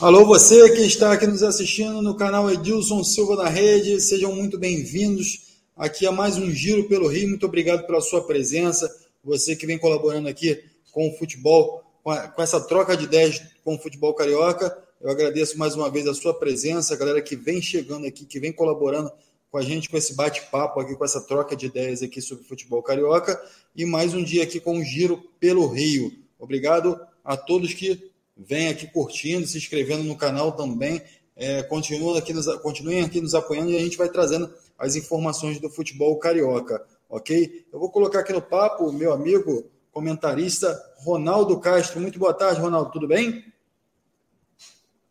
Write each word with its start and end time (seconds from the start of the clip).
Alô, 0.00 0.24
você 0.24 0.70
que 0.76 0.82
está 0.82 1.12
aqui 1.12 1.26
nos 1.26 1.42
assistindo 1.42 2.00
no 2.00 2.14
canal 2.14 2.48
Edilson 2.48 3.02
Silva 3.02 3.36
da 3.36 3.48
Rede, 3.48 4.00
sejam 4.00 4.32
muito 4.32 4.56
bem-vindos 4.56 5.56
aqui 5.76 6.06
a 6.06 6.12
mais 6.12 6.36
um 6.36 6.52
Giro 6.52 6.86
pelo 6.86 7.08
Rio. 7.08 7.28
Muito 7.28 7.44
obrigado 7.44 7.84
pela 7.84 8.00
sua 8.00 8.24
presença, 8.24 8.88
você 9.24 9.56
que 9.56 9.66
vem 9.66 9.76
colaborando 9.76 10.28
aqui 10.28 10.62
com 10.92 11.08
o 11.08 11.18
futebol, 11.18 11.82
com, 12.04 12.12
essa 12.40 12.60
troca 12.60 12.96
de 12.96 13.06
ideias 13.06 13.42
com 13.64 13.74
o 13.74 13.78
futebol 13.78 14.14
carioca. 14.14 14.78
Eu 15.00 15.10
agradeço 15.10 15.58
mais 15.58 15.74
uma 15.74 15.90
vez 15.90 16.06
a 16.06 16.14
sua 16.14 16.32
presença, 16.32 16.94
a 16.94 16.96
galera 16.96 17.20
que 17.20 17.34
vem 17.34 17.60
chegando 17.60 18.06
aqui, 18.06 18.24
que 18.24 18.38
vem 18.38 18.52
colaborando 18.52 19.10
com 19.50 19.58
a 19.58 19.62
gente, 19.62 19.88
com 19.88 19.96
esse 19.96 20.14
bate-papo 20.14 20.78
aqui, 20.78 20.94
com 20.94 21.04
essa 21.04 21.20
troca 21.20 21.56
de 21.56 21.66
ideias 21.66 22.04
aqui 22.04 22.22
sobre 22.22 22.44
futebol 22.44 22.84
carioca. 22.84 23.36
E 23.74 23.84
mais 23.84 24.14
um 24.14 24.22
dia 24.22 24.44
aqui 24.44 24.60
com 24.60 24.78
o 24.78 24.84
Giro 24.84 25.20
pelo 25.40 25.66
Rio. 25.66 26.12
Obrigado 26.38 27.00
a 27.24 27.36
todos 27.36 27.74
que 27.74 28.12
vem 28.38 28.68
aqui 28.68 28.86
curtindo, 28.86 29.46
se 29.46 29.58
inscrevendo 29.58 30.04
no 30.04 30.16
canal 30.16 30.52
também. 30.52 31.02
É, 31.36 31.62
continuem, 31.64 32.16
aqui 32.16 32.32
nos, 32.32 32.46
continuem 32.62 33.02
aqui 33.04 33.20
nos 33.20 33.34
apoiando 33.34 33.70
e 33.70 33.76
a 33.76 33.80
gente 33.80 33.96
vai 33.96 34.08
trazendo 34.08 34.52
as 34.78 34.94
informações 34.94 35.60
do 35.60 35.68
futebol 35.68 36.16
carioca, 36.18 36.84
ok? 37.08 37.66
Eu 37.72 37.80
vou 37.80 37.90
colocar 37.90 38.20
aqui 38.20 38.32
no 38.32 38.40
papo 38.40 38.92
meu 38.92 39.12
amigo 39.12 39.68
comentarista 39.90 40.80
Ronaldo 40.98 41.58
Castro. 41.58 42.00
Muito 42.00 42.18
boa 42.18 42.32
tarde, 42.32 42.60
Ronaldo, 42.60 42.92
tudo 42.92 43.08
bem? 43.08 43.44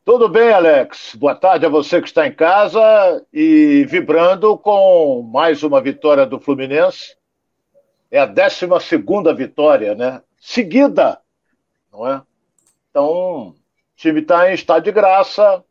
Tudo 0.05 0.29
bem, 0.29 0.51
Alex. 0.51 1.15
Boa 1.15 1.35
tarde 1.35 1.65
a 1.65 1.69
você 1.69 1.99
que 1.99 2.07
está 2.07 2.25
em 2.25 2.33
casa 2.33 2.79
e 3.33 3.85
vibrando 3.89 4.57
com 4.57 5.21
mais 5.21 5.63
uma 5.63 5.81
vitória 5.81 6.25
do 6.25 6.39
Fluminense. 6.39 7.17
É 8.09 8.19
a 8.19 8.25
12 8.25 8.67
segunda 8.87 9.33
vitória, 9.33 9.95
né? 9.95 10.21
Seguida, 10.39 11.19
não 11.91 12.07
é? 12.07 12.21
Então, 12.97 13.49
o 13.49 13.55
time 13.95 14.21
está 14.21 14.49
em 14.49 14.55
estado 14.55 14.83
de 14.83 14.91
graça 14.91 15.63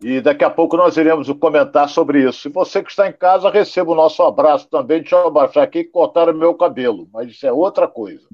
e 0.00 0.20
daqui 0.20 0.44
a 0.44 0.50
pouco 0.50 0.76
nós 0.76 0.96
iremos 0.96 1.28
comentar 1.40 1.88
sobre 1.88 2.28
isso. 2.28 2.46
E 2.46 2.52
você 2.52 2.80
que 2.80 2.90
está 2.90 3.08
em 3.08 3.12
casa, 3.12 3.50
receba 3.50 3.90
o 3.90 3.96
nosso 3.96 4.22
abraço 4.22 4.68
também. 4.68 5.00
Deixa 5.00 5.16
eu 5.16 5.26
abaixar 5.26 5.64
aqui 5.64 5.80
e 5.80 5.84
cortar 5.84 6.28
o 6.28 6.38
meu 6.38 6.54
cabelo, 6.54 7.08
mas 7.12 7.28
isso 7.28 7.44
é 7.44 7.52
outra 7.52 7.88
coisa. 7.88 8.24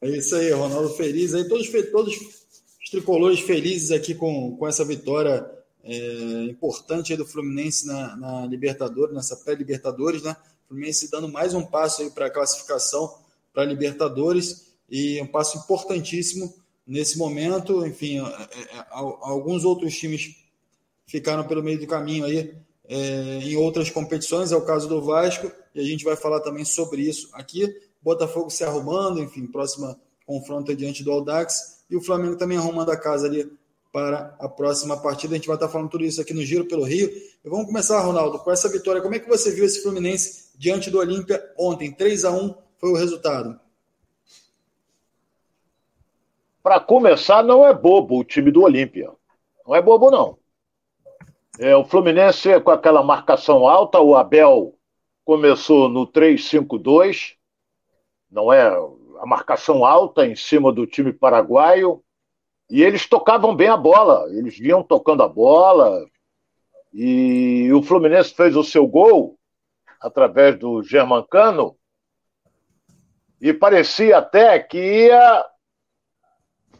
É 0.00 0.08
isso 0.08 0.36
aí, 0.36 0.52
Ronaldo 0.52 0.90
feliz 0.90 1.34
aí, 1.34 1.48
todos, 1.48 1.68
todos 1.90 2.14
os 2.14 2.88
tricolores 2.88 3.40
felizes 3.40 3.90
aqui 3.90 4.14
com, 4.14 4.56
com 4.56 4.68
essa 4.68 4.84
vitória 4.84 5.44
é, 5.82 6.44
importante 6.44 7.16
do 7.16 7.26
Fluminense 7.26 7.88
na, 7.88 8.14
na 8.14 8.46
Libertadores, 8.46 9.12
nessa 9.12 9.36
pré-Libertadores, 9.36 10.22
né? 10.22 10.36
O 10.66 10.68
Fluminense 10.68 11.10
dando 11.10 11.26
mais 11.26 11.54
um 11.54 11.66
passo 11.66 12.02
aí 12.02 12.10
para 12.10 12.26
a 12.26 12.30
classificação 12.30 13.18
para 13.52 13.64
a 13.64 13.66
Libertadores 13.66 14.69
e 14.90 15.20
um 15.22 15.26
passo 15.26 15.58
importantíssimo 15.58 16.52
nesse 16.86 17.16
momento. 17.16 17.86
Enfim, 17.86 18.18
é, 18.18 18.22
é, 18.22 18.78
é, 18.78 18.86
alguns 18.90 19.64
outros 19.64 19.96
times 19.96 20.34
ficaram 21.06 21.46
pelo 21.46 21.62
meio 21.62 21.78
do 21.78 21.86
caminho 21.86 22.24
aí 22.24 22.54
é, 22.88 23.38
em 23.42 23.56
outras 23.56 23.88
competições, 23.88 24.50
é 24.50 24.56
o 24.56 24.64
caso 24.64 24.88
do 24.88 25.00
Vasco, 25.00 25.50
e 25.72 25.80
a 25.80 25.84
gente 25.84 26.04
vai 26.04 26.16
falar 26.16 26.40
também 26.40 26.64
sobre 26.64 27.02
isso 27.02 27.28
aqui. 27.32 27.72
Botafogo 28.02 28.50
se 28.50 28.64
arrumando, 28.64 29.22
enfim, 29.22 29.46
próxima 29.46 29.96
confronto 30.26 30.74
diante 30.74 31.04
do 31.04 31.12
Aldax, 31.12 31.84
e 31.88 31.96
o 31.96 32.02
Flamengo 32.02 32.36
também 32.36 32.58
arrumando 32.58 32.90
a 32.90 32.96
casa 32.96 33.26
ali 33.26 33.48
para 33.92 34.36
a 34.38 34.48
próxima 34.48 34.96
partida. 34.96 35.34
A 35.34 35.36
gente 35.36 35.46
vai 35.46 35.56
estar 35.56 35.68
falando 35.68 35.90
tudo 35.90 36.04
isso 36.04 36.20
aqui 36.20 36.32
no 36.32 36.42
Giro 36.42 36.66
pelo 36.66 36.84
Rio. 36.84 37.08
E 37.44 37.48
vamos 37.48 37.66
começar, 37.66 38.00
Ronaldo, 38.00 38.38
com 38.38 38.50
essa 38.50 38.68
vitória. 38.68 39.02
Como 39.02 39.14
é 39.14 39.18
que 39.18 39.28
você 39.28 39.50
viu 39.50 39.64
esse 39.64 39.82
Fluminense 39.82 40.50
diante 40.56 40.90
do 40.90 40.98
Olímpia 40.98 41.42
ontem? 41.58 41.92
3 41.92 42.24
a 42.24 42.30
1 42.30 42.54
foi 42.78 42.90
o 42.90 42.96
resultado. 42.96 43.58
Para 46.62 46.78
começar, 46.78 47.42
não 47.42 47.66
é 47.66 47.72
bobo 47.72 48.18
o 48.18 48.24
time 48.24 48.50
do 48.50 48.62
Olímpia. 48.62 49.10
Não 49.66 49.74
é 49.74 49.80
bobo, 49.80 50.10
não. 50.10 50.38
É, 51.58 51.74
o 51.74 51.84
Fluminense 51.84 52.60
com 52.60 52.70
aquela 52.70 53.02
marcação 53.02 53.66
alta, 53.66 54.00
o 54.00 54.16
Abel 54.16 54.74
começou 55.24 55.88
no 55.88 56.06
3-5-2, 56.06 57.36
não 58.30 58.52
é 58.52 58.66
a 58.66 59.26
marcação 59.26 59.84
alta 59.84 60.26
em 60.26 60.34
cima 60.34 60.72
do 60.72 60.86
time 60.86 61.12
paraguaio, 61.12 62.02
e 62.70 62.82
eles 62.82 63.06
tocavam 63.06 63.54
bem 63.54 63.68
a 63.68 63.76
bola, 63.76 64.26
eles 64.30 64.58
vinham 64.58 64.82
tocando 64.82 65.22
a 65.22 65.28
bola, 65.28 66.06
e 66.92 67.70
o 67.72 67.82
Fluminense 67.82 68.34
fez 68.34 68.56
o 68.56 68.64
seu 68.64 68.86
gol 68.86 69.38
através 70.00 70.58
do 70.58 70.82
Germancano, 70.82 71.76
e 73.40 73.52
parecia 73.52 74.18
até 74.18 74.58
que 74.58 74.78
ia 74.78 75.46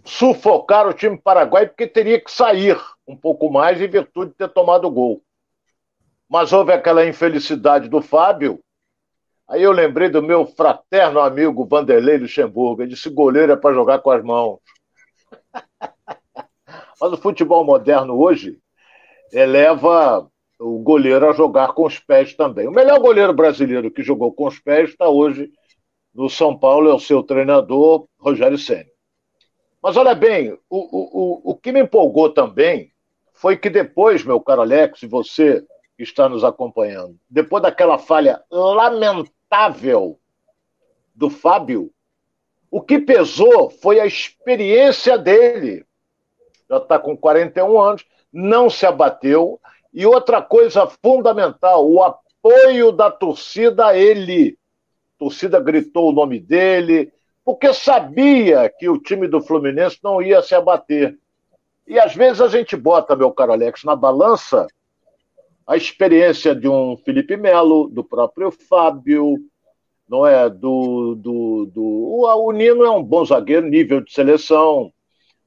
sufocar 0.05 0.87
o 0.87 0.93
time 0.93 1.17
paraguaio 1.17 1.69
porque 1.69 1.87
teria 1.87 2.21
que 2.21 2.31
sair 2.31 2.79
um 3.07 3.17
pouco 3.17 3.51
mais 3.51 3.81
em 3.81 3.89
virtude 3.89 4.31
de 4.31 4.37
ter 4.37 4.49
tomado 4.49 4.87
o 4.87 4.91
gol. 4.91 5.23
Mas 6.29 6.53
houve 6.53 6.73
aquela 6.73 7.07
infelicidade 7.07 7.89
do 7.89 8.01
Fábio. 8.01 8.61
Aí 9.49 9.63
eu 9.63 9.73
lembrei 9.73 10.09
do 10.09 10.23
meu 10.23 10.47
fraterno 10.47 11.19
amigo 11.19 11.67
Vanderlei 11.67 12.19
Luxemburgo. 12.19 12.83
Ele 12.83 12.95
disse: 12.95 13.11
goleiro 13.11 13.53
é 13.53 13.57
para 13.57 13.75
jogar 13.75 13.99
com 13.99 14.11
as 14.11 14.23
mãos. 14.23 14.61
Mas 17.01 17.13
o 17.13 17.17
futebol 17.17 17.65
moderno 17.65 18.15
hoje 18.15 18.59
eleva 19.33 20.29
o 20.59 20.79
goleiro 20.79 21.29
a 21.29 21.33
jogar 21.33 21.73
com 21.73 21.87
os 21.87 21.99
pés 21.99 22.35
também. 22.35 22.69
O 22.69 22.73
melhor 22.73 23.01
goleiro 23.01 23.33
brasileiro 23.33 23.91
que 23.91 24.03
jogou 24.03 24.33
com 24.33 24.47
os 24.47 24.59
pés 24.61 24.91
está 24.91 25.09
hoje 25.09 25.51
no 26.15 26.29
São 26.29 26.57
Paulo, 26.57 26.91
é 26.91 26.95
o 26.95 26.99
seu 26.99 27.23
treinador, 27.23 28.07
Rogério 28.19 28.59
Senna. 28.59 28.90
Mas 29.83 29.97
olha 29.97 30.15
bem, 30.15 30.53
o, 30.53 30.59
o, 30.69 31.53
o, 31.53 31.55
que 31.55 31.73
me 31.73 31.81
empolgou 31.81 32.31
também 32.31 32.93
foi 33.33 33.57
que 33.57 33.71
depois, 33.71 34.23
meu 34.23 34.41
caro 34.41 34.61
Alex, 34.61 35.03
e 35.03 35.07
você 35.07 35.65
que 35.97 36.03
está 36.03 36.29
nos 36.29 36.45
acompanhando, 36.45 37.19
depois 37.29 37.63
daquela 37.63 37.99
falha 37.99 38.43
lamentável 38.51 40.19
do 41.15 41.31
Fábio, 41.31 41.91
o 42.71 42.81
que 42.81 42.99
pesou 42.99 43.71
foi 43.71 43.99
a 43.99 44.07
experiência 44.07 45.19
dele. 45.19 45.85
Já 46.69 46.77
está 46.77 46.99
com 46.99 47.17
41 47.17 47.81
anos, 47.81 48.07
não 48.33 48.71
se 48.71 48.87
abateu. 48.87 49.61
E 49.93 50.07
outra 50.07 50.41
coisa 50.41 50.87
fundamental, 50.87 51.91
o 51.91 52.03
apoio 52.03 52.93
da 52.93 53.11
torcida 53.11 53.87
a 53.87 53.99
ele. 53.99 54.57
A 55.17 55.19
torcida 55.19 55.59
gritou 55.59 56.11
o 56.11 56.13
nome 56.13 56.39
dele, 56.39 57.13
porque 57.45 57.73
sabia 57.73 58.69
que 58.69 58.89
o 58.89 58.99
time 58.99 59.27
do 59.27 59.41
Fluminense 59.41 59.99
não 60.03 60.21
ia 60.21 60.43
se 60.43 60.55
abater. 60.55 61.19
E 61.87 61.99
às 61.99 62.15
vezes 62.15 62.41
a 62.41 62.49
gente 62.49 62.77
bota, 62.77 63.17
meu 63.17 63.33
caro 63.33 63.53
Alex, 63.53 63.83
na 63.85 63.97
balança 63.97 64.67
a 65.67 65.77
experiência 65.77 66.53
de 66.53 66.69
um 66.69 66.97
Felipe 66.97 67.37
Melo, 67.37 67.89
do 67.89 68.03
próprio 68.03 68.51
Fábio, 68.51 69.37
não 70.09 70.27
é? 70.27 70.51
Do, 70.51 71.15
do, 71.15 71.67
do... 71.67 71.83
O, 71.83 72.51
Nino 72.51 72.85
é 72.85 72.91
um 72.91 73.03
bom 73.03 73.25
zagueiro, 73.25 73.69
nível 73.69 74.01
de 74.01 74.13
seleção, 74.13 74.93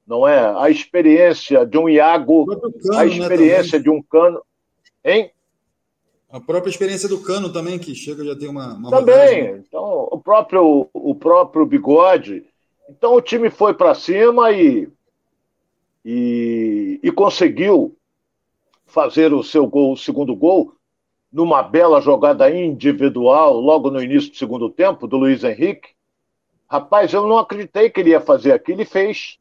não 0.08 0.26
é? 0.26 0.40
A 0.58 0.70
experiência 0.70 1.66
de 1.66 1.78
um 1.78 1.90
Iago, 1.90 2.46
cano, 2.46 2.74
a 2.94 3.04
né, 3.04 3.08
experiência 3.08 3.78
né, 3.78 3.84
de 3.84 3.90
um 3.90 4.02
Cano. 4.02 4.42
Hein? 5.04 5.30
A 6.34 6.40
própria 6.40 6.72
experiência 6.72 7.08
do 7.08 7.22
Cano 7.22 7.54
também, 7.54 7.78
que 7.78 7.94
chega 7.94 8.26
já 8.26 8.36
tem 8.36 8.50
uma. 8.50 8.74
uma 8.74 8.90
também. 8.90 9.14
Rodagem. 9.14 9.64
Então, 9.68 10.08
o 10.12 10.20
próprio, 10.20 10.90
o 10.92 11.14
próprio 11.14 11.64
bigode. 11.64 12.44
Então, 12.90 13.14
o 13.14 13.22
time 13.22 13.52
foi 13.52 13.76
para 13.76 13.94
cima 13.94 14.52
e, 14.52 14.90
e, 16.04 17.00
e 17.04 17.12
conseguiu 17.12 17.96
fazer 18.88 19.32
o 19.32 19.44
seu 19.44 19.68
gol, 19.68 19.94
o 19.94 19.98
segundo 19.98 20.36
gol, 20.36 20.74
numa 21.32 21.62
bela 21.62 22.02
jogada 22.02 22.50
individual, 22.50 23.60
logo 23.60 23.92
no 23.92 24.02
início 24.02 24.32
do 24.32 24.38
segundo 24.38 24.72
tempo, 24.72 25.06
do 25.06 25.18
Luiz 25.18 25.44
Henrique. 25.44 25.90
Rapaz, 26.68 27.14
eu 27.14 27.28
não 27.28 27.38
acreditei 27.38 27.92
que 27.92 28.00
ele 28.00 28.10
ia 28.10 28.20
fazer 28.20 28.54
aquilo 28.54 28.82
e 28.82 28.86
fez 28.86 29.38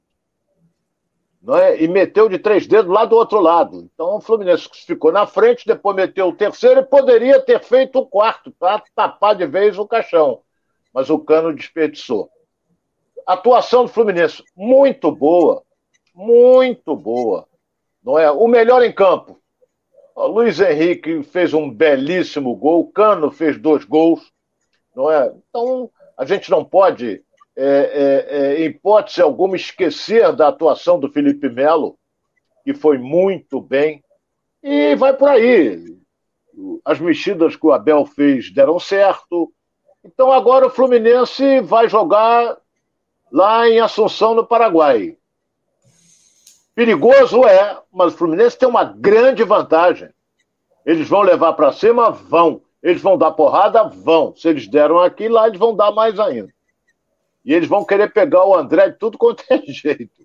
é? 1.50 1.83
e 1.83 1.89
meteu 1.89 2.29
de 2.29 2.39
três 2.39 2.67
dedos 2.67 2.93
lá 2.93 3.05
do 3.05 3.17
outro 3.17 3.41
lado. 3.41 3.89
Então 3.93 4.17
o 4.17 4.21
Fluminense 4.21 4.69
ficou 4.87 5.11
na 5.11 5.27
frente, 5.27 5.67
depois 5.67 5.97
meteu 5.97 6.29
o 6.29 6.37
terceiro 6.37 6.81
e 6.81 6.85
poderia 6.85 7.41
ter 7.41 7.61
feito 7.61 7.99
o 7.99 8.06
quarto 8.06 8.53
para 8.53 8.83
tapar 8.94 9.35
de 9.35 9.47
vez 9.47 9.77
o 9.77 9.87
caixão. 9.87 10.41
Mas 10.94 11.11
o 11.11 11.19
Cano 11.19 11.53
desperdiçou. 11.53 12.31
Atuação 13.27 13.85
do 13.85 13.91
Fluminense 13.91 14.43
muito 14.56 15.11
boa, 15.11 15.62
muito 16.15 16.94
boa. 16.94 17.47
Não 18.05 18.19
é? 18.19 18.31
O 18.31 18.47
melhor 18.47 18.83
em 18.85 18.93
campo. 18.93 19.41
O 20.15 20.27
Luiz 20.27 20.61
Henrique 20.61 21.23
fez 21.25 21.53
um 21.55 21.71
belíssimo 21.71 22.55
gol, 22.55 22.81
o 22.81 22.93
Cano 22.93 23.31
fez 23.31 23.59
dois 23.59 23.85
gols, 23.85 24.31
não 24.94 25.11
é? 25.11 25.33
Então 25.49 25.91
a 26.17 26.25
gente 26.25 26.50
não 26.50 26.65
pode 26.65 27.25
é, 27.56 27.64
é, 27.64 28.37
é, 28.37 28.60
em 28.62 28.64
hipótese 28.66 29.20
alguma, 29.20 29.56
esquecer 29.56 30.32
da 30.32 30.49
atuação 30.49 30.99
do 30.99 31.10
Felipe 31.10 31.49
Melo, 31.49 31.99
que 32.64 32.72
foi 32.72 32.99
muito 32.99 33.60
bem, 33.60 34.02
e 34.62 34.94
vai 34.94 35.14
por 35.14 35.28
aí. 35.28 35.84
As 36.84 36.99
mexidas 37.00 37.56
que 37.56 37.66
o 37.66 37.72
Abel 37.72 38.06
fez 38.06 38.52
deram 38.52 38.78
certo. 38.78 39.52
Então 40.04 40.31
agora 40.31 40.66
o 40.66 40.70
Fluminense 40.70 41.60
vai 41.60 41.88
jogar 41.88 42.56
lá 43.31 43.69
em 43.69 43.81
Assunção, 43.81 44.34
no 44.34 44.46
Paraguai. 44.46 45.16
Perigoso 46.75 47.44
é, 47.44 47.78
mas 47.93 48.14
o 48.14 48.16
Fluminense 48.16 48.58
tem 48.58 48.69
uma 48.69 48.84
grande 48.84 49.43
vantagem. 49.44 50.10
Eles 50.87 51.08
vão 51.08 51.20
levar 51.20 51.52
para 51.52 51.72
cima? 51.72 52.10
Vão. 52.10 52.62
Eles 52.82 53.00
vão 53.00 53.16
dar 53.16 53.31
porrada? 53.32 53.84
Vão. 53.84 54.34
Se 54.34 54.48
eles 54.48 54.66
deram 54.66 54.98
aqui, 54.98 55.28
lá 55.28 55.46
eles 55.46 55.58
vão 55.58 55.75
dar 55.75 55.93
mais 55.93 56.19
ainda. 56.19 56.52
E 57.44 57.53
eles 57.53 57.69
vão 57.69 57.85
querer 57.85 58.12
pegar 58.12 58.44
o 58.47 58.55
André 58.55 58.91
de 58.91 58.99
tudo 58.99 59.19
quanto 59.19 59.44
é 59.50 59.59
jeito. 59.67 60.23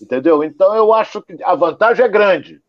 Entendeu? 0.00 0.42
Então 0.44 0.74
eu 0.74 0.92
acho 0.92 1.22
que 1.22 1.36
a 1.42 1.54
vantagem 1.54 2.04
é 2.04 2.08
grande. 2.08 2.60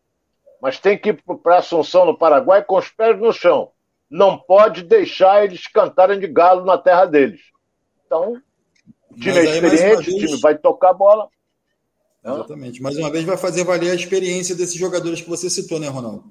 Mas 0.60 0.78
tem 0.78 0.98
que 0.98 1.10
ir 1.10 1.22
para 1.42 1.58
Assunção, 1.58 2.06
no 2.06 2.16
Paraguai, 2.16 2.64
com 2.64 2.76
os 2.76 2.88
pés 2.88 3.18
no 3.18 3.32
chão. 3.32 3.70
Não 4.10 4.38
pode 4.38 4.82
deixar 4.82 5.44
eles 5.44 5.66
cantarem 5.66 6.18
de 6.18 6.26
galo 6.26 6.64
na 6.64 6.78
terra 6.78 7.04
deles. 7.04 7.40
Então, 8.06 8.40
o 9.10 9.14
time 9.14 9.38
é 9.38 9.44
experiente, 9.44 10.10
vez... 10.10 10.22
o 10.22 10.26
time 10.26 10.40
vai 10.40 10.56
tocar 10.56 10.90
a 10.90 10.94
bola. 10.94 11.28
Exatamente. 12.24 12.82
Mais 12.82 12.96
uma 12.96 13.10
vez 13.10 13.24
vai 13.24 13.36
fazer 13.36 13.64
valer 13.64 13.90
a 13.90 13.94
experiência 13.94 14.54
desses 14.54 14.76
jogadores 14.76 15.20
que 15.20 15.28
você 15.28 15.48
citou, 15.48 15.78
né, 15.78 15.88
Ronaldo? 15.88 16.24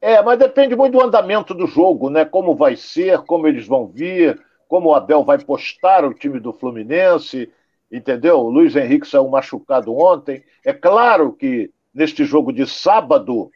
É, 0.00 0.22
mas 0.22 0.38
depende 0.38 0.74
muito 0.74 0.94
do 0.94 1.04
andamento 1.04 1.54
do 1.54 1.66
jogo, 1.66 2.10
né? 2.10 2.24
Como 2.24 2.56
vai 2.56 2.76
ser, 2.76 3.18
como 3.20 3.46
eles 3.46 3.66
vão 3.66 3.86
vir, 3.86 4.40
como 4.72 4.88
o 4.88 4.94
Abel 4.94 5.22
vai 5.22 5.36
postar 5.36 6.02
o 6.02 6.14
time 6.14 6.40
do 6.40 6.50
Fluminense, 6.50 7.52
entendeu? 7.92 8.38
O 8.38 8.48
Luiz 8.48 8.74
Henrique 8.74 9.06
saiu 9.06 9.28
machucado 9.28 9.94
ontem. 9.94 10.42
É 10.64 10.72
claro 10.72 11.30
que 11.30 11.70
neste 11.92 12.24
jogo 12.24 12.50
de 12.54 12.66
sábado, 12.66 13.50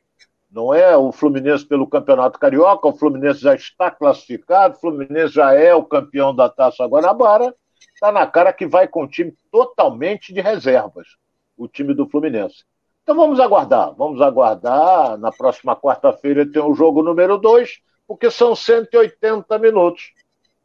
não 0.50 0.74
é 0.74 0.94
o 0.94 1.10
Fluminense 1.10 1.64
pelo 1.64 1.86
Campeonato 1.86 2.38
Carioca, 2.38 2.86
o 2.86 2.92
Fluminense 2.92 3.40
já 3.40 3.54
está 3.54 3.90
classificado, 3.90 4.76
o 4.76 4.78
Fluminense 4.78 5.32
já 5.32 5.54
é 5.54 5.74
o 5.74 5.82
campeão 5.82 6.34
da 6.34 6.50
Taça 6.50 6.84
Guanabara, 6.84 7.54
está 7.94 8.12
na 8.12 8.26
cara 8.26 8.52
que 8.52 8.66
vai 8.66 8.86
com 8.86 9.04
um 9.04 9.08
time 9.08 9.34
totalmente 9.50 10.34
de 10.34 10.42
reservas, 10.42 11.08
o 11.56 11.66
time 11.66 11.94
do 11.94 12.06
Fluminense. 12.06 12.62
Então 13.02 13.16
vamos 13.16 13.40
aguardar, 13.40 13.94
vamos 13.94 14.20
aguardar. 14.20 15.16
Na 15.16 15.32
próxima 15.32 15.74
quarta-feira 15.74 16.44
tem 16.44 16.60
o 16.60 16.74
jogo 16.74 17.02
número 17.02 17.38
2, 17.38 17.80
porque 18.06 18.30
são 18.30 18.54
180 18.54 19.58
minutos. 19.58 20.12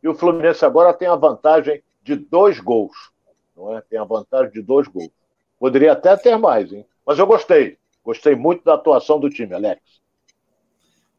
E 0.02 0.08
o 0.08 0.16
Fluminense 0.16 0.66
agora 0.66 0.94
tem 0.94 1.08
a 1.08 1.16
vantagem 1.16 1.84
de 2.04 2.16
dois 2.16 2.60
gols. 2.60 3.12
Não 3.56 3.78
é? 3.78 3.82
Tem 3.82 4.00
a 4.00 4.04
vantagem 4.04 4.52
de 4.52 4.62
dois 4.62 4.88
gols. 4.88 5.12
Poderia 5.60 5.92
até 5.94 6.16
ter 6.18 6.38
mais, 6.38 6.72
hein? 6.74 6.86
Mas 7.06 7.20
eu 7.20 7.28
gostei. 7.28 7.78
Gostei 8.04 8.36
muito 8.36 8.64
da 8.64 8.74
atuação 8.74 9.20
do 9.20 9.30
time, 9.30 9.54
Alex. 9.54 9.82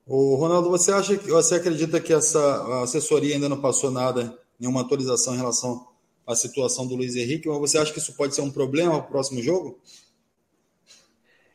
O 0.07 0.35
Ronaldo, 0.35 0.69
você 0.69 0.93
acha 0.93 1.17
que 1.17 1.31
você 1.31 1.55
acredita 1.55 2.01
que 2.01 2.13
essa 2.13 2.83
assessoria 2.83 3.37
ainda 3.37 3.49
não 3.49 3.61
passou 3.61 3.91
nada, 3.91 4.37
nenhuma 4.59 4.81
atualização 4.81 5.35
em 5.35 5.39
relação 5.39 5.87
à 6.27 6.35
situação 6.35 6.87
do 6.87 6.97
Luiz 6.97 7.15
Henrique, 7.15 7.49
mas 7.49 7.59
você 7.59 7.79
acha 7.79 7.93
que 7.93 8.01
isso 8.01 8.17
pode 8.17 8.35
ser 8.35 8.43
um 8.43 8.51
problema 8.51 8.99
para 8.99 9.07
o 9.07 9.11
próximo 9.11 9.41
jogo? 9.41 9.79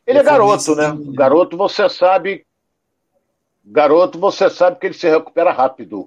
Ele 0.06 0.18
é 0.18 0.22
garoto, 0.22 0.74
né? 0.74 0.96
Garoto, 1.12 1.56
você 1.58 1.86
sabe. 1.90 2.46
Garoto, 3.62 4.18
você 4.18 4.48
sabe 4.48 4.78
que 4.78 4.86
ele 4.86 4.94
se 4.94 5.06
recupera 5.06 5.52
rápido. 5.52 6.06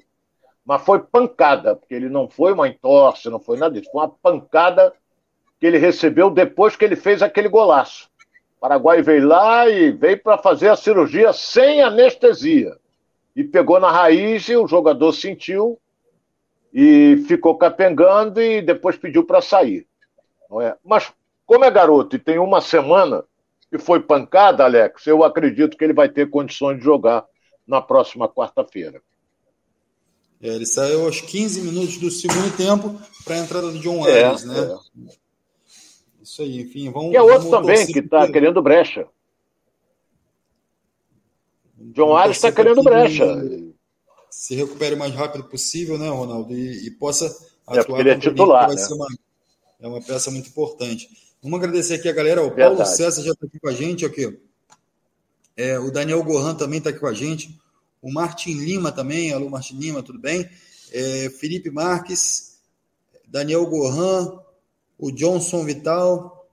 Mas 0.72 0.84
foi 0.84 1.00
pancada, 1.00 1.76
porque 1.76 1.94
ele 1.94 2.08
não 2.08 2.30
foi 2.30 2.54
uma 2.54 2.66
entorse, 2.66 3.30
não 3.30 3.42
foi 3.42 3.58
nada 3.58 3.74
disso. 3.78 3.92
Foi 3.92 4.04
uma 4.04 4.08
pancada 4.08 4.94
que 5.60 5.68
ele 5.68 5.78
recebeu 5.78 6.30
depois 6.30 6.78
que 6.78 6.86
ele 6.86 6.96
fez 6.96 7.22
aquele 7.22 7.50
golaço. 7.50 8.10
O 8.56 8.62
Paraguai 8.62 9.02
veio 9.02 9.28
lá 9.28 9.68
e 9.68 9.92
veio 9.92 10.24
para 10.24 10.38
fazer 10.38 10.70
a 10.70 10.78
cirurgia 10.78 11.34
sem 11.34 11.82
anestesia. 11.82 12.78
E 13.36 13.44
pegou 13.44 13.82
na 13.82 13.92
raiz 13.92 14.48
e 14.48 14.56
o 14.56 14.66
jogador 14.66 15.12
sentiu 15.12 15.78
e 16.74 17.22
ficou 17.28 17.58
capengando 17.58 18.42
e 18.42 18.62
depois 18.62 18.96
pediu 18.96 19.26
para 19.26 19.42
sair. 19.42 19.86
Não 20.50 20.62
é? 20.62 20.78
Mas 20.86 21.12
como 21.46 21.66
é 21.66 21.70
garoto 21.70 22.16
e 22.16 22.20
tem 22.20 22.40
uma 22.40 22.62
semana, 22.62 23.26
e 23.70 23.78
foi 23.78 24.00
pancada, 24.00 24.64
Alex, 24.64 25.06
eu 25.06 25.22
acredito 25.22 25.76
que 25.76 25.84
ele 25.84 25.92
vai 25.92 26.08
ter 26.08 26.30
condições 26.30 26.78
de 26.78 26.86
jogar 26.86 27.26
na 27.68 27.82
próxima 27.82 28.30
quarta-feira. 28.30 29.02
É, 30.42 30.48
ele 30.48 30.66
saiu 30.66 31.06
aos 31.06 31.22
15 31.22 31.62
minutos 31.62 31.98
do 31.98 32.10
segundo 32.10 32.56
tempo 32.58 33.00
para 33.24 33.36
a 33.36 33.40
entrada 33.40 33.72
do 33.72 33.80
John 33.80 34.08
é, 34.08 34.24
né? 34.46 34.78
É. 35.10 35.22
Isso 36.24 36.42
aí, 36.42 36.62
enfim, 36.62 36.90
vamos. 36.90 37.14
E 37.14 37.16
é 37.16 37.22
outro 37.22 37.50
também 37.50 37.86
que 37.86 38.00
está 38.00 38.30
querendo 38.32 38.62
brecha. 38.62 39.08
John 41.78 42.16
Arias 42.16 42.38
está 42.38 42.52
querendo 42.52 42.82
brecha. 42.82 43.26
Se 44.30 44.56
recupere 44.56 44.96
o 44.96 44.98
mais 44.98 45.14
rápido 45.14 45.44
possível, 45.44 45.98
né, 45.98 46.10
Ronaldo? 46.10 46.54
E, 46.54 46.88
e 46.88 46.92
possa 46.92 47.26
atuar. 47.68 47.80
É 47.80 47.84
porque 47.84 48.02
ele 48.02 48.10
é 48.10 48.18
titular. 48.18 48.70
Né? 48.70 48.88
Uma, 48.92 49.08
é 49.82 49.88
uma 49.88 50.02
peça 50.02 50.32
muito 50.32 50.50
importante. 50.50 51.10
Vamos 51.42 51.60
agradecer 51.60 51.96
aqui 51.96 52.08
a 52.08 52.14
galera. 52.14 52.44
O 52.44 52.52
Paulo 52.52 52.86
César 52.86 53.22
já 53.22 53.32
está 53.32 53.46
aqui 53.46 53.60
com 53.60 53.70
a 53.70 53.74
gente. 53.74 54.06
Aqui. 54.06 54.40
É, 55.58 55.78
o 55.80 55.92
Daniel 55.92 56.24
Gohan 56.24 56.56
também 56.56 56.78
está 56.78 56.92
aqui 56.92 57.00
com 57.00 57.08
a 57.08 57.14
gente. 57.14 57.60
O 58.02 58.12
Martin 58.12 58.54
Lima 58.54 58.92
também. 58.92 59.32
Alô, 59.32 59.50
Martin 59.50 59.78
Lima, 59.78 60.02
tudo 60.02 60.20
bem? 60.20 60.50
É, 60.92 61.30
Felipe 61.30 61.70
Marques, 61.70 62.60
Daniel 63.28 63.66
Gohan, 63.66 64.40
o 64.98 65.12
Johnson 65.12 65.64
Vital, 65.64 66.50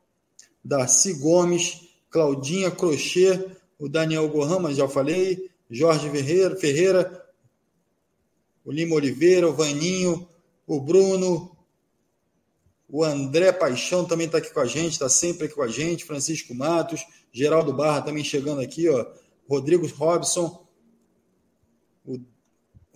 Darcy 0.63 1.15
Gomes, 1.15 1.89
Claudinha 2.11 2.71
Crochê, 2.71 3.51
o 3.79 3.89
Daniel 3.89 4.29
Gohan, 4.29 4.59
mas 4.59 4.77
já 4.77 4.89
falei, 4.89 5.51
Jorge 5.71 6.11
Ferreira, 6.11 6.57
Ferreira, 6.57 7.27
o 8.65 8.71
Lima 8.71 8.95
Oliveira, 8.95 9.49
o 9.49 9.55
Vaninho, 9.55 10.29
o 10.67 10.81
Bruno, 10.81 11.57
o 12.89 13.05
André 13.05 13.53
Paixão 13.53 14.05
também 14.05 14.27
está 14.27 14.39
aqui 14.39 14.53
com 14.53 14.61
a 14.61 14.67
gente, 14.67 14.93
está 14.93 15.09
sempre 15.09 15.47
aqui 15.47 15.55
com 15.55 15.63
a 15.63 15.69
gente. 15.69 16.05
Francisco 16.05 16.55
Matos, 16.55 17.05
Geraldo 17.31 17.73
Barra 17.73 18.03
também 18.03 18.25
chegando 18.25 18.61
aqui, 18.61 18.89
ó. 18.89 19.07
Rodrigo 19.49 19.87
Robson, 19.87 20.67
o, 22.09 22.21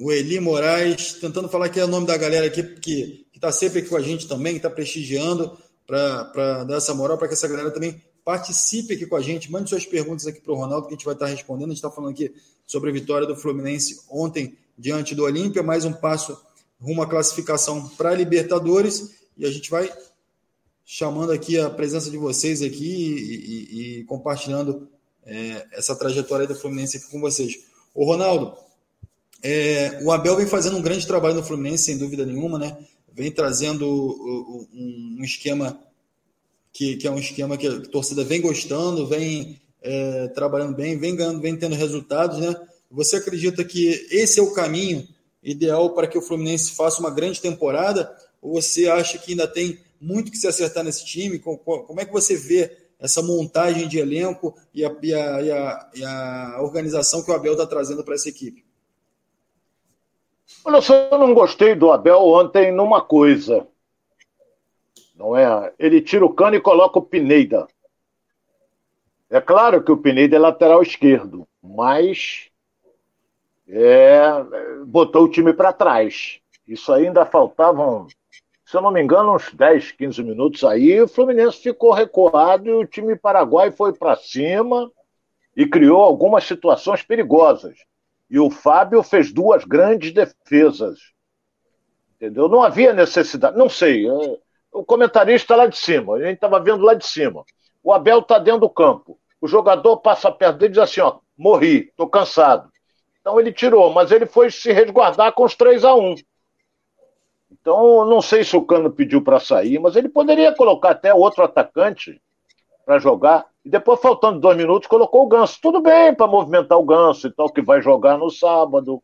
o 0.06 0.12
Eli 0.12 0.40
Moraes, 0.40 1.14
tentando 1.14 1.48
falar 1.48 1.68
que 1.68 1.78
é 1.78 1.84
o 1.84 1.88
nome 1.88 2.06
da 2.06 2.16
galera 2.16 2.46
aqui, 2.46 2.62
que 2.62 3.26
está 3.34 3.52
sempre 3.52 3.80
aqui 3.80 3.88
com 3.88 3.96
a 3.96 4.02
gente 4.02 4.26
também, 4.26 4.54
que 4.54 4.58
está 4.58 4.70
prestigiando, 4.70 5.56
para 5.86 6.64
dar 6.64 6.76
essa 6.76 6.94
moral, 6.94 7.18
para 7.18 7.28
que 7.28 7.34
essa 7.34 7.48
galera 7.48 7.70
também 7.70 8.00
participe 8.24 8.94
aqui 8.94 9.06
com 9.06 9.16
a 9.16 9.20
gente. 9.20 9.50
Mande 9.50 9.68
suas 9.68 9.84
perguntas 9.84 10.26
aqui 10.26 10.40
para 10.40 10.52
o 10.52 10.56
Ronaldo, 10.56 10.86
que 10.86 10.94
a 10.94 10.96
gente 10.96 11.04
vai 11.04 11.14
estar 11.14 11.26
respondendo. 11.26 11.66
A 11.66 11.74
gente 11.74 11.78
está 11.78 11.90
falando 11.90 12.12
aqui 12.12 12.32
sobre 12.64 12.90
a 12.90 12.92
vitória 12.92 13.26
do 13.26 13.36
Fluminense 13.36 14.00
ontem 14.08 14.56
diante 14.78 15.14
do 15.14 15.24
Olímpia, 15.24 15.62
mais 15.62 15.84
um 15.84 15.92
passo 15.92 16.40
rumo 16.80 17.02
à 17.02 17.06
classificação 17.06 17.88
para 17.90 18.10
a 18.10 18.14
Libertadores 18.14 19.14
e 19.36 19.46
a 19.46 19.50
gente 19.50 19.70
vai 19.70 19.92
chamando 20.84 21.32
aqui 21.32 21.58
a 21.58 21.70
presença 21.70 22.10
de 22.10 22.16
vocês 22.16 22.60
aqui 22.60 22.84
e, 22.84 23.98
e, 23.98 24.00
e 24.00 24.04
compartilhando 24.04 24.88
é, 25.24 25.66
essa 25.72 25.94
trajetória 25.94 26.46
do 26.46 26.54
Fluminense 26.54 26.96
aqui 26.96 27.10
com 27.10 27.20
vocês. 27.20 27.60
O 27.94 28.04
Ronaldo, 28.04 28.56
é, 29.42 29.98
o 30.02 30.12
Abel 30.12 30.36
vem 30.36 30.46
fazendo 30.46 30.76
um 30.76 30.82
grande 30.82 31.06
trabalho 31.06 31.34
no 31.34 31.42
Fluminense, 31.42 31.84
sem 31.84 31.98
dúvida 31.98 32.24
nenhuma, 32.24 32.58
né? 32.58 32.76
Vem 33.12 33.30
trazendo 33.30 33.88
um, 34.72 35.18
esquema 35.22 35.78
que, 36.72 36.96
que, 36.96 37.06
é 37.06 37.10
um 37.10 37.18
esquema 37.18 37.58
que 37.58 37.66
a 37.66 37.80
torcida 37.80 38.24
vem 38.24 38.40
gostando, 38.40 39.06
vem 39.06 39.60
é, 39.82 40.28
trabalhando 40.28 40.76
bem, 40.76 40.96
vem 40.96 41.16
ganhando, 41.16 41.40
vem 41.40 41.56
tendo 41.56 41.74
resultados, 41.74 42.38
né? 42.38 42.54
Você 42.90 43.16
acredita 43.16 43.64
que 43.64 44.06
esse 44.10 44.38
é 44.38 44.42
o 44.42 44.52
caminho 44.52 45.06
ideal 45.42 45.90
para 45.90 46.06
que 46.06 46.16
o 46.16 46.22
Fluminense 46.22 46.72
faça 46.72 47.00
uma 47.00 47.10
grande 47.10 47.40
temporada? 47.40 48.14
Ou 48.40 48.62
você 48.62 48.88
acha 48.88 49.18
que 49.18 49.32
ainda 49.32 49.48
tem 49.48 49.80
muito 50.00 50.30
que 50.30 50.38
se 50.38 50.46
acertar 50.46 50.84
nesse 50.84 51.04
time? 51.04 51.40
Como 51.40 52.00
é 52.00 52.04
que 52.04 52.12
você 52.12 52.36
vê 52.36 52.70
essa 53.00 53.20
montagem 53.20 53.88
de 53.88 53.98
elenco 53.98 54.54
e 54.72 54.84
a, 54.84 54.96
e 55.02 55.14
a, 55.14 55.42
e 55.42 55.50
a, 55.50 55.90
e 55.96 56.04
a 56.04 56.58
organização 56.60 57.22
que 57.24 57.30
o 57.30 57.34
Abel 57.34 57.52
está 57.52 57.66
trazendo 57.66 58.04
para 58.04 58.14
essa 58.14 58.28
equipe? 58.28 58.64
Olha, 60.64 60.76
eu 60.76 60.82
só 60.82 61.18
não 61.18 61.34
gostei 61.34 61.74
do 61.74 61.90
Abel 61.90 62.20
ontem 62.20 62.72
numa 62.72 63.00
coisa. 63.00 63.66
Não 65.14 65.36
é? 65.36 65.72
Ele 65.78 66.00
tira 66.00 66.24
o 66.24 66.32
cano 66.32 66.56
e 66.56 66.60
coloca 66.60 66.98
o 66.98 67.02
Pineda. 67.02 67.66
É 69.30 69.40
claro 69.40 69.82
que 69.82 69.90
o 69.92 69.96
Pineda 69.96 70.36
é 70.36 70.38
lateral 70.38 70.82
esquerdo, 70.82 71.46
mas 71.62 72.50
é, 73.68 74.22
botou 74.86 75.24
o 75.24 75.30
time 75.30 75.52
para 75.52 75.72
trás. 75.72 76.40
Isso 76.66 76.92
ainda 76.92 77.24
faltavam 77.24 78.06
se 78.72 78.78
eu 78.78 78.80
não 78.80 78.90
me 78.90 79.02
engano, 79.02 79.34
uns 79.34 79.52
10, 79.52 79.92
15 79.92 80.22
minutos 80.22 80.64
aí, 80.64 80.98
o 80.98 81.06
Fluminense 81.06 81.58
ficou 81.58 81.92
recuado 81.92 82.70
e 82.70 82.72
o 82.72 82.86
time 82.86 83.14
paraguai 83.14 83.70
foi 83.70 83.92
para 83.92 84.16
cima 84.16 84.90
e 85.54 85.66
criou 85.66 86.00
algumas 86.00 86.44
situações 86.44 87.02
perigosas. 87.02 87.76
E 88.32 88.40
o 88.40 88.50
Fábio 88.50 89.02
fez 89.02 89.30
duas 89.30 89.62
grandes 89.62 90.12
defesas. 90.12 90.98
Entendeu? 92.16 92.48
Não 92.48 92.62
havia 92.62 92.94
necessidade, 92.94 93.58
não 93.58 93.68
sei. 93.68 94.08
É, 94.08 94.38
o 94.72 94.82
comentarista 94.82 95.54
lá 95.54 95.66
de 95.66 95.76
cima, 95.76 96.14
a 96.14 96.20
gente 96.20 96.36
estava 96.36 96.58
vendo 96.58 96.82
lá 96.82 96.94
de 96.94 97.06
cima. 97.06 97.44
O 97.84 97.92
Abel 97.92 98.20
está 98.20 98.38
dentro 98.38 98.60
do 98.60 98.70
campo. 98.70 99.18
O 99.38 99.46
jogador 99.46 99.98
passa 99.98 100.32
perto 100.32 100.56
dele 100.56 100.70
e 100.70 100.72
diz 100.72 100.82
assim: 100.82 101.02
ó, 101.02 101.18
morri, 101.36 101.88
estou 101.90 102.08
cansado. 102.08 102.72
Então 103.20 103.38
ele 103.38 103.52
tirou, 103.52 103.92
mas 103.92 104.10
ele 104.10 104.24
foi 104.24 104.50
se 104.50 104.72
resguardar 104.72 105.32
com 105.34 105.44
os 105.44 105.54
3 105.54 105.84
a 105.84 105.94
1 105.94 106.16
então, 107.62 108.04
não 108.06 108.20
sei 108.20 108.42
se 108.42 108.56
o 108.56 108.64
Cano 108.64 108.90
pediu 108.90 109.22
para 109.22 109.38
sair, 109.38 109.78
mas 109.78 109.94
ele 109.94 110.08
poderia 110.08 110.52
colocar 110.52 110.90
até 110.90 111.14
outro 111.14 111.44
atacante 111.44 112.20
para 112.84 112.98
jogar, 112.98 113.46
e 113.64 113.70
depois, 113.70 114.00
faltando 114.00 114.40
dois 114.40 114.56
minutos, 114.56 114.88
colocou 114.88 115.22
o 115.22 115.28
Ganso. 115.28 115.58
Tudo 115.62 115.80
bem 115.80 116.14
para 116.14 116.26
movimentar 116.26 116.78
o 116.78 116.84
Ganso 116.84 117.28
e 117.28 117.32
tal, 117.32 117.48
que 117.48 117.62
vai 117.62 117.80
jogar 117.80 118.18
no 118.18 118.28
sábado, 118.28 119.00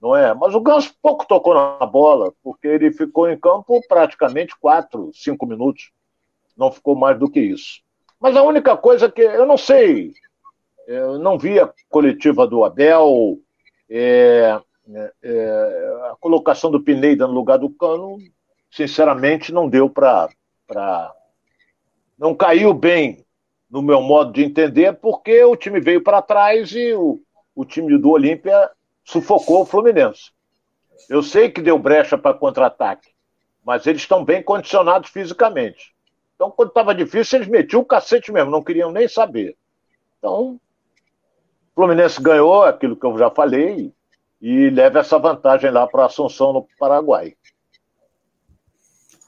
não 0.00 0.16
é? 0.16 0.34
Mas 0.34 0.54
o 0.54 0.60
Ganso 0.60 0.94
pouco 1.00 1.26
tocou 1.26 1.54
na 1.54 1.86
bola, 1.86 2.32
porque 2.42 2.66
ele 2.66 2.92
ficou 2.92 3.30
em 3.30 3.38
campo 3.38 3.80
praticamente 3.88 4.54
quatro, 4.58 5.10
cinco 5.14 5.46
minutos. 5.46 5.92
Não 6.56 6.72
ficou 6.72 6.96
mais 6.96 7.18
do 7.18 7.30
que 7.30 7.40
isso. 7.40 7.82
Mas 8.20 8.36
a 8.36 8.42
única 8.42 8.76
coisa 8.76 9.10
que 9.10 9.22
eu 9.22 9.46
não 9.46 9.56
sei, 9.56 10.12
eu 10.86 11.18
não 11.18 11.38
vi 11.38 11.60
a 11.60 11.72
coletiva 11.88 12.46
do 12.46 12.64
Abel, 12.64 13.38
é, 13.88 14.60
é, 14.92 15.12
é, 15.22 16.08
a 16.10 16.16
colocação 16.20 16.70
do 16.70 16.82
Pineda 16.82 17.26
no 17.26 17.32
lugar 17.32 17.58
do 17.58 17.70
Cano, 17.70 18.18
sinceramente, 18.70 19.52
não 19.52 19.68
deu 19.68 19.88
para. 19.88 20.28
Não 22.18 22.34
caiu 22.34 22.72
bem 22.72 23.23
no 23.70 23.82
meu 23.82 24.00
modo 24.00 24.32
de 24.32 24.44
entender, 24.44 24.94
porque 24.94 25.42
o 25.44 25.56
time 25.56 25.80
veio 25.80 26.02
para 26.02 26.22
trás 26.22 26.72
e 26.72 26.92
o, 26.94 27.20
o 27.54 27.64
time 27.64 27.98
do 27.98 28.10
Olímpia 28.10 28.70
sufocou 29.04 29.62
o 29.62 29.66
Fluminense. 29.66 30.30
Eu 31.08 31.22
sei 31.22 31.50
que 31.50 31.60
deu 31.60 31.78
brecha 31.78 32.16
para 32.16 32.36
contra-ataque, 32.36 33.10
mas 33.64 33.86
eles 33.86 34.02
estão 34.02 34.24
bem 34.24 34.42
condicionados 34.42 35.10
fisicamente. 35.10 35.94
Então, 36.34 36.50
quando 36.50 36.68
estava 36.68 36.94
difícil, 36.94 37.38
eles 37.38 37.48
metiam 37.48 37.82
o 37.82 37.84
cacete 37.84 38.32
mesmo, 38.32 38.50
não 38.50 38.62
queriam 38.62 38.90
nem 38.90 39.08
saber. 39.08 39.56
Então, 40.18 40.54
o 40.54 40.60
Fluminense 41.74 42.20
ganhou 42.20 42.62
aquilo 42.62 42.96
que 42.96 43.06
eu 43.06 43.16
já 43.18 43.30
falei 43.30 43.92
e 44.40 44.70
leva 44.70 45.00
essa 45.00 45.18
vantagem 45.18 45.70
lá 45.70 45.86
para 45.86 46.06
Assunção, 46.06 46.52
no 46.52 46.68
Paraguai. 46.78 47.34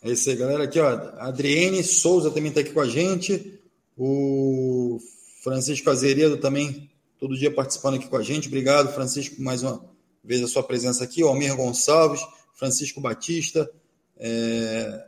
É 0.02 0.10
isso 0.10 0.30
aí, 0.30 0.36
galera. 0.36 0.64
Aqui, 0.64 0.78
ó, 0.78 0.88
Adriene 1.18 1.82
Souza 1.82 2.30
também 2.30 2.48
está 2.48 2.60
aqui 2.60 2.72
com 2.72 2.80
a 2.80 2.86
gente. 2.86 3.60
O 3.96 4.98
Francisco 5.42 5.88
Azeredo 5.88 6.36
também, 6.36 6.90
todo 7.18 7.36
dia 7.36 7.50
participando 7.50 7.94
aqui 7.94 8.08
com 8.08 8.16
a 8.16 8.22
gente. 8.22 8.48
Obrigado, 8.48 8.92
Francisco, 8.92 9.40
mais 9.40 9.62
uma 9.62 9.82
vez 10.22 10.42
a 10.42 10.48
sua 10.48 10.62
presença 10.62 11.04
aqui. 11.04 11.24
O 11.24 11.28
Almir 11.28 11.56
Gonçalves, 11.56 12.20
Francisco 12.54 13.00
Batista. 13.00 13.70
É... 14.18 15.06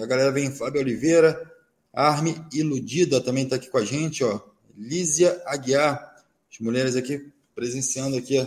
A 0.00 0.06
galera 0.06 0.30
vem 0.30 0.50
Fábio 0.50 0.80
Oliveira. 0.80 1.50
Arme 1.92 2.34
Iludida 2.52 3.20
também 3.20 3.44
está 3.44 3.56
aqui 3.56 3.68
com 3.68 3.76
a 3.76 3.84
gente, 3.84 4.24
ó. 4.24 4.40
Lízia 4.76 5.42
Aguiar. 5.44 6.16
As 6.50 6.58
mulheres 6.58 6.96
aqui 6.96 7.30
presenciando 7.54 8.16
aqui 8.16 8.38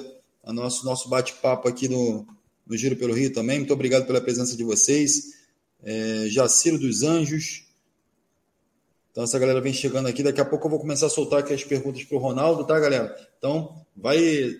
a, 0.44 0.52
nosso, 0.52 0.84
nosso 0.86 1.08
bate-papo 1.08 1.68
aqui 1.68 1.88
no, 1.88 2.26
no 2.66 2.76
Giro 2.76 2.96
pelo 2.96 3.14
Rio 3.14 3.32
também. 3.32 3.60
Muito 3.60 3.74
obrigado 3.74 4.08
pela 4.08 4.22
presença 4.22 4.58
de 4.58 4.64
vocês. 4.64 5.36
É, 5.84 6.26
Jaciro 6.30 6.80
dos 6.80 7.04
Anjos. 7.04 7.65
Então, 9.16 9.24
essa 9.24 9.40
galera 9.40 9.62
vem 9.62 9.72
chegando 9.72 10.10
aqui. 10.10 10.22
Daqui 10.22 10.42
a 10.42 10.46
pouco 10.46 10.66
eu 10.66 10.72
vou 10.72 10.78
começar 10.78 11.06
a 11.06 11.10
soltar 11.10 11.40
aqui 11.40 11.54
as 11.54 11.64
perguntas 11.64 12.04
para 12.04 12.18
o 12.18 12.20
Ronaldo, 12.20 12.66
tá, 12.66 12.78
galera? 12.78 13.18
Então, 13.38 13.74
vai 13.96 14.58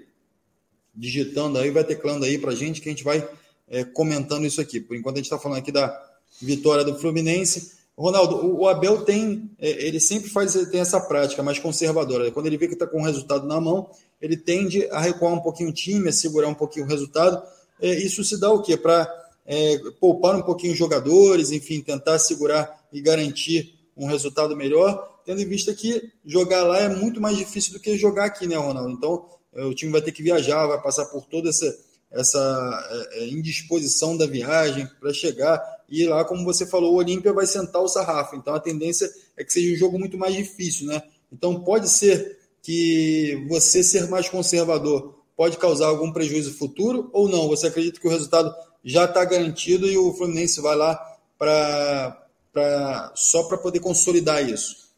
digitando 0.96 1.60
aí, 1.60 1.70
vai 1.70 1.84
teclando 1.84 2.24
aí 2.24 2.38
para 2.38 2.54
a 2.54 2.56
gente 2.56 2.80
que 2.80 2.88
a 2.88 2.92
gente 2.94 3.04
vai 3.04 3.28
é, 3.68 3.84
comentando 3.84 4.46
isso 4.46 4.62
aqui. 4.62 4.80
Por 4.80 4.96
enquanto, 4.96 5.16
a 5.16 5.18
gente 5.18 5.26
está 5.26 5.38
falando 5.38 5.58
aqui 5.58 5.74
da 5.74 6.02
vitória 6.42 6.86
do 6.86 6.98
Fluminense. 6.98 7.74
Ronaldo, 7.98 8.58
o 8.58 8.66
Abel 8.66 9.04
tem, 9.04 9.52
é, 9.60 9.72
ele 9.88 10.00
sempre 10.00 10.30
faz, 10.30 10.54
tem 10.72 10.80
essa 10.80 11.02
prática 11.02 11.44
mais 11.44 11.60
conservadora. 11.60 12.32
Quando 12.32 12.46
ele 12.46 12.58
vê 12.58 12.70
que 12.70 12.76
está 12.76 12.88
com 12.88 13.02
o 13.02 13.06
resultado 13.06 13.46
na 13.46 13.60
mão, 13.60 13.90
ele 14.22 14.38
tende 14.38 14.88
a 14.90 15.02
recuar 15.02 15.34
um 15.34 15.42
pouquinho 15.42 15.68
o 15.68 15.74
time, 15.74 16.08
a 16.08 16.14
segurar 16.14 16.48
um 16.48 16.56
pouquinho 16.56 16.86
o 16.86 16.90
resultado. 16.90 17.44
É, 17.82 17.94
isso 17.94 18.24
se 18.24 18.40
dá 18.40 18.50
o 18.54 18.62
quê? 18.62 18.78
Para 18.78 19.06
é, 19.46 19.78
poupar 20.00 20.34
um 20.34 20.44
pouquinho 20.44 20.72
os 20.72 20.80
jogadores, 20.80 21.52
enfim, 21.52 21.82
tentar 21.82 22.20
segurar 22.20 22.86
e 22.94 23.02
garantir 23.02 23.75
um 23.96 24.08
resultado 24.08 24.56
melhor, 24.56 25.22
tendo 25.26 25.42
em 25.42 25.48
vista 25.48 25.74
que 25.74 26.12
jogar 26.26 26.64
lá 26.64 26.80
é 26.80 26.90
muito 26.90 27.22
mais 27.22 27.38
difícil 27.38 27.74
do 27.74 27.80
que 27.80 27.98
jogar 27.98 28.26
aqui, 28.26 28.48
né, 28.48 28.56
Ronaldo? 28.56 28.92
Então, 28.92 29.26
é, 29.54 29.64
o 29.64 29.74
time 29.74 29.92
vai 29.92 30.02
ter 30.02 30.12
que 30.12 30.24
viajar, 30.24 30.68
vai 30.68 30.82
passar 30.82 31.06
por 31.06 31.26
toda 31.26 31.50
essa, 31.50 31.78
essa 32.12 33.08
é, 33.14 33.24
é, 33.24 33.28
indisposição 33.30 34.18
da 34.18 34.26
viagem 34.26 34.88
para 35.00 35.14
chegar. 35.14 35.62
E 35.90 36.06
lá, 36.06 36.26
como 36.26 36.44
você 36.44 36.66
falou, 36.66 36.94
o 36.94 36.98
Olímpia 36.98 37.32
vai 37.32 37.46
sentar 37.46 37.82
o 37.82 37.88
sarrafo. 37.88 38.36
Então, 38.36 38.54
a 38.54 38.60
tendência 38.60 39.10
é 39.38 39.44
que 39.44 39.54
seja 39.54 39.74
um 39.74 39.78
jogo 39.78 39.98
muito 39.98 40.18
mais 40.18 40.36
difícil, 40.36 40.88
né? 40.88 41.02
Então, 41.32 41.62
pode 41.62 41.90
ser 41.90 42.40
que 42.62 43.46
você 43.48 43.84
ser 43.84 44.10
mais 44.10 44.28
conservador 44.28 45.16
pode 45.36 45.58
causar 45.58 45.88
algum 45.88 46.12
prejuízo 46.12 46.58
futuro 46.58 47.10
ou 47.14 47.28
não? 47.28 47.48
Você 47.50 47.68
acredita 47.68 48.00
que 48.00 48.08
o 48.08 48.12
resultado 48.12 48.54
já 48.84 49.06
está 49.06 49.24
garantido 49.26 49.88
e 49.88 49.98
o 49.98 50.14
Fluminense 50.14 50.62
vai 50.62 50.76
lá 50.76 50.96
para 51.38 52.25
pra, 52.56 53.12
só 53.14 53.44
para 53.44 53.58
poder 53.58 53.82
consolidar 53.82 54.42
isso? 54.42 54.96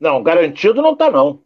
Não, 0.00 0.20
garantido 0.20 0.82
não 0.82 0.94
está, 0.94 1.08
não. 1.08 1.38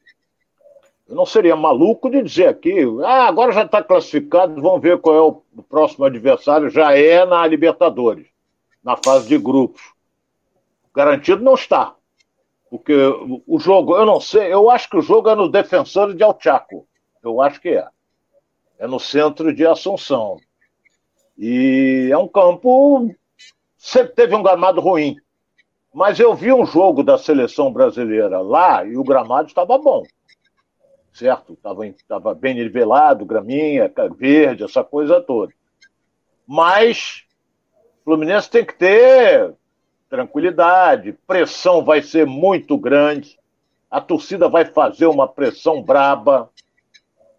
Eu 1.07 1.15
não 1.15 1.27
seria 1.27 1.55
maluco 1.55 2.09
de 2.11 2.23
dizer 2.23 2.49
aqui, 2.49 2.75
ah, 3.05 3.29
agora 3.29 3.53
já 3.53 3.65
está 3.65 3.83
classificado, 3.83 4.61
vamos 4.61 4.81
ver 4.81 4.99
qual 4.99 5.15
é 5.15 5.21
o 5.21 5.63
próximo 5.63 6.07
adversário, 6.07 6.71
já 6.71 6.97
é 6.97 7.25
na 7.27 7.47
Libertadores, 7.47 8.27
na 8.83 8.97
fase 8.97 9.29
de 9.29 9.37
grupos. 9.37 9.83
Garantido 10.95 11.45
não 11.45 11.55
está. 11.55 11.95
Porque 12.71 12.95
o 13.47 13.61
jogo, 13.61 13.95
eu 13.95 14.07
não 14.07 14.21
sei, 14.21 14.53
eu 14.53 14.71
acho 14.71 14.89
que 14.89 14.97
o 14.97 15.03
jogo 15.03 15.29
é 15.29 15.35
no 15.35 15.49
Defensor 15.49 16.15
de 16.15 16.25
Alchaco. 16.25 16.89
Eu 17.23 17.41
acho 17.43 17.61
que 17.61 17.69
é. 17.69 17.87
É 18.79 18.87
no 18.87 18.99
centro 18.99 19.55
de 19.55 19.65
Assunção. 19.67 20.39
E 21.39 22.09
é 22.11 22.19
um 22.19 22.27
campo 22.27 23.15
sempre 23.87 24.15
teve 24.15 24.35
um 24.35 24.43
gramado 24.43 24.81
ruim. 24.81 25.17
Mas 25.95 26.19
eu 26.19 26.35
vi 26.35 26.53
um 26.53 26.67
jogo 26.67 27.05
da 27.05 27.17
seleção 27.17 27.73
brasileira 27.73 28.41
lá 28.41 28.85
e 28.85 28.97
o 28.97 29.05
gramado 29.05 29.49
estava 29.49 29.79
bom. 29.79 30.03
Certo? 31.13 31.53
Estava 31.55 31.93
tava 32.09 32.35
bem 32.35 32.55
nivelado, 32.55 33.25
graminha, 33.25 33.91
verde, 34.19 34.65
essa 34.65 34.83
coisa 34.83 35.21
toda. 35.21 35.53
Mas 36.47 37.25
o 38.01 38.05
Fluminense 38.05 38.51
tem 38.51 38.65
que 38.65 38.75
ter 38.75 39.55
tranquilidade, 40.11 41.17
pressão 41.27 41.85
vai 41.85 42.03
ser 42.03 42.27
muito 42.27 42.77
grande, 42.77 43.39
a 43.91 44.01
torcida 44.01 44.49
vai 44.49 44.65
fazer 44.65 45.07
uma 45.07 45.27
pressão 45.27 45.83
braba 45.83 46.51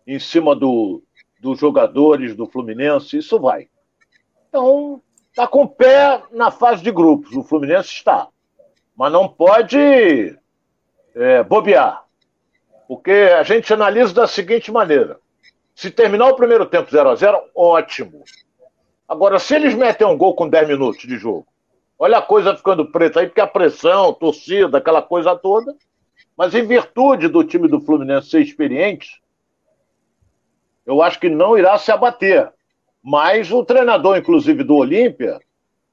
em 0.05 0.19
cima 0.19 0.55
do, 0.55 1.03
dos 1.39 1.59
jogadores 1.59 2.35
do 2.35 2.47
Fluminense, 2.47 3.17
isso 3.17 3.39
vai. 3.39 3.67
Então, 4.49 5.01
Está 5.37 5.47
com 5.47 5.61
o 5.61 5.69
pé 5.69 6.23
na 6.31 6.49
fase 6.49 6.81
de 6.81 6.91
grupos, 6.91 7.31
o 7.35 7.43
Fluminense 7.43 7.89
está. 7.89 8.27
Mas 8.95 9.11
não 9.11 9.27
pode 9.29 10.35
é, 11.13 11.43
bobear. 11.43 12.03
Porque 12.87 13.11
a 13.11 13.43
gente 13.43 13.71
analisa 13.71 14.11
da 14.15 14.25
seguinte 14.25 14.71
maneira: 14.71 15.19
se 15.75 15.91
terminar 15.91 16.29
o 16.29 16.35
primeiro 16.35 16.65
tempo 16.65 16.89
0 16.89 17.09
a 17.09 17.15
0 17.15 17.39
ótimo. 17.55 18.23
Agora, 19.07 19.37
se 19.37 19.53
eles 19.53 19.75
metem 19.75 20.07
um 20.07 20.17
gol 20.17 20.33
com 20.33 20.49
10 20.49 20.69
minutos 20.69 21.03
de 21.03 21.19
jogo, 21.19 21.45
olha 21.99 22.17
a 22.17 22.21
coisa 22.23 22.57
ficando 22.57 22.91
preta 22.91 23.19
aí, 23.19 23.27
porque 23.27 23.39
a 23.39 23.45
pressão, 23.45 24.11
torcida, 24.15 24.79
aquela 24.79 25.03
coisa 25.03 25.35
toda. 25.35 25.75
Mas 26.35 26.55
em 26.55 26.65
virtude 26.65 27.27
do 27.27 27.43
time 27.43 27.67
do 27.67 27.79
Fluminense 27.79 28.31
ser 28.31 28.41
experiente, 28.41 29.21
eu 30.83 30.99
acho 31.03 31.19
que 31.19 31.29
não 31.29 31.55
irá 31.55 31.77
se 31.77 31.91
abater. 31.91 32.51
Mas 33.09 33.49
o 33.53 33.63
treinador, 33.63 34.17
inclusive, 34.17 34.65
do 34.65 34.75
Olímpia, 34.75 35.39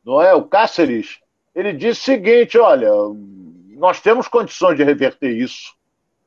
não 0.05 0.21
é? 0.21 0.35
O 0.35 0.43
Cáceres, 0.43 1.21
ele 1.55 1.73
disse 1.73 2.01
o 2.01 2.05
seguinte: 2.07 2.59
olha, 2.59 2.91
nós 3.77 4.01
temos 4.01 4.27
condições 4.27 4.77
de 4.77 4.83
reverter 4.83 5.31
isso. 5.31 5.77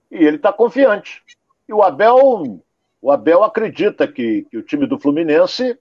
E 0.10 0.16
ele 0.16 0.38
está 0.38 0.54
confiante. 0.54 1.22
E 1.68 1.74
o 1.74 1.84
Abel, 1.84 2.62
o 3.02 3.12
Abel 3.12 3.44
acredita 3.44 4.08
que, 4.08 4.48
que 4.50 4.58
o 4.58 4.64
time 4.64 4.88
do 4.88 4.98
Fluminense 4.98 5.78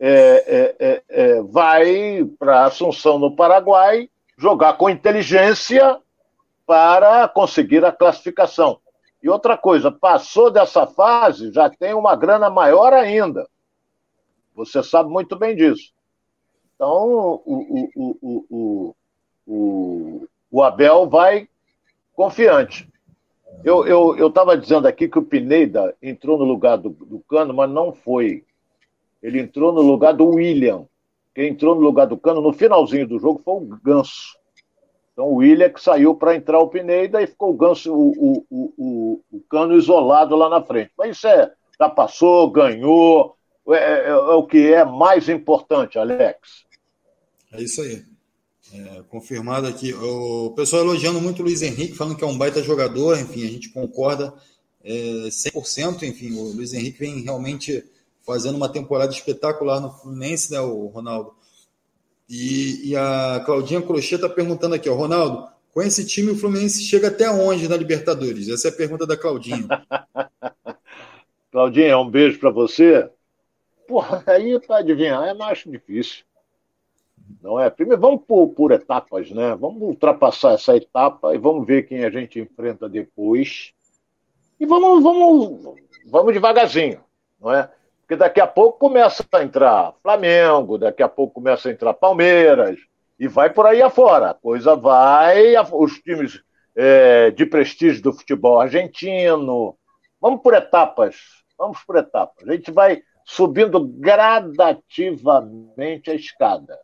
é, 0.00 0.08
é, 0.08 0.76
é, 0.78 1.02
é 1.06 1.42
vai 1.42 2.24
para 2.38 2.64
Assunção, 2.64 3.18
no 3.18 3.36
Paraguai, 3.36 4.08
jogar 4.38 4.78
com 4.78 4.88
inteligência 4.88 6.00
para 6.66 7.28
conseguir 7.28 7.84
a 7.84 7.92
classificação. 7.92 8.80
E 9.22 9.28
outra 9.28 9.54
coisa, 9.54 9.92
passou 9.92 10.50
dessa 10.50 10.86
fase, 10.86 11.52
já 11.52 11.68
tem 11.68 11.92
uma 11.92 12.16
grana 12.16 12.48
maior 12.48 12.94
ainda. 12.94 13.46
Você 14.56 14.82
sabe 14.82 15.10
muito 15.10 15.36
bem 15.36 15.54
disso. 15.54 15.92
Então, 16.74 17.42
o, 17.44 17.90
o, 17.94 18.94
o, 19.46 20.26
o, 20.50 20.62
Abel 20.62 21.08
vai 21.08 21.48
confiante. 22.14 22.88
Eu 23.62 23.82
estava 24.26 24.52
eu, 24.52 24.56
eu 24.56 24.60
dizendo 24.60 24.88
aqui 24.88 25.08
que 25.08 25.18
o 25.18 25.22
Pineda 25.22 25.94
entrou 26.02 26.38
no 26.38 26.44
lugar 26.44 26.76
do, 26.76 26.88
do 26.88 27.20
Cano, 27.28 27.52
mas 27.52 27.70
não 27.70 27.92
foi. 27.92 28.44
Ele 29.22 29.40
entrou 29.40 29.72
no 29.72 29.82
lugar 29.82 30.12
do 30.14 30.26
William. 30.26 30.86
Quem 31.34 31.50
entrou 31.50 31.74
no 31.74 31.80
lugar 31.82 32.06
do 32.06 32.16
Cano 32.16 32.40
no 32.40 32.52
finalzinho 32.52 33.06
do 33.06 33.18
jogo 33.18 33.42
foi 33.44 33.54
o 33.54 33.78
Ganso. 33.82 34.38
Então 35.12 35.26
o 35.28 35.36
William 35.36 35.70
que 35.70 35.80
saiu 35.80 36.14
para 36.14 36.34
entrar 36.34 36.58
o 36.60 36.68
Pineda 36.68 37.22
e 37.22 37.26
ficou 37.26 37.50
o 37.50 37.56
Ganso, 37.56 37.94
o, 37.94 38.44
o, 38.50 38.74
o, 38.76 39.20
o, 39.32 39.40
Cano 39.50 39.74
isolado 39.74 40.34
lá 40.34 40.48
na 40.48 40.62
frente. 40.62 40.92
Mas 40.96 41.16
isso 41.16 41.26
é, 41.26 41.52
já 41.78 41.88
passou, 41.88 42.50
ganhou, 42.50 43.35
é, 43.68 44.04
é, 44.04 44.08
é, 44.08 44.14
o 44.14 44.46
que 44.46 44.72
é 44.72 44.84
mais 44.84 45.28
importante, 45.28 45.98
Alex. 45.98 46.64
É 47.52 47.62
isso 47.62 47.82
aí. 47.82 48.04
É, 48.72 49.02
confirmado 49.08 49.66
aqui. 49.66 49.92
O 49.94 50.50
pessoal 50.50 50.82
elogiando 50.82 51.20
muito 51.20 51.40
o 51.40 51.44
Luiz 51.44 51.62
Henrique, 51.62 51.94
falando 51.94 52.16
que 52.16 52.24
é 52.24 52.26
um 52.26 52.36
baita 52.36 52.62
jogador, 52.62 53.18
enfim, 53.18 53.44
a 53.44 53.50
gente 53.50 53.70
concorda 53.70 54.34
é, 54.84 55.28
100%. 55.28 56.02
Enfim, 56.02 56.32
o 56.32 56.52
Luiz 56.52 56.72
Henrique 56.72 56.98
vem 56.98 57.22
realmente 57.22 57.84
fazendo 58.24 58.56
uma 58.56 58.68
temporada 58.68 59.12
espetacular 59.12 59.80
no 59.80 59.90
Fluminense, 59.90 60.52
né, 60.52 60.60
o 60.60 60.86
Ronaldo? 60.86 61.34
E, 62.28 62.90
e 62.90 62.96
a 62.96 63.40
Claudinha 63.46 63.80
Crochê 63.80 64.16
está 64.16 64.28
perguntando 64.28 64.74
aqui, 64.74 64.88
ó, 64.88 64.94
Ronaldo, 64.94 65.46
com 65.72 65.80
esse 65.80 66.04
time 66.04 66.32
o 66.32 66.36
Fluminense 66.36 66.82
chega 66.82 67.08
até 67.08 67.30
onde 67.30 67.68
na 67.68 67.76
Libertadores? 67.76 68.48
Essa 68.48 68.68
é 68.68 68.70
a 68.70 68.74
pergunta 68.74 69.06
da 69.06 69.16
Claudinha. 69.16 69.68
Claudinha, 71.52 71.98
um 71.98 72.10
beijo 72.10 72.40
para 72.40 72.50
você. 72.50 73.08
Porra, 73.86 74.22
aí 74.26 74.58
para 74.60 74.78
adivinhar 74.78 75.24
é 75.26 75.34
mais 75.34 75.58
difícil. 75.58 76.24
Não 77.42 77.58
é? 77.58 77.68
Primeiro, 77.68 78.00
vamos 78.00 78.22
por, 78.24 78.48
por, 78.48 78.72
etapas, 78.72 79.30
né? 79.30 79.54
Vamos 79.56 79.82
ultrapassar 79.82 80.54
essa 80.54 80.76
etapa 80.76 81.34
e 81.34 81.38
vamos 81.38 81.66
ver 81.66 81.82
quem 81.82 82.04
a 82.04 82.10
gente 82.10 82.38
enfrenta 82.38 82.88
depois. 82.88 83.72
E 84.60 84.66
vamos, 84.66 85.02
vamos, 85.02 85.76
vamos 86.06 86.32
devagarzinho, 86.32 87.00
não 87.40 87.52
é? 87.52 87.70
Porque 88.00 88.16
daqui 88.16 88.40
a 88.40 88.46
pouco 88.46 88.78
começa 88.78 89.26
a 89.32 89.42
entrar 89.42 89.94
Flamengo, 90.00 90.78
daqui 90.78 91.02
a 91.02 91.08
pouco 91.08 91.34
começa 91.34 91.68
a 91.68 91.72
entrar 91.72 91.92
Palmeiras, 91.92 92.78
e 93.18 93.26
vai 93.26 93.50
por 93.52 93.66
aí 93.66 93.82
afora. 93.82 94.30
A 94.30 94.34
coisa 94.34 94.76
vai, 94.76 95.54
os 95.72 95.98
times 96.00 96.42
é, 96.74 97.30
de 97.32 97.44
prestígio 97.44 98.02
do 98.02 98.12
futebol 98.12 98.60
argentino. 98.60 99.76
Vamos 100.20 100.40
por 100.42 100.54
etapas, 100.54 101.16
vamos 101.58 101.82
por 101.82 101.96
etapas. 101.96 102.48
A 102.48 102.52
gente 102.52 102.70
vai 102.70 103.02
subindo 103.26 103.84
gradativamente 103.84 106.10
a 106.10 106.14
escada. 106.14 106.78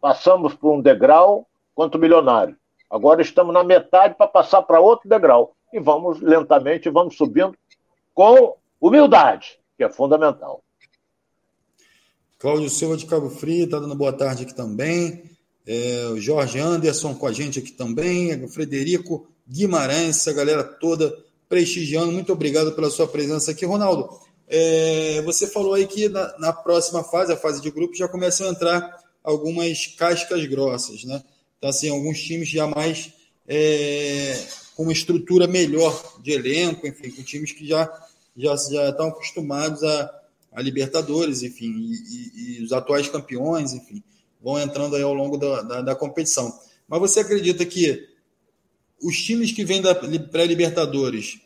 Passamos 0.00 0.52
por 0.52 0.74
um 0.74 0.82
degrau 0.82 1.46
quanto 1.72 1.98
milionário. 1.98 2.56
Agora 2.90 3.22
estamos 3.22 3.54
na 3.54 3.62
metade 3.62 4.16
para 4.16 4.26
passar 4.26 4.62
para 4.62 4.80
outro 4.80 5.08
degrau. 5.08 5.54
E 5.72 5.80
vamos 5.80 6.20
lentamente, 6.20 6.90
vamos 6.90 7.16
subindo 7.16 7.56
com 8.12 8.56
humildade, 8.80 9.58
que 9.76 9.84
é 9.84 9.88
fundamental. 9.88 10.62
Cláudio 12.38 12.68
Silva 12.68 12.96
de 12.96 13.06
Cabo 13.06 13.30
Frio 13.30 13.64
está 13.64 13.78
dando 13.78 13.94
boa 13.94 14.12
tarde 14.12 14.42
aqui 14.42 14.54
também. 14.54 15.30
É, 15.66 16.08
o 16.12 16.20
Jorge 16.20 16.58
Anderson 16.58 17.14
com 17.14 17.26
a 17.26 17.32
gente 17.32 17.60
aqui 17.60 17.72
também. 17.72 18.44
O 18.44 18.48
Frederico 18.48 19.26
Guimarães, 19.48 20.18
essa 20.18 20.32
galera 20.32 20.62
toda 20.62 21.16
prestigiando. 21.48 22.12
Muito 22.12 22.32
obrigado 22.32 22.72
pela 22.72 22.90
sua 22.90 23.06
presença 23.06 23.52
aqui. 23.52 23.64
Ronaldo, 23.64 24.10
é, 24.48 25.22
você 25.22 25.46
falou 25.46 25.74
aí 25.74 25.86
que 25.86 26.08
na, 26.08 26.38
na, 26.38 26.52
próxima 26.52 27.02
fase, 27.02 27.32
a 27.32 27.36
fase 27.36 27.60
de 27.60 27.70
grupo, 27.70 27.96
já 27.96 28.08
começam 28.08 28.46
a 28.46 28.50
entrar 28.50 29.02
algumas 29.22 29.86
cascas 29.86 30.44
grossas, 30.46 31.04
né? 31.04 31.22
Então, 31.58 31.70
assim, 31.70 31.88
alguns 31.88 32.20
times 32.20 32.48
já 32.48 32.66
mais 32.66 33.12
é, 33.48 34.38
com 34.76 34.82
uma 34.82 34.92
estrutura 34.92 35.46
melhor 35.46 36.20
de 36.22 36.32
elenco, 36.32 36.86
enfim, 36.86 37.10
com 37.10 37.22
times 37.22 37.52
que 37.52 37.66
já, 37.66 37.90
já, 38.36 38.54
já 38.56 38.90
estão 38.90 39.08
acostumados 39.08 39.82
a 39.82 40.24
a 40.54 40.62
Libertadores, 40.62 41.42
enfim, 41.42 41.66
e, 41.66 41.94
e, 41.94 42.58
e, 42.60 42.62
os 42.62 42.72
atuais 42.72 43.08
campeões, 43.08 43.72
enfim, 43.72 44.02
vão 44.40 44.58
entrando 44.58 44.94
aí 44.94 45.02
ao 45.02 45.12
longo 45.12 45.36
da, 45.36 45.62
da, 45.62 45.80
da 45.82 45.94
competição. 45.96 46.56
Mas 46.86 47.00
você 47.00 47.20
acredita 47.20 47.66
que 47.66 48.08
os 49.02 49.20
times 49.20 49.50
que 49.50 49.64
vêm 49.64 49.82
da 49.82 49.94
pré-Libertadores, 49.94 51.40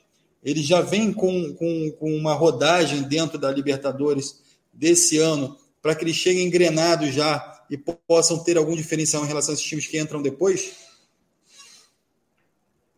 eles 0.49 0.67
já 0.67 0.81
vêm 0.81 1.13
com, 1.13 1.55
com, 1.55 1.93
com 1.93 2.11
uma 2.17 2.33
rodagem 2.33 3.03
dentro 3.03 3.39
da 3.39 3.51
Libertadores 3.51 4.43
desse 4.73 5.19
ano, 5.19 5.57
para 5.83 5.95
que 5.95 6.05
eles 6.05 6.17
cheguem 6.17 6.47
engrenados 6.47 7.13
já 7.13 7.63
e 7.71 7.77
possam 7.77 8.43
ter 8.43 8.57
algum 8.57 8.75
diferencial 8.75 9.25
em 9.25 9.29
relação 9.29 9.53
a 9.53 9.55
esses 9.55 9.67
times 9.67 9.87
que 9.87 9.99
entram 9.99 10.23
depois? 10.23 10.75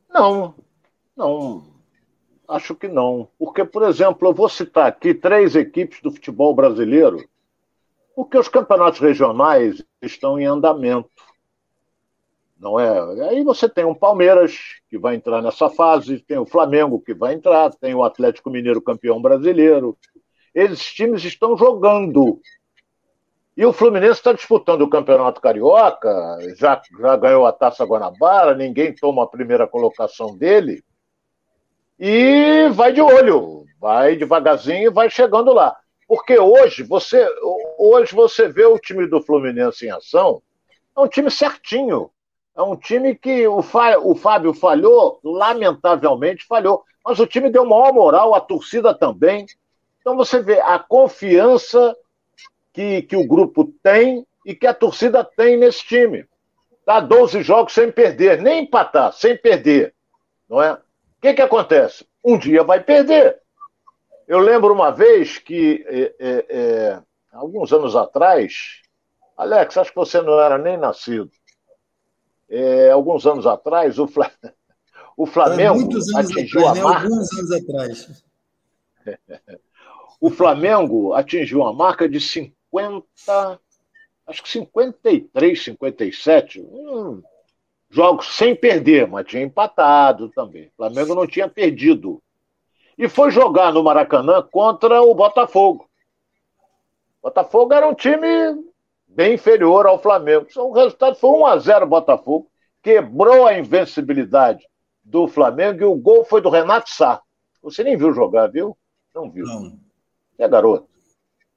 Não, 0.08 0.54
não. 1.16 1.64
Acho 2.48 2.74
que 2.74 2.86
não. 2.86 3.28
Porque, 3.38 3.64
por 3.64 3.82
exemplo, 3.82 4.28
eu 4.28 4.34
vou 4.34 4.48
citar 4.48 4.86
aqui 4.86 5.12
três 5.14 5.56
equipes 5.56 6.00
do 6.00 6.10
futebol 6.10 6.54
brasileiro, 6.54 7.28
porque 8.14 8.38
os 8.38 8.48
campeonatos 8.48 9.00
regionais 9.00 9.84
estão 10.02 10.38
em 10.38 10.46
andamento. 10.46 11.10
Não 12.60 12.78
é? 12.78 13.30
Aí 13.30 13.42
você 13.42 13.68
tem 13.68 13.84
o 13.84 13.94
Palmeiras, 13.94 14.58
que 14.90 14.98
vai 14.98 15.14
entrar 15.14 15.40
nessa 15.40 15.70
fase, 15.70 16.20
tem 16.20 16.36
o 16.36 16.44
Flamengo, 16.44 17.00
que 17.00 17.14
vai 17.14 17.32
entrar, 17.32 17.70
tem 17.70 17.94
o 17.94 18.04
Atlético 18.04 18.50
Mineiro 18.50 18.82
campeão 18.82 19.20
brasileiro. 19.20 19.96
Esses 20.54 20.84
times 20.92 21.24
estão 21.24 21.56
jogando. 21.56 22.38
E 23.56 23.64
o 23.64 23.72
Fluminense 23.72 24.12
está 24.12 24.32
disputando 24.32 24.82
o 24.82 24.90
Campeonato 24.90 25.40
Carioca, 25.40 26.38
já, 26.56 26.80
já 27.00 27.16
ganhou 27.16 27.46
a 27.46 27.52
Taça 27.52 27.84
Guanabara, 27.84 28.54
ninguém 28.54 28.94
toma 28.94 29.24
a 29.24 29.26
primeira 29.26 29.66
colocação 29.66 30.36
dele 30.36 30.84
e 31.98 32.68
vai 32.70 32.92
de 32.92 33.02
olho, 33.02 33.66
vai 33.78 34.16
devagarzinho 34.16 34.86
e 34.86 34.90
vai 34.90 35.10
chegando 35.10 35.52
lá. 35.52 35.76
Porque 36.08 36.38
hoje 36.38 36.82
você, 36.82 37.26
hoje 37.78 38.14
você 38.14 38.48
vê 38.48 38.64
o 38.64 38.78
time 38.78 39.06
do 39.06 39.22
Fluminense 39.22 39.86
em 39.86 39.90
ação, 39.90 40.42
é 40.96 41.00
um 41.00 41.08
time 41.08 41.30
certinho. 41.30 42.10
É 42.60 42.62
um 42.62 42.76
time 42.76 43.14
que 43.14 43.48
o, 43.48 43.60
o 44.04 44.14
Fábio 44.14 44.52
falhou, 44.52 45.18
lamentavelmente 45.24 46.44
falhou, 46.44 46.84
mas 47.02 47.18
o 47.18 47.26
time 47.26 47.48
deu 47.48 47.64
maior 47.64 47.90
moral, 47.90 48.34
a 48.34 48.40
torcida 48.40 48.92
também. 48.92 49.46
Então 49.98 50.14
você 50.14 50.42
vê 50.42 50.60
a 50.60 50.78
confiança 50.78 51.96
que, 52.70 53.00
que 53.00 53.16
o 53.16 53.26
grupo 53.26 53.72
tem 53.82 54.26
e 54.44 54.54
que 54.54 54.66
a 54.66 54.74
torcida 54.74 55.24
tem 55.24 55.56
nesse 55.56 55.86
time. 55.86 56.26
Tá 56.84 57.00
12 57.00 57.42
jogos 57.42 57.72
sem 57.72 57.90
perder, 57.90 58.42
nem 58.42 58.64
empatar, 58.64 59.14
sem 59.14 59.38
perder. 59.38 59.94
Não 60.46 60.62
é? 60.62 60.74
O 60.74 60.78
que, 61.22 61.32
que 61.32 61.42
acontece? 61.42 62.06
Um 62.22 62.36
dia 62.36 62.62
vai 62.62 62.80
perder. 62.80 63.40
Eu 64.28 64.38
lembro 64.38 64.74
uma 64.74 64.90
vez 64.90 65.38
que, 65.38 65.82
é, 65.88 66.14
é, 66.18 66.46
é, 66.50 67.02
alguns 67.32 67.72
anos 67.72 67.96
atrás, 67.96 68.82
Alex, 69.34 69.78
acho 69.78 69.90
que 69.92 69.96
você 69.96 70.20
não 70.20 70.38
era 70.38 70.58
nem 70.58 70.76
nascido. 70.76 71.30
É, 72.50 72.90
alguns 72.90 73.24
anos 73.26 73.46
atrás, 73.46 73.98
o, 73.98 74.08
Fla... 74.08 74.30
o 75.16 75.24
Flamengo 75.24 75.88
atingiu 76.16 76.66
atrás, 76.66 76.78
a 76.78 76.82
marca. 76.82 77.08
Né? 77.08 77.14
Alguns 77.14 77.38
anos 77.38 77.52
atrás. 77.52 78.24
o 80.20 80.30
Flamengo 80.30 81.14
atingiu 81.14 81.62
a 81.62 81.72
marca 81.72 82.08
de 82.08 82.20
50, 82.20 83.60
acho 84.26 84.42
que 84.42 84.48
53, 84.48 85.62
57. 85.62 86.60
Hum, 86.60 87.22
jogos 87.88 88.36
sem 88.36 88.54
perder, 88.56 89.06
mas 89.06 89.26
tinha 89.26 89.42
empatado 89.42 90.28
também. 90.30 90.66
O 90.66 90.76
Flamengo 90.76 91.14
não 91.14 91.26
tinha 91.26 91.48
perdido. 91.48 92.20
E 92.98 93.08
foi 93.08 93.30
jogar 93.30 93.72
no 93.72 93.82
Maracanã 93.82 94.42
contra 94.42 95.00
o 95.00 95.14
Botafogo. 95.14 95.88
O 97.22 97.28
Botafogo 97.28 97.72
era 97.72 97.88
um 97.88 97.94
time 97.94 98.26
bem 99.14 99.34
inferior 99.34 99.86
ao 99.86 100.00
Flamengo. 100.00 100.46
O 100.56 100.72
resultado 100.72 101.16
foi 101.16 101.30
1 101.30 101.46
a 101.46 101.58
0 101.58 101.86
Botafogo, 101.86 102.50
quebrou 102.82 103.46
a 103.46 103.58
invencibilidade 103.58 104.66
do 105.02 105.26
Flamengo 105.28 105.82
e 105.82 105.84
o 105.84 105.94
gol 105.94 106.24
foi 106.24 106.40
do 106.40 106.48
Renato 106.48 106.90
Sá. 106.90 107.20
Você 107.62 107.82
nem 107.82 107.96
viu 107.96 108.12
jogar, 108.12 108.46
viu? 108.48 108.76
Não 109.14 109.30
viu. 109.30 109.44
Não. 109.44 109.78
É 110.38 110.48
garoto. 110.48 110.88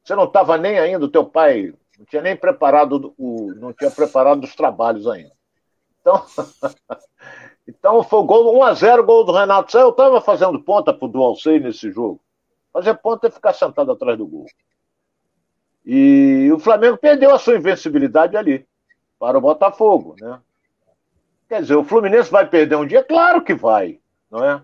Você 0.03 0.15
não 0.15 0.25
estava 0.25 0.57
nem 0.57 0.77
ainda, 0.79 1.05
o 1.05 1.09
teu 1.09 1.25
pai 1.25 1.73
não 1.97 2.05
tinha 2.05 2.21
nem 2.21 2.35
preparado 2.35 3.13
o, 3.17 3.53
não 3.55 3.71
tinha 3.71 3.89
preparado 3.89 4.43
os 4.43 4.55
trabalhos 4.55 5.07
ainda. 5.07 5.31
Então, 6.01 6.25
então 7.65 8.03
foi 8.03 8.19
o 8.19 8.25
gol 8.25 8.59
1x0, 8.59 9.05
gol 9.05 9.23
do 9.23 9.31
Renato 9.31 9.77
Eu 9.77 9.89
estava 9.89 10.19
fazendo 10.19 10.61
ponta 10.61 10.93
pro 10.93 11.07
Dualcei 11.07 11.59
nesse 11.59 11.89
jogo. 11.91 12.19
Fazer 12.73 12.95
ponta 12.95 13.27
é 13.27 13.31
ficar 13.31 13.53
sentado 13.53 13.91
atrás 13.91 14.17
do 14.17 14.27
gol. 14.27 14.45
E 15.86 16.50
o 16.52 16.60
Flamengo 16.60 16.98
perdeu 16.98 17.34
a 17.34 17.39
sua 17.39 17.58
invencibilidade 17.58 18.38
ali 18.38 18.65
para 19.19 19.38
o 19.38 19.41
Botafogo, 19.41 20.15
né? 20.19 20.39
Quer 21.50 21.62
dizer, 21.62 21.76
o 21.76 21.84
Fluminense 21.84 22.32
vai 22.32 22.48
perder 22.48 22.76
um 22.76 22.86
dia? 22.86 23.04
Claro 23.04 23.43
que 23.43 23.54
vai, 23.54 24.00
não 24.32 24.43
é? 24.43 24.62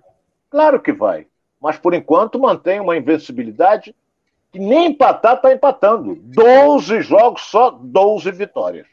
Claro 0.49 0.81
que 0.81 0.91
vai. 0.91 1.27
Mas 1.61 1.77
por 1.77 1.93
enquanto 1.93 2.39
mantém 2.39 2.79
uma 2.79 2.97
invencibilidade 2.97 3.93
que 4.51 4.59
nem 4.59 4.87
empatar 4.87 5.35
está 5.35 5.53
empatando. 5.53 6.15
12 6.15 7.01
jogos, 7.01 7.43
só 7.43 7.69
12 7.69 8.31
vitórias. 8.31 8.87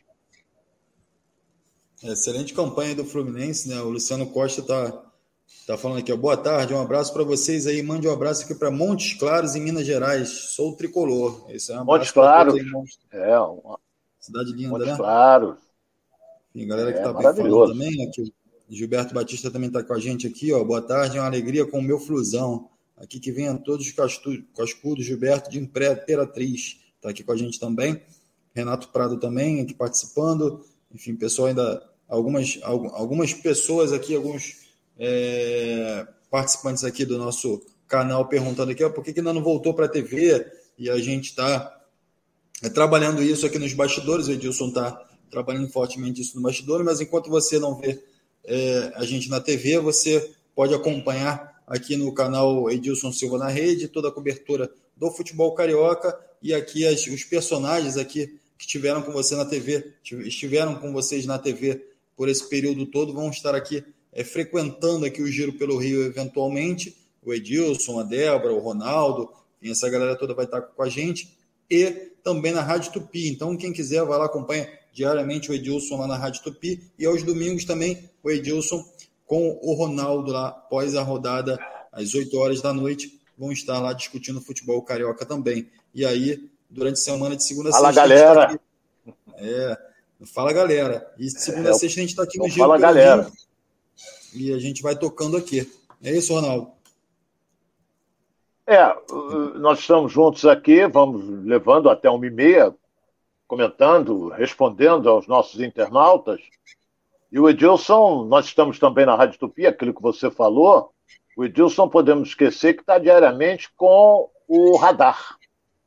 Excelente 2.03 2.53
campanha 2.53 2.95
do 2.95 3.05
Fluminense, 3.05 3.69
né? 3.69 3.81
O 3.81 3.89
Luciano 3.89 4.27
Costa 4.27 4.63
tá, 4.63 4.93
tá 5.67 5.77
falando 5.77 5.99
aqui, 5.99 6.13
ó. 6.13 6.17
Boa 6.17 6.37
tarde, 6.37 6.73
um 6.73 6.81
abraço 6.81 7.13
para 7.13 7.25
vocês 7.25 7.67
aí. 7.67 7.83
Mande 7.83 8.07
um 8.07 8.13
abraço 8.13 8.45
aqui 8.45 8.55
para 8.55 8.71
Montes 8.71 9.19
Claros, 9.19 9.55
em 9.55 9.61
Minas 9.61 9.87
Gerais. 9.87 10.29
Sou 10.55 10.77
tricolor. 10.77 11.47
Esse 11.51 11.73
é 11.73 11.81
um 11.81 11.85
Montes 11.85 12.11
Claros. 12.11 12.55
Aí, 12.55 12.65
Montes... 12.65 12.99
É, 13.13 13.39
uma... 13.39 13.79
cidade 14.21 14.53
linda, 14.53 14.71
Montes 14.71 14.87
né? 14.87 14.97
Claros. 14.97 15.57
Tem 16.53 16.67
galera 16.67 16.93
que 16.93 16.99
é, 16.99 17.03
tá 17.03 17.13
falando 17.13 17.67
também, 17.69 18.09
aqui. 18.09 18.23
Né, 18.23 18.29
Gilberto 18.69 19.15
Batista 19.15 19.51
também 19.51 19.69
está 19.69 19.83
com 19.83 19.93
a 19.93 19.99
gente 19.99 20.27
aqui, 20.27 20.53
ó. 20.53 20.65
Boa 20.65 20.83
tarde, 20.83 21.19
é 21.19 21.21
uma 21.21 21.27
alegria 21.27 21.67
com 21.67 21.79
o 21.79 21.83
meu 21.83 21.99
flusão. 21.99 22.69
Aqui 22.97 23.21
que 23.21 23.31
venham 23.31 23.59
todos 23.59 23.87
os 23.87 23.93
cascudos, 24.57 25.05
Gilberto 25.05 25.51
de 25.51 25.59
Imperatriz. 25.59 26.81
Está 26.97 27.11
aqui 27.11 27.23
com 27.23 27.33
a 27.33 27.37
gente 27.37 27.61
também. 27.61 28.03
Renato 28.55 28.89
Prado 28.89 29.19
também 29.19 29.61
aqui 29.61 29.75
participando. 29.75 30.65
Enfim, 30.93 31.15
pessoal 31.15 31.49
ainda. 31.49 31.83
Algumas, 32.09 32.59
algumas 32.63 33.35
pessoas 33.35 33.93
aqui, 33.93 34.15
alguns 34.15 34.66
é, 34.99 36.07
participantes 36.31 36.85
aqui 36.85 37.05
do 37.05 37.19
nosso 37.19 37.63
canal 37.89 38.27
perguntando 38.27 38.73
aqui, 38.73 38.83
ó, 38.83 38.91
por 38.91 39.05
que, 39.05 39.13
que 39.13 39.21
ainda 39.21 39.33
não 39.33 39.43
voltou 39.43 39.75
para 39.75 39.87
a 39.87 39.89
TV? 39.89 40.47
E 40.79 40.91
a 40.91 40.99
gente 40.99 41.31
está 41.31 41.81
é, 42.63 42.69
trabalhando 42.69 43.23
isso 43.23 43.47
aqui 43.47 43.59
nos 43.59 43.73
bastidores. 43.73 44.29
O 44.29 44.33
Edilson 44.33 44.69
está 44.69 45.07
trabalhando 45.31 45.69
fortemente 45.69 46.21
isso 46.21 46.37
no 46.37 46.43
bastidor, 46.43 46.85
mas 46.85 47.01
enquanto 47.01 47.31
você 47.31 47.59
não 47.59 47.77
vê 47.77 48.03
é, 48.45 48.93
a 48.95 49.05
gente 49.05 49.29
na 49.29 49.41
TV, 49.41 49.79
você 49.79 50.31
pode 50.55 50.75
acompanhar 50.75 51.63
aqui 51.67 51.97
no 51.97 52.13
canal 52.13 52.71
Edilson 52.71 53.13
Silva 53.13 53.39
na 53.39 53.49
Rede, 53.49 53.89
toda 53.89 54.09
a 54.09 54.13
cobertura 54.13 54.71
do 54.97 55.11
futebol 55.11 55.53
carioca 55.55 56.19
e 56.43 56.55
aqui 56.55 56.87
as, 56.87 57.07
os 57.07 57.25
personagens 57.25 57.97
aqui 57.97 58.39
que 58.57 58.65
estiveram 58.65 59.03
com 59.03 59.13
você 59.13 59.35
na 59.37 59.45
TV, 59.45 59.93
estiveram 60.03 60.77
com 60.77 60.93
vocês 60.93 61.27
na 61.27 61.39
TV 61.39 61.85
por 62.17 62.29
esse 62.29 62.49
período 62.49 62.87
todo, 62.87 63.13
vão 63.13 63.29
estar 63.29 63.55
aqui 63.55 63.85
é, 64.17 64.25
frequentando 64.25 65.05
aqui 65.05 65.21
o 65.21 65.31
Giro 65.31 65.53
pelo 65.53 65.77
Rio 65.77 66.03
eventualmente, 66.03 66.97
o 67.23 67.35
Edilson, 67.35 68.01
a 68.01 68.03
Débora, 68.03 68.55
o 68.55 68.59
Ronaldo, 68.59 69.29
essa 69.63 69.91
galera 69.91 70.17
toda 70.17 70.33
vai 70.33 70.47
estar 70.47 70.63
com 70.63 70.83
a 70.83 70.89
gente, 70.89 71.37
e 71.71 71.91
também 72.25 72.53
na 72.53 72.63
Rádio 72.63 72.93
Tupi. 72.93 73.29
Então, 73.29 73.57
quem 73.57 73.73
quiser, 73.73 74.03
vai 74.05 74.19
lá, 74.19 74.25
acompanha 74.25 74.69
diariamente 74.93 75.51
o 75.51 75.55
Edilson 75.55 75.99
lá 75.99 76.07
na 76.07 76.17
Rádio 76.17 76.43
Tupi, 76.43 76.83
e 76.99 77.05
aos 77.05 77.23
domingos 77.23 77.67
também 77.67 78.09
o 78.23 78.31
Edilson 78.31 78.83
com 79.27 79.59
o 79.61 79.75
Ronaldo 79.75 80.33
lá, 80.33 80.49
após 80.49 80.95
a 80.95 81.03
rodada, 81.03 81.59
às 81.93 82.15
8 82.15 82.39
horas 82.39 82.63
da 82.63 82.73
noite, 82.73 83.21
vão 83.37 83.53
estar 83.53 83.79
lá 83.81 83.93
discutindo 83.93 84.41
futebol 84.41 84.81
carioca 84.83 85.27
também. 85.27 85.69
E 85.95 86.07
aí, 86.07 86.49
durante 86.71 86.95
a 86.95 87.03
semana 87.03 87.37
de 87.37 87.45
segunda 87.45 87.69
a 87.69 87.73
sexta. 87.73 87.93
Fala, 87.93 88.09
galera! 88.09 88.49
Tá 88.49 88.61
é, 89.37 89.79
fala, 90.25 90.53
galera. 90.55 91.13
E 91.19 91.29
segunda 91.29 91.71
a 91.71 91.73
é, 91.73 91.75
sexta 91.75 91.99
a 91.99 92.03
gente 92.03 92.11
está 92.11 92.23
aqui 92.23 92.39
no 92.39 92.49
Giro. 92.49 92.61
Fala, 92.61 92.79
galera! 92.79 93.31
E 94.37 94.53
a 94.53 94.59
gente 94.59 94.83
vai 94.83 94.97
tocando 94.97 95.37
aqui. 95.37 95.71
É 96.03 96.11
isso, 96.11 96.35
Ronaldo? 96.35 96.71
É, 98.67 98.81
nós 99.59 99.79
estamos 99.79 100.13
juntos 100.13 100.45
aqui, 100.45 100.87
vamos 100.87 101.25
levando 101.45 101.89
até 101.89 102.11
uma 102.11 102.27
e 102.27 102.31
meia, 102.31 102.75
comentando, 103.47 104.29
respondendo 104.29 105.09
aos 105.09 105.27
nossos 105.27 105.61
internautas. 105.61 106.41
E 107.31 107.39
o 107.39 107.49
Edilson, 107.49 108.25
nós 108.25 108.47
estamos 108.47 108.79
também 108.79 109.07
na 109.07 109.15
Rádio 109.15 109.39
Tupi, 109.39 109.67
aquilo 109.67 109.95
que 109.95 110.03
você 110.03 110.31
falou. 110.31 110.93
O 111.37 111.45
Edilson, 111.45 111.89
podemos 111.89 112.31
esquecer 112.31 112.75
que 112.75 112.81
está 112.81 112.99
diariamente 112.99 113.71
com 113.77 114.31
o 114.49 114.77
radar, 114.77 115.39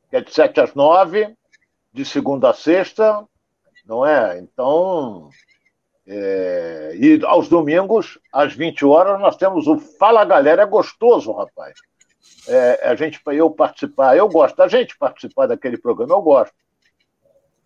que 0.09 0.15
é 0.15 0.21
de 0.21 0.33
7 0.33 0.61
às 0.61 0.73
9, 0.73 1.35
de 1.93 2.05
segunda 2.05 2.49
a 2.49 2.53
sexta, 2.53 3.27
não 3.85 4.05
é? 4.05 4.39
Então, 4.39 5.29
é... 6.09 6.91
e 6.95 7.23
aos 7.23 7.47
domingos, 7.47 8.19
às 8.33 8.53
20 8.53 8.85
horas, 8.85 9.19
nós 9.19 9.37
temos 9.37 9.67
o 9.67 9.77
Fala 9.77 10.25
Galera. 10.25 10.63
É 10.63 10.65
gostoso, 10.65 11.31
rapaz. 11.31 11.75
É, 12.47 12.89
a 12.89 12.95
gente, 12.95 13.21
eu 13.27 13.51
participar, 13.51 14.17
eu 14.17 14.27
gosto, 14.27 14.59
a 14.61 14.67
gente 14.67 14.97
participar 14.97 15.47
daquele 15.47 15.77
programa, 15.77 16.15
eu 16.15 16.21
gosto. 16.21 16.53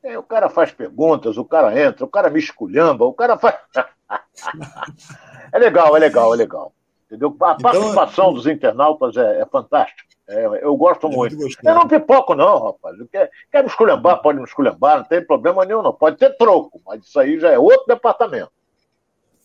É, 0.04 0.18
o 0.18 0.24
cara 0.24 0.50
faz 0.50 0.72
perguntas, 0.72 1.38
o 1.38 1.46
cara 1.46 1.80
entra, 1.82 2.04
o 2.04 2.10
cara 2.10 2.30
me 2.30 2.40
esculhamba, 2.40 3.06
o 3.06 3.14
cara 3.14 3.38
faz. 3.38 3.56
é 5.54 5.58
legal, 5.58 5.96
é 5.96 6.00
legal, 6.00 6.34
é 6.34 6.38
legal. 6.38 6.74
Entendeu? 7.06 7.30
A 7.30 7.32
então, 7.32 7.58
participação 7.58 8.34
dos 8.34 8.46
internautas 8.46 9.16
é, 9.16 9.42
é 9.42 9.46
fantástica. 9.46 10.13
É, 10.28 10.46
eu 10.64 10.76
gosto 10.78 11.08
é 11.08 11.10
muito. 11.10 11.36
muito 11.36 11.58
eu 11.62 11.76
não 11.76 11.88
pipoco, 11.88 12.34
não, 12.34 12.66
rapaz. 12.66 12.96
Quer, 13.12 13.30
quer 13.52 13.62
me 13.62 13.70
esculhambar, 13.70 14.22
pode 14.22 14.40
me 14.40 14.46
esculhambar, 14.46 15.00
não 15.00 15.04
tem 15.06 15.26
problema 15.26 15.66
nenhum, 15.66 15.82
não. 15.82 15.94
Pode 15.94 16.18
ter 16.18 16.36
troco, 16.38 16.82
mas 16.86 17.04
isso 17.04 17.20
aí 17.20 17.40
já 17.40 17.52
é 17.52 17.60
outro 17.60 17.86
departamento. 17.88 18.52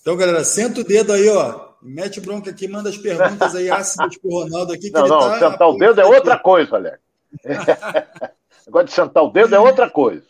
Então, 0.01 0.17
galera, 0.17 0.45
senta 0.45 0.81
o 0.81 0.85
dedo 0.85 1.13
aí, 1.13 1.29
ó. 1.29 1.69
Mete 1.83 2.21
bronca 2.21 2.51
aqui, 2.51 2.67
manda 2.67 2.89
as 2.89 2.97
perguntas 2.97 3.55
aí 3.55 3.71
ácidas 3.71 4.17
pro 4.19 4.31
Ronaldo 4.31 4.73
aqui. 4.73 4.91
não, 4.91 5.07
não, 5.07 5.19
tá 5.19 5.39
sentar 5.39 5.69
o 5.69 5.77
dedo 5.77 6.01
é 6.01 6.05
outra 6.05 6.39
coisa, 6.39 6.77
Alex. 6.77 6.99
Negócio 8.67 8.87
de 8.87 8.93
sentar 8.93 9.23
o 9.25 9.31
dedo 9.31 9.55
é 9.55 9.59
outra 9.59 9.89
coisa. 9.91 10.27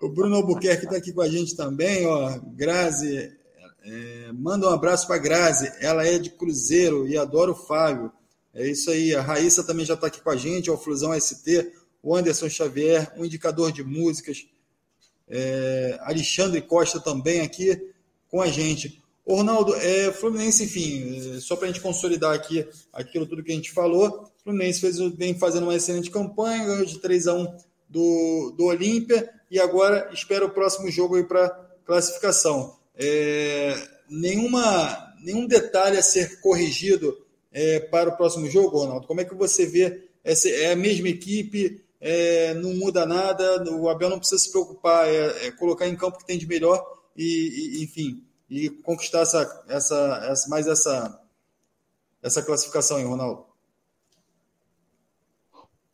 O 0.00 0.08
Bruno 0.08 0.36
Albuquerque 0.36 0.84
está 0.84 0.96
aqui 0.96 1.12
com 1.12 1.22
a 1.22 1.28
gente 1.28 1.56
também, 1.56 2.06
ó. 2.06 2.38
Grazi, 2.54 3.36
é, 3.84 4.32
manda 4.32 4.68
um 4.68 4.72
abraço 4.72 5.06
para 5.06 5.18
Grazi. 5.18 5.70
Ela 5.80 6.06
é 6.06 6.18
de 6.18 6.30
Cruzeiro 6.30 7.06
e 7.06 7.16
adora 7.16 7.50
o 7.50 7.56
Fábio. 7.56 8.12
É 8.58 8.66
isso 8.66 8.90
aí. 8.90 9.14
A 9.14 9.22
Raíssa 9.22 9.62
também 9.62 9.86
já 9.86 9.94
está 9.94 10.08
aqui 10.08 10.20
com 10.20 10.30
a 10.30 10.36
gente, 10.36 10.68
o 10.68 10.76
Flusão 10.76 11.18
ST, 11.18 11.70
o 12.02 12.14
Anderson 12.14 12.48
Xavier, 12.48 13.12
o 13.16 13.24
indicador 13.24 13.70
de 13.70 13.84
músicas. 13.84 14.48
É, 15.28 15.96
Alexandre 16.02 16.60
Costa 16.60 16.98
também 16.98 17.40
aqui 17.40 17.80
com 18.28 18.42
a 18.42 18.48
gente. 18.48 19.00
Ô, 19.24 19.36
Ronaldo, 19.36 19.76
é, 19.76 20.10
Fluminense, 20.10 20.64
enfim, 20.64 21.36
é, 21.36 21.40
só 21.40 21.54
para 21.54 21.68
a 21.68 21.70
gente 21.70 21.80
consolidar 21.80 22.34
aqui 22.34 22.66
aquilo 22.92 23.26
tudo 23.26 23.44
que 23.44 23.52
a 23.52 23.54
gente 23.54 23.70
falou, 23.70 24.28
Fluminense 24.42 24.80
fez, 24.80 24.98
vem 25.14 25.38
fazendo 25.38 25.64
uma 25.64 25.76
excelente 25.76 26.10
campanha, 26.10 26.64
ganhou 26.64 26.84
de 26.84 26.98
3 26.98 27.28
a 27.28 27.34
1 27.34 27.56
do, 27.88 28.54
do 28.56 28.64
Olímpia 28.64 29.30
e 29.48 29.60
agora 29.60 30.10
espera 30.12 30.44
o 30.44 30.50
próximo 30.50 30.90
jogo 30.90 31.14
aí 31.14 31.22
para 31.22 31.48
classificação. 31.84 32.76
É, 32.96 33.76
nenhuma, 34.10 35.14
nenhum 35.22 35.46
detalhe 35.46 35.96
a 35.96 36.02
ser 36.02 36.40
corrigido 36.40 37.16
é, 37.58 37.80
para 37.80 38.10
o 38.10 38.16
próximo 38.16 38.46
jogo, 38.46 38.78
Ronaldo? 38.78 39.08
Como 39.08 39.20
é 39.20 39.24
que 39.24 39.34
você 39.34 39.66
vê? 39.66 40.08
Essa, 40.22 40.48
é 40.48 40.72
a 40.72 40.76
mesma 40.76 41.08
equipe, 41.08 41.84
é, 42.00 42.54
não 42.54 42.72
muda 42.74 43.04
nada, 43.04 43.64
o 43.72 43.88
Abel 43.88 44.08
não 44.08 44.18
precisa 44.18 44.40
se 44.40 44.52
preocupar, 44.52 45.08
é, 45.08 45.48
é 45.48 45.50
colocar 45.50 45.88
em 45.88 45.96
campo 45.96 46.16
o 46.16 46.20
que 46.20 46.26
tem 46.26 46.38
de 46.38 46.46
melhor 46.46 46.80
e, 47.16 47.80
e, 47.80 47.84
enfim, 47.84 48.24
e 48.48 48.70
conquistar 48.70 49.20
essa, 49.20 49.64
essa, 49.68 50.26
essa, 50.30 50.48
mais 50.48 50.68
essa, 50.68 51.20
essa 52.22 52.42
classificação, 52.42 53.00
hein, 53.00 53.06
Ronaldo? 53.06 53.44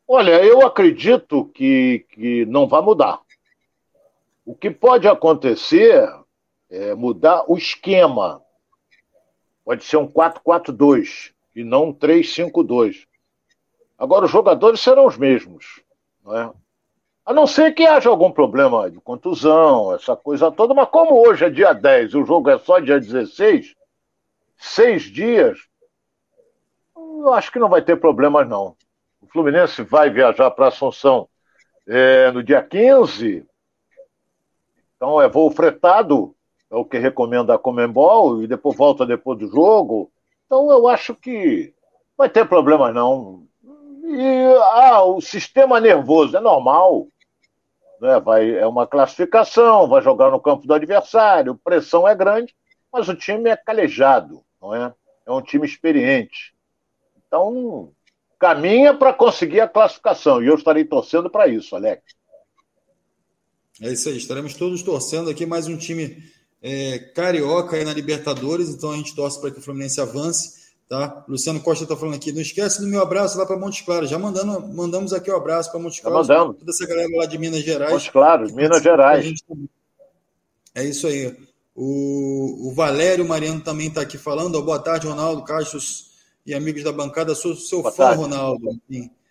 Olha, 0.06 0.44
eu 0.44 0.66
acredito 0.66 1.46
que, 1.46 2.04
que 2.10 2.44
não 2.44 2.68
vai 2.68 2.82
mudar. 2.82 3.22
O 4.44 4.54
que 4.54 4.70
pode 4.70 5.08
acontecer 5.08 6.06
é 6.68 6.94
mudar 6.94 7.50
o 7.50 7.56
esquema. 7.56 8.42
Pode 9.64 9.82
ser 9.82 9.96
um 9.96 10.06
4-4-2 10.06 11.33
e 11.54 11.62
não 11.62 11.88
um 11.88 11.94
3-5-2. 11.94 13.06
Agora, 13.98 14.24
os 14.24 14.30
jogadores 14.30 14.80
serão 14.80 15.06
os 15.06 15.16
mesmos. 15.16 15.82
Não 16.24 16.36
é? 16.36 16.52
A 17.24 17.32
não 17.32 17.46
ser 17.46 17.72
que 17.72 17.86
haja 17.86 18.10
algum 18.10 18.30
problema 18.30 18.90
de 18.90 19.00
contusão, 19.00 19.94
essa 19.94 20.14
coisa 20.14 20.50
toda, 20.50 20.74
mas 20.74 20.88
como 20.90 21.26
hoje 21.26 21.44
é 21.44 21.50
dia 21.50 21.72
10 21.72 22.12
e 22.12 22.16
o 22.18 22.26
jogo 22.26 22.50
é 22.50 22.58
só 22.58 22.78
dia 22.80 23.00
16, 23.00 23.74
seis 24.58 25.02
dias, 25.04 25.58
eu 26.94 27.32
acho 27.32 27.50
que 27.50 27.58
não 27.58 27.70
vai 27.70 27.80
ter 27.80 27.96
problemas, 27.96 28.46
não. 28.46 28.76
O 29.22 29.26
Fluminense 29.26 29.82
vai 29.82 30.10
viajar 30.10 30.50
para 30.50 30.68
Assunção 30.68 31.26
é, 31.86 32.30
no 32.30 32.42
dia 32.42 32.62
15, 32.62 33.46
então 34.96 35.20
é 35.20 35.28
voo 35.28 35.50
fretado, 35.50 36.34
é 36.70 36.76
o 36.76 36.84
que 36.84 36.98
recomenda 36.98 37.54
a 37.54 37.58
Comembol, 37.58 38.42
e 38.42 38.46
depois 38.46 38.76
volta 38.76 39.06
depois 39.06 39.38
do 39.38 39.48
jogo. 39.48 40.10
Então 40.46 40.70
eu 40.70 40.88
acho 40.88 41.14
que 41.14 41.74
vai 42.16 42.28
ter 42.28 42.48
problemas 42.48 42.94
não. 42.94 43.46
E 44.04 44.54
ah, 44.74 45.02
o 45.02 45.20
sistema 45.20 45.80
nervoso 45.80 46.36
é 46.36 46.40
normal. 46.40 47.08
Né? 48.00 48.20
Vai, 48.20 48.50
é 48.56 48.66
uma 48.66 48.86
classificação, 48.86 49.88
vai 49.88 50.02
jogar 50.02 50.30
no 50.30 50.40
campo 50.40 50.66
do 50.66 50.74
adversário, 50.74 51.58
pressão 51.64 52.06
é 52.06 52.14
grande, 52.14 52.54
mas 52.92 53.08
o 53.08 53.14
time 53.14 53.50
é 53.50 53.56
calejado, 53.56 54.44
não 54.60 54.74
é? 54.74 54.92
É 55.26 55.32
um 55.32 55.40
time 55.40 55.66
experiente. 55.66 56.54
Então, 57.26 57.90
caminha 58.38 58.92
para 58.94 59.12
conseguir 59.12 59.60
a 59.60 59.68
classificação. 59.68 60.42
E 60.42 60.46
eu 60.46 60.54
estarei 60.54 60.84
torcendo 60.84 61.30
para 61.30 61.48
isso, 61.48 61.74
Alex. 61.74 62.02
É 63.80 63.90
isso 63.90 64.08
aí, 64.08 64.16
estaremos 64.16 64.54
todos 64.54 64.82
torcendo 64.82 65.30
aqui 65.30 65.46
mais 65.46 65.66
um 65.66 65.76
time 65.76 66.22
é, 66.66 66.98
carioca 66.98 67.76
aí 67.76 67.84
na 67.84 67.92
Libertadores, 67.92 68.70
então 68.70 68.90
a 68.90 68.96
gente 68.96 69.14
torce 69.14 69.38
para 69.38 69.50
que 69.50 69.58
o 69.58 69.62
Fluminense 69.62 70.00
avance. 70.00 70.64
Tá? 70.88 71.22
Luciano 71.28 71.60
Costa 71.60 71.84
está 71.84 71.94
falando 71.94 72.14
aqui. 72.14 72.32
Não 72.32 72.40
esquece 72.40 72.80
do 72.80 72.86
meu 72.86 73.02
abraço 73.02 73.36
lá 73.36 73.44
para 73.44 73.58
Montes 73.58 73.84
Claros. 73.84 74.08
Já 74.08 74.18
mandando, 74.18 74.66
mandamos 74.68 75.12
aqui 75.12 75.30
o 75.30 75.34
um 75.34 75.36
abraço 75.36 75.70
para 75.70 75.78
Montes 75.78 76.00
Claros. 76.00 76.26
Tá 76.26 76.34
mandando. 76.34 76.54
Toda 76.54 76.70
essa 76.70 76.86
galera 76.86 77.08
lá 77.16 77.26
de 77.26 77.36
Minas 77.36 77.60
Gerais. 77.60 77.92
Montes 77.92 78.08
Claros, 78.08 78.52
Minas 78.52 78.82
Gerais. 78.82 79.34
É 80.74 80.84
isso 80.84 81.06
aí. 81.06 81.36
O, 81.74 82.68
o 82.68 82.74
Valério 82.74 83.28
Mariano 83.28 83.60
também 83.60 83.88
está 83.88 84.00
aqui 84.00 84.16
falando. 84.16 84.62
Boa 84.62 84.78
tarde, 84.78 85.06
Ronaldo, 85.06 85.44
Cachos 85.44 86.12
e 86.46 86.54
amigos 86.54 86.82
da 86.82 86.92
bancada. 86.92 87.34
Sou 87.34 87.54
seu 87.54 87.82
Boa 87.82 87.92
fã, 87.92 88.04
tarde. 88.04 88.22
Ronaldo. 88.22 88.80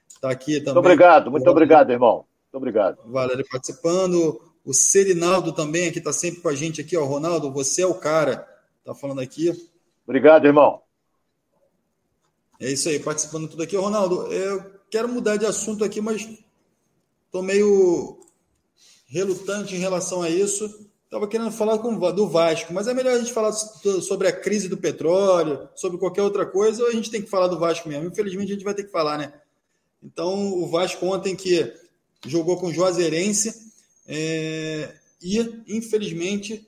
Está 0.08 0.30
aqui 0.30 0.60
também. 0.60 0.74
Muito 0.76 0.86
obrigado, 0.86 1.32
muito 1.32 1.50
obrigado, 1.50 1.92
irmão. 1.92 2.26
Muito 2.44 2.58
obrigado. 2.58 2.98
Valério 3.08 3.46
participando. 3.50 4.40
O 4.66 4.74
Serinaldo 4.74 5.52
também 5.52 5.88
aqui 5.88 6.00
está 6.00 6.14
sempre 6.14 6.42
com 6.42 6.48
a 6.48 6.56
gente 6.56 6.80
aqui, 6.80 6.96
ó. 6.96 7.04
Ronaldo, 7.04 7.52
você 7.52 7.82
é 7.82 7.88
o 7.88 7.96
cara. 7.96 8.48
Está 8.80 8.96
falando 8.96 9.20
aqui. 9.20 9.52
Obrigado, 10.06 10.46
irmão. 10.46 10.82
É 12.60 12.72
isso 12.72 12.88
aí, 12.88 13.00
participando 13.00 13.48
tudo 13.48 13.64
aqui. 13.64 13.76
Ronaldo, 13.76 14.32
eu 14.32 14.64
quero 14.90 15.10
mudar 15.10 15.38
de 15.38 15.46
assunto 15.46 15.84
aqui, 15.84 16.00
mas 16.00 16.30
estou 17.26 17.42
meio 17.42 18.20
relutante 19.06 19.76
em 19.76 19.80
relação 19.80 20.22
a 20.22 20.30
isso, 20.30 20.90
estava 21.04 21.28
querendo 21.28 21.52
falar 21.52 21.78
com, 21.80 21.98
do 22.12 22.28
Vasco, 22.28 22.74
mas 22.74 22.88
é 22.88 22.94
melhor 22.94 23.16
a 23.16 23.20
gente 23.20 23.34
falar 23.34 23.52
sobre 23.52 24.28
a 24.28 24.32
crise 24.32 24.68
do 24.68 24.78
petróleo, 24.78 25.68
sobre 25.76 25.98
qualquer 25.98 26.24
outra 26.24 26.46
coisa, 26.46 26.84
ou 26.84 26.90
a 26.90 26.94
gente 26.94 27.12
tem 27.12 27.22
que 27.22 27.30
falar 27.30 27.48
do 27.48 27.60
Vasco 27.60 27.88
mesmo. 27.88 28.08
Infelizmente 28.08 28.52
a 28.52 28.56
gente 28.56 28.64
vai 28.64 28.74
ter 28.74 28.84
que 28.84 28.92
falar, 28.92 29.18
né? 29.18 29.34
Então, 30.02 30.54
o 30.54 30.68
Vasco 30.68 31.06
ontem 31.06 31.36
que 31.36 31.72
jogou 32.26 32.58
com 32.58 32.68
o 32.68 32.74
Juazeirense 32.74 33.73
é, 34.08 34.94
e, 35.22 35.64
infelizmente, 35.68 36.68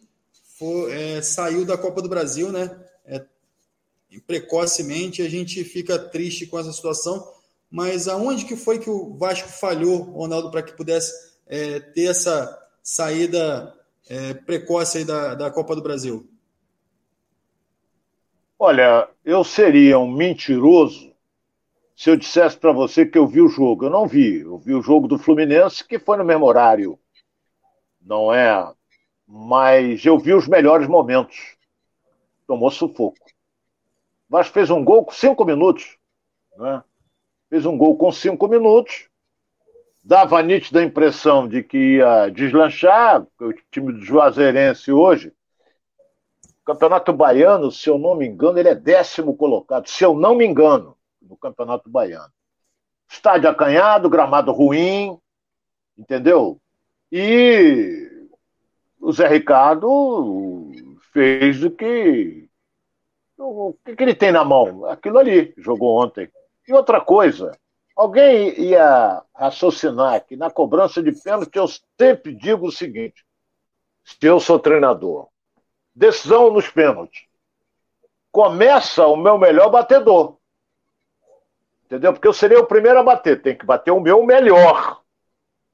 é, 0.89 1.21
saiu 1.21 1.65
da 1.65 1.77
Copa 1.77 2.01
do 2.01 2.09
Brasil, 2.09 2.51
né? 2.51 2.69
É, 3.05 3.23
precocemente, 4.25 5.21
a 5.21 5.29
gente 5.29 5.63
fica 5.63 5.99
triste 5.99 6.47
com 6.47 6.57
essa 6.57 6.71
situação, 6.71 7.27
mas 7.69 8.07
aonde 8.07 8.45
que 8.45 8.55
foi 8.55 8.79
que 8.79 8.89
o 8.89 9.13
Vasco 9.15 9.49
falhou, 9.49 9.97
Ronaldo, 9.97 10.49
para 10.49 10.63
que 10.63 10.73
pudesse 10.73 11.11
é, 11.47 11.79
ter 11.79 12.05
essa 12.05 12.57
saída 12.81 13.75
é, 14.07 14.33
precoce 14.33 15.03
da, 15.03 15.35
da 15.35 15.51
Copa 15.51 15.75
do 15.75 15.81
Brasil? 15.81 16.29
Olha, 18.57 19.09
eu 19.25 19.43
seria 19.43 19.99
um 19.99 20.09
mentiroso 20.09 21.13
se 21.95 22.09
eu 22.09 22.15
dissesse 22.15 22.57
para 22.57 22.71
você 22.71 23.05
que 23.05 23.17
eu 23.17 23.27
vi 23.27 23.41
o 23.41 23.47
jogo. 23.47 23.85
Eu 23.85 23.89
não 23.89 24.07
vi. 24.07 24.41
Eu 24.41 24.57
vi 24.57 24.73
o 24.73 24.81
jogo 24.81 25.07
do 25.07 25.17
Fluminense, 25.17 25.85
que 25.85 25.99
foi 25.99 26.17
no 26.17 26.25
mesmo 26.25 26.45
horário. 26.45 26.99
Não 28.05 28.33
é? 28.33 28.71
Mas 29.27 30.05
eu 30.05 30.17
vi 30.19 30.33
os 30.33 30.47
melhores 30.47 30.87
momentos. 30.87 31.57
Tomou 32.47 32.69
sufoco. 32.69 33.17
Mas 34.29 34.47
fez 34.47 34.69
um 34.69 34.85
gol 34.85 35.03
com 35.03 35.11
cinco 35.11 35.43
minutos. 35.43 35.97
Né? 36.55 36.83
Fez 37.49 37.65
um 37.65 37.77
gol 37.77 37.97
com 37.97 38.11
cinco 38.11 38.47
minutos 38.47 39.09
dava 40.05 40.39
a 40.39 40.43
nítida 40.43 40.83
impressão 40.83 41.47
de 41.47 41.63
que 41.63 41.97
ia 41.97 42.29
deslanchar, 42.29 43.25
o 43.41 43.53
time 43.71 43.91
do 43.91 44.05
Juazeirense 44.05 44.91
hoje. 44.91 45.33
Campeonato 46.63 47.11
Baiano, 47.11 47.71
se 47.71 47.89
eu 47.89 47.97
não 47.97 48.15
me 48.15 48.27
engano, 48.27 48.59
ele 48.59 48.69
é 48.69 48.75
décimo 48.75 49.35
colocado, 49.35 49.87
se 49.87 50.03
eu 50.03 50.13
não 50.13 50.35
me 50.35 50.45
engano, 50.45 50.95
no 51.19 51.35
Campeonato 51.35 51.89
Baiano. 51.89 52.31
Estádio 53.09 53.49
acanhado, 53.49 54.09
gramado 54.09 54.51
ruim, 54.51 55.17
entendeu? 55.97 56.59
E 57.17 58.27
o 58.99 59.09
Zé 59.13 59.27
Ricardo 59.27 60.69
fez 61.13 61.63
o 61.63 61.71
que. 61.71 62.49
O 63.37 63.73
que, 63.85 63.95
que 63.95 64.03
ele 64.03 64.15
tem 64.15 64.33
na 64.33 64.43
mão? 64.43 64.85
Aquilo 64.85 65.17
ali, 65.17 65.53
jogou 65.57 66.03
ontem. 66.03 66.29
E 66.67 66.73
outra 66.73 66.99
coisa, 66.99 67.57
Alguém 67.95 68.59
ia 68.59 69.23
raciocinar 69.33 70.25
que 70.25 70.35
na 70.35 70.51
cobrança 70.51 71.01
de 71.01 71.13
pênalti 71.13 71.55
eu 71.55 71.65
sempre 71.97 72.35
digo 72.35 72.67
o 72.67 72.71
seguinte: 72.71 73.25
se 74.03 74.17
eu 74.27 74.37
sou 74.37 74.59
treinador, 74.59 75.29
decisão 75.95 76.51
nos 76.51 76.69
pênaltis, 76.69 77.25
começa 78.33 79.07
o 79.07 79.15
meu 79.15 79.37
melhor 79.37 79.69
batedor. 79.69 80.37
Entendeu? 81.85 82.11
Porque 82.11 82.27
eu 82.27 82.33
seria 82.33 82.59
o 82.59 82.67
primeiro 82.67 82.99
a 82.99 83.03
bater, 83.03 83.41
tem 83.41 83.57
que 83.57 83.65
bater 83.65 83.91
o 83.91 84.01
meu 84.01 84.25
melhor. 84.25 85.01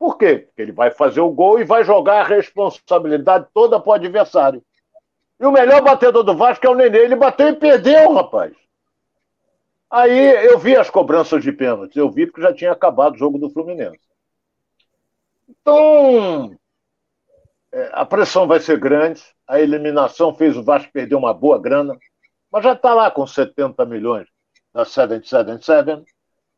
Por 0.01 0.17
quê? 0.17 0.39
Porque 0.39 0.63
ele 0.63 0.71
vai 0.71 0.89
fazer 0.89 1.21
o 1.21 1.29
gol 1.29 1.59
e 1.59 1.63
vai 1.63 1.83
jogar 1.83 2.21
a 2.21 2.27
responsabilidade 2.27 3.45
toda 3.53 3.79
para 3.79 3.91
o 3.91 3.93
adversário. 3.93 4.63
E 5.39 5.45
o 5.45 5.51
melhor 5.51 5.79
batedor 5.83 6.23
do 6.23 6.35
Vasco 6.35 6.65
é 6.65 6.69
o 6.71 6.73
Nenê. 6.73 7.03
Ele 7.03 7.15
bateu 7.15 7.49
e 7.49 7.55
perdeu, 7.55 8.11
rapaz. 8.11 8.51
Aí 9.91 10.47
eu 10.47 10.57
vi 10.57 10.75
as 10.75 10.89
cobranças 10.89 11.43
de 11.43 11.51
pênaltis, 11.51 11.95
eu 11.95 12.09
vi 12.09 12.25
porque 12.25 12.41
já 12.41 12.51
tinha 12.51 12.71
acabado 12.71 13.13
o 13.13 13.17
jogo 13.19 13.37
do 13.37 13.51
Fluminense. 13.51 13.99
Então, 15.47 16.57
é, 17.71 17.91
a 17.93 18.03
pressão 18.03 18.47
vai 18.47 18.59
ser 18.59 18.79
grande, 18.79 19.21
a 19.47 19.59
eliminação 19.59 20.33
fez 20.33 20.57
o 20.57 20.63
Vasco 20.63 20.91
perder 20.91 21.13
uma 21.13 21.31
boa 21.31 21.61
grana, 21.61 21.95
mas 22.51 22.63
já 22.63 22.73
está 22.73 22.95
lá 22.95 23.11
com 23.11 23.27
70 23.27 23.85
milhões 23.85 24.27
da 24.73 24.83
777, 24.83 26.03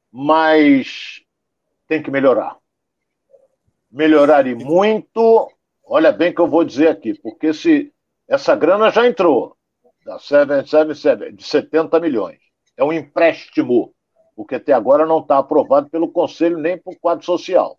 mas 0.10 1.22
tem 1.90 2.02
que 2.02 2.10
melhorar. 2.10 2.63
Melhorar 3.94 4.48
e 4.48 4.56
muito, 4.56 5.48
olha 5.86 6.12
bem 6.12 6.34
que 6.34 6.42
eu 6.42 6.48
vou 6.48 6.64
dizer 6.64 6.88
aqui, 6.88 7.14
porque 7.14 7.54
se 7.54 7.94
essa 8.28 8.56
grana 8.56 8.90
já 8.90 9.08
entrou, 9.08 9.56
da 10.04 10.18
777, 10.18 11.32
de 11.32 11.44
70 11.44 12.00
milhões 12.00 12.40
é 12.76 12.84
um 12.84 12.92
empréstimo, 12.92 13.94
porque 14.36 14.56
até 14.56 14.74
agora 14.74 15.06
não 15.06 15.20
está 15.20 15.38
aprovado 15.38 15.90
pelo 15.92 16.12
Conselho 16.12 16.58
nem 16.58 16.76
por 16.76 16.98
quadro 17.00 17.24
social. 17.24 17.78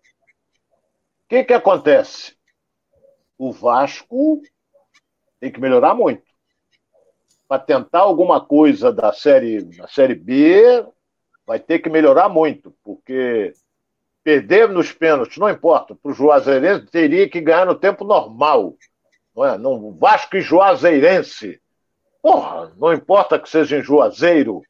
O 1.25 1.27
que, 1.27 1.43
que 1.43 1.53
acontece? 1.53 2.35
O 3.37 3.51
Vasco 3.51 4.41
tem 5.39 5.51
que 5.51 5.59
melhorar 5.59 5.93
muito. 5.93 6.23
Para 7.45 7.59
tentar 7.61 7.99
alguma 7.99 8.43
coisa 8.43 8.91
da 8.91 9.11
série, 9.11 9.63
da 9.63 9.87
série 9.87 10.15
B, 10.15 10.85
vai 11.45 11.59
ter 11.59 11.79
que 11.79 11.89
melhorar 11.89 12.29
muito, 12.29 12.73
porque 12.83 13.53
perder 14.25 14.67
nos 14.67 14.91
pênaltis, 14.91 15.37
não 15.37 15.47
importa, 15.47 15.93
para 15.93 16.11
o 16.11 16.13
Juazeirense 16.13 16.87
teria 16.87 17.29
que 17.29 17.39
ganhar 17.39 17.67
no 17.67 17.75
tempo 17.75 18.03
normal. 18.03 18.75
Não 19.35 19.45
é? 19.45 19.55
No 19.55 19.91
Vasco 19.91 20.35
e 20.35 20.41
Juazeirense. 20.41 21.61
Porra, 22.23 22.73
não 22.75 22.91
importa 22.91 23.37
que 23.37 23.47
seja 23.47 23.77
em 23.77 23.83
Juazeiro, 23.83 24.63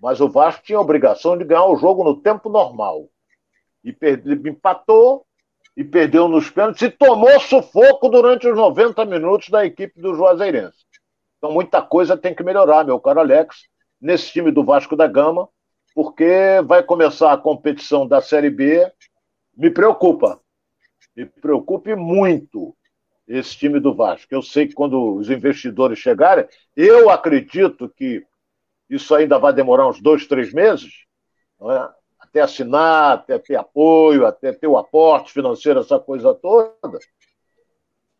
mas 0.00 0.20
o 0.20 0.28
Vasco 0.28 0.62
tinha 0.62 0.78
a 0.78 0.80
obrigação 0.80 1.36
de 1.36 1.42
ganhar 1.44 1.64
o 1.64 1.76
jogo 1.76 2.04
no 2.04 2.20
tempo 2.20 2.48
normal. 2.48 3.08
E 3.82 3.92
perde, 3.92 4.48
empatou 4.48 5.26
e 5.76 5.82
perdeu 5.82 6.28
nos 6.28 6.48
pênaltis 6.48 6.82
e 6.82 6.88
tomou 6.88 7.40
sufoco 7.40 8.08
durante 8.08 8.46
os 8.46 8.56
90 8.56 9.04
minutos 9.06 9.48
da 9.48 9.66
equipe 9.66 10.00
do 10.00 10.14
Juazeirense. 10.14 10.86
Então 11.38 11.50
muita 11.50 11.82
coisa 11.82 12.16
tem 12.16 12.32
que 12.32 12.44
melhorar, 12.44 12.84
meu 12.84 13.00
caro 13.00 13.18
Alex, 13.18 13.64
nesse 14.00 14.30
time 14.30 14.52
do 14.52 14.64
Vasco 14.64 14.94
da 14.94 15.08
Gama, 15.08 15.48
porque 15.94 16.60
vai 16.66 16.82
começar 16.82 17.32
a 17.32 17.38
competição 17.38 18.06
da 18.06 18.20
Série 18.20 18.50
B. 18.50 18.90
Me 19.56 19.70
preocupa. 19.70 20.40
Me 21.14 21.24
preocupe 21.24 21.94
muito 21.94 22.76
esse 23.28 23.56
time 23.56 23.78
do 23.78 23.94
Vasco. 23.94 24.26
Eu 24.34 24.42
sei 24.42 24.66
que 24.66 24.74
quando 24.74 25.14
os 25.14 25.30
investidores 25.30 25.98
chegarem, 25.98 26.46
eu 26.76 27.08
acredito 27.08 27.88
que 27.88 28.26
isso 28.90 29.14
ainda 29.14 29.38
vai 29.38 29.52
demorar 29.52 29.88
uns 29.88 30.00
dois, 30.00 30.26
três 30.26 30.52
meses, 30.52 31.04
é? 31.62 31.88
até 32.18 32.40
assinar, 32.40 33.12
até 33.12 33.38
ter 33.38 33.56
apoio, 33.56 34.26
até 34.26 34.52
ter 34.52 34.66
o 34.66 34.76
aporte 34.76 35.32
financeiro, 35.32 35.80
essa 35.80 35.98
coisa 35.98 36.34
toda. 36.34 36.98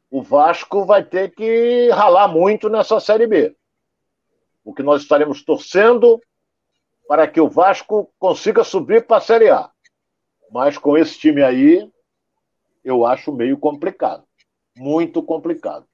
O 0.08 0.22
Vasco 0.22 0.86
vai 0.86 1.04
ter 1.04 1.34
que 1.34 1.90
ralar 1.90 2.28
muito 2.28 2.68
nessa 2.68 3.00
Série 3.00 3.26
B. 3.26 3.54
O 4.64 4.72
que 4.72 4.82
nós 4.82 5.02
estaremos 5.02 5.42
torcendo 5.42 6.20
para 7.06 7.26
que 7.28 7.40
o 7.40 7.48
Vasco 7.48 8.10
consiga 8.18 8.64
subir 8.64 9.06
para 9.06 9.18
a 9.18 9.20
Série 9.20 9.50
A. 9.50 9.70
Mas 10.50 10.78
com 10.78 10.96
esse 10.96 11.18
time 11.18 11.42
aí, 11.42 11.88
eu 12.84 13.04
acho 13.04 13.32
meio 13.32 13.58
complicado. 13.58 14.24
Muito 14.76 15.22
complicado. 15.22 15.86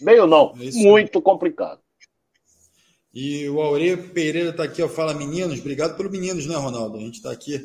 Meio 0.00 0.26
não, 0.26 0.54
é 0.60 0.70
muito 0.84 1.20
complicado. 1.20 1.80
E 3.12 3.48
o 3.48 3.60
Aurê 3.60 3.96
Pereira 3.96 4.50
está 4.50 4.64
aqui, 4.64 4.82
ó, 4.82 4.88
fala 4.88 5.12
meninos. 5.12 5.58
Obrigado 5.58 5.96
pelo 5.96 6.10
meninos, 6.10 6.46
né, 6.46 6.54
Ronaldo? 6.54 6.96
A 6.96 7.00
gente 7.00 7.16
está 7.16 7.32
aqui. 7.32 7.60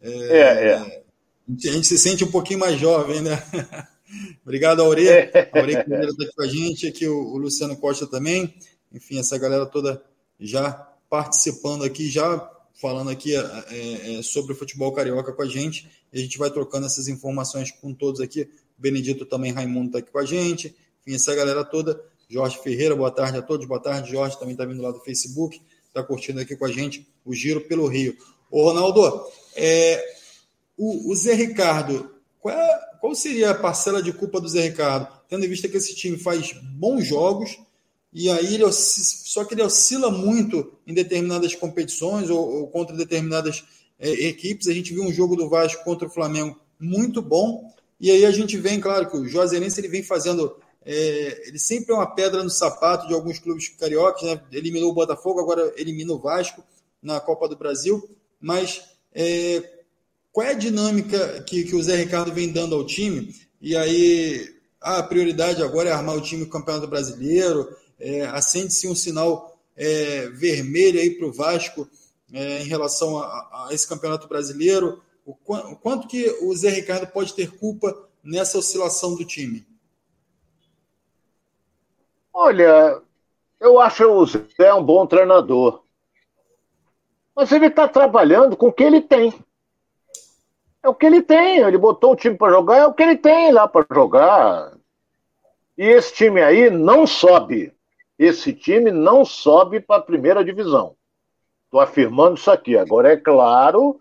É, 0.00 0.10
é, 0.10 0.68
é. 0.68 1.04
A 1.48 1.72
gente 1.72 1.86
se 1.86 1.98
sente 1.98 2.24
um 2.24 2.30
pouquinho 2.30 2.58
mais 2.58 2.78
jovem, 2.80 3.20
né? 3.20 3.42
Obrigado, 4.42 4.80
Aurê. 4.80 5.08
É. 5.08 5.50
Aurê 5.54 5.84
Pereira 5.84 6.10
está 6.10 6.24
aqui 6.24 6.34
com 6.34 6.42
a 6.42 6.46
gente, 6.46 6.86
aqui 6.86 7.06
o, 7.06 7.34
o, 7.34 7.36
Luciano 7.36 7.76
Costa 7.76 8.06
também. 8.06 8.54
Enfim, 8.92 9.18
essa 9.18 9.38
galera 9.38 9.66
toda 9.66 10.02
já 10.40 10.88
participando 11.16 11.82
aqui, 11.82 12.10
já 12.10 12.46
falando 12.74 13.08
aqui 13.08 13.34
é, 13.34 13.64
é, 13.70 14.18
é, 14.18 14.22
sobre 14.22 14.52
o 14.52 14.56
futebol 14.56 14.92
carioca 14.92 15.32
com 15.32 15.40
a 15.40 15.48
gente. 15.48 15.88
E 16.12 16.18
a 16.18 16.22
gente 16.22 16.36
vai 16.36 16.50
trocando 16.50 16.84
essas 16.84 17.08
informações 17.08 17.70
com 17.70 17.94
todos 17.94 18.20
aqui. 18.20 18.42
O 18.78 18.82
Benedito 18.82 19.24
também, 19.24 19.50
Raimundo 19.50 19.86
está 19.86 19.98
aqui 20.00 20.12
com 20.12 20.18
a 20.18 20.26
gente. 20.26 20.76
Enfim, 21.00 21.16
essa 21.16 21.34
galera 21.34 21.64
toda 21.64 21.98
Jorge 22.28 22.58
Ferreira, 22.58 22.94
boa 22.94 23.10
tarde 23.10 23.38
a 23.38 23.42
todos. 23.42 23.66
Boa 23.66 23.80
tarde, 23.80 24.10
Jorge, 24.10 24.38
também 24.38 24.52
está 24.52 24.66
vindo 24.66 24.82
lá 24.82 24.90
do 24.90 25.00
Facebook, 25.00 25.58
está 25.88 26.02
curtindo 26.02 26.38
aqui 26.38 26.54
com 26.54 26.66
a 26.66 26.70
gente 26.70 27.08
o 27.24 27.32
Giro 27.32 27.62
pelo 27.62 27.86
Rio. 27.86 28.14
Ô, 28.50 28.64
Ronaldo, 28.64 29.26
é, 29.54 30.04
o, 30.76 31.10
o, 31.10 31.16
Zé 31.16 31.32
Ricardo, 31.32 32.10
qual, 32.38 32.54
qual, 33.00 33.14
seria 33.14 33.52
a 33.52 33.54
parcela 33.54 34.02
de 34.02 34.12
culpa 34.12 34.38
do 34.38 34.48
Zé 34.50 34.60
Ricardo? 34.60 35.08
Tendo 35.30 35.46
em 35.46 35.48
vista 35.48 35.66
que 35.66 35.78
esse 35.78 35.94
time 35.94 36.18
faz 36.18 36.52
bons 36.74 37.06
jogos, 37.06 37.58
e 38.18 38.30
aí 38.30 38.54
ele 38.54 38.64
só 38.72 39.44
que 39.44 39.52
ele 39.52 39.62
oscila 39.62 40.10
muito 40.10 40.72
em 40.86 40.94
determinadas 40.94 41.54
competições 41.54 42.30
ou, 42.30 42.38
ou 42.38 42.68
contra 42.68 42.96
determinadas 42.96 43.62
é, 43.98 44.10
equipes. 44.10 44.68
A 44.68 44.72
gente 44.72 44.94
viu 44.94 45.02
um 45.02 45.12
jogo 45.12 45.36
do 45.36 45.50
Vasco 45.50 45.84
contra 45.84 46.08
o 46.08 46.10
Flamengo 46.10 46.58
muito 46.80 47.20
bom, 47.20 47.70
e 48.00 48.10
aí 48.10 48.24
a 48.24 48.30
gente 48.30 48.56
vem, 48.56 48.80
claro, 48.80 49.10
que 49.10 49.18
o 49.18 49.28
Juazeirense 49.28 49.78
ele 49.78 49.88
vem 49.88 50.02
fazendo 50.02 50.56
é, 50.82 51.48
ele 51.48 51.58
sempre 51.58 51.92
é 51.92 51.94
uma 51.94 52.06
pedra 52.06 52.42
no 52.42 52.48
sapato 52.48 53.06
de 53.06 53.12
alguns 53.12 53.38
clubes 53.38 53.68
cariocas, 53.68 54.22
né? 54.22 54.40
eliminou 54.50 54.92
o 54.92 54.94
Botafogo, 54.94 55.38
agora 55.38 55.74
elimina 55.76 56.14
o 56.14 56.18
Vasco 56.18 56.64
na 57.02 57.20
Copa 57.20 57.46
do 57.46 57.56
Brasil. 57.56 58.08
Mas 58.40 58.80
é, 59.12 59.62
qual 60.32 60.46
é 60.46 60.52
a 60.52 60.54
dinâmica 60.54 61.42
que, 61.42 61.64
que 61.64 61.76
o 61.76 61.82
Zé 61.82 61.96
Ricardo 61.96 62.32
vem 62.32 62.50
dando 62.50 62.74
ao 62.74 62.86
time? 62.86 63.34
E 63.60 63.76
aí, 63.76 64.48
a 64.80 65.02
prioridade 65.02 65.62
agora 65.62 65.90
é 65.90 65.92
armar 65.92 66.16
o 66.16 66.22
time 66.22 66.46
do 66.46 66.50
Campeonato 66.50 66.86
Brasileiro, 66.86 67.68
é, 67.98 68.26
acende-se 68.26 68.88
um 68.88 68.94
sinal 68.94 69.58
é, 69.76 70.28
vermelho 70.28 71.00
aí 71.00 71.10
para 71.10 71.26
o 71.26 71.32
Vasco 71.32 71.88
é, 72.32 72.62
em 72.62 72.66
relação 72.66 73.18
a, 73.18 73.24
a, 73.24 73.68
esse 73.70 73.88
Campeonato 73.88 74.28
Brasileiro. 74.28 75.02
O, 75.24 75.32
o 75.32 75.76
quanto 75.76 76.08
que 76.08 76.28
o 76.42 76.54
Zé 76.54 76.70
Ricardo 76.70 77.06
pode 77.08 77.34
ter 77.34 77.50
culpa 77.56 78.08
nessa 78.22 78.58
oscilação 78.58 79.14
do 79.14 79.24
time? 79.24 79.66
Olha, 82.32 83.00
eu 83.60 83.80
acho 83.80 84.04
o 84.04 84.26
Zé 84.26 84.72
um 84.74 84.82
bom 84.82 85.06
treinador. 85.06 85.82
Mas 87.34 87.52
ele 87.52 87.66
está 87.66 87.86
trabalhando 87.86 88.56
com 88.56 88.68
o 88.68 88.72
que 88.72 88.82
ele 88.82 89.00
tem. 89.00 89.32
É 90.82 90.88
o 90.88 90.94
que 90.94 91.04
ele 91.04 91.20
tem. 91.20 91.58
Ele 91.58 91.76
botou 91.76 92.12
o 92.12 92.16
time 92.16 92.36
para 92.36 92.52
jogar, 92.52 92.76
é 92.78 92.86
o 92.86 92.94
que 92.94 93.02
ele 93.02 93.16
tem 93.16 93.52
lá 93.52 93.68
para 93.68 93.86
jogar. 93.92 94.72
E 95.76 95.84
esse 95.84 96.14
time 96.14 96.40
aí 96.40 96.70
não 96.70 97.06
sobe. 97.06 97.75
Esse 98.18 98.52
time 98.52 98.90
não 98.90 99.24
sobe 99.24 99.80
para 99.80 99.96
a 99.96 100.02
primeira 100.02 100.44
divisão. 100.44 100.96
Estou 101.64 101.80
afirmando 101.80 102.36
isso 102.36 102.50
aqui. 102.50 102.76
Agora 102.76 103.12
é 103.12 103.16
claro 103.16 103.98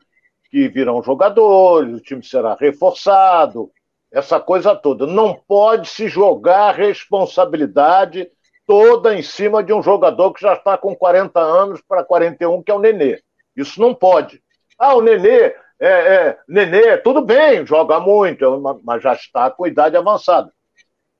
que 0.49 0.69
virão 0.69 1.03
jogadores, 1.03 1.97
o 1.97 2.01
time 2.01 2.23
será 2.23 2.55
reforçado, 2.55 3.71
essa 4.11 4.39
coisa 4.39 4.73
toda. 4.73 5.05
Não 5.05 5.33
pode 5.33 5.89
se 5.89 6.07
jogar 6.07 6.75
responsabilidade 6.75 8.29
toda 8.65 9.13
em 9.13 9.21
cima 9.21 9.63
de 9.63 9.73
um 9.73 9.83
jogador 9.83 10.33
que 10.33 10.41
já 10.41 10.53
está 10.53 10.77
com 10.77 10.95
40 10.95 11.39
anos 11.39 11.81
para 11.87 12.03
41, 12.03 12.63
que 12.63 12.71
é 12.71 12.73
o 12.73 12.79
Nenê. 12.79 13.21
Isso 13.55 13.79
não 13.81 13.93
pode. 13.93 14.41
Ah, 14.79 14.95
o 14.95 15.01
Nenê, 15.01 15.53
é, 15.79 15.89
é, 15.89 16.37
Nenê, 16.47 16.97
tudo 16.97 17.21
bem, 17.21 17.65
joga 17.65 17.99
muito, 17.99 18.61
mas 18.83 19.03
já 19.03 19.13
está 19.13 19.51
com 19.51 19.67
idade 19.67 19.97
avançada. 19.97 20.51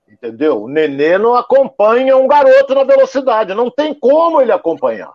Entendeu? 0.07 0.63
O 0.63 0.67
Nenê 0.67 1.17
não 1.17 1.35
acompanha 1.35 2.15
um 2.15 2.27
garoto 2.27 2.75
na 2.75 2.83
velocidade, 2.83 3.53
não 3.53 3.71
tem 3.71 3.93
como 3.93 4.41
ele 4.41 4.51
acompanhar. 4.51 5.13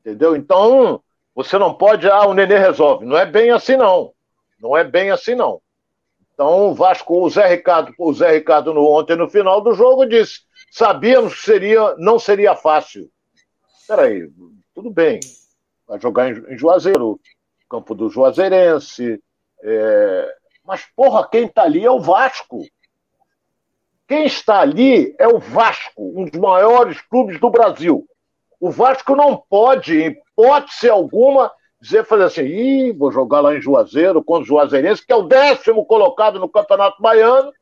Entendeu? 0.00 0.36
Então, 0.36 1.02
você 1.34 1.58
não 1.58 1.74
pode, 1.74 2.08
ah, 2.08 2.26
o 2.26 2.34
Nenê 2.34 2.58
resolve. 2.58 3.06
Não 3.06 3.16
é 3.16 3.24
bem 3.24 3.50
assim, 3.50 3.76
não. 3.76 4.12
Não 4.60 4.76
é 4.76 4.84
bem 4.84 5.10
assim, 5.10 5.34
não. 5.34 5.60
Então, 6.34 6.68
o 6.70 6.74
Vasco, 6.74 7.20
o 7.20 7.30
Zé 7.30 7.48
Ricardo, 7.48 7.92
o 7.98 8.12
Zé 8.12 8.30
Ricardo 8.30 8.72
no, 8.72 8.86
ontem 8.86 9.16
no 9.16 9.28
final 9.28 9.60
do 9.60 9.74
jogo 9.74 10.06
disse: 10.06 10.42
sabíamos 10.70 11.34
que 11.34 11.40
seria, 11.42 11.96
não 11.96 12.18
seria 12.18 12.54
fácil. 12.54 13.10
Peraí, 13.88 14.30
tudo 14.74 14.90
bem. 14.90 15.18
Vai 15.86 15.98
jogar 16.00 16.30
em, 16.30 16.54
em 16.54 16.56
Juazeiro, 16.56 17.18
campo 17.68 17.94
do 17.94 18.08
Juazeirense. 18.08 19.20
É... 19.62 20.34
Mas, 20.64 20.84
porra, 20.94 21.26
quem 21.28 21.48
tá 21.48 21.62
ali 21.62 21.84
é 21.84 21.90
o 21.90 22.00
Vasco. 22.00 22.62
Quem 24.08 24.24
está 24.24 24.60
ali 24.60 25.14
é 25.18 25.28
o 25.28 25.38
Vasco, 25.38 25.92
um 26.18 26.24
dos 26.24 26.40
maiores 26.40 26.98
clubes 27.02 27.38
do 27.38 27.50
Brasil. 27.50 28.08
O 28.58 28.70
Vasco 28.70 29.14
não 29.14 29.36
pode, 29.36 30.00
em 30.00 30.06
hipótese 30.06 30.88
alguma, 30.88 31.52
dizer, 31.78 32.06
fazer 32.06 32.24
assim, 32.24 32.42
Ih, 32.42 32.92
vou 32.92 33.12
jogar 33.12 33.40
lá 33.40 33.54
em 33.54 33.60
Juazeiro 33.60 34.24
contra 34.24 34.44
o 34.44 34.46
Juazeirense, 34.46 35.06
que 35.06 35.12
é 35.12 35.16
o 35.16 35.24
décimo 35.24 35.84
colocado 35.84 36.40
no 36.40 36.48
Campeonato 36.48 37.02
Baiano, 37.02 37.52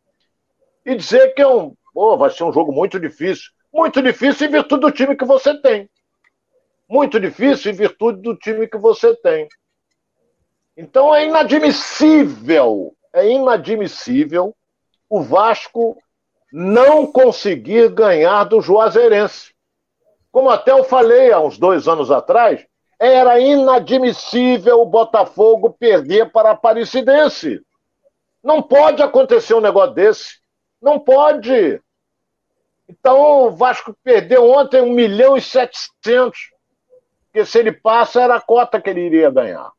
e 0.84 0.94
dizer 0.94 1.34
que 1.34 1.42
é 1.42 1.48
um, 1.48 1.74
pô, 1.92 2.16
vai 2.16 2.30
ser 2.30 2.44
um 2.44 2.52
jogo 2.52 2.72
muito 2.72 3.00
difícil. 3.00 3.50
Muito 3.74 4.00
difícil 4.00 4.46
em 4.46 4.50
virtude 4.50 4.82
do 4.82 4.92
time 4.92 5.16
que 5.16 5.24
você 5.24 5.60
tem. 5.60 5.90
Muito 6.88 7.18
difícil 7.18 7.72
em 7.72 7.74
virtude 7.74 8.22
do 8.22 8.36
time 8.36 8.68
que 8.68 8.78
você 8.78 9.16
tem. 9.16 9.48
Então 10.76 11.12
é 11.12 11.26
inadmissível, 11.26 12.94
é 13.12 13.28
inadmissível 13.28 14.54
o 15.08 15.20
Vasco 15.22 15.96
não 16.58 17.06
conseguir 17.06 17.90
ganhar 17.90 18.44
do 18.44 18.62
Juazeirense. 18.62 19.52
Como 20.32 20.48
até 20.48 20.72
eu 20.72 20.84
falei 20.84 21.30
há 21.30 21.38
uns 21.38 21.58
dois 21.58 21.86
anos 21.86 22.10
atrás, 22.10 22.64
era 22.98 23.38
inadmissível 23.38 24.80
o 24.80 24.86
Botafogo 24.86 25.76
perder 25.78 26.32
para 26.32 26.48
a 26.48 26.52
Aparecidense. 26.52 27.60
Não 28.42 28.62
pode 28.62 29.02
acontecer 29.02 29.52
um 29.52 29.60
negócio 29.60 29.92
desse. 29.92 30.38
Não 30.80 30.98
pode. 30.98 31.78
Então 32.88 33.48
o 33.48 33.50
Vasco 33.50 33.94
perdeu 34.02 34.50
ontem 34.50 34.80
1 34.80 34.90
milhão 34.92 35.36
e 35.36 35.42
700. 35.42 36.38
Porque 37.26 37.44
se 37.44 37.58
ele 37.58 37.72
passa, 37.72 38.22
era 38.22 38.36
a 38.36 38.40
cota 38.40 38.80
que 38.80 38.88
ele 38.88 39.02
iria 39.02 39.30
ganhar. 39.30 39.70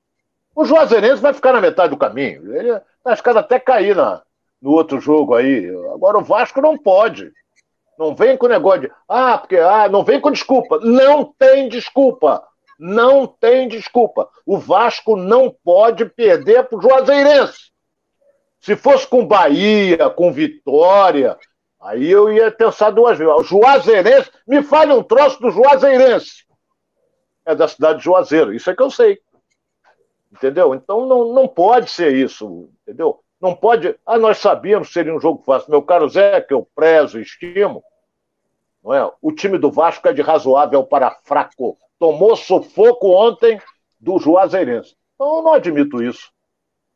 O 0.56 0.64
Juazeirense 0.64 1.24
vai 1.24 1.34
ficar 1.34 1.54
na 1.54 1.62
metade 1.62 1.90
do 1.90 1.98
caminho. 1.98 2.56
Ele 2.56 2.70
está 2.70 2.84
arriscado 3.04 3.40
até 3.40 3.60
cair 3.60 3.96
na, 3.96 4.22
no 4.62 4.72
outro 4.72 5.00
jogo 5.00 5.36
aí. 5.36 5.68
Agora 5.94 6.18
o 6.18 6.24
Vasco 6.24 6.62
não 6.62 6.78
pode. 6.78 7.32
Não 7.98 8.16
vem 8.16 8.38
com 8.38 8.48
negócio 8.48 8.82
de. 8.82 8.92
Ah, 9.08 9.38
porque. 9.38 9.58
Ah, 9.58 9.90
não 9.90 10.04
vem 10.04 10.22
com 10.22 10.32
desculpa. 10.32 10.80
Não 10.82 11.34
tem 11.38 11.68
desculpa. 11.68 12.48
Não 12.80 13.26
tem 13.26 13.68
desculpa. 13.68 14.30
O 14.46 14.58
Vasco 14.58 15.16
não 15.16 15.50
pode 15.64 16.06
perder 16.06 16.64
para 16.64 16.78
o 16.78 16.82
Juazeirense. 16.82 17.72
Se 18.60 18.76
fosse 18.76 19.08
com 19.08 19.26
Bahia, 19.26 20.10
com 20.10 20.32
Vitória, 20.32 21.38
aí 21.82 22.10
eu 22.10 22.32
ia 22.32 22.52
pensar 22.52 22.92
duas 22.92 23.18
vezes. 23.18 23.34
O 23.34 23.44
Juazeirense, 23.44 24.30
me 24.48 24.62
fale 24.62 24.94
um 24.94 25.02
troço 25.02 25.40
do 25.40 25.50
Juazeirense. 25.50 26.46
É 27.46 27.56
da 27.56 27.68
cidade 27.68 28.00
de 28.00 28.06
Juazeiro, 28.06 28.54
isso 28.54 28.70
é 28.70 28.76
que 28.76 28.82
eu 28.82 28.92
sei. 28.92 29.20
Entendeu? 30.32 30.76
Então 30.76 31.06
não, 31.06 31.34
não 31.34 31.48
pode 31.48 31.90
ser 31.90 32.14
isso, 32.14 32.70
entendeu? 32.82 33.24
Não 33.40 33.56
pode. 33.56 33.96
Ah, 34.06 34.18
nós 34.18 34.40
sabíamos 34.40 34.88
que 34.88 34.94
seria 34.94 35.14
um 35.14 35.22
jogo 35.22 35.44
fácil. 35.44 35.70
Meu 35.70 35.82
caro 35.82 36.10
Zé, 36.10 36.42
que 36.42 36.54
eu 36.54 36.68
prezo 36.76 37.20
estimo, 37.20 37.84
não 38.84 38.94
é? 38.94 39.12
o 39.22 39.32
time 39.32 39.58
do 39.58 39.72
Vasco 39.72 40.08
é 40.08 40.14
de 40.14 40.22
razoável 40.22 40.84
para 40.84 41.18
fraco. 41.24 41.78
Tomou 42.00 42.36
sufoco 42.36 43.10
ontem 43.10 43.60
do 44.00 44.20
Juazeirense. 44.20 44.96
Então 45.16 45.38
eu 45.38 45.44
não 45.44 45.54
admito 45.54 46.02
isso. 46.02 46.32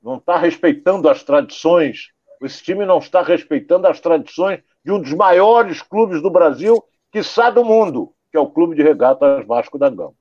Não 0.02 0.18
está 0.18 0.38
respeitando 0.38 1.10
as 1.10 1.24
tradições. 1.24 2.10
Esse 2.42 2.64
time 2.64 2.86
não 2.86 2.98
está 2.98 3.22
respeitando 3.22 3.88
as 3.88 4.00
tradições 4.00 4.62
de 4.84 4.92
um 4.92 5.00
dos 5.00 5.14
maiores 5.14 5.82
clubes 5.82 6.22
do 6.22 6.30
Brasil, 6.32 6.84
quiçá 7.12 7.52
do 7.52 7.64
mundo, 7.64 8.14
que 8.32 8.38
é 8.38 8.40
o 8.40 8.50
Clube 8.50 8.76
de 8.76 8.82
Regatas 8.82 9.46
Vasco 9.46 9.78
da 9.78 9.90
Gama. 9.90 10.14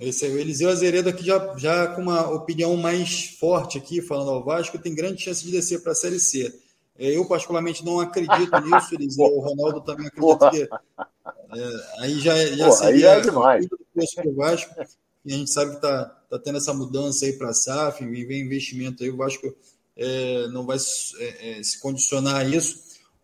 Esse, 0.00 0.26
o 0.26 0.38
Eliseu 0.38 0.70
Azeredo 0.70 1.10
aqui 1.10 1.22
já, 1.22 1.54
já 1.58 1.86
com 1.88 2.00
uma 2.00 2.30
opinião 2.30 2.74
mais 2.74 3.36
forte 3.38 3.76
aqui, 3.76 4.00
falando 4.00 4.30
ao 4.30 4.42
Vasco, 4.42 4.78
tem 4.78 4.94
grande 4.94 5.22
chance 5.22 5.44
de 5.44 5.50
descer 5.50 5.82
para 5.82 5.92
a 5.92 5.94
Série 5.94 6.18
C. 6.18 6.50
É, 6.98 7.14
eu, 7.14 7.26
particularmente, 7.26 7.84
não 7.84 8.00
acredito 8.00 8.50
nisso, 8.64 8.94
Eliseu. 8.94 9.26
O 9.26 9.40
Ronaldo 9.40 9.82
também 9.82 10.06
acredita 10.06 10.50
que 10.50 10.62
é, 10.62 12.02
aí 12.02 12.18
já, 12.18 12.34
já 12.46 12.70
seria 12.72 13.12
aí 13.12 13.18
é 13.18 13.20
demais. 13.20 13.66
o 13.66 14.34
Vasco. 14.34 14.74
E 15.22 15.34
a 15.34 15.36
gente 15.36 15.50
sabe 15.50 15.72
que 15.72 15.76
está 15.76 16.04
tá 16.30 16.38
tendo 16.38 16.56
essa 16.56 16.72
mudança 16.72 17.26
aí 17.26 17.34
para 17.34 17.50
a 17.50 17.54
SAF, 17.54 18.02
vem 18.02 18.40
investimento 18.40 19.02
aí, 19.02 19.10
o 19.10 19.18
Vasco 19.18 19.54
é, 19.94 20.48
não 20.48 20.64
vai 20.64 20.78
é, 21.18 21.58
é, 21.58 21.62
se 21.62 21.78
condicionar 21.78 22.36
a 22.36 22.44
isso. 22.44 22.80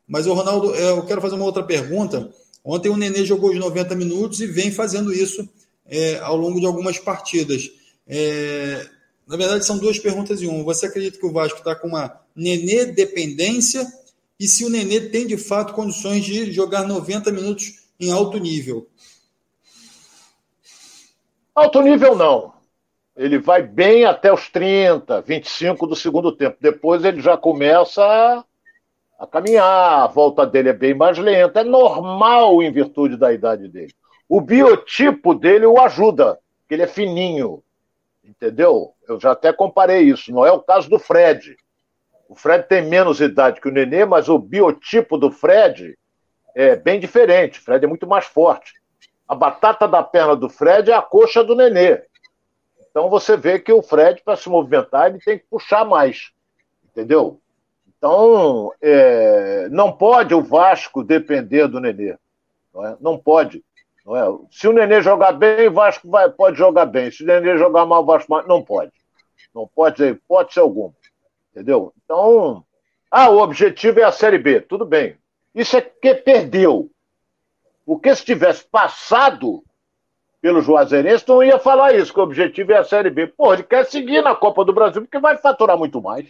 Mas, 0.06 0.26
o 0.26 0.34
Ronaldo, 0.34 0.74
é, 0.74 0.90
eu 0.90 1.06
quero 1.06 1.22
fazer 1.22 1.36
uma 1.36 1.44
outra 1.46 1.62
pergunta. 1.62 2.30
Ontem 2.62 2.90
o 2.90 2.96
Nenê 2.98 3.24
jogou 3.24 3.50
os 3.50 3.58
90 3.58 3.94
minutos 3.94 4.40
e 4.40 4.46
vem 4.46 4.70
fazendo 4.70 5.10
isso 5.10 5.48
é, 5.88 6.18
ao 6.18 6.36
longo 6.36 6.60
de 6.60 6.66
algumas 6.66 6.98
partidas. 6.98 7.70
É, 8.06 8.86
na 9.26 9.36
verdade, 9.36 9.64
são 9.64 9.78
duas 9.78 9.98
perguntas 9.98 10.40
em 10.40 10.46
uma. 10.46 10.62
Você 10.64 10.86
acredita 10.86 11.18
que 11.18 11.26
o 11.26 11.32
Vasco 11.32 11.58
está 11.58 11.74
com 11.74 11.88
uma 11.88 12.20
Nenê 12.34 12.86
dependência? 12.86 13.86
E 14.38 14.46
se 14.46 14.64
o 14.64 14.70
Nenê 14.70 15.00
tem 15.00 15.26
de 15.26 15.36
fato 15.36 15.72
condições 15.72 16.24
de 16.24 16.52
jogar 16.52 16.86
90 16.86 17.32
minutos 17.32 17.86
em 17.98 18.12
alto 18.12 18.38
nível? 18.38 18.88
Alto 21.54 21.80
nível 21.80 22.14
não. 22.14 22.54
Ele 23.16 23.38
vai 23.38 23.62
bem 23.62 24.04
até 24.04 24.30
os 24.30 24.48
30, 24.50 25.22
25 25.22 25.86
do 25.86 25.96
segundo 25.96 26.30
tempo. 26.30 26.58
Depois 26.60 27.02
ele 27.02 27.22
já 27.22 27.34
começa 27.34 28.04
a, 28.04 28.44
a 29.18 29.26
caminhar, 29.26 30.02
a 30.02 30.06
volta 30.06 30.46
dele 30.46 30.68
é 30.68 30.74
bem 30.74 30.94
mais 30.94 31.16
lenta. 31.16 31.60
É 31.60 31.64
normal 31.64 32.62
em 32.62 32.70
virtude 32.70 33.16
da 33.16 33.32
idade 33.32 33.68
dele. 33.68 33.94
O 34.28 34.40
biotipo 34.40 35.34
dele 35.34 35.66
o 35.66 35.80
ajuda, 35.80 36.38
que 36.68 36.74
ele 36.74 36.82
é 36.82 36.86
fininho, 36.86 37.62
entendeu? 38.24 38.92
Eu 39.08 39.20
já 39.20 39.32
até 39.32 39.52
comparei 39.52 40.02
isso. 40.02 40.32
Não 40.32 40.44
é 40.44 40.50
o 40.50 40.60
caso 40.60 40.90
do 40.90 40.98
Fred. 40.98 41.56
O 42.28 42.34
Fred 42.34 42.66
tem 42.66 42.82
menos 42.82 43.20
idade 43.20 43.60
que 43.60 43.68
o 43.68 43.72
Nenê, 43.72 44.04
mas 44.04 44.28
o 44.28 44.38
biotipo 44.38 45.16
do 45.16 45.30
Fred 45.30 45.96
é 46.54 46.74
bem 46.74 46.98
diferente. 46.98 47.60
O 47.60 47.62
Fred 47.62 47.84
é 47.84 47.88
muito 47.88 48.06
mais 48.06 48.26
forte. 48.26 48.74
A 49.28 49.34
batata 49.34 49.86
da 49.86 50.02
perna 50.02 50.34
do 50.34 50.48
Fred 50.48 50.90
é 50.90 50.94
a 50.94 51.02
coxa 51.02 51.44
do 51.44 51.54
Nenê. 51.54 52.02
Então 52.90 53.08
você 53.08 53.36
vê 53.36 53.58
que 53.58 53.72
o 53.72 53.82
Fred, 53.82 54.22
para 54.24 54.36
se 54.36 54.48
movimentar, 54.48 55.06
ele 55.06 55.20
tem 55.20 55.38
que 55.38 55.44
puxar 55.48 55.84
mais. 55.84 56.32
Entendeu? 56.84 57.40
Então, 57.96 58.72
é, 58.80 59.68
não 59.70 59.92
pode 59.92 60.34
o 60.34 60.42
Vasco 60.42 61.04
depender 61.04 61.68
do 61.68 61.80
Nenê. 61.80 62.16
Não, 62.74 62.86
é? 62.86 62.96
não 63.00 63.18
pode. 63.18 63.64
Não 64.06 64.16
é? 64.16 64.38
Se 64.52 64.68
o 64.68 64.72
Nenê 64.72 65.02
jogar 65.02 65.32
bem, 65.32 65.66
o 65.66 65.72
Vasco 65.72 66.08
vai, 66.08 66.30
pode 66.30 66.56
jogar 66.56 66.86
bem. 66.86 67.10
Se 67.10 67.24
o 67.24 67.26
Nenê 67.26 67.58
jogar 67.58 67.84
mal, 67.84 68.04
o 68.04 68.06
Vasco 68.06 68.40
não 68.46 68.62
pode. 68.62 68.92
Não 69.52 69.66
pode 69.66 69.96
ter 69.96 70.12
hipótese 70.12 70.60
alguma. 70.60 70.94
Entendeu? 71.50 71.92
Então, 72.04 72.64
Ah, 73.10 73.30
o 73.30 73.38
objetivo 73.38 74.00
é 74.00 74.02
a 74.04 74.12
Série 74.12 74.38
B. 74.38 74.60
Tudo 74.60 74.84
bem. 74.84 75.16
Isso 75.54 75.76
é 75.76 75.80
que 75.80 76.14
perdeu. 76.14 76.90
Porque 77.84 78.14
se 78.14 78.24
tivesse 78.24 78.64
passado 78.64 79.64
pelo 80.40 80.60
Juazeirense, 80.60 81.26
não 81.26 81.42
ia 81.42 81.58
falar 81.58 81.94
isso, 81.94 82.12
que 82.12 82.20
o 82.20 82.22
objetivo 82.22 82.72
é 82.72 82.78
a 82.78 82.84
Série 82.84 83.10
B. 83.10 83.26
Pô, 83.28 83.54
ele 83.54 83.62
quer 83.62 83.86
seguir 83.86 84.22
na 84.22 84.34
Copa 84.36 84.64
do 84.64 84.72
Brasil, 84.72 85.02
porque 85.02 85.18
vai 85.18 85.36
faturar 85.38 85.78
muito 85.78 86.02
mais. 86.02 86.28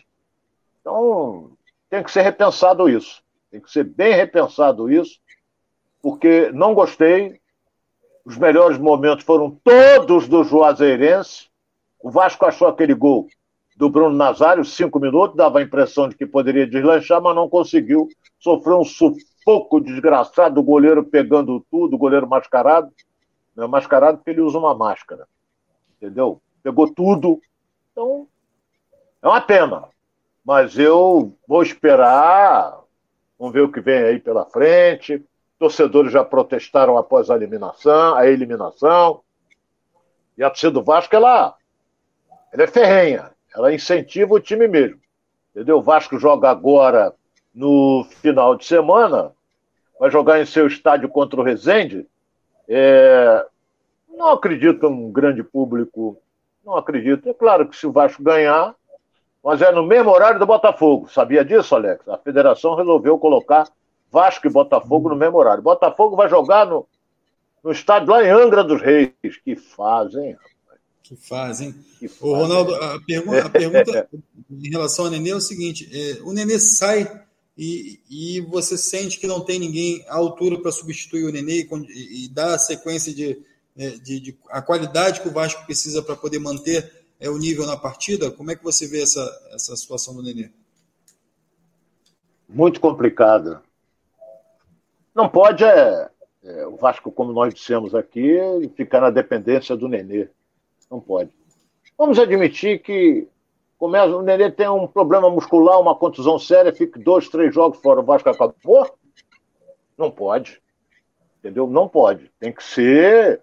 Então, 0.80 1.56
tem 1.90 2.02
que 2.02 2.10
ser 2.10 2.22
repensado 2.22 2.88
isso. 2.88 3.22
Tem 3.50 3.60
que 3.60 3.70
ser 3.70 3.84
bem 3.84 4.14
repensado 4.14 4.90
isso, 4.90 5.18
porque 6.00 6.50
não 6.52 6.74
gostei. 6.74 7.40
Os 8.26 8.36
melhores 8.36 8.76
momentos 8.76 9.24
foram 9.24 9.56
todos 9.62 10.26
do 10.26 10.42
Juazeirense. 10.42 11.48
O 12.02 12.10
Vasco 12.10 12.44
achou 12.44 12.66
aquele 12.66 12.92
gol 12.92 13.28
do 13.76 13.88
Bruno 13.88 14.16
Nazário, 14.16 14.64
cinco 14.64 14.98
minutos, 14.98 15.36
dava 15.36 15.60
a 15.60 15.62
impressão 15.62 16.08
de 16.08 16.16
que 16.16 16.26
poderia 16.26 16.66
deslanchar, 16.66 17.22
mas 17.22 17.36
não 17.36 17.48
conseguiu. 17.48 18.08
Sofreu 18.40 18.80
um 18.80 18.84
sufoco 18.84 19.80
desgraçado, 19.80 20.58
o 20.58 20.64
goleiro 20.64 21.04
pegando 21.04 21.64
tudo, 21.70 21.94
o 21.94 21.98
goleiro 21.98 22.28
mascarado. 22.28 22.90
É 23.56 23.64
mascarado 23.64 24.18
porque 24.18 24.30
ele 24.30 24.40
usa 24.40 24.58
uma 24.58 24.74
máscara. 24.74 25.28
Entendeu? 25.96 26.42
Pegou 26.64 26.92
tudo. 26.92 27.40
Então, 27.92 28.26
é 29.22 29.28
uma 29.28 29.40
pena. 29.40 29.84
Mas 30.44 30.76
eu 30.76 31.32
vou 31.46 31.62
esperar. 31.62 32.76
Vamos 33.38 33.54
ver 33.54 33.60
o 33.60 33.70
que 33.70 33.80
vem 33.80 34.02
aí 34.02 34.18
pela 34.18 34.44
frente. 34.46 35.24
Torcedores 35.58 36.12
já 36.12 36.24
protestaram 36.24 36.98
após 36.98 37.30
a 37.30 37.34
eliminação, 37.34 38.14
a 38.14 38.26
eliminação. 38.26 39.22
E 40.36 40.44
a 40.44 40.50
torcida 40.50 40.72
do 40.72 40.82
Vasco, 40.82 41.14
ela, 41.16 41.54
ela 42.52 42.62
é 42.62 42.66
ferrenha. 42.66 43.30
Ela 43.54 43.72
incentiva 43.72 44.34
o 44.34 44.40
time 44.40 44.68
mesmo. 44.68 45.00
Entendeu? 45.50 45.78
O 45.78 45.82
Vasco 45.82 46.18
joga 46.18 46.50
agora 46.50 47.14
no 47.54 48.06
final 48.20 48.54
de 48.54 48.66
semana, 48.66 49.32
vai 49.98 50.10
jogar 50.10 50.38
em 50.38 50.44
seu 50.44 50.66
estádio 50.66 51.08
contra 51.08 51.40
o 51.40 51.42
Resende. 51.42 52.06
É... 52.68 53.46
Não 54.10 54.28
acredito 54.28 54.86
um 54.86 55.10
grande 55.10 55.42
público, 55.42 56.18
não 56.62 56.76
acredito. 56.76 57.28
É 57.30 57.34
claro 57.34 57.66
que 57.66 57.76
se 57.76 57.86
o 57.86 57.92
Vasco 57.92 58.22
ganhar, 58.22 58.74
mas 59.42 59.62
é 59.62 59.72
no 59.72 59.82
mesmo 59.82 60.10
horário 60.10 60.38
do 60.38 60.44
Botafogo. 60.44 61.08
Sabia 61.08 61.42
disso, 61.42 61.74
Alex? 61.74 62.06
A 62.08 62.18
federação 62.18 62.74
resolveu 62.74 63.18
colocar 63.18 63.68
Vasco 64.10 64.46
e 64.46 64.50
Botafogo 64.50 65.08
no 65.08 65.16
mesmo 65.16 65.36
horário. 65.36 65.62
Botafogo 65.62 66.16
vai 66.16 66.28
jogar 66.28 66.66
no, 66.66 66.86
no 67.62 67.72
estádio 67.72 68.10
lá 68.10 68.24
em 68.24 68.30
Angra 68.30 68.62
dos 68.62 68.80
Reis. 68.80 69.10
Que 69.44 69.56
fazem, 69.56 70.32
rapaz. 70.32 70.80
Que 71.02 71.16
fazem. 71.16 71.74
Que 71.98 72.10
Ô, 72.20 72.34
Ronaldo, 72.34 72.74
a, 72.74 72.94
a 72.94 73.50
pergunta 73.50 74.08
em 74.50 74.70
relação 74.70 75.06
ao 75.06 75.10
Nenê 75.10 75.30
é 75.30 75.36
o 75.36 75.40
seguinte: 75.40 75.88
é, 75.92 76.22
o 76.22 76.32
Nenê 76.32 76.58
sai 76.58 77.24
e, 77.56 78.00
e 78.10 78.40
você 78.42 78.76
sente 78.76 79.18
que 79.18 79.26
não 79.26 79.40
tem 79.40 79.58
ninguém 79.58 80.04
à 80.08 80.16
altura 80.16 80.60
para 80.60 80.70
substituir 80.70 81.24
o 81.24 81.32
Nenê 81.32 81.66
e, 81.88 82.24
e 82.24 82.28
dar 82.28 82.54
a 82.54 82.58
sequência 82.58 83.14
de, 83.14 83.42
é, 83.76 83.90
de, 83.90 84.20
de, 84.20 84.38
a 84.50 84.60
qualidade 84.60 85.20
que 85.20 85.28
o 85.28 85.32
Vasco 85.32 85.64
precisa 85.64 86.02
para 86.02 86.16
poder 86.16 86.38
manter 86.38 87.06
é, 87.18 87.30
o 87.30 87.38
nível 87.38 87.66
na 87.66 87.76
partida. 87.76 88.30
Como 88.30 88.50
é 88.50 88.56
que 88.56 88.62
você 88.62 88.86
vê 88.86 89.02
essa, 89.02 89.48
essa 89.52 89.74
situação 89.76 90.14
do 90.14 90.22
Nenê? 90.22 90.50
Muito 92.48 92.78
complicada. 92.78 93.62
Não 95.16 95.30
pode 95.30 95.64
é, 95.64 96.10
é, 96.44 96.66
o 96.66 96.76
Vasco, 96.76 97.10
como 97.10 97.32
nós 97.32 97.54
dissemos 97.54 97.94
aqui, 97.94 98.38
ficar 98.76 99.00
na 99.00 99.08
dependência 99.08 99.74
do 99.74 99.88
Nenê. 99.88 100.28
Não 100.90 101.00
pode. 101.00 101.30
Vamos 101.96 102.18
admitir 102.18 102.82
que 102.82 103.26
começa, 103.78 104.14
o 104.14 104.20
Nenê 104.20 104.50
tem 104.50 104.68
um 104.68 104.86
problema 104.86 105.30
muscular, 105.30 105.80
uma 105.80 105.96
contusão 105.96 106.38
séria, 106.38 106.70
fica 106.70 107.00
dois, 107.00 107.30
três 107.30 107.54
jogos 107.54 107.78
fora, 107.80 108.00
o 108.00 108.04
Vasco 108.04 108.28
acabou? 108.28 108.94
Não 109.96 110.10
pode. 110.10 110.60
Entendeu? 111.38 111.66
Não 111.66 111.88
pode. 111.88 112.30
Tem 112.38 112.52
que 112.52 112.62
ser. 112.62 113.40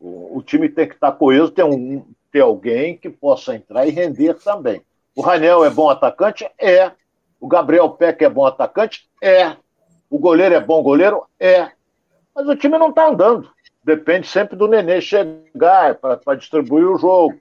O, 0.00 0.38
o 0.38 0.42
time 0.42 0.70
tem 0.70 0.88
que 0.88 0.94
estar 0.94 1.12
coeso, 1.12 1.50
tem, 1.50 1.66
um, 1.66 2.02
ter 2.32 2.40
alguém 2.40 2.96
que 2.96 3.10
possa 3.10 3.54
entrar 3.54 3.86
e 3.86 3.90
render 3.90 4.32
também. 4.38 4.80
O 5.14 5.20
Ranel 5.20 5.66
é 5.66 5.68
bom 5.68 5.90
atacante? 5.90 6.48
É. 6.58 6.92
O 7.38 7.46
Gabriel 7.46 7.90
Peck 7.90 8.24
é 8.24 8.30
bom 8.30 8.46
atacante? 8.46 9.06
É. 9.22 9.54
O 10.10 10.18
goleiro 10.18 10.54
é 10.54 10.60
bom 10.60 10.82
goleiro? 10.82 11.24
É. 11.38 11.70
Mas 12.34 12.46
o 12.46 12.56
time 12.56 12.76
não 12.76 12.90
está 12.90 13.08
andando 13.08 13.50
depende 13.82 14.26
sempre 14.26 14.56
do 14.56 14.68
Nenê 14.68 15.00
chegar 15.00 15.96
para 15.96 16.34
distribuir 16.36 16.86
o 16.86 16.98
jogo. 16.98 17.38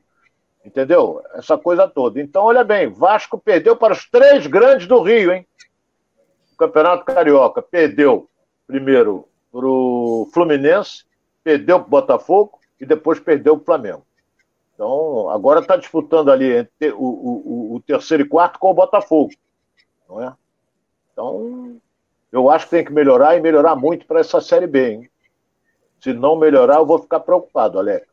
Entendeu? 0.63 1.21
Essa 1.33 1.57
coisa 1.57 1.87
toda. 1.87 2.21
Então, 2.21 2.43
olha 2.43 2.63
bem, 2.63 2.89
Vasco 2.89 3.37
perdeu 3.37 3.75
para 3.75 3.93
os 3.93 4.09
três 4.09 4.45
grandes 4.45 4.87
do 4.87 5.01
Rio, 5.01 5.31
hein? 5.31 5.47
O 6.53 6.57
Campeonato 6.57 7.05
Carioca 7.05 7.61
perdeu 7.61 8.27
primeiro 8.67 9.27
para 9.51 9.65
o 9.65 10.29
Fluminense, 10.33 11.05
perdeu 11.43 11.79
para 11.79 11.87
o 11.87 11.89
Botafogo 11.89 12.59
e 12.79 12.85
depois 12.85 13.19
perdeu 13.19 13.55
para 13.55 13.61
o 13.61 13.65
Flamengo. 13.65 14.05
Então, 14.73 15.29
agora 15.29 15.61
está 15.61 15.75
disputando 15.75 16.29
ali 16.29 16.67
o, 16.95 17.03
o, 17.03 17.75
o, 17.75 17.79
terceiro 17.81 18.23
e 18.23 18.27
quarto 18.27 18.59
com 18.59 18.69
o 18.69 18.73
Botafogo. 18.73 19.31
Não 20.07 20.21
é? 20.21 20.33
Então, 21.11 21.77
eu 22.31 22.49
acho 22.49 22.65
que 22.65 22.71
tem 22.71 22.85
que 22.85 22.93
melhorar 22.93 23.37
e 23.37 23.41
melhorar 23.41 23.75
muito 23.75 24.05
para 24.05 24.19
essa 24.19 24.39
Série 24.39 24.67
B, 24.67 24.91
hein? 24.91 25.09
Se 26.01 26.13
não 26.13 26.37
melhorar, 26.37 26.77
eu 26.77 26.85
vou 26.85 26.99
ficar 26.99 27.19
preocupado, 27.19 27.77
Alex. 27.77 28.07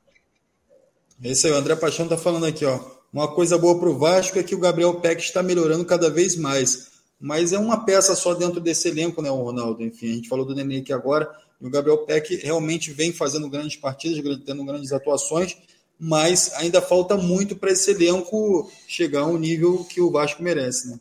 Isso 1.22 1.46
aí, 1.46 1.52
o 1.52 1.56
André 1.56 1.76
Paixão 1.76 2.06
está 2.06 2.16
falando 2.16 2.46
aqui, 2.46 2.64
ó. 2.64 2.78
Uma 3.12 3.32
coisa 3.32 3.56
boa 3.56 3.78
para 3.78 3.88
o 3.88 3.96
Vasco 3.98 4.38
é 4.38 4.42
que 4.42 4.54
o 4.54 4.58
Gabriel 4.58 5.00
Peck 5.00 5.22
está 5.22 5.42
melhorando 5.42 5.84
cada 5.84 6.10
vez 6.10 6.36
mais. 6.36 6.96
Mas 7.18 7.52
é 7.52 7.58
uma 7.58 7.84
peça 7.84 8.14
só 8.14 8.34
dentro 8.34 8.60
desse 8.60 8.88
elenco, 8.88 9.22
né, 9.22 9.30
o 9.30 9.42
Ronaldo? 9.42 9.82
Enfim, 9.82 10.10
a 10.10 10.14
gente 10.16 10.28
falou 10.28 10.44
do 10.44 10.54
Nenê 10.54 10.78
aqui 10.78 10.92
agora. 10.92 11.30
E 11.60 11.66
o 11.66 11.70
Gabriel 11.70 11.98
Peck 11.98 12.36
realmente 12.36 12.90
vem 12.90 13.12
fazendo 13.12 13.48
grandes 13.48 13.76
partidas, 13.76 14.22
tendo 14.44 14.64
grandes 14.64 14.92
atuações, 14.92 15.56
mas 15.98 16.52
ainda 16.54 16.82
falta 16.82 17.16
muito 17.16 17.56
para 17.56 17.72
esse 17.72 17.90
elenco 17.92 18.70
chegar 18.86 19.22
ao 19.22 19.38
nível 19.38 19.82
que 19.84 20.00
o 20.00 20.10
Vasco 20.10 20.42
merece, 20.42 20.90
né? 20.90 21.00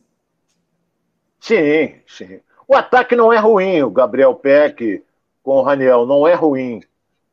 Sim, 1.42 1.96
sim. 2.08 2.40
O 2.68 2.76
ataque 2.76 3.16
não 3.16 3.32
é 3.32 3.38
ruim, 3.38 3.84
o 3.84 3.92
Gabriel 3.92 4.34
Peck, 4.34 5.04
com 5.44 5.58
o 5.58 5.62
Raniel 5.62 6.06
não 6.06 6.28
é 6.28 6.34
ruim. 6.34 6.82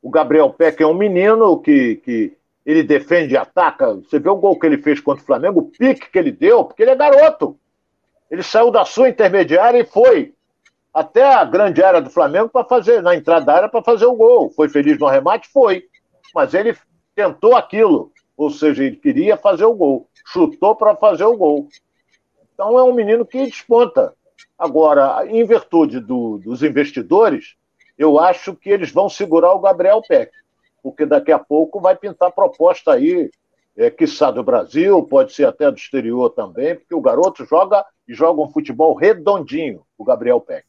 O 0.03 0.11
Gabriel 0.11 0.51
Peck 0.51 0.83
é 0.83 0.87
um 0.87 0.95
menino 0.95 1.59
que, 1.59 1.97
que 1.97 2.37
ele 2.67 2.83
defende 2.83 3.35
e 3.35 3.37
ataca. 3.37 3.95
Você 3.95 4.19
vê 4.19 4.29
o 4.29 4.37
gol 4.37 4.59
que 4.59 4.67
ele 4.67 4.79
fez 4.79 5.01
contra 5.01 5.23
o 5.23 5.27
Flamengo, 5.27 5.61
o 5.61 5.71
pique 5.71 6.11
que 6.11 6.19
ele 6.19 6.33
deu, 6.33 6.65
porque 6.65 6.83
ele 6.83 6.91
é 6.91 6.97
garoto. 6.97 7.57
Ele 8.31 8.43
saiu 8.43 8.71
da 8.71 8.85
sua 8.85 9.09
intermediária 9.09 9.79
e 9.79 9.85
foi 9.85 10.35
até 10.93 11.23
a 11.23 11.45
grande 11.45 11.83
área 11.83 12.03
do 12.03 12.11
Flamengo 12.11 12.49
para 12.49 12.65
fazer, 12.65 13.03
na 13.03 13.15
entrada 13.15 13.47
da 13.47 13.55
área, 13.55 13.69
para 13.69 13.83
fazer 13.83 14.05
o 14.05 14.15
gol. 14.15 14.51
Foi 14.51 14.69
feliz 14.69 14.99
no 14.99 15.07
arremate? 15.07 15.49
Foi. 15.49 15.85
Mas 16.35 16.53
ele 16.53 16.77
tentou 17.15 17.57
aquilo. 17.57 18.13
Ou 18.37 18.51
seja, 18.51 18.85
ele 18.85 18.97
queria 18.97 19.37
fazer 19.37 19.65
o 19.65 19.75
gol. 19.75 20.09
Chutou 20.27 20.75
para 20.75 20.95
fazer 20.97 21.25
o 21.25 21.37
gol. 21.37 21.69
Então 22.53 22.79
é 22.79 22.83
um 22.83 22.93
menino 22.93 23.25
que 23.25 23.47
desponta. 23.47 24.15
Agora, 24.59 25.27
em 25.27 25.45
virtude 25.45 26.01
do, 26.01 26.39
dos 26.39 26.63
investidores, 26.63 27.57
eu 27.99 28.19
acho 28.19 28.55
que 28.55 28.71
eles 28.71 28.91
vão 28.91 29.09
segurar 29.09 29.53
o 29.55 29.61
Gabriel 29.61 30.03
Peck, 30.07 30.33
porque 30.83 31.07
daqui 31.07 31.33
a 31.33 31.39
pouco 31.39 31.81
vai 31.81 31.97
pintar 31.97 32.33
proposta 32.33 32.93
aí, 32.93 33.31
é, 33.77 33.91
quiçá 33.91 34.31
do 34.31 34.43
Brasil, 34.43 35.03
pode 35.05 35.33
ser 35.33 35.47
até 35.47 35.71
do 35.71 35.77
exterior 35.77 36.31
também, 36.31 36.75
porque 36.75 36.95
o 36.95 37.01
garoto 37.01 37.45
joga 37.45 37.85
e 38.07 38.15
joga 38.15 38.41
um 38.41 38.51
futebol 38.51 38.95
redondinho, 38.95 39.83
o 39.97 40.05
Gabriel 40.05 40.41
Peck. 40.41 40.67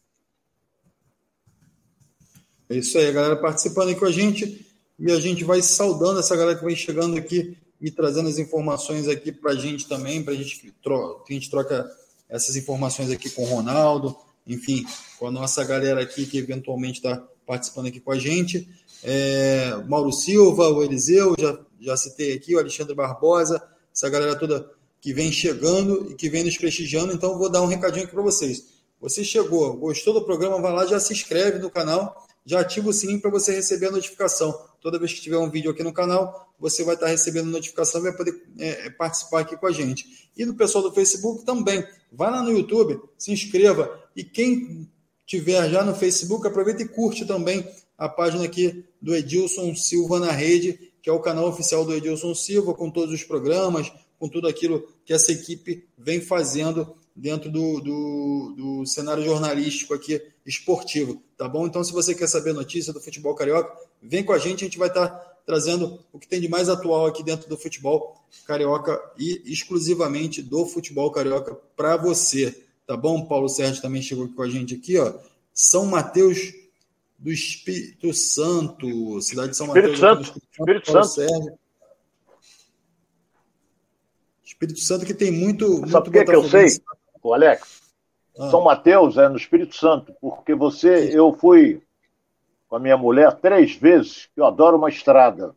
É 2.70 2.76
isso 2.76 2.98
aí, 2.98 3.12
galera 3.12 3.36
participando 3.36 3.90
aqui 3.90 4.00
com 4.00 4.06
a 4.06 4.12
gente 4.12 4.66
e 4.98 5.12
a 5.12 5.20
gente 5.20 5.44
vai 5.44 5.62
saudando 5.62 6.20
essa 6.20 6.36
galera 6.36 6.58
que 6.58 6.66
vem 6.66 6.76
chegando 6.76 7.18
aqui 7.18 7.58
e 7.82 7.92
trazendo 7.92 8.30
as 8.30 8.38
informações 8.38 9.08
aqui 9.08 9.32
para 9.32 9.52
a 9.52 9.56
gente 9.56 9.88
também, 9.88 10.24
para 10.24 10.34
a 10.34 10.38
gente 10.38 10.60
que 10.60 10.74
a 10.90 11.34
gente 11.34 11.50
troca 11.50 11.86
essas 12.30 12.56
informações 12.56 13.12
aqui 13.12 13.30
com 13.30 13.44
o 13.44 13.48
Ronaldo, 13.48 14.16
enfim, 14.46 14.86
com 15.20 15.28
a 15.28 15.32
nossa 15.32 15.64
galera 15.64 16.02
aqui 16.02 16.26
que 16.26 16.38
eventualmente 16.38 17.00
está 17.00 17.24
participando 17.46 17.88
aqui 17.88 18.00
com 18.00 18.12
a 18.12 18.20
gente. 18.20 18.68
É, 19.04 19.76
Mauro 19.88 20.12
Silva, 20.12 20.70
o 20.70 20.84
Eliseu, 20.84 21.36
já, 21.38 21.60
já 21.80 21.98
citei 21.98 22.34
aqui, 22.34 22.56
o 22.56 22.60
Alexandre 22.60 22.96
Barbosa, 22.96 23.62
essa 23.94 24.10
galera 24.10 24.36
toda 24.38 24.70
que 25.02 25.14
vem 25.14 25.32
chegando 25.32 26.12
e 26.12 26.16
que 26.16 26.30
vem 26.30 26.44
nos 26.44 26.58
prestigiando. 26.58 27.14
Então, 27.14 27.38
vou 27.38 27.50
dar 27.50 27.62
um 27.62 27.68
recadinho 27.68 28.06
aqui 28.06 28.14
para 28.14 28.24
vocês. 28.24 28.66
Você 29.02 29.22
chegou, 29.22 29.76
gostou 29.76 30.14
do 30.14 30.24
programa, 30.24 30.62
vai 30.62 30.72
lá, 30.72 30.86
já 30.86 30.98
se 30.98 31.12
inscreve 31.12 31.60
no 31.60 31.70
canal, 31.70 32.23
já 32.46 32.60
ativa 32.60 32.90
o 32.90 32.94
sininho 32.94 33.22
para 33.22 33.32
você 33.32 33.54
receber 33.54 33.88
a 33.88 33.92
notificação. 33.92 34.54
Toda 34.82 35.00
vez 35.00 35.14
que 35.14 35.22
tiver 35.22 35.38
um 35.38 35.50
vídeo 35.50 35.72
aqui 35.72 35.84
no 35.84 35.94
canal, 35.94 36.54
você 36.60 36.84
vai 36.84 36.96
estar 36.96 37.08
recebendo 37.08 37.50
notificação 37.50 38.02
e 38.02 38.04
vai 38.04 38.14
poder 38.14 38.42
é, 38.60 38.90
participar 38.90 39.42
aqui 39.42 39.56
com 39.56 39.68
a 39.68 39.72
gente. 39.72 40.30
E 40.36 40.46
do 40.46 40.54
pessoal 40.54 40.84
do 40.84 40.92
Facebook 40.92 41.46
também. 41.46 41.86
Vai 42.12 42.30
lá 42.32 42.42
no 42.42 42.52
YouTube, 42.52 43.02
se 43.18 43.32
inscreva, 43.32 43.90
e 44.16 44.24
quem 44.24 44.90
tiver 45.26 45.70
já 45.70 45.84
no 45.84 45.96
Facebook, 45.96 46.46
aproveita 46.46 46.84
e 46.84 46.88
curte 46.88 47.26
também 47.26 47.68
a 47.98 48.10
página 48.10 48.44
aqui 48.44 48.86
do 49.02 49.16
Edilson 49.16 49.76
Silva 49.76 50.20
na 50.20 50.32
rede, 50.32 50.92
que 51.02 51.10
é 51.10 51.14
o 51.14 51.20
canal 51.20 51.48
oficial 51.48 51.86
do 51.86 51.94
Edilson 51.94 52.36
Silva, 52.36 52.74
com 52.74 52.90
todos 52.90 53.14
os 53.14 53.24
programas, 53.24 53.92
com 54.20 54.28
tudo 54.28 54.48
aquilo 54.48 54.88
que 55.06 55.14
essa 55.14 55.32
equipe 55.32 55.88
vem 55.98 56.22
fazendo 56.22 56.96
dentro 57.16 57.50
do, 57.50 57.80
do, 57.80 58.54
do, 58.56 58.86
cenário 58.86 59.24
jornalístico 59.24 59.94
aqui 59.94 60.22
esportivo, 60.46 61.22
tá 61.38 61.48
bom? 61.48 61.68
Então, 61.68 61.84
se 61.84 61.94
você 61.94 62.16
quer 62.16 62.28
saber 62.28 62.54
notícia 62.54 62.92
do 62.92 63.00
futebol 63.00 63.36
carioca, 63.36 63.72
vem 64.02 64.24
com 64.24 64.34
a 64.34 64.38
gente, 64.38 64.64
a 64.64 64.68
gente 64.68 64.78
vai 64.78 64.88
estar 64.88 65.10
trazendo 65.46 66.00
o 66.12 66.20
que 66.20 66.28
tem 66.28 66.42
de 66.42 66.48
mais 66.48 66.70
atual 66.70 67.06
aqui 67.06 67.24
dentro 67.24 67.48
do 67.48 67.58
futebol 67.58 68.24
carioca 68.48 69.00
e 69.18 69.42
exclusivamente 69.46 70.42
do 70.42 70.66
futebol 70.66 71.12
carioca 71.12 71.56
para 71.76 71.98
você, 71.98 72.64
tá 72.88 72.98
bom? 72.98 73.26
Paulo 73.26 73.50
Sérgio 73.50 73.82
também 73.82 74.02
chegou 74.02 74.26
aqui 74.26 74.34
com 74.34 74.44
a 74.44 74.50
gente 74.50 74.76
aqui, 74.76 74.98
ó. 74.98 75.14
São 75.54 75.86
Mateus 75.86 76.54
do 77.20 77.32
Espírito 77.32 78.14
Santo, 78.14 79.22
cidade 79.22 79.52
de 79.52 79.58
São 79.58 79.68
Mateus. 79.68 79.94
Espírito 79.94 80.26
Santo, 80.26 80.42
Espírito 80.52 80.92
Santo. 80.92 81.08
Sérgio. 81.08 81.60
Espírito 84.44 84.80
Santo 84.80 85.06
que 85.06 85.14
tem 85.14 85.32
muito. 85.32 85.88
Sabe 85.90 86.06
por 86.06 86.12
que, 86.12 86.26
que 86.26 86.36
eu 86.36 86.50
sei, 86.50 86.68
o 87.30 87.34
Alex? 87.34 87.82
Ah. 88.38 88.50
São 88.50 88.62
Mateus 88.62 89.18
é 89.18 89.28
no 89.30 89.38
Espírito 89.38 89.76
Santo, 89.76 90.14
porque 90.20 90.54
você, 90.54 91.18
eu 91.18 91.34
fui 91.34 91.82
com 92.68 92.76
a 92.76 92.80
minha 92.80 92.98
mulher 92.98 93.34
três 93.34 93.76
vezes, 93.76 94.30
eu 94.36 94.46
adoro 94.46 94.78
uma 94.78 94.90
estrada. 94.90 95.56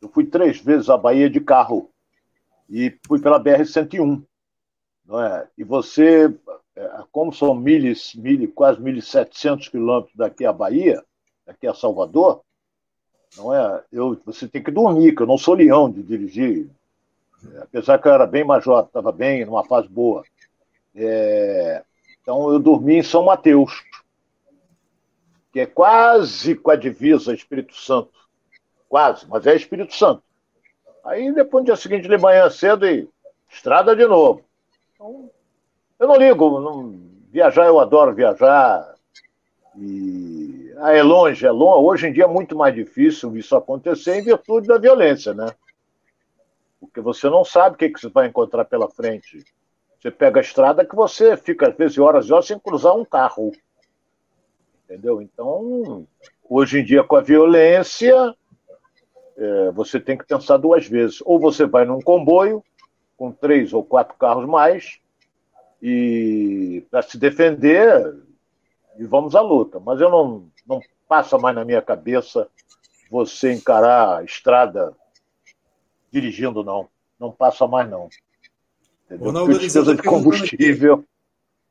Eu 0.00 0.08
fui 0.08 0.26
três 0.26 0.60
vezes 0.60 0.90
à 0.90 0.96
Bahia 0.96 1.30
de 1.30 1.40
carro 1.40 1.90
e 2.68 2.94
fui 3.06 3.20
pela 3.20 3.42
BR-101. 3.42 4.22
Não 5.06 5.20
é? 5.20 5.48
E 5.56 5.64
você, 5.64 6.34
é, 6.76 7.02
como 7.10 7.32
são 7.32 7.54
mil, 7.54 7.94
mil, 8.16 8.52
quase 8.52 8.80
1.700 8.80 9.70
quilômetros 9.70 10.14
daqui 10.14 10.44
à 10.44 10.52
Bahia, 10.52 11.02
daqui 11.46 11.66
a 11.66 11.74
Salvador, 11.74 12.42
não 13.36 13.54
é? 13.54 13.82
Eu, 13.90 14.20
você 14.24 14.46
tem 14.46 14.62
que 14.62 14.70
dormir, 14.70 15.14
que 15.14 15.22
eu 15.22 15.26
não 15.26 15.38
sou 15.38 15.54
leão 15.54 15.90
de 15.90 16.02
dirigir 16.02 16.70
apesar 17.60 17.98
que 17.98 18.08
eu 18.08 18.12
era 18.12 18.26
bem 18.26 18.44
major, 18.44 18.84
estava 18.84 19.12
bem, 19.12 19.44
numa 19.44 19.64
fase 19.64 19.88
boa. 19.88 20.24
É, 20.94 21.82
então 22.20 22.52
eu 22.52 22.58
dormi 22.58 22.96
em 22.96 23.02
São 23.02 23.24
Mateus, 23.24 23.82
que 25.52 25.60
é 25.60 25.66
quase 25.66 26.54
com 26.54 26.70
a 26.70 26.76
divisa 26.76 27.34
Espírito 27.34 27.74
Santo. 27.74 28.12
Quase, 28.88 29.26
mas 29.28 29.46
é 29.46 29.54
Espírito 29.54 29.94
Santo. 29.94 30.22
Aí 31.04 31.32
depois 31.32 31.62
no 31.62 31.66
dia 31.66 31.76
seguinte 31.76 32.08
de 32.08 32.18
manhã 32.18 32.48
cedo 32.48 32.86
e 32.86 33.08
estrada 33.50 33.94
de 33.94 34.06
novo. 34.06 34.44
Então, 34.94 35.30
eu 35.98 36.08
não 36.08 36.16
ligo, 36.16 36.60
não, 36.60 37.00
viajar 37.30 37.66
eu 37.66 37.80
adoro 37.80 38.14
viajar. 38.14 38.94
E 39.76 40.72
ah, 40.78 40.92
é 40.92 41.02
longe, 41.02 41.44
é 41.44 41.50
longe. 41.50 41.84
Hoje 41.84 42.06
em 42.06 42.12
dia 42.12 42.24
é 42.24 42.28
muito 42.28 42.56
mais 42.56 42.74
difícil 42.74 43.36
isso 43.36 43.56
acontecer 43.56 44.16
em 44.16 44.22
virtude 44.22 44.68
da 44.68 44.78
violência, 44.78 45.34
né? 45.34 45.54
porque 46.94 47.00
você 47.00 47.28
não 47.28 47.44
sabe 47.44 47.74
o 47.74 47.78
que, 47.78 47.90
que 47.90 48.00
você 48.00 48.08
vai 48.08 48.26
encontrar 48.28 48.64
pela 48.64 48.88
frente. 48.88 49.44
Você 50.04 50.10
pega 50.10 50.38
a 50.38 50.42
estrada 50.42 50.84
que 50.84 50.94
você 50.94 51.34
fica, 51.34 51.70
às 51.70 51.74
vezes, 51.74 51.96
horas 51.96 52.26
e 52.26 52.32
horas 52.34 52.46
sem 52.46 52.58
cruzar 52.58 52.94
um 52.94 53.06
carro. 53.06 53.52
Entendeu? 54.84 55.22
Então, 55.22 56.06
hoje 56.46 56.80
em 56.80 56.84
dia, 56.84 57.02
com 57.02 57.16
a 57.16 57.22
violência, 57.22 58.34
é, 59.34 59.70
você 59.70 59.98
tem 59.98 60.18
que 60.18 60.26
pensar 60.26 60.58
duas 60.58 60.86
vezes. 60.86 61.22
Ou 61.24 61.40
você 61.40 61.64
vai 61.64 61.86
num 61.86 62.02
comboio, 62.02 62.62
com 63.16 63.32
três 63.32 63.72
ou 63.72 63.82
quatro 63.82 64.14
carros 64.18 64.46
mais, 64.46 65.00
e 65.80 66.86
para 66.90 67.00
se 67.00 67.16
defender, 67.16 68.14
e 68.98 69.06
vamos 69.06 69.34
à 69.34 69.40
luta. 69.40 69.80
Mas 69.80 70.02
eu 70.02 70.10
não, 70.10 70.50
não 70.66 70.82
passa 71.08 71.38
mais 71.38 71.56
na 71.56 71.64
minha 71.64 71.80
cabeça 71.80 72.46
você 73.10 73.54
encarar 73.54 74.18
a 74.18 74.22
estrada 74.22 74.94
dirigindo, 76.12 76.62
não. 76.62 76.90
Não 77.18 77.32
passa 77.32 77.66
mais, 77.66 77.88
não. 77.88 78.10
Entendeu? 79.14 79.26
Ronaldo, 79.26 79.56
Precisa 79.56 79.94
de 79.94 80.02
combustível. 80.02 81.04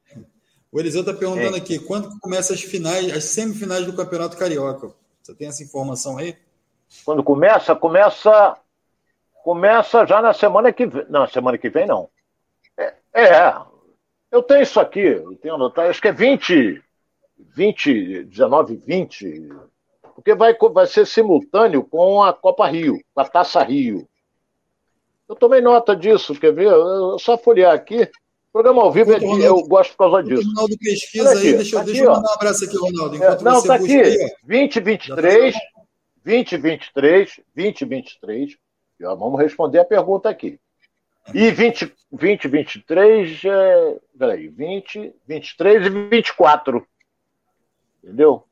Aqui. 0.10 0.26
O 0.72 0.80
Eliseu 0.80 1.02
está 1.02 1.14
perguntando 1.14 1.56
é. 1.56 1.60
aqui, 1.60 1.78
quando 1.80 2.18
começa 2.20 2.54
as 2.54 2.62
finais, 2.62 3.16
as 3.16 3.26
semifinais 3.26 3.86
do 3.86 3.94
Campeonato 3.94 4.38
Carioca? 4.38 4.92
Você 5.22 5.36
tem 5.36 5.48
essa 5.48 5.64
informação 5.64 6.18
aí? 6.18 6.36
Quando 7.06 7.24
começa, 7.24 7.76
começa 7.76 8.58
começa 9.44 10.06
já 10.06 10.22
na 10.22 10.34
semana 10.34 10.72
que 10.72 10.86
vem. 10.86 11.06
Não, 11.10 11.28
semana 11.28 11.58
que 11.58 11.70
vem 11.70 11.86
não. 11.86 12.10
É, 12.78 12.94
é 13.14 13.54
eu 14.32 14.42
tenho 14.42 14.64
isso 14.64 14.80
aqui, 14.80 15.00
eu 15.00 15.36
tenho 15.36 15.56
anotado, 15.56 15.90
acho 15.90 16.02
que 16.02 16.08
é 16.08 16.12
20, 16.12 16.82
20, 17.38 18.24
19, 18.24 18.78
20, 18.78 19.50
porque 20.16 20.34
vai, 20.34 20.58
vai 20.74 20.88
ser 20.88 21.06
simultâneo 21.06 21.84
com 21.84 22.24
a 22.24 22.34
Copa 22.34 22.68
Rio, 22.68 23.00
com 23.14 23.22
a 23.22 23.26
Taça 23.26 23.62
Rio. 23.62 24.08
Eu 25.34 25.36
tomei 25.36 25.62
nota 25.62 25.96
disso, 25.96 26.36
quer 26.36 26.54
ver? 26.54 26.68
Eu 26.68 27.18
só 27.18 27.36
folhear 27.36 27.74
aqui. 27.74 28.04
O 28.04 28.54
programa 28.54 28.84
ao 28.84 28.92
vivo 28.92 29.14
é 29.14 29.18
de, 29.18 29.26
eu 29.26 29.64
gosto 29.64 29.98
por 29.98 30.10
causa 30.12 30.22
disso. 30.22 30.44
O 30.44 30.50
Ronaldo 30.52 30.78
pesquisa 30.78 31.32
aqui, 31.32 31.48
aí, 31.48 31.54
deixa, 31.56 31.78
aqui, 31.78 31.86
deixa 31.88 32.04
eu 32.04 32.12
mandar 32.12 32.30
um 32.30 32.34
abraço 32.34 32.66
aqui, 32.66 32.78
Ronaldo. 32.78 33.24
É, 33.24 33.42
não, 33.42 33.58
está 33.58 33.76
aqui. 33.76 34.00
Aí, 34.00 34.18
2023, 34.44 35.56
2023, 36.24 37.42
2023. 37.56 38.58
Já 39.00 39.14
vamos 39.16 39.42
responder 39.42 39.80
a 39.80 39.86
pergunta 39.86 40.30
aqui. 40.30 40.60
E 41.34 41.50
20, 41.50 41.92
2023, 42.12 43.46
é, 43.46 43.98
peraí, 44.20 44.50
20, 44.50 45.16
23 45.28 45.88
e 45.88 45.90
24. 45.90 46.88
Entendeu? 48.04 48.44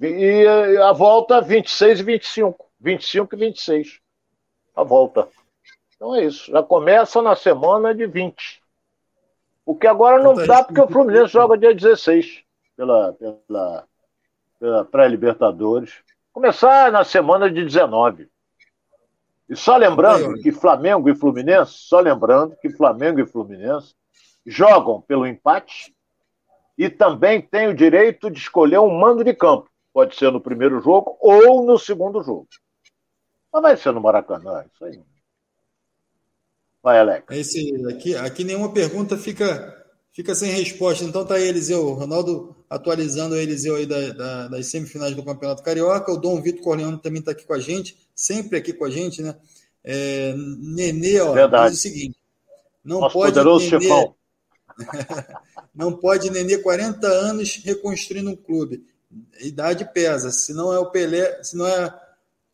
E 0.00 0.46
a 0.78 0.92
volta 0.92 1.40
26 1.40 1.98
e 1.98 2.02
25. 2.04 2.66
25 2.78 3.34
e 3.34 3.38
26. 3.38 4.00
A 4.76 4.84
volta. 4.84 5.28
Então 6.00 6.14
é 6.14 6.24
isso. 6.24 6.50
Já 6.50 6.62
começa 6.62 7.20
na 7.20 7.36
semana 7.36 7.94
de 7.94 8.06
20. 8.06 8.62
O 9.66 9.76
que 9.76 9.86
agora 9.86 10.22
não 10.22 10.34
dá 10.34 10.64
porque 10.64 10.80
o 10.80 10.88
Fluminense 10.88 11.34
joga 11.34 11.58
dia 11.58 11.74
16 11.74 12.42
pela, 12.74 13.12
pela, 13.12 13.84
pela 14.58 14.84
pré-Libertadores. 14.86 16.02
Começar 16.32 16.90
na 16.90 17.04
semana 17.04 17.50
de 17.50 17.62
19. 17.62 18.30
E 19.46 19.54
só 19.54 19.76
lembrando 19.76 20.40
que 20.40 20.50
Flamengo 20.50 21.10
e 21.10 21.14
Fluminense, 21.14 21.72
só 21.72 22.00
lembrando 22.00 22.56
que 22.56 22.70
Flamengo 22.70 23.20
e 23.20 23.26
Fluminense 23.26 23.94
jogam 24.46 25.02
pelo 25.02 25.26
empate 25.26 25.94
e 26.78 26.88
também 26.88 27.42
têm 27.42 27.68
o 27.68 27.74
direito 27.74 28.30
de 28.30 28.38
escolher 28.38 28.78
um 28.78 28.98
mando 28.98 29.22
de 29.22 29.34
campo. 29.34 29.68
Pode 29.92 30.16
ser 30.16 30.32
no 30.32 30.40
primeiro 30.40 30.80
jogo 30.80 31.18
ou 31.20 31.62
no 31.66 31.78
segundo 31.78 32.22
jogo. 32.22 32.48
Mas 33.52 33.62
vai 33.62 33.76
ser 33.76 33.92
no 33.92 34.00
Maracanã, 34.00 34.64
isso 34.72 34.84
aí. 34.86 35.09
Vai, 36.82 36.98
Alex. 36.98 37.24
Esse 37.30 37.86
aqui, 37.88 38.14
aqui 38.14 38.44
nenhuma 38.44 38.72
pergunta 38.72 39.16
fica 39.16 39.76
fica 40.12 40.34
sem 40.34 40.50
resposta. 40.50 41.04
Então 41.04 41.24
tá 41.24 41.34
aí, 41.34 41.48
Eliseu. 41.48 41.92
Ronaldo 41.92 42.56
atualizando 42.68 43.34
o 43.34 43.38
Eliseu 43.38 43.76
aí 43.76 43.86
da, 43.86 44.12
da, 44.12 44.48
das 44.48 44.66
semifinais 44.66 45.14
do 45.14 45.24
Campeonato 45.24 45.62
Carioca. 45.62 46.12
O 46.12 46.16
Dom 46.16 46.40
Vitor 46.40 46.62
Corleone 46.62 47.00
também 47.00 47.20
está 47.20 47.32
aqui 47.32 47.44
com 47.44 47.54
a 47.54 47.58
gente, 47.58 47.96
sempre 48.14 48.56
aqui 48.56 48.72
com 48.72 48.84
a 48.84 48.90
gente, 48.90 49.22
né? 49.22 49.34
É, 49.82 50.34
Nenê, 50.36 51.20
ó, 51.20 51.32
Verdade. 51.32 51.70
diz 51.70 51.78
o 51.78 51.82
seguinte: 51.82 52.18
não 52.84 53.00
Nosso 53.00 53.14
pode 53.14 53.32
poderoso 53.32 53.64
Nenê, 53.64 53.82
chefão. 53.82 54.14
não 55.74 55.92
pode 55.96 56.30
Nenê 56.30 56.58
40 56.58 57.06
anos 57.06 57.56
reconstruindo 57.64 58.30
um 58.30 58.36
clube. 58.36 58.86
Idade 59.40 59.90
pesa. 59.92 60.30
Se 60.30 60.52
não 60.52 60.72
é 60.72 60.78
o 60.78 60.90
Pelé, 60.90 61.42
se 61.42 61.56
não 61.56 61.66
é 61.66 61.92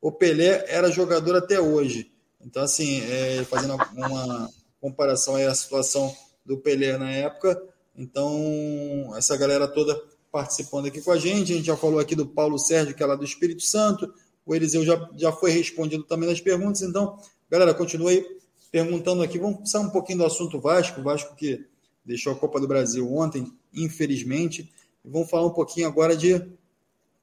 o 0.01 0.11
Pelé, 0.11 0.64
era 0.68 0.91
jogador 0.91 1.37
até 1.37 1.61
hoje. 1.61 2.12
Então, 2.47 2.62
assim, 2.62 3.01
é, 3.01 3.44
fazendo 3.44 3.76
uma 3.92 4.49
comparação 4.80 5.34
aí 5.34 5.44
à 5.44 5.55
situação 5.55 6.14
do 6.44 6.57
Pelé 6.57 6.97
na 6.97 7.11
época, 7.11 7.61
então, 7.97 9.12
essa 9.16 9.36
galera 9.36 9.66
toda 9.66 10.01
participando 10.30 10.86
aqui 10.86 11.03
com 11.03 11.11
a 11.11 11.18
gente, 11.18 11.53
a 11.53 11.57
gente 11.57 11.66
já 11.66 11.76
falou 11.76 11.99
aqui 11.99 12.14
do 12.14 12.24
Paulo 12.24 12.57
Sérgio, 12.57 12.94
que 12.94 13.03
é 13.03 13.07
lá 13.07 13.16
do 13.16 13.24
Espírito 13.24 13.62
Santo, 13.62 14.14
o 14.44 14.55
Eliseu 14.55 14.84
já, 14.84 15.11
já 15.16 15.32
foi 15.32 15.51
respondido 15.51 16.05
também 16.05 16.28
nas 16.28 16.40
perguntas, 16.40 16.82
então, 16.82 17.18
galera, 17.51 17.74
continue 17.74 18.18
aí 18.18 18.36
perguntando 18.70 19.24
aqui, 19.24 19.38
vamos 19.38 19.68
sair 19.68 19.82
um 19.82 19.90
pouquinho 19.90 20.18
do 20.18 20.26
assunto 20.26 20.61
Vasco, 20.61 21.03
Vasco 21.03 21.34
que 21.34 21.66
deixou 22.05 22.32
a 22.32 22.36
Copa 22.36 22.61
do 22.61 22.68
Brasil 22.68 23.12
ontem, 23.12 23.53
infelizmente, 23.74 24.72
e 25.05 25.11
vamos 25.11 25.28
falar 25.28 25.47
um 25.47 25.55
pouquinho 25.55 25.88
agora 25.88 26.16
de 26.16 26.47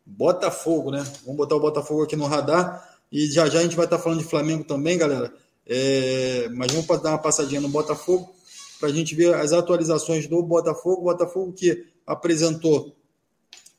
Botafogo, 0.06 0.92
né? 0.92 1.02
Vamos 1.22 1.38
botar 1.38 1.56
o 1.56 1.62
Botafogo 1.62 2.04
aqui 2.04 2.16
no 2.16 2.26
radar, 2.26 2.93
e 3.14 3.28
já 3.28 3.48
já 3.48 3.60
a 3.60 3.62
gente 3.62 3.76
vai 3.76 3.86
estar 3.86 4.00
falando 4.00 4.24
de 4.24 4.26
Flamengo 4.26 4.64
também, 4.64 4.98
galera. 4.98 5.32
É, 5.68 6.50
mas 6.56 6.72
vamos 6.72 6.88
dar 7.04 7.12
uma 7.12 7.20
passadinha 7.20 7.62
no 7.62 7.70
Botafogo 7.70 8.34
para 8.80 8.90
a 8.90 8.92
gente 8.92 9.14
ver 9.14 9.36
as 9.36 9.54
atualizações 9.54 10.26
do 10.26 10.42
Botafogo. 10.42 11.02
O 11.02 11.04
Botafogo 11.04 11.54
que 11.54 11.86
apresentou 12.08 12.98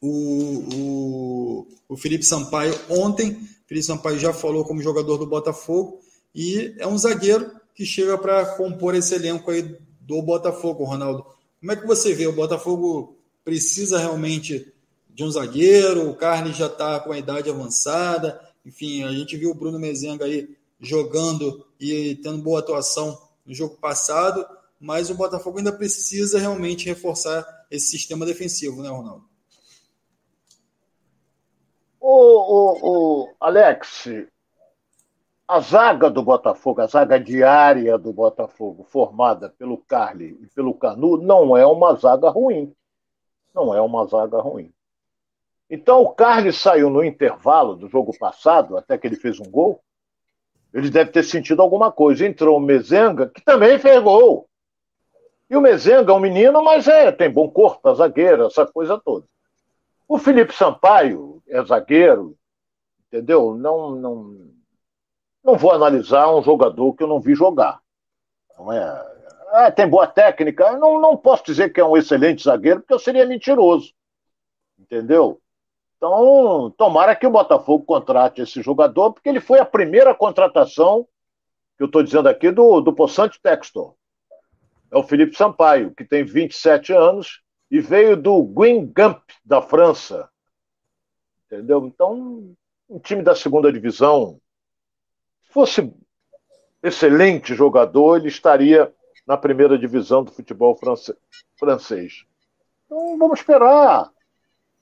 o, 0.00 0.64
o, 0.72 1.66
o 1.88 1.96
Felipe 1.96 2.24
Sampaio 2.24 2.78
ontem. 2.88 3.32
O 3.32 3.66
Felipe 3.66 3.84
Sampaio 3.84 4.20
já 4.20 4.32
falou 4.32 4.64
como 4.64 4.80
jogador 4.80 5.18
do 5.18 5.26
Botafogo 5.26 5.98
e 6.32 6.72
é 6.78 6.86
um 6.86 6.96
zagueiro 6.96 7.50
que 7.74 7.84
chega 7.84 8.16
para 8.16 8.46
compor 8.54 8.94
esse 8.94 9.16
elenco 9.16 9.50
aí 9.50 9.76
do 10.00 10.22
Botafogo, 10.22 10.84
Ronaldo. 10.84 11.26
Como 11.58 11.72
é 11.72 11.76
que 11.76 11.86
você 11.88 12.14
vê? 12.14 12.28
O 12.28 12.32
Botafogo 12.32 13.16
precisa 13.44 13.98
realmente 13.98 14.72
de 15.10 15.24
um 15.24 15.30
zagueiro, 15.30 16.08
o 16.08 16.14
Carlos 16.14 16.56
já 16.56 16.66
está 16.66 17.00
com 17.00 17.12
a 17.12 17.18
idade 17.18 17.50
avançada, 17.50 18.40
enfim, 18.64 19.04
a 19.04 19.12
gente 19.12 19.36
viu 19.36 19.50
o 19.50 19.54
Bruno 19.54 19.78
Mezenga 19.78 20.24
aí 20.24 20.56
jogando 20.80 21.66
e 21.78 22.16
tendo 22.16 22.42
boa 22.42 22.60
atuação 22.60 23.20
no 23.44 23.54
jogo 23.54 23.76
passado, 23.76 24.46
mas 24.80 25.10
o 25.10 25.14
Botafogo 25.14 25.58
ainda 25.58 25.72
precisa 25.72 26.38
realmente 26.38 26.86
reforçar 26.86 27.46
esse 27.70 27.86
sistema 27.88 28.26
defensivo, 28.26 28.82
né, 28.82 28.88
Ronaldo? 28.88 29.24
O, 32.00 32.10
o, 32.10 33.22
o 33.22 33.34
Alex, 33.40 34.08
a 35.48 35.60
zaga 35.60 36.10
do 36.10 36.22
Botafogo, 36.22 36.82
a 36.82 36.86
zaga 36.86 37.18
diária 37.18 37.96
do 37.96 38.12
Botafogo, 38.12 38.84
formada 38.84 39.48
pelo 39.48 39.78
Carly 39.78 40.38
e 40.42 40.46
pelo 40.48 40.74
Canu, 40.74 41.16
não 41.16 41.56
é 41.56 41.66
uma 41.66 41.94
zaga 41.94 42.28
ruim. 42.28 42.74
Não 43.54 43.74
é 43.74 43.80
uma 43.80 44.04
zaga 44.06 44.38
ruim. 44.40 44.73
Então 45.68 46.02
o 46.02 46.14
Carly 46.14 46.52
saiu 46.52 46.90
no 46.90 47.02
intervalo 47.02 47.74
do 47.74 47.88
jogo 47.88 48.16
passado, 48.18 48.76
até 48.76 48.98
que 48.98 49.06
ele 49.06 49.16
fez 49.16 49.40
um 49.40 49.50
gol. 49.50 49.82
Ele 50.72 50.90
deve 50.90 51.10
ter 51.10 51.22
sentido 51.22 51.62
alguma 51.62 51.90
coisa. 51.90 52.26
Entrou 52.26 52.56
o 52.56 52.60
Mezenga, 52.60 53.28
que 53.28 53.42
também 53.42 53.78
fez 53.78 54.02
gol. 54.02 54.48
E 55.48 55.56
o 55.56 55.60
Mezenga 55.60 56.12
é 56.12 56.14
um 56.14 56.20
menino, 56.20 56.62
mas 56.62 56.88
é, 56.88 57.12
tem 57.12 57.30
bom 57.30 57.48
corpo, 57.48 57.88
é 57.88 57.94
zagueiro, 57.94 58.46
essa 58.46 58.66
coisa 58.66 58.98
toda. 58.98 59.26
O 60.08 60.18
Felipe 60.18 60.52
Sampaio 60.52 61.42
é 61.48 61.62
zagueiro, 61.64 62.36
entendeu? 63.06 63.54
Não, 63.54 63.94
não, 63.94 64.36
não 65.42 65.56
vou 65.56 65.72
analisar 65.72 66.34
um 66.34 66.42
jogador 66.42 66.94
que 66.94 67.02
eu 67.02 67.08
não 67.08 67.20
vi 67.20 67.34
jogar. 67.34 67.80
Não 68.58 68.72
é, 68.72 69.14
é 69.52 69.70
tem 69.70 69.88
boa 69.88 70.06
técnica. 70.06 70.76
Não, 70.76 71.00
não 71.00 71.16
posso 71.16 71.44
dizer 71.44 71.72
que 71.72 71.80
é 71.80 71.84
um 71.84 71.96
excelente 71.96 72.42
zagueiro, 72.42 72.80
porque 72.80 72.94
eu 72.94 72.98
seria 72.98 73.26
mentiroso. 73.26 73.92
Entendeu? 74.78 75.40
Então, 76.04 76.70
tomara 76.76 77.16
que 77.16 77.26
o 77.26 77.30
Botafogo 77.30 77.82
contrate 77.82 78.42
esse 78.42 78.60
jogador, 78.60 79.14
porque 79.14 79.26
ele 79.26 79.40
foi 79.40 79.58
a 79.58 79.64
primeira 79.64 80.14
contratação, 80.14 81.08
que 81.78 81.82
eu 81.82 81.86
estou 81.86 82.02
dizendo 82.02 82.28
aqui, 82.28 82.50
do, 82.50 82.82
do 82.82 82.92
Poçante 82.92 83.40
Textor. 83.40 83.94
É 84.92 84.98
o 84.98 85.02
Felipe 85.02 85.34
Sampaio, 85.34 85.94
que 85.94 86.04
tem 86.04 86.22
27 86.22 86.92
anos 86.92 87.40
e 87.70 87.80
veio 87.80 88.18
do 88.18 88.44
Guingamp, 88.44 89.22
da 89.42 89.62
França. 89.62 90.28
Entendeu? 91.46 91.86
Então, 91.86 92.54
um 92.86 92.98
time 92.98 93.22
da 93.22 93.34
segunda 93.34 93.72
divisão, 93.72 94.38
se 95.40 95.52
fosse 95.54 95.90
excelente 96.82 97.54
jogador, 97.54 98.18
ele 98.18 98.28
estaria 98.28 98.92
na 99.26 99.38
primeira 99.38 99.78
divisão 99.78 100.22
do 100.22 100.32
futebol 100.32 100.78
francês. 101.56 102.26
Então, 102.84 103.16
vamos 103.16 103.38
esperar. 103.38 104.13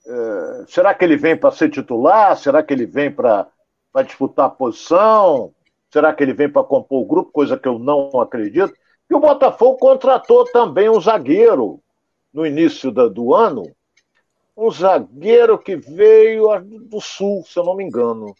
É, 0.05 0.65
será 0.67 0.93
que 0.93 1.05
ele 1.05 1.15
vem 1.15 1.37
para 1.37 1.51
ser 1.51 1.69
titular? 1.69 2.37
Será 2.37 2.61
que 2.61 2.73
ele 2.73 2.85
vem 2.85 3.11
para 3.11 3.49
disputar 4.05 4.47
a 4.47 4.49
posição? 4.49 5.53
Será 5.91 6.13
que 6.13 6.23
ele 6.23 6.33
vem 6.33 6.49
para 6.49 6.63
compor 6.63 7.03
o 7.03 7.05
grupo? 7.05 7.31
Coisa 7.31 7.57
que 7.57 7.67
eu 7.67 7.79
não 7.79 8.19
acredito. 8.19 8.73
E 9.09 9.15
o 9.15 9.19
Botafogo 9.19 9.77
contratou 9.77 10.45
também 10.45 10.89
um 10.89 10.99
zagueiro 10.99 11.79
no 12.33 12.45
início 12.45 12.91
da, 12.91 13.07
do 13.07 13.33
ano, 13.33 13.63
um 14.57 14.71
zagueiro 14.71 15.57
que 15.57 15.75
veio 15.75 16.47
do 16.61 16.99
Sul, 16.99 17.43
se 17.45 17.57
eu 17.59 17.63
não 17.63 17.75
me 17.75 17.83
engano. 17.83 18.35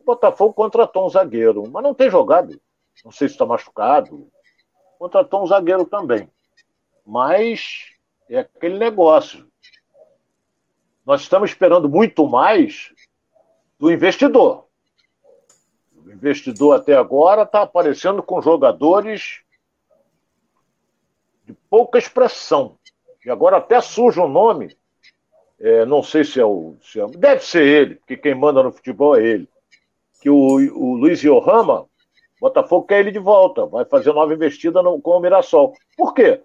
O 0.00 0.04
Botafogo 0.04 0.54
contratou 0.54 1.06
um 1.06 1.10
zagueiro, 1.10 1.68
mas 1.70 1.82
não 1.82 1.94
tem 1.94 2.10
jogado. 2.10 2.60
Não 3.04 3.10
sei 3.10 3.28
se 3.28 3.34
está 3.34 3.44
machucado. 3.46 4.28
Contratou 4.98 5.42
um 5.42 5.46
zagueiro 5.46 5.84
também. 5.84 6.28
Mas 7.04 7.86
é 8.28 8.40
aquele 8.40 8.78
negócio. 8.78 9.51
Nós 11.04 11.22
estamos 11.22 11.50
esperando 11.50 11.88
muito 11.88 12.26
mais 12.28 12.92
do 13.78 13.90
investidor. 13.90 14.66
O 15.96 16.10
investidor 16.10 16.76
até 16.76 16.94
agora 16.94 17.42
está 17.42 17.62
aparecendo 17.62 18.22
com 18.22 18.40
jogadores 18.40 19.40
de 21.44 21.52
pouca 21.68 21.98
expressão. 21.98 22.78
E 23.24 23.30
agora 23.30 23.56
até 23.56 23.80
surge 23.80 24.20
um 24.20 24.28
nome, 24.28 24.76
é, 25.60 25.84
não 25.86 26.02
sei 26.02 26.24
se 26.24 26.40
é, 26.40 26.44
o, 26.44 26.76
se 26.82 27.00
é, 27.00 27.06
Deve 27.06 27.44
ser 27.44 27.62
ele, 27.62 27.94
porque 27.96 28.16
quem 28.16 28.34
manda 28.34 28.62
no 28.62 28.72
futebol 28.72 29.16
é 29.16 29.24
ele. 29.24 29.48
Que 30.20 30.28
o, 30.28 30.36
o 30.36 30.94
Luiz 30.96 31.22
Yohama, 31.22 31.86
Botafogo 32.40 32.86
quer 32.86 33.00
ele 33.00 33.12
de 33.12 33.20
volta, 33.20 33.66
vai 33.66 33.84
fazer 33.84 34.12
nova 34.12 34.34
investida 34.34 34.82
no, 34.82 35.00
com 35.00 35.12
o 35.12 35.20
Mirassol. 35.20 35.74
Por 35.96 36.12
quê? 36.14 36.40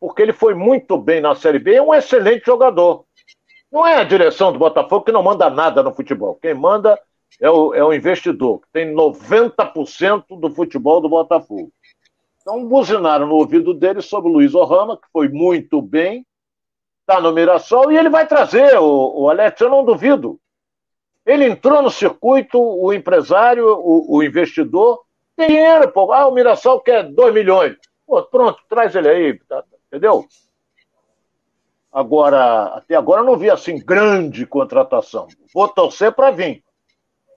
Porque 0.00 0.20
ele 0.20 0.32
foi 0.32 0.54
muito 0.54 0.98
bem 0.98 1.20
na 1.20 1.36
Série 1.36 1.60
B, 1.60 1.74
é 1.74 1.82
um 1.82 1.94
excelente 1.94 2.44
jogador. 2.44 3.05
Não 3.76 3.86
é 3.86 3.96
a 3.96 4.04
direção 4.04 4.54
do 4.54 4.58
Botafogo 4.58 5.04
que 5.04 5.12
não 5.12 5.22
manda 5.22 5.50
nada 5.50 5.82
no 5.82 5.94
futebol. 5.94 6.38
Quem 6.40 6.54
manda 6.54 6.98
é 7.38 7.50
o, 7.50 7.74
é 7.74 7.84
o 7.84 7.92
investidor, 7.92 8.60
que 8.60 8.68
tem 8.72 8.94
90% 8.94 10.24
do 10.40 10.48
futebol 10.54 10.98
do 10.98 11.10
Botafogo. 11.10 11.70
Então, 12.40 12.66
buzinaram 12.66 13.26
no 13.26 13.34
ouvido 13.34 13.74
dele 13.74 14.00
sobre 14.00 14.30
o 14.30 14.32
Luiz 14.32 14.54
Ohama, 14.54 14.96
que 14.96 15.06
foi 15.12 15.28
muito 15.28 15.82
bem, 15.82 16.24
está 17.02 17.20
no 17.20 17.34
Mirassol, 17.34 17.92
e 17.92 17.98
ele 17.98 18.08
vai 18.08 18.26
trazer, 18.26 18.78
o, 18.78 19.24
o 19.24 19.28
Alex, 19.28 19.60
eu 19.60 19.68
não 19.68 19.84
duvido. 19.84 20.40
Ele 21.26 21.44
entrou 21.44 21.82
no 21.82 21.90
circuito, 21.90 22.58
o 22.58 22.94
empresário, 22.94 23.66
o, 23.66 24.16
o 24.16 24.22
investidor, 24.22 25.02
tem 25.36 25.48
dinheiro, 25.48 25.92
pô. 25.92 26.10
Ah, 26.14 26.26
o 26.26 26.32
Mirassol 26.32 26.80
quer 26.80 27.02
2 27.02 27.34
milhões. 27.34 27.76
Pô, 28.06 28.22
pronto, 28.22 28.58
traz 28.70 28.96
ele 28.96 29.08
aí, 29.10 29.38
tá, 29.40 29.62
entendeu? 29.88 30.24
Agora, 31.96 32.76
até 32.76 32.94
agora 32.94 33.22
eu 33.22 33.24
não 33.24 33.38
vi 33.38 33.48
assim 33.48 33.78
grande 33.78 34.44
contratação. 34.44 35.28
Vou 35.54 35.66
torcer 35.66 36.12
para 36.12 36.30
vir. 36.30 36.62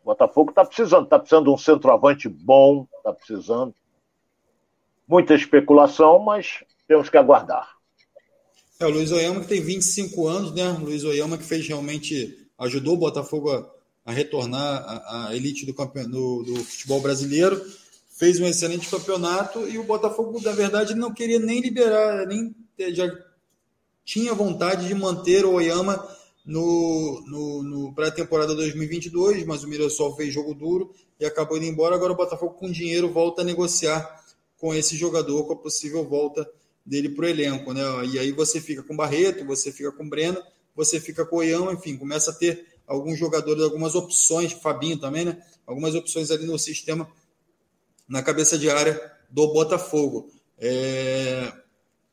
O 0.04 0.08
Botafogo 0.08 0.50
está 0.50 0.66
precisando, 0.66 1.06
está 1.06 1.18
precisando 1.18 1.46
de 1.46 1.52
um 1.52 1.58
centroavante 1.58 2.28
bom, 2.28 2.86
está 2.98 3.14
precisando. 3.14 3.74
Muita 5.08 5.34
especulação, 5.34 6.20
mas 6.20 6.62
temos 6.90 7.10
que 7.10 7.16
aguardar. 7.18 7.70
É, 8.82 8.86
o 8.86 8.90
Luiz 8.90 9.14
Oyama 9.14 9.40
que 9.40 9.48
tem 9.48 9.62
25 9.62 10.28
anos, 10.28 10.54
né? 10.54 10.68
O 10.72 10.84
Luiz 10.84 11.06
Oyama 11.06 11.38
que 11.38 11.46
fez 11.46 11.66
realmente, 11.66 12.46
ajudou 12.58 12.96
o 12.96 13.00
Botafogo 13.00 13.54
a, 13.54 13.66
a 14.08 14.12
retornar 14.12 14.84
à, 15.08 15.34
elite 15.34 15.66
do, 15.66 15.72
do, 15.72 16.44
do, 16.44 16.56
futebol 16.66 17.00
brasileiro, 17.00 17.66
fez 18.10 18.42
um 18.42 18.46
excelente 18.46 18.90
campeonato 18.90 19.66
e 19.70 19.78
o 19.78 19.86
Botafogo, 19.86 20.42
na 20.42 20.52
verdade, 20.52 20.96
não 20.96 21.14
queria 21.14 21.40
nem 21.40 21.62
liberar, 21.62 22.28
nem 22.28 22.54
já 22.94 23.08
tinha 24.04 24.34
vontade 24.34 24.88
de 24.88 24.96
manter 24.96 25.46
o 25.46 25.54
Oyama 25.54 26.08
no, 26.46 27.24
no, 27.28 27.64
no 27.64 27.94
pré-temporada 27.94 28.56
2022, 28.56 29.46
mas 29.46 29.64
o 29.64 29.68
Mirassol 29.68 30.16
fez 30.16 30.34
jogo 30.34 30.54
duro 30.54 30.92
e 31.20 31.26
acabou 31.26 31.58
indo 31.58 31.66
embora. 31.66 31.96
Agora 31.96 32.14
o 32.14 32.16
Botafogo 32.16 32.56
com 32.56 32.72
dinheiro 32.72 33.12
volta 33.12 33.42
a 33.42 33.46
negociar 33.46 34.24
com 34.58 34.74
esse 34.74 34.98
jogador, 34.98 35.46
com 35.46 35.54
a 35.54 35.58
possível 35.58 36.04
volta 36.04 36.50
dele 36.86 37.10
para 37.10 37.26
o 37.26 37.30
elenco. 37.30 37.74
Né? 37.74 37.82
E 38.12 38.20
aí 38.20 38.32
você 38.32 38.60
fica 38.60 38.82
com 38.82 38.96
Barreto, 38.96 39.46
você 39.46 39.72
fica 39.72 39.92
com 39.92 40.10
Breno, 40.10 40.42
você 40.76 41.00
fica 41.00 41.26
com 41.26 41.38
Oião, 41.38 41.72
enfim, 41.72 41.98
começa 41.98 42.32
a 42.32 42.34
ter 42.34 42.66
alguns 42.88 43.20
jogadores, 43.20 43.64
algumas 43.64 43.94
opções, 43.94 44.52
Fabinho 44.52 44.98
também, 44.98 45.26
né? 45.26 45.38
Algumas 45.68 45.94
opções 45.94 46.32
ali 46.32 46.46
no 46.46 46.58
sistema, 46.58 47.08
na 48.08 48.24
cabeça 48.24 48.58
de 48.58 48.70
área 48.70 49.00
do 49.30 49.54
Botafogo. 49.54 50.32
É... 50.58 51.54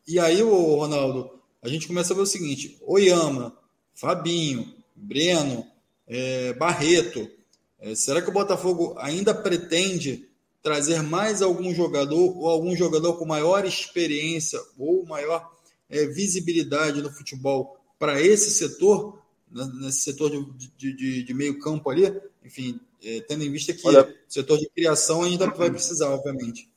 E 0.07 0.21
aí, 0.21 0.43
o 0.43 0.75
Ronaldo, 0.77 1.36
a 1.63 1.69
gente 1.69 1.87
começa 1.87 2.13
a 2.13 2.17
ver 2.17 2.23
o 2.23 2.27
seguinte: 2.27 2.79
Oyama, 2.83 3.57
Fabinho, 3.95 4.75
Breno, 4.95 5.67
é... 6.07 6.53
Barreto. 6.55 7.31
É... 7.79 7.95
será 7.95 8.23
que 8.23 8.31
o 8.31 8.35
Botafogo 8.35 8.95
ainda 8.99 9.35
pretende 9.35 10.29
trazer 10.63 11.01
mais 11.03 11.43
algum 11.43 11.73
jogador 11.73 12.37
ou 12.37 12.49
algum 12.49 12.75
jogador 12.75 13.17
com 13.17 13.25
maior 13.25 13.65
experiência 13.65 14.61
ou 14.77 15.07
maior 15.07 15.53
é, 15.89 16.07
visibilidade 16.07 17.01
no 17.01 17.09
futebol 17.09 17.79
para 17.99 18.21
esse 18.21 18.51
setor, 18.51 19.23
né, 19.49 19.65
nesse 19.81 20.01
setor 20.01 20.31
de, 20.31 20.69
de, 20.77 20.93
de, 20.93 21.23
de 21.23 21.35
meio 21.35 21.59
campo 21.61 21.89
ali, 21.89 22.13
enfim, 22.45 22.81
é, 23.03 23.21
tendo 23.21 23.45
em 23.45 23.51
vista 23.51 23.73
que 23.73 23.87
Olha, 23.87 24.03
o 24.03 24.33
setor 24.33 24.59
de 24.59 24.69
criação 24.71 25.23
ainda 25.23 25.47
vai 25.47 25.71
precisar, 25.71 26.11
obviamente. 26.11 26.69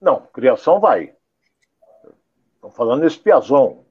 Não, 0.00 0.26
criação 0.32 0.80
vai. 0.80 1.14
Falando 2.80 3.02
nesse 3.02 3.18
Piazon, 3.18 3.84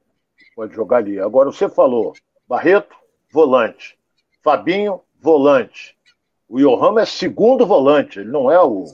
pode 0.56 0.74
jogar 0.74 0.96
ali. 0.96 1.20
Agora 1.20 1.52
você 1.52 1.68
falou, 1.68 2.12
Barreto, 2.48 2.96
volante. 3.32 3.96
Fabinho, 4.42 5.00
volante. 5.20 5.96
O 6.48 6.58
Johan 6.58 7.00
é 7.00 7.06
segundo 7.06 7.64
volante, 7.64 8.18
ele 8.18 8.32
não 8.32 8.50
é 8.50 8.60
o, 8.60 8.86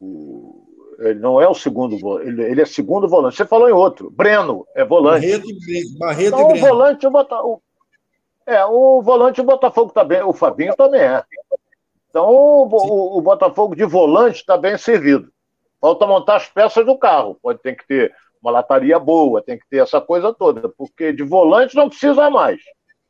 o 0.00 0.64
ele 1.00 1.18
não 1.20 1.38
é 1.38 1.46
o 1.46 1.52
segundo 1.52 1.96
ele, 2.22 2.42
ele 2.42 2.62
é 2.62 2.64
segundo 2.64 3.06
volante. 3.06 3.36
Você 3.36 3.44
falou 3.44 3.68
em 3.68 3.72
outro. 3.72 4.10
Breno 4.10 4.66
é 4.74 4.86
volante. 4.86 5.26
Barreto, 5.26 5.98
Barreto 5.98 6.34
então, 6.36 6.48
o 6.48 6.56
volante 6.56 7.06
o 7.06 7.10
Botafogo. 7.10 7.62
É, 8.46 8.64
o 8.64 9.02
volante 9.02 9.40
o 9.42 9.44
Botafogo 9.44 9.92
também, 9.92 10.22
o 10.22 10.32
Fabinho 10.32 10.74
também 10.74 11.02
é. 11.02 11.22
Então 12.08 12.24
o, 12.30 12.66
o, 12.66 13.18
o 13.18 13.20
Botafogo 13.20 13.76
de 13.76 13.84
volante 13.84 14.36
está 14.36 14.56
bem 14.56 14.78
servido. 14.78 15.30
Falta 15.78 16.06
montar 16.06 16.36
as 16.36 16.48
peças 16.48 16.86
do 16.86 16.96
carro. 16.96 17.38
Pode 17.42 17.58
ter 17.58 17.76
que 17.76 17.86
ter 17.86 18.14
uma 18.48 18.50
lataria 18.50 18.98
boa, 18.98 19.42
tem 19.42 19.58
que 19.58 19.68
ter 19.68 19.78
essa 19.78 20.00
coisa 20.00 20.32
toda, 20.32 20.68
porque 20.70 21.12
de 21.12 21.22
volante 21.22 21.76
não 21.76 21.88
precisa 21.88 22.30
mais. 22.30 22.60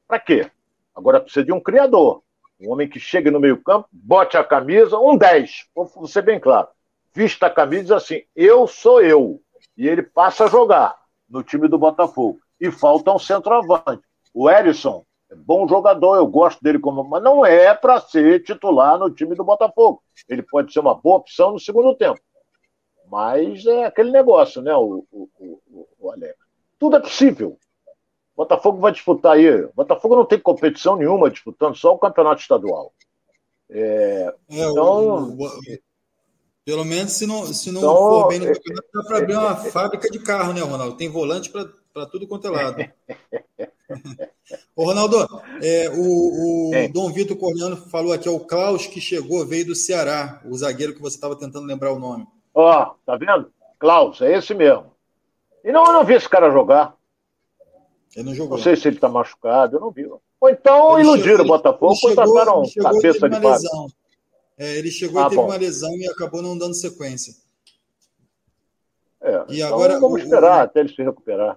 Para 0.06 0.18
quê? 0.18 0.50
Agora 0.94 1.20
precisa 1.20 1.44
de 1.44 1.52
um 1.52 1.60
criador. 1.60 2.22
Um 2.60 2.72
homem 2.72 2.88
que 2.88 2.98
chega 2.98 3.30
no 3.30 3.38
meio-campo, 3.38 3.88
bote 3.92 4.36
a 4.36 4.42
camisa, 4.42 4.98
um 4.98 5.16
10, 5.16 5.68
vou 5.74 6.08
ser 6.08 6.22
bem 6.22 6.40
claro. 6.40 6.68
vista 7.14 7.46
a 7.46 7.50
camisa 7.50 7.80
e 7.80 7.82
diz 7.84 7.92
assim: 7.92 8.22
eu 8.34 8.66
sou 8.66 9.00
eu. 9.00 9.40
E 9.76 9.86
ele 9.86 10.02
passa 10.02 10.44
a 10.44 10.48
jogar 10.48 10.98
no 11.30 11.42
time 11.44 11.68
do 11.68 11.78
Botafogo. 11.78 12.40
E 12.60 12.68
falta 12.72 13.12
um 13.12 13.18
centroavante. 13.18 14.02
O 14.34 14.50
Erisson 14.50 15.04
é 15.30 15.36
bom 15.36 15.68
jogador, 15.68 16.16
eu 16.16 16.26
gosto 16.26 16.60
dele 16.60 16.80
como. 16.80 17.04
Mas 17.04 17.22
não 17.22 17.46
é 17.46 17.72
para 17.74 18.00
ser 18.00 18.42
titular 18.42 18.98
no 18.98 19.08
time 19.08 19.36
do 19.36 19.44
Botafogo. 19.44 20.02
Ele 20.28 20.42
pode 20.42 20.72
ser 20.72 20.80
uma 20.80 20.96
boa 20.96 21.18
opção 21.18 21.52
no 21.52 21.60
segundo 21.60 21.94
tempo. 21.94 22.20
Mas 23.10 23.64
é 23.66 23.86
aquele 23.86 24.10
negócio, 24.10 24.60
né, 24.60 24.74
o, 24.74 25.04
o, 25.10 25.28
o, 25.38 25.88
o 25.98 26.10
Alex? 26.10 26.36
Tudo 26.78 26.96
é 26.96 27.00
possível. 27.00 27.58
O 28.34 28.44
Botafogo 28.44 28.78
vai 28.78 28.92
disputar 28.92 29.32
aí. 29.32 29.50
O 29.64 29.72
Botafogo 29.74 30.14
não 30.14 30.24
tem 30.24 30.38
competição 30.38 30.96
nenhuma 30.96 31.30
disputando, 31.30 31.76
só 31.76 31.94
o 31.94 31.98
campeonato 31.98 32.40
estadual. 32.40 32.92
É, 33.70 34.32
é, 34.50 34.70
então. 34.70 35.36
pelo 36.64 36.84
menos 36.84 37.12
se 37.12 37.26
não, 37.26 37.44
se 37.46 37.70
não 37.70 37.80
então, 37.80 37.96
for 37.96 38.28
bem 38.28 38.38
no 38.38 38.46
campeonato, 38.46 38.88
dá 38.94 39.02
para 39.02 39.18
abrir 39.18 39.34
uma 39.34 39.56
fábrica 39.56 40.08
de 40.08 40.18
carro, 40.20 40.52
né, 40.52 40.60
Ronaldo? 40.60 40.96
Tem 40.96 41.08
volante 41.08 41.50
para 41.50 42.06
tudo 42.06 42.28
quanto 42.28 42.46
é 42.46 42.50
lado. 42.50 42.76
Ô, 44.76 44.84
Ronaldo, 44.84 45.16
é, 45.62 45.90
o, 45.90 46.70
o 46.70 46.74
é. 46.74 46.88
Dom 46.88 47.10
Vitor 47.12 47.36
Corneano 47.36 47.76
falou 47.76 48.12
aqui, 48.12 48.28
é 48.28 48.30
o 48.30 48.40
Klaus 48.40 48.86
que 48.86 49.00
chegou, 49.00 49.46
veio 49.46 49.66
do 49.66 49.74
Ceará, 49.74 50.40
o 50.44 50.56
zagueiro 50.56 50.94
que 50.94 51.02
você 51.02 51.16
estava 51.16 51.36
tentando 51.36 51.66
lembrar 51.66 51.92
o 51.92 51.98
nome. 51.98 52.26
Ó, 52.60 52.94
tá 53.06 53.16
vendo? 53.16 53.52
Klaus, 53.78 54.20
é 54.20 54.36
esse 54.36 54.52
mesmo. 54.52 54.90
E 55.64 55.70
não, 55.70 55.86
eu 55.86 55.92
não 55.92 56.04
vi 56.04 56.14
esse 56.14 56.28
cara 56.28 56.50
jogar. 56.50 56.96
Ele 58.16 58.24
não 58.24 58.34
jogou. 58.34 58.56
Não 58.56 58.64
sei 58.64 58.74
se 58.74 58.88
ele 58.88 58.98
tá 58.98 59.08
machucado, 59.08 59.76
eu 59.76 59.80
não 59.80 59.92
vi. 59.92 60.04
Ou 60.06 60.50
então 60.50 60.98
ele 60.98 61.08
iludiram 61.08 61.38
chegou, 61.38 61.44
o 61.44 61.48
Botafogo, 61.56 62.00
contrataram 62.00 62.62
cabeça 62.82 63.28
de 63.28 63.38
lesão. 63.38 63.86
É, 64.58 64.76
ele 64.76 64.90
chegou 64.90 65.22
ah, 65.22 65.26
e 65.26 65.28
teve 65.28 65.40
bom. 65.40 65.46
uma 65.46 65.56
lesão 65.56 65.90
e 65.96 66.08
acabou 66.08 66.42
não 66.42 66.58
dando 66.58 66.74
sequência. 66.74 67.32
É, 69.20 69.44
e 69.50 69.56
então 69.58 69.68
agora 69.68 70.00
vamos 70.00 70.20
esperar 70.20 70.58
o... 70.58 70.62
até 70.62 70.80
ele 70.80 70.88
se 70.88 71.00
recuperar. 71.00 71.56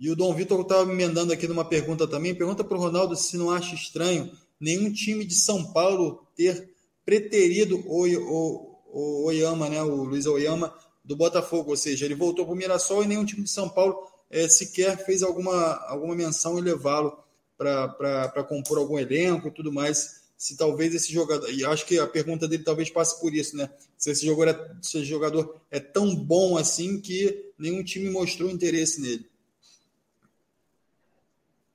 E 0.00 0.10
o 0.10 0.16
Dom 0.16 0.34
Vitor 0.34 0.60
estava 0.60 0.84
me 0.84 0.92
emendando 0.92 1.32
aqui 1.32 1.46
numa 1.46 1.64
pergunta 1.64 2.08
também. 2.08 2.34
Pergunta 2.34 2.64
para 2.64 2.76
o 2.76 2.80
Ronaldo 2.80 3.14
se 3.14 3.36
não 3.36 3.52
acha 3.52 3.76
estranho 3.76 4.28
nenhum 4.60 4.92
time 4.92 5.24
de 5.24 5.34
São 5.34 5.72
Paulo 5.72 6.26
ter 6.34 6.68
preterido 7.04 7.80
o, 7.86 8.06
o, 8.06 8.75
o 8.98 9.26
Oyama, 9.26 9.68
né, 9.68 9.82
o 9.82 10.04
Luiz 10.04 10.24
Oyama, 10.24 10.72
do 11.04 11.14
Botafogo, 11.14 11.70
ou 11.70 11.76
seja, 11.76 12.06
ele 12.06 12.14
voltou 12.14 12.46
para 12.46 12.54
o 12.54 12.56
Mirassol 12.56 13.04
e 13.04 13.06
nenhum 13.06 13.26
time 13.26 13.42
de 13.42 13.50
São 13.50 13.68
Paulo 13.68 14.08
é, 14.30 14.48
sequer 14.48 14.96
fez 15.04 15.22
alguma, 15.22 15.74
alguma 15.86 16.14
menção 16.14 16.58
em 16.58 16.62
levá-lo 16.62 17.18
para 17.58 18.42
compor 18.48 18.78
algum 18.78 18.98
elenco 18.98 19.48
e 19.48 19.50
tudo 19.50 19.70
mais. 19.70 20.24
Se 20.34 20.56
talvez 20.56 20.94
esse 20.94 21.12
jogador, 21.12 21.50
e 21.50 21.64
acho 21.64 21.84
que 21.84 21.98
a 21.98 22.06
pergunta 22.06 22.48
dele 22.48 22.62
talvez 22.62 22.88
passe 22.88 23.20
por 23.20 23.34
isso, 23.34 23.54
né? 23.56 23.70
Se 23.98 24.10
esse 24.10 24.24
jogador 24.24 24.50
é, 24.50 24.76
se 24.82 24.98
esse 24.98 25.06
jogador 25.06 25.56
é 25.70 25.78
tão 25.78 26.14
bom 26.14 26.56
assim 26.56 27.00
que 27.00 27.52
nenhum 27.58 27.84
time 27.84 28.08
mostrou 28.10 28.50
interesse 28.50 29.00
nele. 29.00 29.28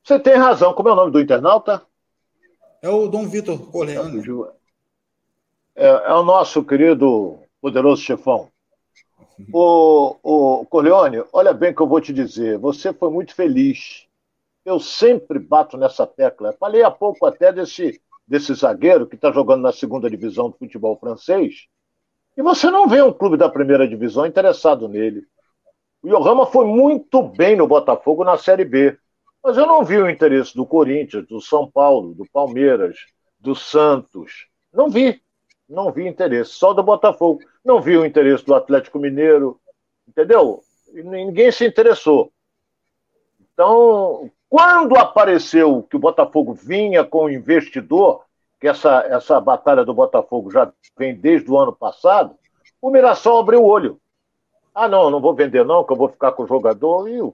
Você 0.03 0.19
tem 0.19 0.35
razão. 0.35 0.73
Como 0.73 0.89
é 0.89 0.91
o 0.91 0.95
nome 0.95 1.11
do 1.11 1.19
internauta? 1.19 1.85
É 2.81 2.89
o 2.89 3.07
Dom 3.07 3.27
Vitor 3.27 3.71
Corleone. 3.71 4.21
É, 5.75 5.87
é 5.87 6.13
o 6.13 6.23
nosso 6.23 6.63
querido 6.63 7.39
poderoso 7.61 8.01
chefão. 8.01 8.49
O, 9.53 10.17
o 10.21 10.65
Corleone, 10.65 11.23
olha 11.33 11.53
bem 11.53 11.73
que 11.73 11.81
eu 11.81 11.87
vou 11.87 12.01
te 12.01 12.13
dizer, 12.13 12.57
você 12.57 12.93
foi 12.93 13.09
muito 13.09 13.33
feliz. 13.33 14.05
Eu 14.63 14.79
sempre 14.79 15.39
bato 15.39 15.77
nessa 15.77 16.05
tecla. 16.05 16.53
Falei 16.59 16.83
há 16.83 16.91
pouco 16.91 17.25
até 17.25 17.51
desse, 17.51 17.99
desse 18.27 18.53
zagueiro 18.53 19.07
que 19.07 19.15
está 19.15 19.31
jogando 19.31 19.63
na 19.63 19.71
segunda 19.71 20.09
divisão 20.09 20.49
do 20.49 20.57
futebol 20.57 20.97
francês. 20.97 21.67
E 22.37 22.41
você 22.41 22.69
não 22.69 22.87
vê 22.87 23.01
um 23.01 23.11
clube 23.11 23.37
da 23.37 23.49
primeira 23.49 23.87
divisão 23.87 24.25
interessado 24.25 24.87
nele. 24.87 25.25
O 26.03 26.07
Yohama 26.07 26.45
foi 26.45 26.65
muito 26.65 27.21
bem 27.23 27.55
no 27.55 27.67
Botafogo 27.67 28.23
na 28.23 28.37
Série 28.37 28.65
B. 28.65 28.97
Mas 29.43 29.57
eu 29.57 29.65
não 29.65 29.83
vi 29.83 29.97
o 29.97 30.09
interesse 30.09 30.55
do 30.55 30.65
Corinthians, 30.65 31.27
do 31.27 31.41
São 31.41 31.69
Paulo, 31.69 32.13
do 32.13 32.25
Palmeiras, 32.31 32.97
do 33.39 33.55
Santos. 33.55 34.47
Não 34.71 34.87
vi 34.87 35.19
não 35.71 35.91
vi 35.91 36.07
interesse. 36.07 36.51
Só 36.51 36.73
do 36.73 36.83
Botafogo. 36.83 37.39
Não 37.63 37.81
vi 37.81 37.97
o 37.97 38.05
interesse 38.05 38.45
do 38.45 38.53
Atlético 38.53 38.99
Mineiro. 38.99 39.59
Entendeu? 40.07 40.61
Ninguém 40.93 41.51
se 41.51 41.65
interessou. 41.65 42.31
Então, 43.53 44.29
quando 44.49 44.97
apareceu 44.97 45.83
que 45.83 45.95
o 45.95 45.99
Botafogo 45.99 46.53
vinha 46.53 47.03
com 47.05 47.25
o 47.25 47.29
investidor, 47.29 48.25
que 48.59 48.67
essa, 48.67 49.05
essa 49.07 49.39
batalha 49.39 49.85
do 49.85 49.93
Botafogo 49.93 50.51
já 50.51 50.71
vem 50.97 51.15
desde 51.15 51.49
o 51.49 51.57
ano 51.57 51.73
passado, 51.73 52.35
o 52.81 52.89
Mirassol 52.89 53.39
abriu 53.39 53.63
o 53.63 53.67
olho. 53.67 53.99
Ah, 54.75 54.87
não, 54.87 55.09
não 55.09 55.21
vou 55.21 55.33
vender, 55.33 55.65
não, 55.65 55.83
que 55.83 55.93
eu 55.93 55.97
vou 55.97 56.09
ficar 56.09 56.33
com 56.33 56.43
o 56.43 56.47
jogador. 56.47 57.07
E 57.07 57.21
o, 57.21 57.33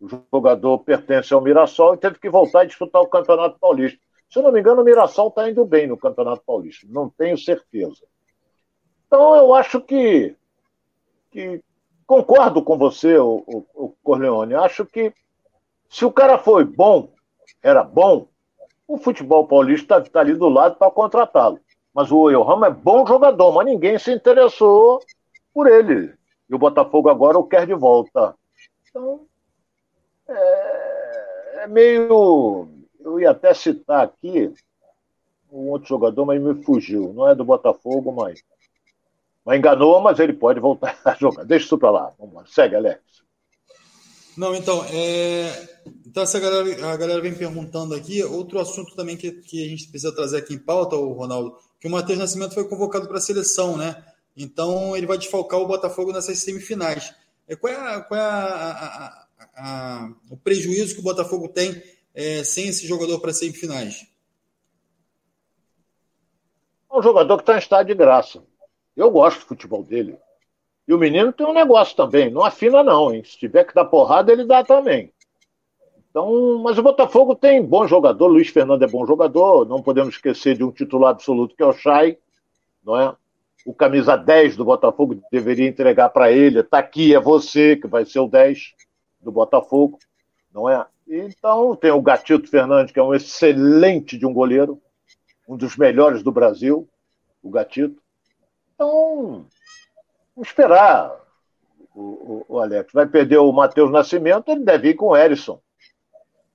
o 0.00 0.08
jogador 0.32 0.78
pertence 0.78 1.32
ao 1.32 1.40
Mirassol 1.40 1.94
e 1.94 1.98
teve 1.98 2.18
que 2.18 2.28
voltar 2.28 2.62
a 2.62 2.64
disputar 2.64 3.00
o 3.00 3.08
Campeonato 3.08 3.58
Paulista. 3.58 4.00
Se 4.30 4.38
eu 4.38 4.44
não 4.44 4.52
me 4.52 4.60
engano, 4.60 4.80
o 4.80 4.84
Mirassol 4.84 5.28
está 5.28 5.50
indo 5.50 5.64
bem 5.64 5.88
no 5.88 5.96
Campeonato 5.96 6.42
Paulista, 6.46 6.86
não 6.88 7.10
tenho 7.10 7.36
certeza. 7.36 8.04
Então, 9.06 9.34
eu 9.34 9.52
acho 9.52 9.80
que, 9.80 10.36
que 11.32 11.60
concordo 12.06 12.62
com 12.62 12.78
você, 12.78 13.18
o, 13.18 13.42
o, 13.44 13.66
o 13.74 13.94
Corleone. 14.04 14.54
Acho 14.54 14.86
que 14.86 15.12
se 15.88 16.04
o 16.04 16.12
cara 16.12 16.38
foi 16.38 16.64
bom, 16.64 17.12
era 17.60 17.82
bom, 17.82 18.28
o 18.86 18.96
futebol 18.98 19.48
paulista 19.48 19.98
está 19.98 20.10
tá 20.10 20.20
ali 20.20 20.34
do 20.34 20.48
lado 20.48 20.76
para 20.76 20.92
contratá-lo. 20.92 21.58
Mas 21.92 22.12
o 22.12 22.30
Yohama 22.30 22.68
é 22.68 22.70
bom 22.70 23.04
jogador, 23.04 23.52
mas 23.52 23.66
ninguém 23.66 23.98
se 23.98 24.12
interessou 24.12 25.00
por 25.52 25.66
ele. 25.66 26.14
E 26.48 26.54
o 26.54 26.58
Botafogo 26.58 27.08
agora 27.08 27.36
o 27.36 27.44
quer 27.44 27.66
de 27.66 27.74
volta. 27.74 28.36
Então, 28.88 29.26
é, 30.28 31.64
é 31.64 31.66
meio 31.66 32.79
eu 33.04 33.20
ia 33.20 33.30
até 33.30 33.52
citar 33.54 34.04
aqui 34.04 34.52
um 35.52 35.68
outro 35.68 35.88
jogador, 35.88 36.24
mas 36.24 36.40
me 36.40 36.62
fugiu. 36.62 37.12
Não 37.12 37.28
é 37.28 37.34
do 37.34 37.44
Botafogo, 37.44 38.12
mas. 38.12 38.42
Mas 39.44 39.58
enganou, 39.58 40.00
mas 40.00 40.18
ele 40.18 40.32
pode 40.32 40.60
voltar 40.60 40.98
a 41.04 41.14
jogar. 41.14 41.44
Deixa 41.44 41.66
isso 41.66 41.78
para 41.78 41.90
lá. 41.90 42.12
Vamos 42.18 42.34
lá. 42.34 42.44
Segue, 42.46 42.76
Alex. 42.76 43.00
Não, 44.36 44.54
então, 44.54 44.84
é... 44.84 45.68
então 46.06 46.22
essa 46.22 46.38
galera, 46.38 46.92
a 46.92 46.96
galera 46.96 47.20
vem 47.20 47.34
perguntando 47.34 47.94
aqui. 47.94 48.22
Outro 48.22 48.60
assunto 48.60 48.94
também 48.94 49.16
que, 49.16 49.32
que 49.32 49.64
a 49.64 49.68
gente 49.68 49.88
precisa 49.88 50.14
trazer 50.14 50.38
aqui 50.38 50.54
em 50.54 50.58
pauta, 50.58 50.96
o 50.96 51.12
Ronaldo, 51.12 51.56
que 51.80 51.88
o 51.88 51.90
Matheus 51.90 52.18
Nascimento 52.18 52.54
foi 52.54 52.68
convocado 52.68 53.08
para 53.08 53.18
a 53.18 53.20
seleção, 53.20 53.76
né? 53.76 54.04
Então 54.36 54.96
ele 54.96 55.06
vai 55.06 55.18
desfalcar 55.18 55.60
o 55.60 55.66
Botafogo 55.66 56.12
nessas 56.12 56.38
semifinais. 56.38 57.12
É, 57.48 57.56
qual 57.56 57.72
é, 57.72 57.76
a, 57.76 58.00
qual 58.00 58.20
é 58.20 58.22
a, 58.22 59.26
a, 59.56 60.12
o 60.30 60.36
prejuízo 60.36 60.94
que 60.94 61.00
o 61.00 61.04
Botafogo 61.04 61.48
tem 61.48 61.82
é, 62.14 62.44
sem 62.44 62.68
esse 62.68 62.86
jogador 62.86 63.20
para 63.20 63.32
semifinais? 63.32 64.06
É 66.90 66.98
um 66.98 67.02
jogador 67.02 67.36
que 67.36 67.42
está 67.42 67.54
em 67.54 67.58
estado 67.58 67.86
de 67.86 67.94
graça. 67.94 68.42
Eu 68.96 69.10
gosto 69.10 69.40
do 69.40 69.46
futebol 69.46 69.84
dele. 69.84 70.18
E 70.86 70.92
o 70.92 70.98
menino 70.98 71.32
tem 71.32 71.46
um 71.46 71.52
negócio 71.52 71.96
também. 71.96 72.30
Não 72.30 72.44
afina, 72.44 72.82
não, 72.82 73.14
hein? 73.14 73.22
Se 73.24 73.38
tiver 73.38 73.64
que 73.64 73.74
dar 73.74 73.84
porrada, 73.84 74.32
ele 74.32 74.44
dá 74.44 74.64
também. 74.64 75.12
Então, 76.10 76.58
mas 76.58 76.76
o 76.76 76.82
Botafogo 76.82 77.36
tem 77.36 77.64
bom 77.64 77.86
jogador. 77.86 78.26
Luiz 78.26 78.48
Fernando 78.48 78.82
é 78.82 78.88
bom 78.88 79.06
jogador. 79.06 79.64
Não 79.64 79.80
podemos 79.80 80.16
esquecer 80.16 80.56
de 80.56 80.64
um 80.64 80.72
titular 80.72 81.12
absoluto 81.12 81.54
que 81.54 81.62
é 81.62 81.66
o 81.66 81.72
Chay, 81.72 82.18
não 82.84 83.00
é? 83.00 83.14
O 83.64 83.72
camisa 83.72 84.16
10 84.16 84.56
do 84.56 84.64
Botafogo 84.64 85.22
deveria 85.30 85.68
entregar 85.68 86.08
para 86.08 86.32
ele. 86.32 86.60
Está 86.60 86.78
aqui, 86.78 87.14
é 87.14 87.20
você 87.20 87.76
que 87.76 87.86
vai 87.86 88.04
ser 88.04 88.18
o 88.18 88.26
10 88.26 88.74
do 89.20 89.30
Botafogo, 89.30 89.98
não 90.52 90.68
é? 90.68 90.84
Então, 91.12 91.74
tem 91.74 91.90
o 91.90 92.00
Gatito 92.00 92.48
Fernandes, 92.48 92.92
que 92.92 93.00
é 93.00 93.02
um 93.02 93.12
excelente 93.12 94.16
de 94.16 94.24
um 94.24 94.32
goleiro, 94.32 94.80
um 95.48 95.56
dos 95.56 95.76
melhores 95.76 96.22
do 96.22 96.30
Brasil, 96.30 96.88
o 97.42 97.50
Gatito. 97.50 98.00
Então, 98.74 99.44
vamos 100.36 100.48
esperar. 100.48 101.18
O, 101.92 102.00
o, 102.00 102.44
o 102.48 102.58
Alex 102.60 102.92
vai 102.92 103.08
perder 103.08 103.38
o 103.38 103.50
Matheus 103.50 103.90
Nascimento, 103.90 104.52
ele 104.52 104.64
deve 104.64 104.90
ir 104.90 104.94
com 104.94 105.06
o 105.06 105.16
Erisson, 105.16 105.60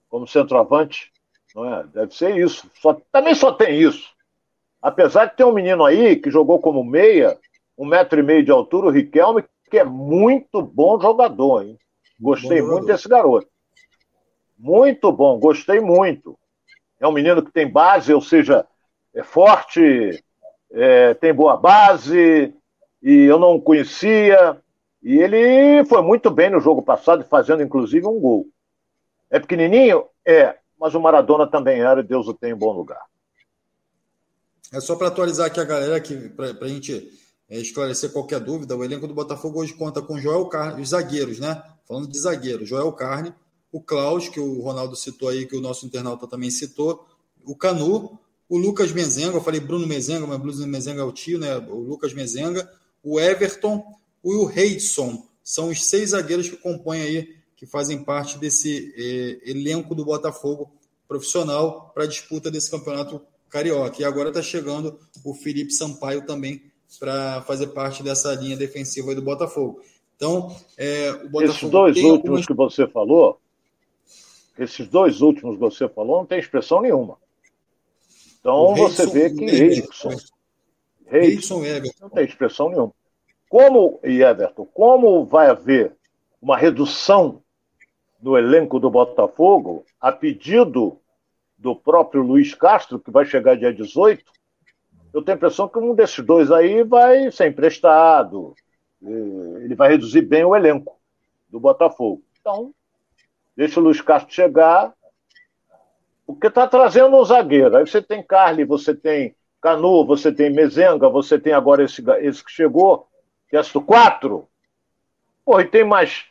como 0.08 0.26
centroavante. 0.26 1.12
Não 1.54 1.66
é? 1.74 1.84
Deve 1.88 2.16
ser 2.16 2.38
isso. 2.38 2.72
Só, 2.82 2.98
também 3.12 3.36
só 3.36 3.52
tem 3.52 3.78
isso. 3.78 4.10
Apesar 4.82 5.26
de 5.26 5.36
ter 5.36 5.44
um 5.44 5.52
menino 5.52 5.84
aí 5.84 6.16
que 6.16 6.32
jogou 6.32 6.60
como 6.60 6.82
meia, 6.82 7.38
um 7.78 7.86
metro 7.86 8.18
e 8.18 8.24
meio 8.24 8.46
de 8.46 8.52
altura, 8.52 8.88
o 8.88 8.92
Riquelme, 8.92 9.44
que 9.70 9.80
é 9.80 9.84
muito 9.84 10.62
bom 10.62 11.00
jogador, 11.00 11.64
hein? 11.64 11.78
Gostei 12.18 12.62
bom 12.62 12.68
muito 12.70 12.86
desse 12.86 13.10
garoto. 13.10 13.48
Muito 14.58 15.12
bom, 15.12 15.40
gostei 15.40 15.80
muito. 15.80 16.38
É 17.00 17.08
um 17.08 17.12
menino 17.12 17.44
que 17.44 17.52
tem 17.52 17.70
base, 17.70 18.14
ou 18.14 18.22
seja, 18.22 18.66
é 19.14 19.24
forte, 19.24 20.24
é, 20.72 21.14
tem 21.14 21.34
boa 21.34 21.58
base, 21.58 22.54
e 23.02 23.14
eu 23.24 23.38
não 23.38 23.60
conhecia. 23.60 24.62
E 25.04 25.18
ele 25.18 25.86
foi 25.86 26.02
muito 26.02 26.32
bem 26.32 26.50
no 26.50 26.60
jogo 26.60 26.82
passado, 26.82 27.24
fazendo 27.26 27.62
inclusive 27.62 28.08
um 28.08 28.20
gol. 28.20 28.48
É 29.30 29.40
pequenininho? 29.40 30.06
É, 30.26 30.58
mas 30.80 30.96
o 30.96 31.00
Maradona 31.00 31.46
também 31.48 31.82
era, 31.82 32.00
e 32.00 32.04
Deus 32.04 32.28
o 32.28 32.34
tem 32.34 32.52
em 32.52 32.56
bom 32.56 32.72
lugar. 32.72 33.02
É 34.74 34.80
só 34.80 34.96
para 34.96 35.08
atualizar 35.08 35.48
aqui 35.48 35.60
a 35.60 35.64
galera, 35.64 36.02
para 36.36 36.66
a 36.66 36.68
gente 36.68 37.12
é, 37.50 37.58
esclarecer 37.58 38.12
qualquer 38.12 38.40
dúvida, 38.40 38.76
o 38.76 38.84
elenco 38.84 39.08
do 39.08 39.14
Botafogo 39.14 39.62
hoje 39.62 39.74
conta 39.74 40.02
com 40.02 40.18
Joel 40.18 40.46
Carne, 40.48 40.82
os 40.82 40.90
zagueiros, 40.90 41.40
né? 41.40 41.62
Falando 41.88 42.08
de 42.08 42.20
zagueiro, 42.20 42.66
Joel 42.66 42.92
Carne, 42.92 43.34
o 43.76 43.82
Klaus, 43.82 44.30
que 44.30 44.40
o 44.40 44.62
Ronaldo 44.62 44.96
citou 44.96 45.28
aí, 45.28 45.46
que 45.46 45.54
o 45.54 45.60
nosso 45.60 45.86
internauta 45.86 46.26
também 46.26 46.50
citou, 46.50 47.06
o 47.44 47.54
Canu, 47.54 48.18
o 48.48 48.58
Lucas 48.58 48.94
Mezenga, 48.94 49.36
eu 49.36 49.44
falei 49.44 49.60
Bruno 49.60 49.86
Mezenga, 49.86 50.26
mas 50.26 50.40
Bruno 50.40 50.66
Mezenga 50.66 51.02
é 51.02 51.04
o 51.04 51.12
tio, 51.12 51.38
né? 51.38 51.58
O 51.58 51.82
Lucas 51.82 52.14
Mezenga, 52.14 52.72
o 53.04 53.20
Everton 53.20 53.84
e 54.24 54.34
o 54.34 54.46
Reidson. 54.46 55.28
São 55.44 55.68
os 55.68 55.84
seis 55.84 56.12
zagueiros 56.12 56.50
que 56.50 56.56
compõem 56.56 57.02
aí, 57.02 57.36
que 57.58 57.66
fazem 57.66 58.02
parte 58.02 58.38
desse 58.38 58.94
eh, 58.96 59.52
elenco 59.52 59.94
do 59.94 60.06
Botafogo 60.06 60.72
profissional 61.06 61.92
para 61.94 62.06
a 62.06 62.08
disputa 62.08 62.50
desse 62.50 62.72
campeonato 62.72 63.22
carioca. 63.50 64.02
E 64.02 64.06
agora 64.06 64.30
está 64.30 64.42
chegando 64.42 64.98
o 65.22 65.34
Felipe 65.34 65.74
Sampaio 65.74 66.26
também 66.26 66.62
para 66.98 67.42
fazer 67.42 67.68
parte 67.68 68.02
dessa 68.02 68.34
linha 68.36 68.56
defensiva 68.56 69.14
do 69.14 69.22
Botafogo. 69.22 69.82
Então, 70.16 70.56
é, 70.78 71.12
o 71.12 71.30
Botafogo 71.30 71.44
esses 71.44 71.70
dois 71.70 71.98
últimos 71.98 72.16
algumas... 72.16 72.46
que 72.46 72.54
você 72.54 72.88
falou, 72.88 73.38
esses 74.58 74.88
dois 74.88 75.22
últimos 75.22 75.56
que 75.56 75.62
você 75.62 75.88
falou, 75.88 76.18
não 76.18 76.26
tem 76.26 76.40
expressão 76.40 76.82
nenhuma. 76.82 77.18
Então 78.40 78.76
você 78.76 79.08
vê 79.08 79.30
que 79.30 79.44
Erickson, 79.44 80.12
Erickson 81.12 81.62
não 82.02 82.10
tem 82.10 82.26
expressão 82.26 82.70
nenhuma. 82.70 82.94
Como, 83.50 84.00
e 84.04 84.22
Everton, 84.22 84.66
como 84.66 85.26
vai 85.26 85.48
haver 85.48 85.96
uma 86.42 86.58
redução 86.58 87.42
no 88.22 88.38
elenco 88.38 88.80
do 88.80 88.90
Botafogo, 88.90 89.84
a 90.00 90.12
pedido 90.12 91.00
do 91.58 91.76
próprio 91.76 92.22
Luiz 92.22 92.54
Castro, 92.54 93.00
que 93.00 93.10
vai 93.10 93.26
chegar 93.26 93.56
dia 93.56 93.74
18, 93.74 94.24
eu 95.14 95.24
tenho 95.24 95.36
a 95.36 95.38
impressão 95.38 95.70
que 95.70 95.80
um 95.80 95.96
desses 95.96 96.24
dois 96.24 96.52
aí 96.52 96.84
vai 96.84 97.32
ser 97.32 97.48
emprestado. 97.48 98.54
Ele 99.02 99.74
vai 99.74 99.90
reduzir 99.90 100.22
bem 100.22 100.44
o 100.44 100.56
elenco 100.56 101.00
do 101.50 101.60
Botafogo. 101.60 102.22
Então, 102.42 102.75
deixa 103.56 103.80
o 103.80 103.84
Luiz 103.84 104.02
Castro 104.02 104.34
chegar, 104.34 104.94
porque 106.26 106.48
está 106.48 106.68
trazendo 106.68 107.16
um 107.16 107.24
zagueiro. 107.24 107.78
Aí 107.78 107.86
você 107.86 108.02
tem 108.02 108.24
Carly, 108.24 108.64
você 108.64 108.94
tem 108.94 109.36
Canu, 109.62 110.06
você 110.06 110.32
tem 110.32 110.52
Mezenga, 110.52 111.10
você 111.10 111.40
tem 111.40 111.54
agora 111.54 111.84
esse, 111.84 112.04
esse 112.20 112.44
que 112.44 112.52
chegou, 112.52 113.08
que 113.50 113.56
é 113.56 113.62
o 113.62 113.82
quatro. 113.82 114.48
Pô, 115.44 115.60
e 115.60 115.66
tem 115.66 115.84
mais, 115.84 116.26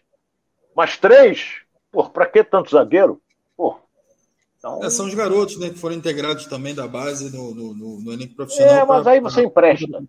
mais 0.75 0.97
três. 0.97 1.63
Pô, 1.91 2.05
para 2.09 2.27
que 2.27 2.43
tanto 2.43 2.71
zagueiro? 2.71 3.21
Pô, 3.57 3.77
então... 4.65 4.83
É, 4.83 4.89
são 4.89 5.07
os 5.07 5.13
garotos 5.15 5.59
né, 5.61 5.69
que 5.69 5.79
foram 5.79 5.95
integrados 5.95 6.47
também 6.47 6.75
da 6.75 6.89
base 6.89 7.31
no, 7.37 7.55
no, 7.55 7.75
no, 7.75 8.01
no 8.01 8.13
elenco 8.13 8.35
profissional. 8.35 8.75
É, 8.75 8.85
mas 8.87 9.03
pra... 9.03 9.13
aí 9.13 9.21
você 9.21 9.43
empresta. 9.43 10.03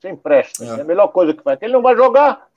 Você 0.00 0.10
empresta. 0.10 0.64
É. 0.64 0.68
é. 0.68 0.80
a 0.80 0.84
melhor 0.84 1.06
coisa 1.08 1.32
que 1.32 1.42
faz. 1.42 1.62
Ele 1.62 1.72
não 1.72 1.82
vai 1.82 1.94
jogar, 1.94 2.48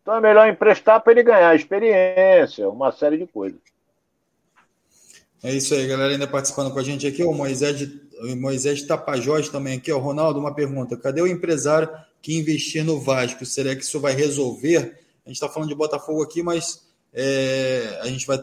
então 0.00 0.14
é 0.14 0.20
melhor 0.20 0.48
emprestar 0.48 1.00
para 1.02 1.12
ele 1.12 1.22
ganhar 1.22 1.54
experiência, 1.54 2.68
uma 2.68 2.92
série 2.92 3.18
de 3.18 3.26
coisas. 3.26 3.58
É 5.42 5.52
isso 5.52 5.74
aí, 5.74 5.86
galera, 5.86 6.12
ainda 6.12 6.26
participando 6.26 6.70
com 6.72 6.78
a 6.78 6.82
gente 6.82 7.06
aqui, 7.06 7.22
o 7.22 7.32
Moisés, 7.32 7.88
o 8.22 8.36
Moisés 8.36 8.82
Tapajós 8.82 9.48
também 9.48 9.78
aqui, 9.78 9.90
ó, 9.90 9.98
Ronaldo, 9.98 10.38
uma 10.38 10.54
pergunta, 10.54 10.96
cadê 10.96 11.22
o 11.22 11.26
empresário 11.26 11.88
que 12.20 12.38
investir 12.38 12.84
no 12.84 13.00
Vasco? 13.00 13.46
Será 13.46 13.74
que 13.74 13.82
isso 13.82 13.98
vai 13.98 14.12
resolver? 14.12 14.98
A 15.24 15.28
gente 15.28 15.36
está 15.36 15.48
falando 15.48 15.70
de 15.70 15.74
Botafogo 15.74 16.22
aqui, 16.22 16.42
mas 16.42 16.86
é, 17.14 17.98
a 18.02 18.06
gente 18.06 18.26
vai 18.26 18.38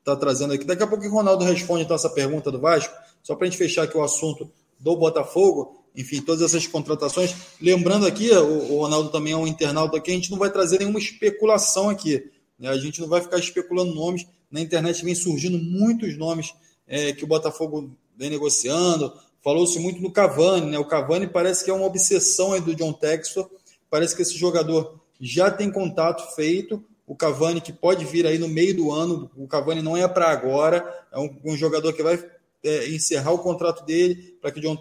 está 0.00 0.16
trazendo 0.16 0.52
aqui. 0.52 0.64
Daqui 0.64 0.82
a 0.82 0.86
pouco 0.86 1.04
o 1.04 1.10
Ronaldo 1.10 1.44
responde 1.44 1.84
então 1.84 1.94
essa 1.94 2.10
pergunta 2.10 2.50
do 2.50 2.60
Vasco, 2.60 2.94
só 3.22 3.34
para 3.34 3.46
a 3.46 3.50
gente 3.50 3.58
fechar 3.58 3.84
aqui 3.84 3.96
o 3.96 4.02
assunto 4.02 4.50
do 4.78 4.96
Botafogo, 4.96 5.79
enfim, 5.96 6.20
todas 6.20 6.42
essas 6.42 6.66
contratações. 6.66 7.34
Lembrando 7.60 8.06
aqui, 8.06 8.30
o, 8.30 8.72
o 8.72 8.80
Ronaldo 8.80 9.10
também 9.10 9.32
é 9.32 9.36
um 9.36 9.46
internauta 9.46 9.96
aqui, 9.96 10.10
a 10.10 10.14
gente 10.14 10.30
não 10.30 10.38
vai 10.38 10.50
trazer 10.50 10.78
nenhuma 10.78 10.98
especulação 10.98 11.88
aqui. 11.88 12.30
Né? 12.58 12.68
A 12.68 12.76
gente 12.76 13.00
não 13.00 13.08
vai 13.08 13.20
ficar 13.20 13.38
especulando 13.38 13.94
nomes. 13.94 14.26
Na 14.50 14.60
internet 14.60 15.04
vem 15.04 15.14
surgindo 15.14 15.58
muitos 15.58 16.16
nomes 16.16 16.52
é, 16.86 17.12
que 17.12 17.24
o 17.24 17.26
Botafogo 17.26 17.90
vem 18.16 18.30
negociando. 18.30 19.12
Falou-se 19.42 19.78
muito 19.78 20.02
no 20.02 20.12
Cavani, 20.12 20.70
né? 20.70 20.78
O 20.78 20.84
Cavani 20.84 21.26
parece 21.26 21.64
que 21.64 21.70
é 21.70 21.74
uma 21.74 21.86
obsessão 21.86 22.52
aí 22.52 22.60
do 22.60 22.74
John 22.74 22.92
Textor. 22.92 23.48
Parece 23.88 24.14
que 24.14 24.22
esse 24.22 24.36
jogador 24.36 25.00
já 25.20 25.50
tem 25.50 25.70
contato 25.70 26.34
feito 26.34 26.84
o 27.10 27.16
Cavani 27.16 27.60
que 27.60 27.72
pode 27.72 28.04
vir 28.04 28.24
aí 28.24 28.38
no 28.38 28.46
meio 28.46 28.72
do 28.76 28.92
ano. 28.92 29.28
O 29.36 29.48
Cavani 29.48 29.82
não 29.82 29.96
é 29.96 30.06
para 30.06 30.30
agora, 30.30 30.84
é 31.12 31.18
um, 31.18 31.28
um, 31.44 31.56
jogador 31.56 31.92
que 31.92 32.04
vai 32.04 32.24
é, 32.62 32.88
encerrar 32.90 33.32
o 33.32 33.38
contrato 33.38 33.84
dele 33.84 34.36
para 34.40 34.50
que 34.50 34.58
o 34.58 34.62
John 34.62 34.78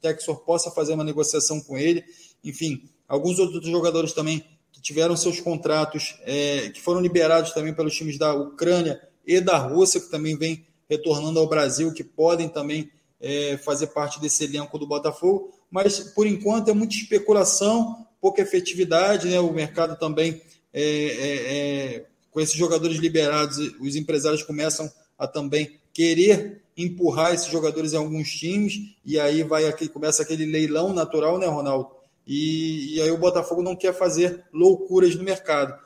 Texor 0.00 0.36
possa 0.44 0.70
fazer 0.70 0.92
uma 0.92 1.04
negociação 1.04 1.60
com 1.60 1.78
ele. 1.78 2.04
Enfim, 2.44 2.88
alguns 3.08 3.38
outros 3.38 3.66
jogadores 3.66 4.12
também 4.12 4.44
que 4.72 4.80
tiveram 4.80 5.16
seus 5.16 5.40
contratos, 5.40 6.16
é, 6.22 6.70
que 6.70 6.80
foram 6.80 7.00
liberados 7.00 7.52
também 7.52 7.74
pelos 7.74 7.94
times 7.94 8.18
da 8.18 8.34
Ucrânia 8.34 9.00
e 9.26 9.40
da 9.40 9.56
Rússia, 9.58 10.00
que 10.00 10.10
também 10.10 10.36
vem 10.36 10.64
retornando 10.88 11.38
ao 11.38 11.48
Brasil, 11.48 11.92
que 11.92 12.04
podem 12.04 12.48
também 12.48 12.90
é, 13.20 13.56
fazer 13.58 13.88
parte 13.88 14.20
desse 14.20 14.44
elenco 14.44 14.78
do 14.78 14.86
Botafogo. 14.86 15.52
Mas, 15.70 16.00
por 16.00 16.26
enquanto, 16.26 16.68
é 16.68 16.74
muita 16.74 16.94
especulação, 16.94 18.06
pouca 18.20 18.42
efetividade, 18.42 19.28
né? 19.28 19.40
o 19.40 19.52
mercado 19.52 19.98
também 19.98 20.42
é, 20.72 20.82
é, 20.82 21.96
é, 21.96 22.06
com 22.30 22.40
esses 22.40 22.54
jogadores 22.54 22.98
liberados, 22.98 23.58
os 23.80 23.94
empresários 23.94 24.42
começam 24.42 24.90
a 25.18 25.26
também 25.26 25.78
querer 25.92 26.61
empurrar 26.76 27.34
esses 27.34 27.48
jogadores 27.48 27.92
em 27.92 27.96
alguns 27.96 28.30
times, 28.30 28.96
e 29.04 29.18
aí 29.18 29.42
vai 29.42 29.66
aqui, 29.66 29.88
começa 29.88 30.22
aquele 30.22 30.46
leilão 30.46 30.92
natural, 30.92 31.38
né, 31.38 31.46
Ronaldo? 31.46 31.90
E, 32.26 32.96
e 32.96 33.02
aí 33.02 33.10
o 33.10 33.18
Botafogo 33.18 33.62
não 33.62 33.76
quer 33.76 33.92
fazer 33.92 34.44
loucuras 34.52 35.14
no 35.14 35.24
mercado. 35.24 35.78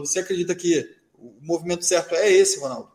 Você 0.00 0.20
acredita 0.20 0.54
que 0.54 0.88
o 1.14 1.34
movimento 1.40 1.84
certo 1.84 2.14
é 2.14 2.30
esse, 2.30 2.60
Ronaldo? 2.60 2.92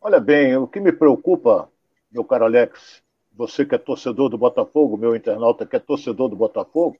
Olha 0.00 0.18
bem, 0.18 0.56
o 0.56 0.66
que 0.66 0.80
me 0.80 0.92
preocupa, 0.92 1.70
meu 2.10 2.24
caro 2.24 2.46
Alex, 2.46 3.02
você 3.32 3.64
que 3.66 3.74
é 3.74 3.78
torcedor 3.78 4.30
do 4.30 4.38
Botafogo, 4.38 4.96
meu 4.96 5.14
internauta 5.14 5.66
que 5.66 5.76
é 5.76 5.78
torcedor 5.78 6.28
do 6.28 6.36
Botafogo, 6.36 6.96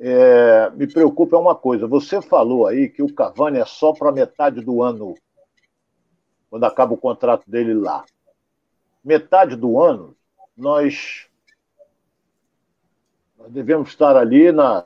é, 0.00 0.70
me 0.70 0.86
preocupa 0.86 1.36
é 1.36 1.38
uma 1.38 1.54
coisa. 1.54 1.86
Você 1.86 2.20
falou 2.20 2.66
aí 2.66 2.88
que 2.88 3.02
o 3.02 3.12
Cavani 3.12 3.58
é 3.58 3.64
só 3.64 3.92
para 3.92 4.12
metade 4.12 4.60
do 4.60 4.82
ano, 4.82 5.14
quando 6.50 6.64
acaba 6.64 6.94
o 6.94 6.98
contrato 6.98 7.48
dele 7.48 7.74
lá. 7.74 8.04
Metade 9.04 9.56
do 9.56 9.80
ano, 9.80 10.16
nós, 10.56 11.26
nós 13.38 13.50
devemos 13.50 13.88
estar 13.90 14.16
ali 14.16 14.50
na 14.52 14.84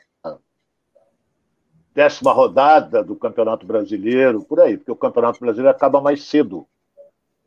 décima 1.94 2.32
rodada 2.32 3.02
do 3.04 3.14
Campeonato 3.14 3.66
Brasileiro, 3.66 4.42
por 4.42 4.60
aí, 4.60 4.76
porque 4.76 4.90
o 4.90 4.96
Campeonato 4.96 5.40
Brasileiro 5.40 5.70
acaba 5.74 6.00
mais 6.00 6.24
cedo, 6.24 6.66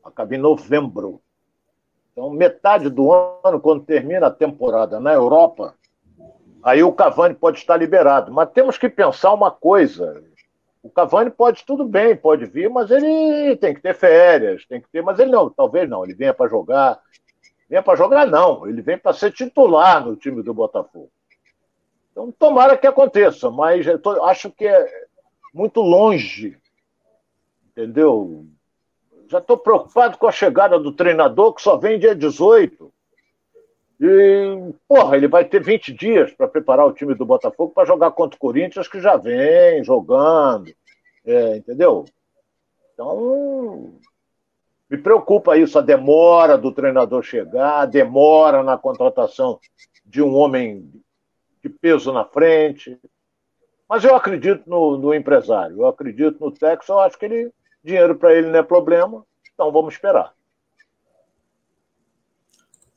acaba 0.04 0.36
em 0.36 0.40
novembro. 0.40 1.22
Então, 2.12 2.30
metade 2.30 2.90
do 2.90 3.12
ano, 3.12 3.60
quando 3.60 3.84
termina 3.84 4.28
a 4.28 4.32
temporada 4.32 5.00
na 5.00 5.14
Europa, 5.14 5.76
aí 6.64 6.82
o 6.84 6.94
Cavani 6.94 7.36
pode 7.36 7.58
estar 7.58 7.76
liberado. 7.76 8.32
Mas 8.32 8.52
temos 8.52 8.78
que 8.78 8.88
pensar 8.88 9.34
uma 9.34 9.52
coisa. 9.52 10.24
O 10.86 10.90
Cavani 10.92 11.32
pode 11.32 11.66
tudo 11.66 11.84
bem, 11.84 12.16
pode 12.16 12.46
vir, 12.46 12.70
mas 12.70 12.92
ele 12.92 13.56
tem 13.56 13.74
que 13.74 13.82
ter 13.82 13.96
férias, 13.96 14.68
tem 14.68 14.80
que 14.80 14.88
ter, 14.88 15.02
mas 15.02 15.18
ele 15.18 15.32
não, 15.32 15.50
talvez 15.50 15.90
não, 15.90 16.04
ele 16.04 16.14
venha 16.14 16.32
para 16.32 16.48
jogar. 16.48 17.02
Venha 17.68 17.82
para 17.82 17.96
jogar, 17.96 18.28
não, 18.28 18.68
ele 18.68 18.84
vem 18.84 18.96
para 18.96 19.12
ser 19.12 19.32
titular 19.32 20.06
no 20.06 20.16
time 20.16 20.44
do 20.44 20.54
Botafogo. 20.54 21.10
Então, 22.12 22.32
tomara 22.32 22.78
que 22.78 22.86
aconteça, 22.86 23.50
mas 23.50 23.84
tô, 24.04 24.24
acho 24.26 24.52
que 24.52 24.68
é 24.68 25.08
muito 25.52 25.82
longe, 25.82 26.56
entendeu? 27.72 28.46
Já 29.28 29.40
estou 29.40 29.58
preocupado 29.58 30.20
com 30.20 30.28
a 30.28 30.32
chegada 30.32 30.78
do 30.78 30.92
treinador, 30.92 31.56
que 31.56 31.64
só 31.64 31.78
vem 31.78 31.98
dia 31.98 32.14
18. 32.14 32.94
E, 34.00 34.74
porra, 34.88 35.16
ele 35.16 35.28
vai 35.28 35.46
ter 35.46 35.64
20 35.64 35.94
dias 35.94 36.32
para 36.34 36.48
preparar 36.48 36.86
o 36.86 36.94
time 36.94 37.16
do 37.16 37.26
Botafogo 37.26 37.74
para 37.74 37.86
jogar 37.86 38.12
contra 38.12 38.36
o 38.36 38.40
Corinthians, 38.40 38.88
que 38.88 39.00
já 39.00 39.16
vem 39.16 39.84
jogando. 39.84 40.74
É, 41.26 41.58
entendeu? 41.58 42.06
Então, 42.94 43.96
me 44.90 44.98
preocupa 44.98 45.58
isso, 45.58 45.80
a 45.80 45.82
demora 45.82 46.58
do 46.58 46.72
treinador 46.72 47.24
chegar, 47.24 47.82
a 47.82 47.86
demora 47.86 48.64
na 48.64 48.78
contratação 48.78 49.60
de 50.06 50.22
um 50.22 50.36
homem 50.36 50.92
de 51.64 51.70
peso 51.70 52.14
na 52.14 52.24
frente. 52.24 53.00
Mas 53.90 54.04
eu 54.04 54.16
acredito 54.16 54.70
no, 54.70 54.98
no 54.98 55.14
empresário, 55.14 55.78
eu 55.78 55.88
acredito 55.88 56.40
no 56.40 56.52
Texas, 56.52 56.90
eu 56.90 57.00
acho 57.00 57.18
que 57.18 57.26
ele, 57.26 57.52
dinheiro 57.84 58.16
para 58.16 58.34
ele 58.34 58.50
não 58.50 58.60
é 58.60 58.64
problema, 58.64 59.26
então 59.54 59.72
vamos 59.72 59.94
esperar. 59.94 60.34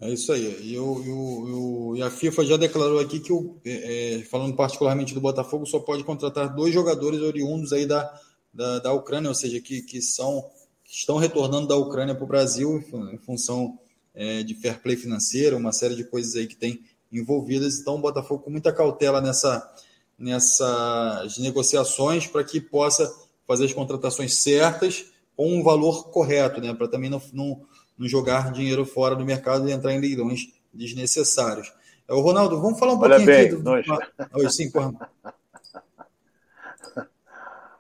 É 0.01 0.13
isso 0.13 0.33
aí. 0.33 0.63
E, 0.63 0.75
eu, 0.75 1.03
eu, 1.05 1.49
eu, 1.49 1.97
e 1.97 2.03
a 2.03 2.11
FIFA 2.11 2.45
já 2.45 2.57
declarou 2.57 3.01
aqui 3.01 3.19
que, 3.19 3.33
o, 3.33 3.59
é, 3.65 4.19
é, 4.19 4.23
falando 4.23 4.55
particularmente 4.55 5.13
do 5.13 5.21
Botafogo, 5.21 5.67
só 5.67 5.81
pode 5.81 6.05
contratar 6.05 6.55
dois 6.55 6.73
jogadores 6.73 7.21
oriundos 7.21 7.73
aí 7.73 7.85
da, 7.85 8.09
da, 8.55 8.79
da 8.79 8.93
Ucrânia, 8.93 9.29
ou 9.29 9.35
seja, 9.35 9.61
que, 9.61 9.83
que, 9.83 10.01
são, 10.01 10.49
que 10.85 10.95
estão 10.95 11.17
retornando 11.17 11.67
da 11.67 11.77
Ucrânia 11.77 12.15
para 12.15 12.25
o 12.25 12.29
Brasil 12.29 12.85
em 13.13 13.19
função 13.19 13.77
é, 14.15 14.45
de 14.45 14.55
fair 14.55 14.81
play 14.81 14.97
financeiro, 14.97 15.57
uma 15.57 15.73
série 15.73 15.97
de 15.97 16.05
coisas 16.05 16.37
aí 16.37 16.47
que 16.47 16.57
tem 16.57 16.81
envolvidas. 17.11 17.81
Então, 17.81 17.97
o 17.97 18.01
Botafogo 18.01 18.45
com 18.45 18.51
muita 18.51 18.73
cautela 18.73 19.21
nessa, 19.21 19.69
nessas 20.17 21.39
negociações 21.39 22.27
para 22.27 22.45
que 22.45 22.61
possa 22.61 23.13
fazer 23.47 23.65
as 23.65 23.73
contratações 23.73 24.35
certas 24.35 25.07
com 25.37 25.53
um 25.53 25.63
valor 25.63 26.11
correto, 26.11 26.61
né? 26.61 26.75
Para 26.75 26.89
também 26.89 27.09
não, 27.09 27.23
não, 27.33 27.61
não, 27.99 28.09
jogar 28.09 28.53
dinheiro 28.53 28.85
fora 28.85 29.17
do 29.17 29.25
mercado 29.25 29.69
e 29.69 29.73
entrar 29.73 29.93
em 29.93 30.01
leilões 30.01 30.53
desnecessários. 30.73 31.73
É, 32.07 32.15
o 32.15 32.21
Ronaldo, 32.21 32.61
vamos 32.61 32.79
falar 32.79 32.95
um 32.95 33.01
Olha 33.01 33.17
pouquinho 33.17 33.27
bem, 33.27 33.47
aqui 33.47 33.57
do. 33.57 33.63
Nós... 33.63 33.87
Oi, 34.35 34.51
sim, 34.51 34.71
porra. 34.71 34.93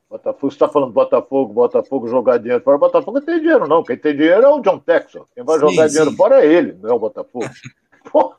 Botafogo, 0.09 0.51
você 0.51 0.55
está 0.57 0.69
falando 0.69 0.93
Botafogo, 0.93 1.53
Botafogo 1.53 2.09
jogar 2.09 2.39
dinheiro 2.39 2.62
fora. 2.62 2.79
Botafogo 2.79 3.19
não 3.19 3.27
tem 3.27 3.41
dinheiro, 3.41 3.69
não. 3.69 3.85
Quem 3.85 3.97
tem 3.97 4.16
dinheiro 4.16 4.43
é 4.43 4.49
o 4.49 4.61
John 4.61 4.79
Texon. 4.79 5.27
Quem 5.35 5.45
vai 5.45 5.59
sim, 5.59 5.69
jogar 5.69 5.89
sim. 5.89 5.95
dinheiro 5.95 6.16
fora 6.16 6.43
é 6.43 6.47
ele, 6.51 6.73
não 6.81 6.91
é 6.91 6.93
o 6.95 6.99
Botafogo. 6.99 7.45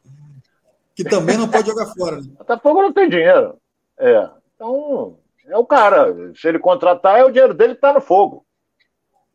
que 0.96 1.04
também 1.04 1.38
não 1.38 1.48
pode 1.48 1.68
jogar 1.68 1.86
fora. 1.94 2.18
Né? 2.18 2.28
Botafogo 2.38 2.82
não 2.82 2.92
tem 2.92 3.08
dinheiro. 3.08 3.56
É. 4.00 4.30
Então, 4.56 5.20
é 5.48 5.58
o 5.58 5.66
cara. 5.66 6.34
Se 6.36 6.48
ele 6.48 6.58
contratar, 6.58 7.20
é 7.20 7.24
o 7.24 7.32
dinheiro 7.32 7.54
dele 7.54 7.74
que 7.74 7.78
está 7.78 7.94
no 7.94 8.02
fogo. 8.02 8.44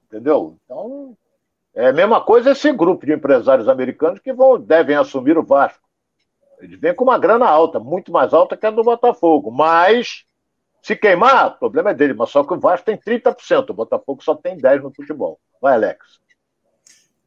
Entendeu? 0.06 0.58
Então, 0.64 1.16
é 1.74 1.88
a 1.88 1.92
mesma 1.92 2.20
coisa 2.20 2.52
esse 2.52 2.72
grupo 2.72 3.04
de 3.04 3.12
empresários 3.12 3.68
americanos 3.68 4.20
que 4.20 4.32
vão, 4.32 4.58
devem 4.58 4.96
assumir 4.96 5.36
o 5.36 5.44
Vasco. 5.44 5.82
Eles 6.60 6.78
vêm 6.78 6.94
com 6.94 7.04
uma 7.04 7.18
grana 7.18 7.46
alta, 7.46 7.80
muito 7.80 8.12
mais 8.12 8.32
alta 8.32 8.56
que 8.56 8.64
a 8.64 8.70
do 8.70 8.82
Botafogo. 8.82 9.50
Mas 9.50 10.24
se 10.82 10.94
queimar, 10.94 11.48
o 11.48 11.58
problema 11.58 11.90
é 11.90 11.94
dele, 11.94 12.14
mas 12.14 12.30
só 12.30 12.44
que 12.44 12.54
o 12.54 12.60
Vasco 12.60 12.86
tem 12.86 12.96
30%, 12.96 13.70
o 13.70 13.74
Botafogo 13.74 14.22
só 14.22 14.34
tem 14.34 14.56
10% 14.56 14.82
no 14.82 14.94
futebol. 14.94 15.40
Vai, 15.60 15.74
Alex. 15.74 16.20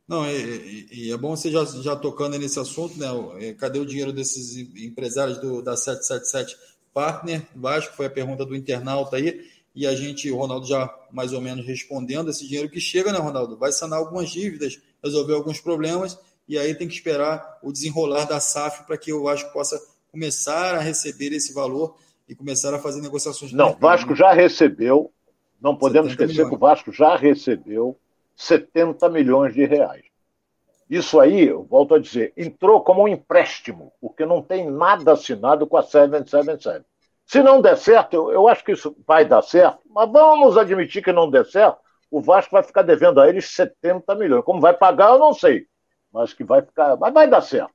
Não, 0.07 0.25
e, 0.25 0.87
e 0.91 1.11
é 1.11 1.17
bom 1.17 1.35
você 1.35 1.51
já, 1.51 1.65
já 1.65 1.95
tocando 1.95 2.39
nesse 2.39 2.59
assunto, 2.59 2.97
né? 2.97 3.07
É, 3.45 3.53
cadê 3.53 3.79
o 3.79 3.85
dinheiro 3.85 4.13
desses 4.13 4.55
empresários 4.77 5.37
do, 5.39 5.61
da 5.61 5.75
777 5.75 6.55
Partner? 6.93 7.45
Vasco 7.53 7.95
foi 7.95 8.05
a 8.05 8.09
pergunta 8.09 8.45
do 8.45 8.55
internauta 8.55 9.17
aí, 9.17 9.43
e 9.77 9.85
a 9.85 9.93
gente, 9.93 10.31
o 10.31 10.35
Ronaldo 10.35 10.65
já 10.65 10.91
mais 11.11 11.33
ou 11.33 11.39
menos 11.39 11.63
respondendo, 11.63 12.31
esse 12.31 12.47
dinheiro 12.47 12.67
que 12.67 12.81
chega, 12.81 13.11
né, 13.11 13.19
Ronaldo? 13.19 13.55
Vai 13.55 13.71
sanar 13.71 13.99
algumas 13.99 14.31
dívidas, 14.31 14.81
resolver 15.03 15.35
alguns 15.35 15.61
problemas, 15.61 16.19
e 16.47 16.57
aí 16.57 16.73
tem 16.73 16.87
que 16.87 16.95
esperar 16.95 17.59
o 17.61 17.71
desenrolar 17.71 18.25
da 18.25 18.39
SAF 18.39 18.87
para 18.87 18.97
que 18.97 19.13
o 19.13 19.21
Vasco 19.21 19.53
possa 19.53 19.79
começar 20.11 20.73
a 20.73 20.79
receber 20.79 21.31
esse 21.31 21.53
valor 21.53 21.95
e 22.27 22.33
começaram 22.33 22.79
a 22.79 22.81
fazer 22.81 23.01
negociações. 23.01 23.53
Não, 23.53 23.69
o 23.69 23.75
Vasco 23.75 24.15
já 24.15 24.33
recebeu, 24.33 25.11
não 25.61 25.75
podemos 25.75 26.09
esquecer 26.09 26.31
milhões. 26.31 26.49
que 26.49 26.55
o 26.55 26.57
Vasco 26.59 26.91
já 26.91 27.15
recebeu 27.15 27.95
70 28.35 29.07
milhões 29.09 29.53
de 29.53 29.63
reais. 29.63 30.05
Isso 30.89 31.19
aí, 31.19 31.49
eu 31.49 31.63
volto 31.63 31.93
a 31.93 31.99
dizer, 31.99 32.33
entrou 32.35 32.81
como 32.81 33.03
um 33.03 33.07
empréstimo, 33.07 33.93
porque 34.01 34.25
não 34.25 34.41
tem 34.41 34.71
nada 34.71 35.11
assinado 35.11 35.67
com 35.67 35.77
a 35.77 35.83
777. 35.83 36.83
Se 37.27 37.43
não 37.43 37.61
der 37.61 37.77
certo, 37.77 38.15
eu, 38.15 38.31
eu 38.31 38.47
acho 38.47 38.63
que 38.63 38.71
isso 38.71 38.95
vai 39.05 39.25
dar 39.25 39.43
certo, 39.43 39.79
mas 39.89 40.11
vamos 40.11 40.57
admitir 40.57 41.03
que 41.03 41.11
não 41.11 41.29
der 41.29 41.45
certo, 41.45 41.77
o 42.09 42.21
Vasco 42.21 42.51
vai 42.53 42.63
ficar 42.63 42.81
devendo 42.81 43.19
a 43.19 43.27
eles 43.27 43.53
70 43.53 44.15
milhões. 44.15 44.43
Como 44.43 44.61
vai 44.61 44.73
pagar, 44.73 45.09
eu 45.09 45.19
não 45.19 45.33
sei, 45.33 45.67
mas 46.11 46.33
que 46.33 46.43
vai 46.43 46.61
ficar, 46.61 46.95
mas 46.95 47.13
vai 47.13 47.29
dar 47.29 47.41
certo. 47.41 47.73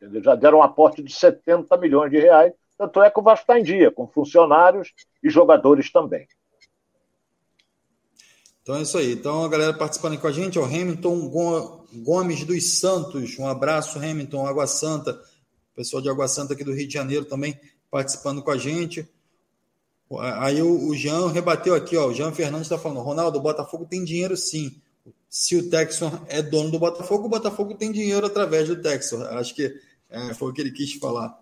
Já 0.00 0.34
deram 0.34 0.58
um 0.58 0.62
aporte 0.62 1.02
de 1.02 1.12
70 1.12 1.76
milhões 1.76 2.10
de 2.10 2.18
reais 2.18 2.52
tanto 2.76 3.02
é 3.02 3.10
que 3.10 3.20
o 3.20 3.22
Vasco 3.22 3.42
está 3.42 3.58
em 3.58 3.62
dia, 3.62 3.90
com 3.90 4.06
funcionários 4.08 4.92
e 5.22 5.30
jogadores 5.30 5.92
também. 5.92 6.26
Então 8.62 8.76
é 8.76 8.82
isso 8.82 8.98
aí. 8.98 9.12
Então 9.12 9.44
a 9.44 9.48
galera 9.48 9.74
participando 9.74 10.18
com 10.18 10.26
a 10.26 10.32
gente, 10.32 10.58
o 10.58 10.64
Hamilton 10.64 11.30
Gomes 12.02 12.44
dos 12.44 12.78
Santos. 12.80 13.38
Um 13.38 13.46
abraço, 13.46 13.98
Hamilton, 13.98 14.46
Água 14.46 14.66
Santa. 14.66 15.18
Pessoal 15.74 16.02
de 16.02 16.08
Água 16.08 16.26
Santa 16.26 16.54
aqui 16.54 16.64
do 16.64 16.72
Rio 16.72 16.86
de 16.86 16.94
Janeiro 16.94 17.24
também 17.24 17.58
participando 17.94 18.42
com 18.42 18.50
a 18.50 18.56
gente. 18.58 19.08
Aí 20.40 20.60
o, 20.60 20.92
Jean 20.94 21.28
rebateu 21.28 21.76
aqui, 21.76 21.96
ó. 21.96 22.08
O 22.08 22.12
Jean 22.12 22.32
Fernandes 22.32 22.66
está 22.66 22.76
falando: 22.76 23.00
Ronaldo, 23.02 23.38
o 23.38 23.42
Botafogo 23.42 23.86
tem 23.86 24.02
dinheiro 24.02 24.36
sim. 24.36 24.82
Se 25.28 25.56
o 25.56 25.70
Texon 25.70 26.10
é 26.26 26.42
dono 26.42 26.72
do 26.72 26.78
Botafogo, 26.80 27.26
o 27.26 27.28
Botafogo 27.28 27.74
tem 27.74 27.92
dinheiro 27.92 28.26
através 28.26 28.66
do 28.66 28.82
Texon. 28.82 29.22
Acho 29.22 29.54
que 29.54 29.72
é, 30.10 30.34
foi 30.34 30.50
o 30.50 30.52
que 30.52 30.60
ele 30.60 30.72
quis 30.72 30.94
falar. 30.94 31.38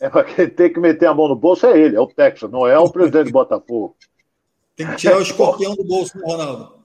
É, 0.00 0.10
quem 0.34 0.50
tem 0.50 0.72
que 0.72 0.80
meter 0.80 1.06
a 1.06 1.14
mão 1.14 1.28
no 1.28 1.36
bolso 1.36 1.66
é 1.66 1.78
ele, 1.78 1.94
é 1.94 2.00
o 2.00 2.08
Texas, 2.08 2.50
não 2.50 2.66
é 2.66 2.76
o 2.76 2.90
presidente 2.90 3.26
do 3.26 3.32
Botafogo. 3.32 3.96
Tem 4.74 4.88
que 4.88 4.96
tirar 4.96 5.18
o 5.18 5.22
escorpião 5.22 5.76
do 5.76 5.84
bolso 5.84 6.18
do 6.18 6.24
Ronaldo. 6.24 6.84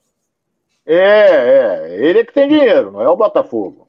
É, 0.86 0.96
é, 0.96 2.08
ele 2.08 2.20
é 2.20 2.26
que 2.26 2.34
tem 2.34 2.48
dinheiro, 2.48 2.92
não 2.92 3.02
é 3.02 3.10
o 3.10 3.18
Botafogo. 3.18 3.85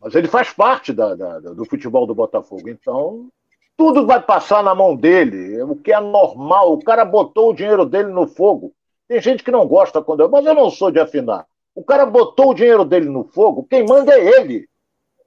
Mas 0.00 0.14
ele 0.14 0.28
faz 0.28 0.52
parte 0.52 0.92
da, 0.92 1.14
da, 1.14 1.38
do 1.38 1.64
futebol 1.64 2.06
do 2.06 2.14
Botafogo, 2.14 2.68
então 2.68 3.28
tudo 3.76 4.06
vai 4.06 4.20
passar 4.20 4.62
na 4.62 4.74
mão 4.74 4.94
dele, 4.96 5.62
o 5.62 5.76
que 5.76 5.92
é 5.92 6.00
normal. 6.00 6.72
O 6.72 6.84
cara 6.84 7.04
botou 7.04 7.50
o 7.50 7.54
dinheiro 7.54 7.84
dele 7.86 8.10
no 8.10 8.26
fogo. 8.26 8.72
Tem 9.08 9.20
gente 9.20 9.42
que 9.42 9.50
não 9.50 9.66
gosta 9.66 10.02
quando 10.02 10.20
eu, 10.20 10.28
mas 10.28 10.44
eu 10.44 10.54
não 10.54 10.70
sou 10.70 10.90
de 10.90 11.00
afinar. 11.00 11.46
O 11.74 11.82
cara 11.82 12.04
botou 12.04 12.50
o 12.50 12.54
dinheiro 12.54 12.84
dele 12.84 13.08
no 13.08 13.24
fogo, 13.24 13.66
quem 13.68 13.84
manda 13.86 14.12
é 14.12 14.40
ele. 14.40 14.68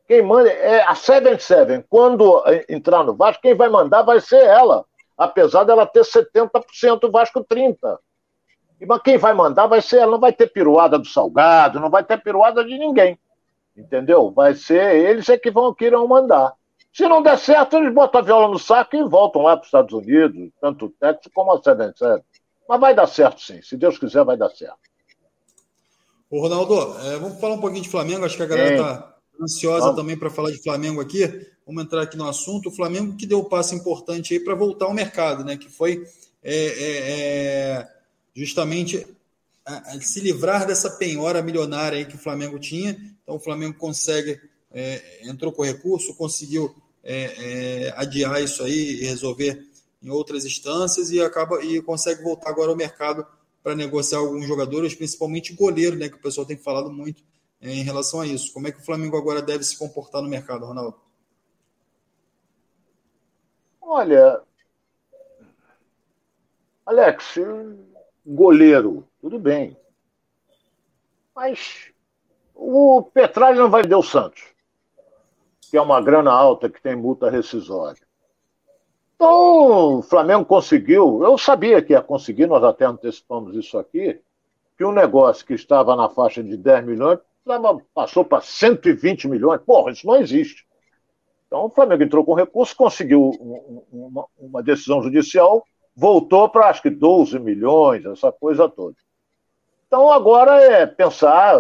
Quem 0.07 0.21
manda 0.21 0.49
é 0.49 0.83
a 0.83 0.95
77. 0.95 1.85
Quando 1.89 2.43
entrar 2.67 3.03
no 3.03 3.15
Vasco, 3.15 3.41
quem 3.41 3.55
vai 3.55 3.69
mandar 3.69 4.03
vai 4.03 4.19
ser 4.19 4.43
ela. 4.43 4.85
Apesar 5.17 5.63
dela 5.63 5.85
ter 5.85 6.01
70%, 6.03 7.03
o 7.03 7.11
Vasco 7.11 7.43
30%. 7.43 7.97
Mas 8.85 9.01
quem 9.01 9.17
vai 9.17 9.33
mandar 9.33 9.65
vai 9.67 9.81
ser 9.81 9.97
ela. 9.97 10.11
Não 10.11 10.19
vai 10.19 10.33
ter 10.33 10.47
piruada 10.47 10.99
do 10.99 11.07
Salgado, 11.07 11.79
não 11.79 11.89
vai 11.89 12.03
ter 12.03 12.21
piruada 12.21 12.65
de 12.65 12.77
ninguém. 12.77 13.17
Entendeu? 13.75 14.31
Vai 14.31 14.55
ser 14.55 14.95
eles 14.95 15.27
é 15.29 15.37
que 15.37 15.49
vão 15.49 15.73
que 15.73 15.85
irão 15.85 16.07
mandar. 16.07 16.53
Se 16.93 17.07
não 17.07 17.23
der 17.23 17.39
certo, 17.39 17.75
eles 17.75 17.93
botam 17.93 18.21
a 18.21 18.23
viola 18.23 18.47
no 18.47 18.59
saco 18.59 18.95
e 18.95 19.03
voltam 19.03 19.41
lá 19.41 19.57
para 19.57 19.63
os 19.63 19.67
Estados 19.67 19.93
Unidos, 19.93 20.51
tanto 20.61 20.85
o 20.85 20.89
Texas 20.89 21.31
como 21.33 21.51
a 21.51 21.57
77. 21.57 22.23
Mas 22.69 22.79
vai 22.79 22.93
dar 22.93 23.07
certo, 23.07 23.41
sim. 23.41 23.61
Se 23.63 23.75
Deus 23.75 23.97
quiser, 23.97 24.23
vai 24.23 24.37
dar 24.37 24.49
certo. 24.49 24.77
Ô, 26.29 26.39
Ronaldo, 26.39 26.75
é, 26.99 27.17
vamos 27.17 27.39
falar 27.39 27.55
um 27.55 27.61
pouquinho 27.61 27.83
de 27.83 27.89
Flamengo. 27.89 28.25
Acho 28.25 28.37
que 28.37 28.43
a 28.43 28.47
galera 28.47 28.75
está 28.75 29.15
ansiosa 29.41 29.93
também 29.95 30.17
para 30.17 30.29
falar 30.29 30.51
de 30.51 30.61
Flamengo 30.61 31.01
aqui. 31.01 31.27
Vamos 31.65 31.83
entrar 31.83 32.03
aqui 32.03 32.15
no 32.15 32.27
assunto. 32.27 32.69
O 32.69 32.71
Flamengo 32.71 33.15
que 33.15 33.25
deu 33.25 33.39
um 33.39 33.49
passo 33.49 33.73
importante 33.73 34.33
aí 34.33 34.39
para 34.39 34.55
voltar 34.55 34.85
ao 34.85 34.93
mercado, 34.93 35.43
né? 35.43 35.57
Que 35.57 35.69
foi 35.69 36.03
é, 36.43 36.55
é, 36.55 36.97
é 37.79 37.87
justamente 38.35 39.05
a, 39.65 39.77
a 39.93 40.01
se 40.01 40.19
livrar 40.19 40.65
dessa 40.65 40.91
penhora 40.91 41.41
milionária 41.41 41.97
aí 41.97 42.05
que 42.05 42.15
o 42.15 42.19
Flamengo 42.19 42.59
tinha. 42.59 42.97
Então 43.23 43.35
o 43.35 43.39
Flamengo 43.39 43.77
consegue, 43.77 44.39
é, 44.71 45.27
entrou 45.27 45.51
com 45.51 45.63
recurso, 45.63 46.15
conseguiu 46.15 46.75
é, 47.03 47.85
é, 47.87 47.93
adiar 47.95 48.41
isso 48.41 48.63
aí 48.63 49.01
e 49.01 49.05
resolver 49.05 49.67
em 50.01 50.09
outras 50.09 50.45
instâncias 50.45 51.09
e 51.11 51.21
acaba 51.21 51.63
e 51.63 51.81
consegue 51.81 52.21
voltar 52.21 52.49
agora 52.49 52.69
ao 52.69 52.75
mercado 52.75 53.25
para 53.63 53.75
negociar 53.75 54.19
alguns 54.19 54.45
jogadores, 54.45 54.93
principalmente 54.93 55.53
goleiro, 55.53 55.95
né? 55.95 56.09
Que 56.09 56.15
o 56.15 56.21
pessoal 56.21 56.45
tem 56.45 56.57
falado 56.57 56.91
muito 56.91 57.23
em 57.61 57.83
relação 57.83 58.19
a 58.19 58.27
isso. 58.27 58.51
Como 58.53 58.67
é 58.67 58.71
que 58.71 58.79
o 58.79 58.85
Flamengo 58.85 59.15
agora 59.15 59.41
deve 59.41 59.63
se 59.63 59.77
comportar 59.77 60.21
no 60.21 60.29
mercado, 60.29 60.65
Ronaldo? 60.65 60.99
Olha, 63.81 64.41
Alex, 66.85 67.35
goleiro, 68.25 69.07
tudo 69.21 69.39
bem. 69.39 69.77
Mas 71.33 71.92
o 72.63 73.01
Petralha 73.01 73.59
não 73.59 73.69
vai 73.69 73.83
vender 73.83 73.95
o 73.95 74.01
Santos, 74.01 74.41
que 75.69 75.75
é 75.75 75.81
uma 75.81 76.01
grana 76.01 76.31
alta 76.31 76.69
que 76.69 76.81
tem 76.81 76.95
multa 76.95 77.29
rescisória. 77.29 78.01
Então, 79.15 79.99
o 79.99 80.01
Flamengo 80.01 80.45
conseguiu, 80.45 81.23
eu 81.23 81.37
sabia 81.37 81.81
que 81.81 81.93
ia 81.93 82.01
conseguir, 82.01 82.47
nós 82.47 82.63
até 82.63 82.85
antecipamos 82.85 83.55
isso 83.55 83.77
aqui, 83.77 84.19
que 84.77 84.85
um 84.85 84.91
negócio 84.91 85.45
que 85.45 85.53
estava 85.53 85.95
na 85.95 86.09
faixa 86.09 86.41
de 86.41 86.55
10 86.55 86.85
milhões 86.85 87.19
passou 87.93 88.23
para 88.23 88.41
120 88.41 89.27
milhões. 89.27 89.61
Porra, 89.61 89.91
isso 89.91 90.07
não 90.07 90.15
existe. 90.15 90.65
Então 91.47 91.65
o 91.65 91.69
Flamengo 91.69 92.03
entrou 92.03 92.23
com 92.23 92.33
recurso, 92.33 92.75
conseguiu 92.75 93.29
uma, 93.91 94.25
uma 94.39 94.63
decisão 94.63 95.03
judicial, 95.03 95.63
voltou 95.95 96.49
para 96.49 96.69
acho 96.69 96.81
que 96.81 96.89
12 96.89 97.37
milhões, 97.39 98.05
essa 98.05 98.31
coisa 98.31 98.67
toda. 98.67 98.95
Então 99.85 100.11
agora 100.11 100.59
é 100.61 100.87
pensar 100.87 101.59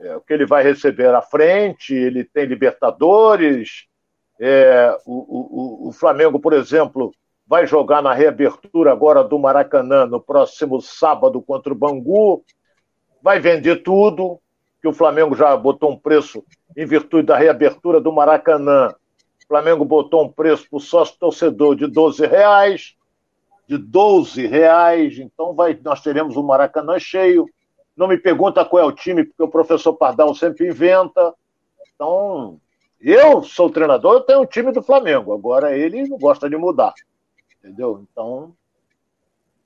é, 0.00 0.16
o 0.16 0.20
que 0.20 0.32
ele 0.32 0.46
vai 0.46 0.62
receber 0.62 1.14
à 1.14 1.22
frente, 1.22 1.94
ele 1.94 2.24
tem 2.24 2.46
Libertadores, 2.46 3.86
é, 4.40 4.96
o, 5.06 5.86
o, 5.86 5.88
o 5.88 5.92
Flamengo, 5.92 6.40
por 6.40 6.52
exemplo, 6.52 7.12
vai 7.46 7.66
jogar 7.66 8.02
na 8.02 8.12
reabertura 8.12 8.90
agora 8.90 9.22
do 9.22 9.38
Maracanã 9.38 10.06
no 10.06 10.20
próximo 10.20 10.80
sábado 10.80 11.40
contra 11.42 11.72
o 11.72 11.76
Bangu, 11.76 12.44
vai 13.22 13.38
vender 13.38 13.82
tudo, 13.82 14.40
que 14.80 14.88
o 14.88 14.92
Flamengo 14.92 15.34
já 15.34 15.56
botou 15.56 15.92
um 15.92 15.98
preço 15.98 16.44
em 16.76 16.84
virtude 16.84 17.26
da 17.26 17.38
reabertura 17.38 18.00
do 18.00 18.12
Maracanã. 18.12 18.94
O 19.42 19.46
Flamengo 19.46 19.82
botou 19.82 20.24
um 20.24 20.28
preço 20.28 20.68
para 20.68 20.76
o 20.76 20.80
sócio 20.80 21.16
torcedor 21.18 21.76
de 21.76 21.86
12 21.86 22.26
reais, 22.26 22.94
de 23.66 23.78
12 23.78 24.46
reais, 24.46 25.18
então 25.18 25.54
vai, 25.54 25.78
nós 25.82 26.02
teremos 26.02 26.36
o 26.36 26.42
Maracanã 26.42 26.98
cheio. 26.98 27.46
Não 27.96 28.08
me 28.08 28.18
pergunta 28.18 28.64
qual 28.64 28.82
é 28.82 28.86
o 28.86 28.92
time, 28.92 29.24
porque 29.24 29.42
o 29.42 29.48
professor 29.48 29.92
Pardal 29.94 30.34
sempre 30.34 30.68
inventa. 30.68 31.34
Então, 31.94 32.60
eu 33.00 33.42
sou 33.42 33.70
treinador, 33.70 34.14
eu 34.14 34.20
tenho 34.20 34.40
um 34.40 34.46
time 34.46 34.72
do 34.72 34.82
Flamengo. 34.82 35.32
Agora 35.32 35.76
ele 35.76 36.08
não 36.08 36.18
gosta 36.18 36.48
de 36.48 36.56
mudar. 36.56 36.94
Entendeu? 37.58 38.04
Então, 38.10 38.54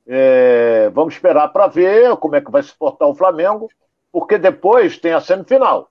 é, 0.07 0.91
vamos 0.91 1.14
esperar 1.14 1.49
para 1.49 1.66
ver 1.66 2.16
como 2.16 2.37
é 2.37 2.41
que 2.41 2.51
vai 2.51 2.62
se 2.62 2.74
portar 2.74 3.09
o 3.09 3.14
Flamengo, 3.14 3.70
porque 4.12 4.39
depois 4.39 4.99
tem 4.99 5.12
a 5.12 5.20
semifinal. 5.20 5.91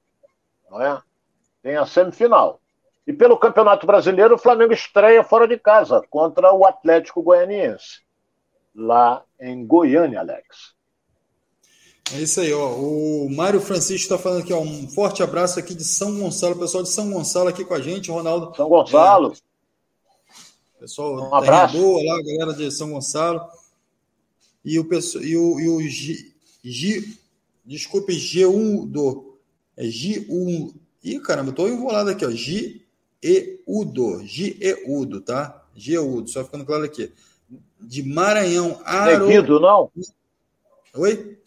Não 0.69 0.81
é? 0.81 1.01
Tem 1.61 1.75
a 1.75 1.85
semifinal. 1.85 2.59
E 3.05 3.13
pelo 3.13 3.37
Campeonato 3.37 3.87
Brasileiro, 3.87 4.35
o 4.35 4.39
Flamengo 4.39 4.73
estreia 4.73 5.23
fora 5.23 5.47
de 5.47 5.57
casa 5.57 6.01
contra 6.09 6.53
o 6.53 6.65
Atlético 6.65 7.23
Goianiense, 7.23 8.01
lá 8.75 9.23
em 9.39 9.65
Goiânia, 9.65 10.19
Alex. 10.19 10.76
É 12.13 12.21
isso 12.21 12.39
aí, 12.39 12.53
ó. 12.53 12.73
O 12.75 13.29
Mário 13.29 13.59
Francisco 13.59 14.03
está 14.03 14.17
falando 14.17 14.41
aqui, 14.41 14.53
ó. 14.53 14.61
Um 14.61 14.87
forte 14.87 15.21
abraço 15.21 15.59
aqui 15.59 15.75
de 15.75 15.83
São 15.83 16.17
Gonçalo, 16.17 16.57
pessoal 16.57 16.83
de 16.83 16.89
São 16.89 17.11
Gonçalo 17.11 17.49
aqui 17.49 17.65
com 17.65 17.73
a 17.73 17.81
gente, 17.81 18.09
Ronaldo. 18.09 18.55
São 18.55 18.69
Gonçalo. 18.69 19.33
É, 19.33 20.79
pessoal, 20.79 21.29
um 21.29 21.35
abraço. 21.35 21.77
Boa 21.77 22.01
lá, 22.03 22.21
galera 22.23 22.53
de 22.53 22.71
São 22.71 22.91
Gonçalo. 22.91 23.41
E 24.63 24.79
o 24.79 24.85
pessoal 24.85 25.23
e 25.23 25.35
o, 25.35 25.59
e 25.59 25.69
o 25.69 25.81
G, 25.81 26.33
G, 26.63 27.17
desculpe, 27.65 28.13
G1 28.13 28.87
do 28.87 29.37
é 29.75 29.85
G1. 29.85 30.73
Ih, 31.03 31.19
caramba, 31.19 31.51
eu 31.51 31.55
tô 31.55 31.67
enrolado 31.67 32.09
aqui, 32.09 32.25
ó. 32.25 32.31
G 32.31 32.81
Eudo, 33.21 34.25
Gieudo, 34.25 35.21
tá? 35.21 35.65
Gieudo, 35.75 36.29
só 36.29 36.43
ficando 36.43 36.65
claro 36.65 36.83
aqui. 36.83 37.11
De 37.79 38.03
Maranhão, 38.03 38.79
Aro... 38.83 39.27
Neguido, 39.27 39.59
não? 39.59 39.91
Oi? 40.95 41.37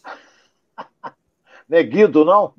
Neguido, 1.71 2.25
não? 2.25 2.53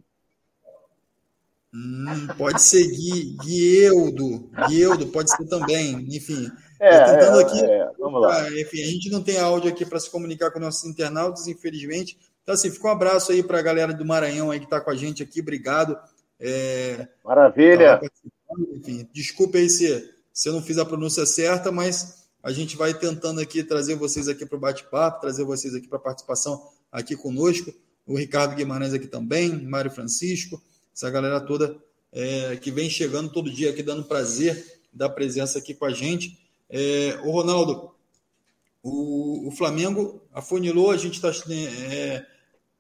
Hum, 1.74 2.28
pode 2.38 2.62
ser 2.62 2.88
Gui, 2.88 3.36
Guieudo, 3.42 5.08
pode 5.08 5.30
ser 5.30 5.46
também, 5.48 5.92
enfim. 6.16 6.50
É, 6.80 7.04
tentando 7.04 7.40
é, 7.40 7.44
aqui, 7.44 7.64
é, 7.64 7.92
vamos 8.00 8.22
lá. 8.22 8.50
Enfim, 8.60 8.82
a 8.82 8.88
gente 8.88 9.10
não 9.10 9.22
tem 9.22 9.38
áudio 9.38 9.70
aqui 9.70 9.86
para 9.86 10.00
se 10.00 10.10
comunicar 10.10 10.50
com 10.50 10.60
nossos 10.60 10.86
internautas, 10.86 11.46
infelizmente. 11.48 12.18
Então, 12.42 12.56
assim, 12.56 12.72
fica 12.72 12.88
um 12.88 12.92
abraço 12.92 13.34
aí 13.34 13.44
para 13.44 13.60
a 13.60 13.62
galera 13.62 13.94
do 13.94 14.06
Maranhão 14.06 14.50
aí 14.50 14.60
que 14.60 14.66
está 14.66 14.80
com 14.80 14.90
a 14.90 14.96
gente 14.96 15.22
aqui, 15.22 15.42
obrigado. 15.42 15.98
É, 16.40 17.08
Maravilha. 17.24 18.00
Enfim, 18.74 19.08
desculpe 19.14 19.58
aí 19.58 19.70
se, 19.70 20.10
se 20.34 20.48
eu 20.50 20.54
não 20.54 20.62
fiz 20.62 20.78
a 20.78 20.86
pronúncia 20.86 21.26
certa, 21.26 21.70
mas 21.70 22.30
a 22.42 22.52
gente 22.52 22.78
vai 22.78 22.94
tentando 22.94 23.42
aqui 23.42 23.62
trazer 23.62 23.96
vocês 23.96 24.28
aqui 24.28 24.46
para 24.46 24.58
o 24.58 24.60
bate-papo, 24.60 25.22
trazer 25.22 25.44
vocês 25.44 25.76
aqui 25.76 25.88
para 25.88 25.98
a 25.98 26.02
participação 26.02 26.62
aqui 26.92 27.16
conosco. 27.16 27.74
O 28.06 28.18
Ricardo 28.18 28.56
Guimarães 28.56 28.94
aqui 28.94 29.08
também, 29.08 29.50
Mário 29.50 29.92
Francisco, 29.92 30.62
essa 30.94 31.10
galera 31.10 31.40
toda 31.40 31.78
é, 32.12 32.56
que 32.58 32.72
vem 32.72 32.90
chegando 32.90 33.32
todo 33.32 33.52
dia 33.52 33.70
aqui, 33.70 33.82
dando 33.82 34.04
prazer 34.04 34.80
da 34.92 35.08
presença 35.08 35.60
aqui 35.60 35.74
com 35.74 35.86
a 35.86 35.92
gente. 35.92 36.38
É, 36.70 37.20
o 37.24 37.32
Ronaldo, 37.32 37.92
o, 38.84 39.48
o 39.48 39.52
Flamengo 39.52 40.22
afunilou, 40.34 40.92
a 40.92 40.98
gente 40.98 41.16
está 41.16 41.32
é, 41.50 42.26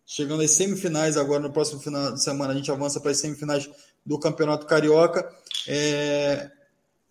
chegando 0.05 0.43
às 0.43 0.51
semifinais 0.51 1.17
agora, 1.17 1.41
no 1.41 1.53
próximo 1.53 1.79
final 1.79 2.13
de 2.13 2.23
semana 2.23 2.53
a 2.53 2.55
gente 2.55 2.71
avança 2.71 2.99
para 2.99 3.11
as 3.11 3.17
semifinais 3.17 3.69
do 4.05 4.19
Campeonato 4.19 4.65
Carioca. 4.65 5.33
É, 5.67 6.51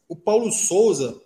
o 0.09 0.17
Paulo 0.17 0.51
Souza 0.53 1.19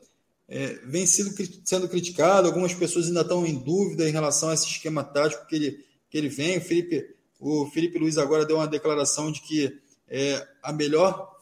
é, 0.48 0.74
vem 0.84 1.06
sido, 1.06 1.34
sendo 1.64 1.88
criticado, 1.88 2.46
algumas 2.46 2.74
pessoas 2.74 3.06
ainda 3.06 3.22
estão 3.22 3.46
em 3.46 3.54
dúvida 3.54 4.08
em 4.08 4.12
relação 4.12 4.50
a 4.50 4.54
esse 4.54 4.66
esquema 4.66 5.02
tático 5.02 5.46
que 5.46 5.56
ele, 5.56 5.84
que 6.14 6.18
ele 6.18 6.28
vem. 6.28 6.58
O 6.58 6.60
Felipe, 6.60 7.08
o 7.40 7.66
Felipe 7.66 7.98
Luiz 7.98 8.18
agora 8.18 8.46
deu 8.46 8.58
uma 8.58 8.68
declaração 8.68 9.32
de 9.32 9.40
que 9.40 9.76
é, 10.06 10.46
a 10.62 10.72
melhor 10.72 11.34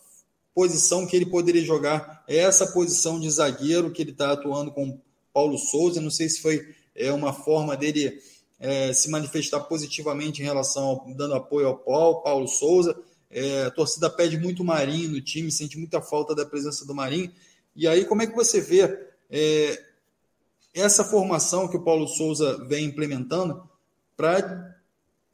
posição 0.55 1.07
que 1.07 1.15
ele 1.15 1.27
poderia 1.27 1.63
jogar 1.63 2.25
é 2.27 2.39
essa 2.39 2.67
posição 2.69 3.21
de 3.21 3.31
zagueiro 3.31 3.91
que 3.91 4.01
ele 4.01 4.13
está 4.13 4.33
atuando 4.33 4.73
com 4.73 4.99
Paulo 5.31 5.59
Souza. 5.59 6.01
Não 6.01 6.11
sei 6.11 6.27
se 6.31 6.41
foi 6.41 6.75
é, 6.95 7.13
uma 7.13 7.35
forma 7.35 7.77
dele 7.77 8.19
é, 8.59 8.95
se 8.95 9.11
manifestar 9.11 9.61
positivamente 9.61 10.41
em 10.41 10.47
relação 10.47 10.85
ao, 10.85 11.15
dando 11.15 11.35
apoio 11.35 11.67
ao 11.67 11.77
Paulo, 11.77 12.23
Paulo 12.23 12.49
Souza. 12.49 12.99
É, 13.31 13.65
a 13.65 13.71
torcida 13.71 14.09
pede 14.09 14.39
muito 14.39 14.65
Marinho 14.65 15.11
no 15.11 15.21
time, 15.21 15.53
sente 15.53 15.77
muita 15.77 16.01
falta 16.01 16.35
da 16.35 16.47
presença 16.47 16.87
do 16.87 16.95
Marinho. 16.95 17.31
E 17.77 17.87
aí, 17.87 18.07
como 18.07 18.23
é 18.23 18.27
que 18.27 18.35
você 18.35 18.59
vê 18.59 18.85
é, 19.29 19.83
essa 20.73 21.05
formação 21.05 21.69
que 21.69 21.77
o 21.77 21.85
Paulo 21.85 22.09
Souza 22.09 22.65
vem 22.67 22.87
implementando 22.87 23.71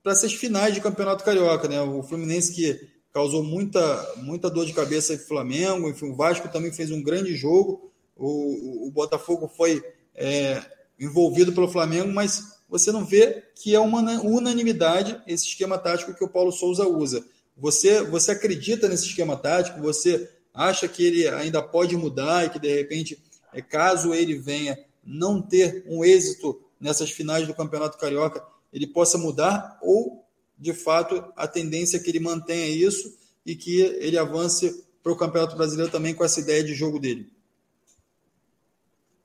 para 0.02 0.12
essas 0.12 0.32
finais 0.32 0.74
de 0.74 0.80
campeonato 0.80 1.24
carioca? 1.24 1.68
Né? 1.68 1.80
O 1.80 2.02
Fluminense 2.02 2.54
que 2.54 2.88
causou 3.12 3.42
muita, 3.42 4.14
muita 4.16 4.50
dor 4.50 4.64
de 4.66 4.72
cabeça 4.72 5.14
para 5.14 5.24
o 5.24 5.28
Flamengo, 5.28 5.88
enfim, 5.88 6.10
o 6.10 6.14
Vasco 6.14 6.48
também 6.48 6.72
fez 6.72 6.90
um 6.90 7.02
grande 7.02 7.34
jogo, 7.34 7.90
o, 8.16 8.86
o 8.86 8.90
Botafogo 8.90 9.48
foi 9.48 9.82
é, 10.14 10.62
envolvido 10.98 11.52
pelo 11.52 11.68
Flamengo, 11.68 12.12
mas 12.12 12.58
você 12.68 12.92
não 12.92 13.04
vê 13.04 13.44
que 13.54 13.74
é 13.74 13.80
uma 13.80 14.00
unanimidade 14.22 15.20
esse 15.26 15.46
esquema 15.46 15.78
tático 15.78 16.14
que 16.14 16.24
o 16.24 16.28
Paulo 16.28 16.52
Souza 16.52 16.86
usa. 16.86 17.24
Você, 17.56 18.02
você 18.02 18.32
acredita 18.32 18.88
nesse 18.88 19.06
esquema 19.06 19.36
tático? 19.36 19.80
Você 19.80 20.28
acha 20.52 20.86
que 20.86 21.04
ele 21.04 21.28
ainda 21.28 21.62
pode 21.62 21.96
mudar 21.96 22.44
e 22.44 22.50
que, 22.50 22.58
de 22.58 22.72
repente, 22.72 23.22
é, 23.52 23.62
caso 23.62 24.12
ele 24.12 24.36
venha 24.36 24.78
não 25.04 25.40
ter 25.40 25.84
um 25.88 26.04
êxito 26.04 26.60
nessas 26.80 27.10
finais 27.10 27.46
do 27.46 27.54
Campeonato 27.54 27.98
Carioca, 27.98 28.44
ele 28.72 28.86
possa 28.86 29.18
mudar? 29.18 29.78
Ou, 29.82 30.24
de 30.58 30.72
fato, 30.72 31.24
a 31.36 31.46
tendência 31.46 31.96
é 31.96 32.00
que 32.00 32.10
ele 32.10 32.20
mantenha 32.20 32.66
isso 32.68 33.16
e 33.44 33.54
que 33.54 33.80
ele 33.80 34.18
avance 34.18 34.84
para 35.02 35.12
o 35.12 35.16
Campeonato 35.16 35.56
Brasileiro 35.56 35.90
também 35.90 36.14
com 36.14 36.24
essa 36.24 36.40
ideia 36.40 36.62
de 36.62 36.74
jogo 36.74 36.98
dele? 36.98 37.30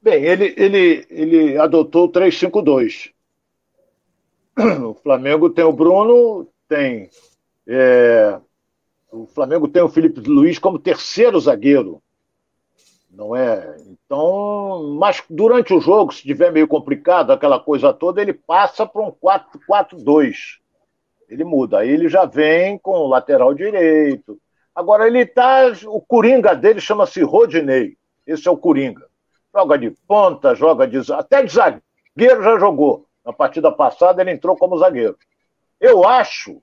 Bem, 0.01 0.23
ele, 0.25 0.53
ele, 0.57 1.07
ele 1.09 1.57
adotou 1.57 2.05
o 2.05 2.11
3-5-2. 2.11 3.11
O 4.85 4.93
Flamengo 4.93 5.49
tem 5.49 5.63
o 5.63 5.73
Bruno, 5.73 6.47
tem 6.67 7.09
é, 7.67 8.39
o 9.11 9.25
Flamengo 9.25 9.67
tem 9.67 9.81
o 9.81 9.89
Felipe 9.89 10.19
Luiz 10.21 10.59
como 10.59 10.79
terceiro 10.79 11.39
zagueiro, 11.39 12.01
não 13.13 13.35
é? 13.35 13.75
Então, 13.87 14.95
mas 14.99 15.23
durante 15.29 15.73
o 15.73 15.79
jogo, 15.79 16.13
se 16.13 16.23
tiver 16.23 16.51
meio 16.51 16.67
complicado, 16.67 17.31
aquela 17.31 17.59
coisa 17.59 17.93
toda, 17.93 18.21
ele 18.21 18.33
passa 18.33 18.85
para 18.85 19.01
um 19.01 19.11
4-4-2. 19.11 20.59
Ele 21.29 21.43
muda, 21.43 21.79
aí 21.79 21.89
ele 21.89 22.09
já 22.09 22.25
vem 22.25 22.77
com 22.77 22.91
o 22.91 23.07
lateral 23.07 23.53
direito. 23.53 24.37
Agora 24.75 25.07
ele 25.07 25.25
tá, 25.25 25.71
o 25.85 26.01
coringa 26.01 26.55
dele 26.55 26.81
chama-se 26.81 27.21
Rodinei. 27.21 27.95
Esse 28.25 28.47
é 28.47 28.51
o 28.51 28.57
coringa. 28.57 29.05
Joga 29.55 29.77
de 29.77 29.91
ponta, 30.07 30.55
joga 30.55 30.87
de 30.87 30.99
até 31.13 31.43
de 31.43 31.53
zagueiro 31.53 32.43
já 32.43 32.57
jogou. 32.57 33.05
Na 33.23 33.31
partida 33.31 33.71
passada 33.71 34.21
ele 34.21 34.31
entrou 34.31 34.57
como 34.57 34.77
zagueiro. 34.77 35.17
Eu 35.79 36.07
acho 36.07 36.61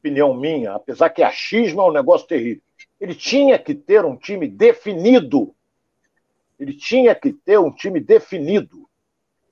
opinião 0.00 0.32
minha, 0.34 0.72
apesar 0.72 1.10
que 1.10 1.22
achismo 1.22 1.82
é 1.82 1.84
um 1.84 1.92
negócio 1.92 2.26
terrível. 2.26 2.62
Ele 3.00 3.14
tinha 3.14 3.58
que 3.58 3.74
ter 3.74 4.04
um 4.04 4.16
time 4.16 4.46
definido. 4.46 5.54
Ele 6.58 6.74
tinha 6.74 7.14
que 7.14 7.32
ter 7.32 7.58
um 7.58 7.70
time 7.70 7.98
definido. 7.98 8.86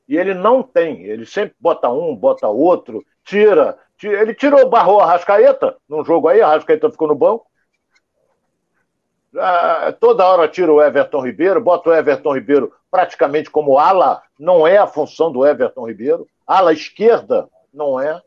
E 0.07 0.17
ele 0.17 0.35
não 0.35 0.63
tem. 0.63 1.05
Ele 1.05 1.25
sempre 1.25 1.55
bota 1.59 1.89
um, 1.89 2.15
bota 2.15 2.49
outro, 2.49 3.05
tira. 3.25 3.79
tira. 3.97 4.21
Ele 4.21 4.35
tirou, 4.35 4.69
barrou 4.69 5.01
a 5.01 5.07
Rascaeta 5.07 5.77
num 5.89 6.05
jogo 6.05 6.29
aí, 6.29 6.41
a 6.41 6.49
Rascaeta 6.49 6.91
ficou 6.91 7.09
no 7.09 7.15
banco. 7.15 7.47
Ah, 9.37 9.95
toda 9.99 10.27
hora 10.27 10.49
tira 10.49 10.73
o 10.73 10.83
Everton 10.83 11.25
Ribeiro, 11.25 11.61
bota 11.61 11.91
o 11.91 11.95
Everton 11.95 12.35
Ribeiro 12.35 12.73
praticamente 12.91 13.51
como 13.51 13.79
ala, 13.79 14.23
não 14.39 14.67
é 14.67 14.79
a 14.79 14.87
função 14.87 15.31
do 15.31 15.47
Everton 15.47 15.87
Ribeiro. 15.87 16.27
Ala 16.47 16.73
esquerda, 16.73 17.49
não 17.73 18.01
é. 18.01 18.21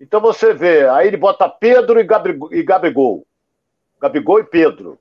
Então 0.00 0.20
você 0.20 0.52
vê, 0.52 0.88
aí 0.88 1.06
ele 1.06 1.16
bota 1.16 1.48
Pedro 1.48 2.00
e, 2.00 2.04
Gabigol, 2.04 2.52
e 2.52 2.62
Gabigol. 2.62 3.24
Gabigol 4.00 4.40
e 4.40 4.44
Pedro. 4.44 4.98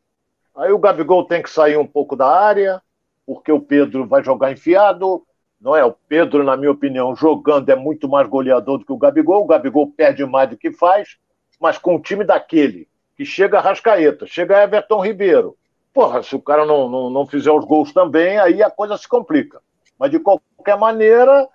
Aí 0.56 0.72
o 0.72 0.80
Gabigol 0.80 1.26
tem 1.26 1.42
que 1.42 1.50
sair 1.50 1.78
um 1.78 1.86
pouco 1.86 2.16
da 2.16 2.28
área, 2.28 2.82
porque 3.26 3.52
o 3.52 3.60
Pedro 3.60 4.08
vai 4.08 4.24
jogar 4.24 4.52
enfiado. 4.52 5.24
Não 5.60 5.76
é? 5.76 5.84
O 5.84 5.96
Pedro, 6.08 6.44
na 6.44 6.56
minha 6.56 6.72
opinião, 6.72 7.16
jogando 7.16 7.70
é 7.70 7.76
muito 7.76 8.08
mais 8.08 8.28
goleador 8.28 8.78
do 8.78 8.86
que 8.86 8.92
o 8.92 8.98
Gabigol. 8.98 9.44
O 9.44 9.48
Gabigol 9.48 9.92
perde 9.92 10.26
mais 10.26 10.50
do 10.50 10.58
que 10.58 10.72
faz, 10.72 11.18
mas 11.60 11.78
com 11.78 11.96
o 11.96 12.02
time 12.02 12.24
daquele, 12.24 12.88
que 13.16 13.26
chega 13.26 13.58
a 13.58 13.62
Rascaeta, 13.62 14.26
chega 14.28 14.64
Everton 14.64 15.02
Ribeiro. 15.02 15.58
Porra, 15.94 16.22
se 16.22 16.36
o 16.36 16.42
cara 16.42 16.66
não, 16.66 16.90
não, 16.90 17.10
não 17.10 17.26
fizer 17.26 17.52
os 17.52 17.66
gols 17.66 17.94
também, 17.94 18.38
aí 18.38 18.62
a 18.62 18.70
coisa 18.70 18.98
se 18.98 19.08
complica. 19.08 19.62
Mas 19.98 20.12
de 20.12 20.20
qualquer 20.20 20.78
maneira, 20.78 21.48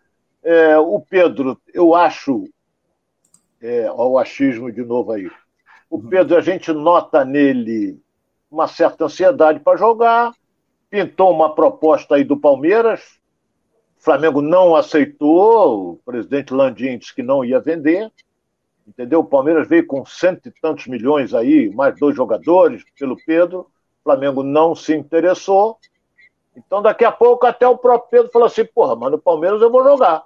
é, 0.43 0.79
o 0.79 0.99
Pedro, 1.01 1.61
eu 1.75 1.95
acho 1.95 2.49
é, 3.61 3.91
o 3.93 4.19
achismo 4.19 4.73
de 4.73 4.83
novo 4.83 5.13
aí. 5.13 5.31
O. 5.91 6.01
Pedro, 6.01 6.37
a 6.37 6.41
gente 6.41 6.73
nota 6.73 7.25
nele 7.25 8.01
uma 8.51 8.67
certa 8.69 9.05
ansiedade 9.05 9.61
para 9.61 9.77
jogar, 9.77 10.33
pintou 10.89 11.31
uma 11.31 11.55
proposta 11.55 12.15
aí 12.15 12.25
do 12.25 12.37
Palmeiras, 12.39 13.21
O 14.01 14.03
Flamengo 14.03 14.41
não 14.41 14.75
aceitou, 14.75 15.93
o 15.93 15.97
presidente 16.07 16.55
Landim 16.55 16.97
disse 16.97 17.15
que 17.15 17.23
não 17.23 17.45
ia 17.45 17.61
vender, 17.61 18.11
entendeu? 18.87 19.21
O 19.21 19.25
Palmeiras 19.25 19.69
veio 19.69 19.87
com 19.87 20.07
cento 20.07 20.49
e 20.49 20.53
tantos 20.53 20.87
milhões 20.87 21.35
aí, 21.35 21.69
mais 21.69 21.99
dois 21.99 22.17
jogadores 22.17 22.83
pelo 22.99 23.15
Pedro, 23.27 23.61
o 23.61 24.03
Flamengo 24.03 24.43
não 24.43 24.75
se 24.75 24.97
interessou. 24.97 25.79
Então, 26.57 26.81
daqui 26.81 27.05
a 27.05 27.13
pouco, 27.13 27.47
até 27.47 27.69
o 27.69 27.77
próprio 27.77 28.11
Pedro 28.11 28.33
falou 28.33 28.47
assim: 28.47 28.65
porra, 28.65 28.97
mas 28.97 29.13
no 29.13 29.19
Palmeiras 29.19 29.61
eu 29.61 29.71
vou 29.71 29.85
jogar. 29.85 30.25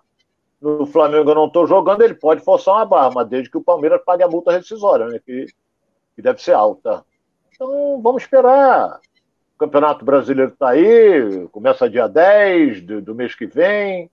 No 0.65 0.87
Flamengo 0.87 1.31
eu 1.31 1.35
não 1.35 1.45
estou 1.45 1.67
jogando, 1.67 2.01
ele 2.01 2.15
pode 2.15 2.43
forçar 2.43 2.77
uma 2.77 2.87
barra, 2.87 3.11
mas 3.15 3.29
desde 3.29 3.51
que 3.51 3.59
o 3.59 3.63
Palmeiras 3.63 4.01
pague 4.03 4.23
a 4.23 4.29
multa 4.29 4.51
rescisória, 4.51 5.07
né? 5.09 5.21
Que, 5.23 5.45
que 6.17 6.23
deve 6.23 6.41
ser 6.43 6.55
alta. 6.55 7.05
Então, 7.53 8.01
vamos 8.01 8.23
esperar. 8.23 8.99
O 9.55 9.59
Campeonato 9.59 10.07
Brasileiro 10.07 10.53
está 10.55 10.71
aí, 10.71 11.47
começa 11.53 11.91
dia 11.91 12.09
10 12.09 12.81
do, 12.81 13.03
do 13.03 13.15
mês 13.15 13.35
que 13.35 13.45
vem. 13.45 14.11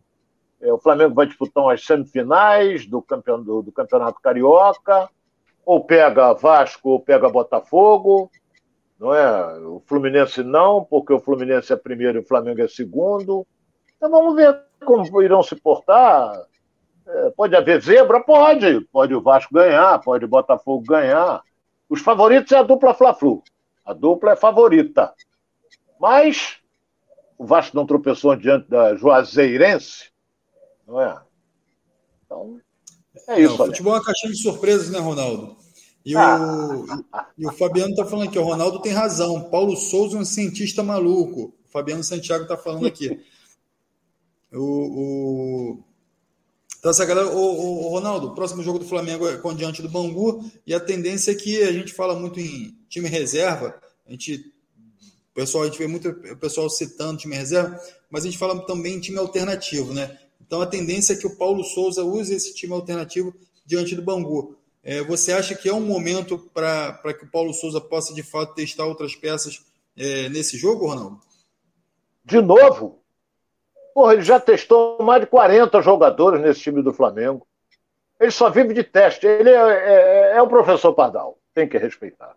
É, 0.60 0.74
o 0.74 0.78
Flamengo 0.78 1.16
vai 1.16 1.26
disputar 1.26 1.74
as 1.74 1.86
semifinais 1.86 2.86
do 2.86 3.02
campeonato, 3.02 3.46
do, 3.46 3.62
do 3.62 3.72
campeonato 3.72 4.20
Carioca. 4.20 5.10
Ou 5.66 5.86
pega 5.86 6.34
Vasco 6.34 6.90
ou 6.90 7.00
pega 7.00 7.30
Botafogo. 7.30 8.30
Não 9.00 9.16
é? 9.16 9.58
O 9.60 9.82
Fluminense 9.86 10.44
não, 10.44 10.84
porque 10.84 11.14
o 11.14 11.20
Fluminense 11.22 11.72
é 11.72 11.78
primeiro 11.78 12.20
e 12.20 12.22
o 12.22 12.28
Flamengo 12.28 12.62
é 12.62 12.68
segundo. 12.68 13.48
Então 13.96 14.12
vamos 14.12 14.36
ver 14.36 14.70
como 14.86 15.22
irão 15.22 15.42
se 15.44 15.56
portar. 15.56 16.46
É, 17.08 17.30
pode 17.32 17.56
haver 17.56 17.82
zebra? 17.82 18.22
Pode. 18.22 18.82
Pode 18.92 19.14
o 19.14 19.22
Vasco 19.22 19.54
ganhar, 19.54 20.00
pode 20.00 20.26
o 20.26 20.28
Botafogo 20.28 20.84
ganhar. 20.86 21.42
Os 21.90 22.02
favoritos 22.02 22.52
é 22.52 22.58
a 22.58 22.64
dupla 22.64 22.94
Fla-Flu. 22.94 23.44
A 23.86 23.94
dupla 23.94 24.32
é 24.32 24.36
favorita. 24.36 25.14
Mas 26.00 26.58
o 27.38 27.46
Vasco 27.46 27.76
não 27.76 27.86
tropeçou 27.86 28.36
diante 28.36 28.70
da 28.70 28.96
Juazeirense, 28.96 30.12
não 30.88 31.02
é? 31.02 31.22
Então, 32.26 32.60
é 33.28 33.42
isso. 33.42 33.58
Não, 33.58 33.66
futebol 33.66 33.94
é 33.94 33.98
uma 33.98 34.06
caixinha 34.06 34.32
de 34.32 34.42
surpresas, 34.42 34.90
né, 34.90 35.00
Ronaldo? 35.00 35.58
E, 36.06 36.16
ah. 36.16 36.40
o, 36.40 36.86
e 37.38 37.46
o 37.46 37.52
Fabiano 37.52 37.92
está 37.92 38.06
falando 38.06 38.28
aqui, 38.28 38.40
o 38.40 38.44
Ronaldo 38.44 38.80
tem 38.82 38.92
razão. 38.92 39.50
Paulo 39.50 39.76
Souza 39.76 40.18
é 40.18 40.22
um 40.22 40.26
cientista 40.26 40.82
maluco. 40.82 41.54
O 41.68 41.72
Fabiano 41.72 42.04
Santiago 42.04 42.44
está 42.44 42.58
falando 42.58 42.88
aqui. 42.88 43.20
o, 44.58 45.78
o, 45.78 45.84
então, 46.82 46.90
essa 46.90 47.06
galera, 47.06 47.28
o, 47.28 47.86
o, 47.86 47.90
Ronaldo, 47.90 48.28
o 48.28 48.36
próximo 48.36 48.64
jogo 48.64 48.80
do 48.80 48.86
Flamengo 48.86 49.30
é 49.30 49.38
com 49.38 49.54
diante 49.54 49.84
do 49.84 49.90
Bangu, 49.90 50.44
e 50.66 50.74
a 50.74 50.80
tendência 50.80 51.32
é 51.32 51.36
que 51.36 51.62
a 51.62 51.72
gente 51.72 51.94
fala 51.94 52.20
muito 52.20 52.40
em 52.40 52.76
time 52.90 53.08
reserva, 53.08 53.80
a 54.06 54.12
gente 54.12 54.52
o 55.32 55.34
pessoal, 55.34 55.64
a 55.64 55.68
gente 55.68 55.78
vê 55.78 55.88
muito 55.88 56.10
o 56.10 56.38
pessoal 56.38 56.70
citando 56.70 57.20
time 57.20 57.36
reserva, 57.36 57.80
mas 58.10 58.24
a 58.24 58.26
gente 58.26 58.38
fala 58.38 58.60
também 58.66 58.96
em 58.96 59.00
time 59.00 59.18
alternativo, 59.18 59.94
né? 59.94 60.20
Então 60.42 60.60
a 60.60 60.66
tendência 60.66 61.14
é 61.14 61.16
que 61.16 61.26
o 61.26 61.38
Paulo 61.38 61.64
Souza 61.64 62.04
use 62.04 62.34
esse 62.34 62.54
time 62.54 62.74
alternativo 62.74 63.34
diante 63.66 63.96
do 63.96 64.02
Bangu. 64.02 64.58
É, 64.84 65.02
você 65.04 65.32
acha 65.32 65.56
que 65.56 65.70
é 65.70 65.74
um 65.74 65.86
momento 65.86 66.38
para 66.54 67.14
que 67.18 67.24
o 67.24 67.32
Paulo 67.32 67.54
Souza 67.54 67.80
possa 67.80 68.14
de 68.14 68.24
fato 68.24 68.56
testar 68.56 68.86
outras 68.86 69.16
peças 69.16 69.62
é, 69.96 70.28
nesse 70.28 70.58
jogo, 70.58 70.88
Ronaldo? 70.88 71.22
De 72.26 72.42
novo? 72.42 73.01
Porra, 73.94 74.14
ele 74.14 74.22
já 74.22 74.40
testou 74.40 75.02
mais 75.02 75.22
de 75.22 75.28
40 75.28 75.82
jogadores 75.82 76.42
nesse 76.42 76.62
time 76.62 76.82
do 76.82 76.94
Flamengo. 76.94 77.46
Ele 78.20 78.32
só 78.32 78.50
vive 78.50 78.74
de 78.74 78.84
teste. 78.84 79.26
Ele 79.26 79.50
é, 79.50 79.54
é, 79.56 80.32
é 80.38 80.42
o 80.42 80.48
professor 80.48 80.94
Pardal, 80.94 81.38
tem 81.54 81.68
que 81.68 81.78
respeitar. 81.78 82.36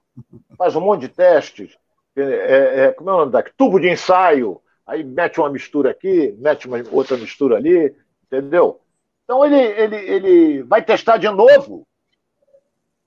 Faz 0.56 0.74
um 0.74 0.80
monte 0.80 1.02
de 1.02 1.08
testes, 1.08 1.76
é, 2.16 2.86
é, 2.86 2.92
como 2.92 3.10
é 3.10 3.12
o 3.12 3.18
nome 3.18 3.32
daqui? 3.32 3.52
Tubo 3.56 3.80
de 3.80 3.90
ensaio. 3.90 4.60
Aí 4.86 5.02
mete 5.02 5.40
uma 5.40 5.50
mistura 5.50 5.90
aqui, 5.90 6.34
mete 6.38 6.66
uma 6.66 6.82
outra 6.92 7.16
mistura 7.16 7.56
ali, 7.56 7.94
entendeu? 8.26 8.80
Então 9.24 9.44
ele, 9.44 9.56
ele, 9.56 9.96
ele 9.96 10.62
vai 10.62 10.82
testar 10.82 11.16
de 11.16 11.28
novo. 11.28 11.86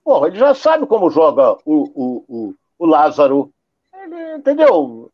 Porra, 0.03 0.27
ele 0.27 0.39
já 0.39 0.55
sabe 0.55 0.87
como 0.87 1.09
joga 1.09 1.57
o, 1.65 1.83
o, 1.93 2.25
o, 2.27 2.55
o 2.79 2.85
Lázaro. 2.85 3.51
Ele, 3.93 4.37
entendeu? 4.37 5.11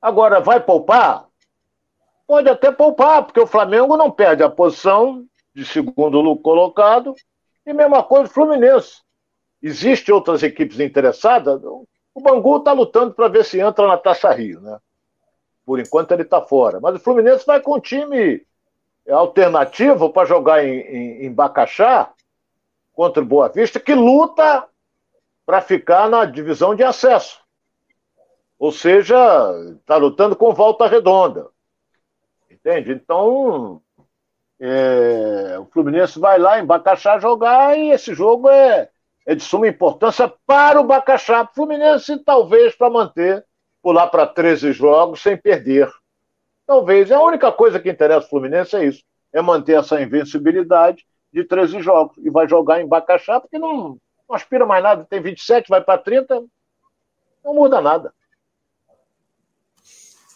Agora, 0.00 0.40
vai 0.40 0.60
poupar? 0.60 1.25
Pode 2.26 2.48
até 2.48 2.72
poupar, 2.72 3.24
porque 3.24 3.40
o 3.40 3.46
Flamengo 3.46 3.96
não 3.96 4.10
perde 4.10 4.42
a 4.42 4.50
posição 4.50 5.24
de 5.54 5.64
segundo 5.64 6.36
colocado. 6.36 7.14
E 7.64 7.72
mesma 7.72 8.02
coisa 8.02 8.24
o 8.24 8.32
Fluminense. 8.32 9.02
Existem 9.62 10.14
outras 10.14 10.42
equipes 10.42 10.80
interessadas? 10.80 11.60
O 11.64 12.20
Bangu 12.20 12.58
está 12.58 12.72
lutando 12.72 13.14
para 13.14 13.28
ver 13.28 13.44
se 13.44 13.60
entra 13.60 13.86
na 13.86 13.96
Taça 13.96 14.30
Rio, 14.32 14.60
né? 14.60 14.78
Por 15.64 15.80
enquanto 15.80 16.12
ele 16.12 16.22
está 16.22 16.40
fora. 16.40 16.78
Mas 16.80 16.96
o 16.96 17.00
Fluminense 17.00 17.46
vai 17.46 17.60
com 17.60 17.76
um 17.76 17.80
time 17.80 18.46
alternativo 19.08 20.10
para 20.10 20.26
jogar 20.26 20.64
em, 20.64 20.80
em, 20.80 21.26
em 21.26 21.32
Bacaxá 21.32 22.12
contra 22.92 23.22
o 23.22 23.26
Boa 23.26 23.48
Vista, 23.48 23.78
que 23.78 23.94
luta 23.94 24.66
para 25.44 25.60
ficar 25.60 26.08
na 26.08 26.24
divisão 26.24 26.74
de 26.74 26.82
acesso. 26.82 27.40
Ou 28.58 28.72
seja, 28.72 29.16
está 29.78 29.96
lutando 29.96 30.34
com 30.34 30.52
volta 30.52 30.86
redonda. 30.86 31.48
Entende? 32.66 32.94
Então, 32.94 33.80
é, 34.58 35.56
o 35.56 35.66
Fluminense 35.66 36.18
vai 36.18 36.36
lá 36.36 36.58
em 36.58 36.66
Bacaxá 36.66 37.16
jogar 37.20 37.78
e 37.78 37.92
esse 37.92 38.12
jogo 38.12 38.48
é, 38.48 38.90
é 39.24 39.36
de 39.36 39.42
suma 39.44 39.68
importância 39.68 40.28
para 40.44 40.80
o 40.80 40.84
Bacaxá. 40.84 41.46
Fluminense, 41.54 42.18
talvez, 42.24 42.74
para 42.74 42.90
manter, 42.90 43.46
pular 43.80 44.08
para 44.08 44.26
13 44.26 44.72
jogos 44.72 45.22
sem 45.22 45.36
perder. 45.36 45.88
Talvez. 46.66 47.12
A 47.12 47.22
única 47.22 47.52
coisa 47.52 47.78
que 47.78 47.88
interessa 47.88 48.24
ao 48.24 48.28
Fluminense 48.28 48.74
é 48.74 48.84
isso: 48.84 49.04
é 49.32 49.40
manter 49.40 49.78
essa 49.78 50.02
invencibilidade 50.02 51.06
de 51.32 51.44
13 51.44 51.80
jogos. 51.80 52.16
E 52.18 52.28
vai 52.30 52.48
jogar 52.48 52.80
em 52.80 52.88
Bacaxá, 52.88 53.38
porque 53.38 53.60
não, 53.60 53.96
não 54.28 54.34
aspira 54.34 54.66
mais 54.66 54.82
nada. 54.82 55.06
Tem 55.08 55.20
27, 55.20 55.68
vai 55.68 55.80
para 55.80 55.98
30, 56.02 56.42
não 57.44 57.54
muda 57.54 57.80
nada. 57.80 58.12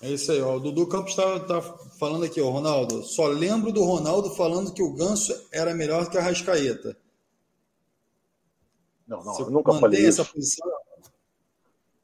É 0.01 0.09
isso 0.09 0.32
aí, 0.32 0.40
ó. 0.40 0.56
O 0.56 0.60
Dudu 0.60 0.86
Campos 0.86 1.10
está 1.10 1.40
tá 1.40 1.60
falando 1.98 2.24
aqui, 2.24 2.40
ó, 2.40 2.48
Ronaldo. 2.48 3.02
Só 3.02 3.27
lembro 3.27 3.70
do 3.70 3.85
Ronaldo 3.85 4.31
falando 4.31 4.72
que 4.72 4.82
o 4.82 4.94
Ganso 4.94 5.32
era 5.52 5.74
melhor 5.74 6.09
que 6.09 6.16
a 6.16 6.22
Rascaeta. 6.22 6.97
Não, 9.06 9.22
não, 9.22 9.35
Você 9.35 9.43
eu 9.43 9.51
nunca 9.51 9.74
falei 9.74 10.06
essa 10.06 10.22
isso. 10.22 10.32
Posição? 10.32 10.70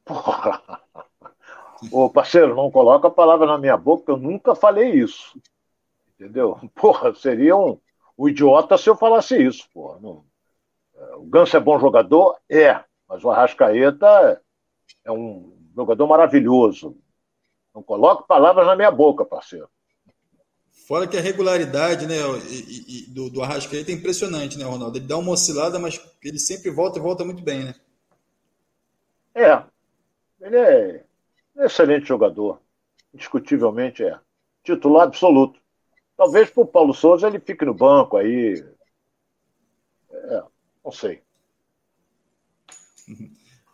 Porra. 0.05 0.61
Ô, 1.91 2.09
parceiro, 2.09 2.55
não 2.55 2.69
coloca 2.69 3.07
a 3.07 3.11
palavra 3.11 3.45
na 3.47 3.57
minha 3.57 3.77
boca, 3.77 4.11
eu 4.11 4.17
nunca 4.17 4.53
falei 4.55 4.91
isso. 4.91 5.39
Entendeu? 6.13 6.59
Porra, 6.75 7.15
seria 7.15 7.55
um, 7.55 7.79
um 8.17 8.27
idiota 8.27 8.77
se 8.77 8.89
eu 8.89 8.95
falasse 8.95 9.41
isso, 9.41 9.69
porra. 9.73 9.99
Não. 9.99 10.25
É, 10.95 11.15
o 11.15 11.23
Ganso 11.23 11.55
é 11.55 11.59
bom 11.59 11.79
jogador? 11.79 12.37
É, 12.49 12.83
mas 13.07 13.23
o 13.23 13.29
Arrascaeta 13.29 14.41
é 15.05 15.11
um 15.11 15.55
jogador 15.75 16.07
maravilhoso. 16.07 16.97
Não 17.77 17.83
coloque 17.83 18.27
palavras 18.27 18.65
na 18.65 18.75
minha 18.75 18.89
boca, 18.89 19.23
parceiro. 19.23 19.69
Fora 20.87 21.07
que 21.07 21.15
a 21.15 21.21
regularidade 21.21 22.07
né, 22.07 22.15
e, 22.49 23.05
e, 23.05 23.11
do, 23.11 23.29
do 23.29 23.43
Arrascaeta 23.43 23.91
é 23.91 23.93
impressionante, 23.93 24.57
né, 24.57 24.65
Ronaldo? 24.65 24.97
Ele 24.97 25.05
dá 25.05 25.15
uma 25.15 25.33
oscilada, 25.33 25.77
mas 25.77 26.01
ele 26.23 26.39
sempre 26.39 26.71
volta 26.71 26.97
e 26.97 27.01
volta 27.01 27.23
muito 27.23 27.43
bem, 27.43 27.65
né? 27.65 27.75
É. 29.35 29.63
Ele 30.41 30.57
é 30.57 31.03
um 31.55 31.65
excelente 31.65 32.07
jogador. 32.07 32.59
Indiscutivelmente 33.13 34.03
é. 34.03 34.19
Titular 34.63 35.03
absoluto. 35.03 35.59
Talvez 36.17 36.49
para 36.49 36.63
o 36.63 36.65
Paulo 36.65 36.95
Souza 36.95 37.27
ele 37.27 37.39
fique 37.39 37.63
no 37.63 37.75
banco 37.75 38.17
aí. 38.17 38.65
É, 40.11 40.43
não 40.83 40.91
sei. 40.91 41.21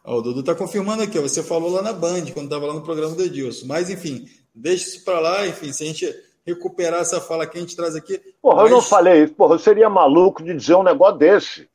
O 0.03 0.21
Dudu 0.21 0.41
está 0.41 0.53
confirmando 0.53 1.03
aqui, 1.03 1.17
ó, 1.17 1.21
você 1.21 1.41
falou 1.41 1.71
lá 1.71 1.81
na 1.81 1.93
Band, 1.93 2.25
quando 2.33 2.45
estava 2.45 2.65
lá 2.65 2.73
no 2.73 2.81
programa 2.81 3.15
do 3.15 3.23
Edilson. 3.23 3.65
Mas, 3.67 3.89
enfim, 3.89 4.27
deixa 4.53 4.89
isso 4.89 5.05
para 5.05 5.19
lá, 5.19 5.47
enfim, 5.47 5.71
se 5.71 5.83
a 5.83 5.87
gente 5.87 6.13
recuperar 6.45 6.99
essa 6.99 7.21
fala 7.21 7.47
que 7.47 7.57
a 7.57 7.61
gente 7.61 7.75
traz 7.75 7.95
aqui. 7.95 8.19
Porra, 8.41 8.63
mas... 8.63 8.71
eu 8.71 8.77
não 8.77 8.81
falei 8.81 9.23
isso. 9.23 9.33
Porra, 9.33 9.55
eu 9.55 9.59
seria 9.59 9.89
maluco 9.89 10.43
de 10.43 10.53
dizer 10.53 10.75
um 10.75 10.83
negócio 10.83 11.17
desse. 11.17 11.69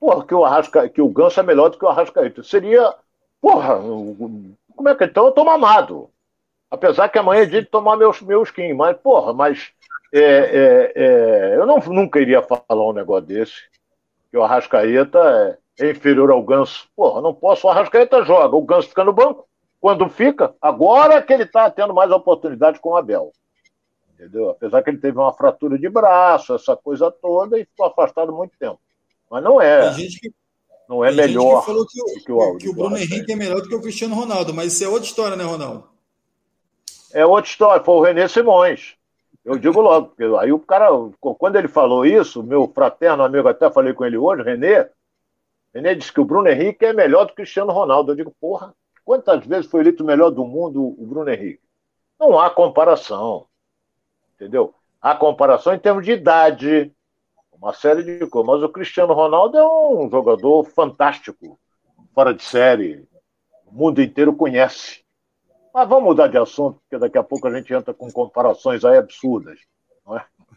Porra, 0.00 0.24
que 0.24 0.34
o, 0.34 0.44
Arrasca... 0.44 0.88
que 0.88 1.02
o 1.02 1.08
Ganso 1.08 1.40
é 1.40 1.42
melhor 1.42 1.68
do 1.68 1.78
que 1.78 1.84
o 1.84 1.88
Arrascaeta. 1.88 2.42
Seria. 2.42 2.94
Porra, 3.40 3.78
como 3.78 4.88
é 4.88 4.94
que 4.94 5.04
então 5.04 5.26
eu 5.26 5.32
tô 5.32 5.44
mamado? 5.44 6.10
Apesar 6.70 7.08
que 7.08 7.18
amanhã 7.18 7.42
é 7.42 7.46
dia 7.46 7.62
de 7.62 7.68
tomar 7.68 7.96
meus, 7.96 8.20
meus 8.20 8.48
skin, 8.48 8.74
mas, 8.74 8.96
porra, 8.98 9.32
mas 9.32 9.70
é, 10.12 10.20
é, 10.20 10.92
é, 10.94 11.56
eu 11.56 11.66
não, 11.66 11.78
nunca 11.78 12.20
iria 12.20 12.42
falar 12.42 12.88
um 12.88 12.92
negócio 12.92 13.26
desse. 13.26 13.68
Que 14.30 14.36
o 14.36 14.42
Arrascaeta 14.42 15.58
é, 15.78 15.86
é 15.86 15.90
inferior 15.90 16.30
ao 16.30 16.42
Ganso. 16.42 16.88
Porra, 16.94 17.20
não 17.20 17.34
posso. 17.34 17.66
O 17.66 17.70
Arrascaeta 17.70 18.24
joga, 18.24 18.56
o 18.56 18.62
Ganso 18.62 18.88
fica 18.88 19.04
no 19.04 19.12
banco. 19.12 19.46
Quando 19.80 20.08
fica, 20.08 20.54
agora 20.60 21.22
que 21.22 21.32
ele 21.32 21.44
está 21.44 21.70
tendo 21.70 21.94
mais 21.94 22.10
oportunidade 22.10 22.80
com 22.80 22.90
o 22.90 22.96
Abel 22.96 23.32
entendeu? 24.18 24.50
Apesar 24.50 24.82
que 24.82 24.90
ele 24.90 24.98
teve 24.98 25.16
uma 25.16 25.32
fratura 25.32 25.78
de 25.78 25.88
braço, 25.88 26.54
essa 26.54 26.76
coisa 26.76 27.10
toda, 27.10 27.58
e 27.58 27.64
ficou 27.64 27.86
afastado 27.86 28.32
muito 28.32 28.58
tempo. 28.58 28.80
Mas 29.30 29.44
não 29.44 29.60
é. 29.60 29.94
Que, 29.94 30.32
não 30.88 31.04
é 31.04 31.12
melhor. 31.12 31.60
que 31.60 31.66
falou 31.66 31.86
que 31.86 32.02
o, 32.02 32.24
que 32.24 32.32
o, 32.32 32.56
que 32.56 32.68
o 32.68 32.74
Bruno 32.74 32.96
Henrique 32.96 33.32
é 33.32 33.36
melhor 33.36 33.60
do 33.60 33.68
que 33.68 33.74
o 33.74 33.80
Cristiano 33.80 34.16
Ronaldo, 34.16 34.52
mas 34.52 34.72
isso 34.72 34.84
é 34.84 34.88
outra 34.88 35.04
história, 35.04 35.36
né, 35.36 35.44
Ronaldo? 35.44 35.88
É 37.12 37.24
outra 37.24 37.48
história, 37.48 37.84
foi 37.84 37.94
o 37.94 38.02
René 38.02 38.26
Simões. 38.26 38.96
Eu 39.44 39.56
digo 39.56 39.80
logo, 39.80 40.08
porque 40.08 40.24
aí 40.40 40.52
o 40.52 40.58
cara, 40.58 40.88
quando 41.20 41.56
ele 41.56 41.68
falou 41.68 42.04
isso, 42.04 42.42
meu 42.42 42.70
fraterno 42.74 43.22
amigo, 43.22 43.48
até 43.48 43.70
falei 43.70 43.94
com 43.94 44.04
ele 44.04 44.18
hoje, 44.18 44.42
Renê, 44.42 44.86
Renê 45.74 45.94
disse 45.94 46.12
que 46.12 46.20
o 46.20 46.24
Bruno 46.24 46.48
Henrique 46.48 46.84
é 46.84 46.92
melhor 46.92 47.24
do 47.24 47.28
que 47.28 47.32
o 47.34 47.36
Cristiano 47.36 47.72
Ronaldo. 47.72 48.12
Eu 48.12 48.16
digo, 48.16 48.34
porra, 48.40 48.74
quantas 49.04 49.44
vezes 49.46 49.70
foi 49.70 49.80
eleito 49.80 50.02
o 50.02 50.06
melhor 50.06 50.30
do 50.30 50.44
mundo 50.44 50.82
o 50.82 51.06
Bruno 51.06 51.30
Henrique? 51.30 51.62
Não 52.18 52.38
há 52.38 52.50
comparação. 52.50 53.46
Entendeu? 54.34 54.74
Há 55.00 55.14
comparação 55.14 55.74
em 55.74 55.78
termos 55.78 56.04
de 56.04 56.12
idade, 56.12 56.92
uma 57.52 57.72
série 57.72 58.02
de 58.02 58.26
coisas. 58.26 58.50
Mas 58.50 58.62
o 58.62 58.68
Cristiano 58.68 59.12
Ronaldo 59.12 59.58
é 59.58 59.66
um 59.66 60.08
jogador 60.10 60.64
fantástico, 60.64 61.58
fora 62.14 62.32
de 62.32 62.42
série. 62.42 63.06
O 63.66 63.72
mundo 63.72 64.00
inteiro 64.00 64.34
conhece. 64.34 65.04
Mas 65.72 65.88
vamos 65.88 66.04
mudar 66.04 66.28
de 66.28 66.38
assunto, 66.38 66.80
porque 66.80 66.98
daqui 66.98 67.18
a 67.18 67.22
pouco 67.22 67.46
a 67.46 67.54
gente 67.54 67.72
entra 67.72 67.92
com 67.92 68.10
comparações 68.10 68.84
aí 68.84 68.96
absurdas. 68.96 69.60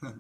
É? 0.03 0.11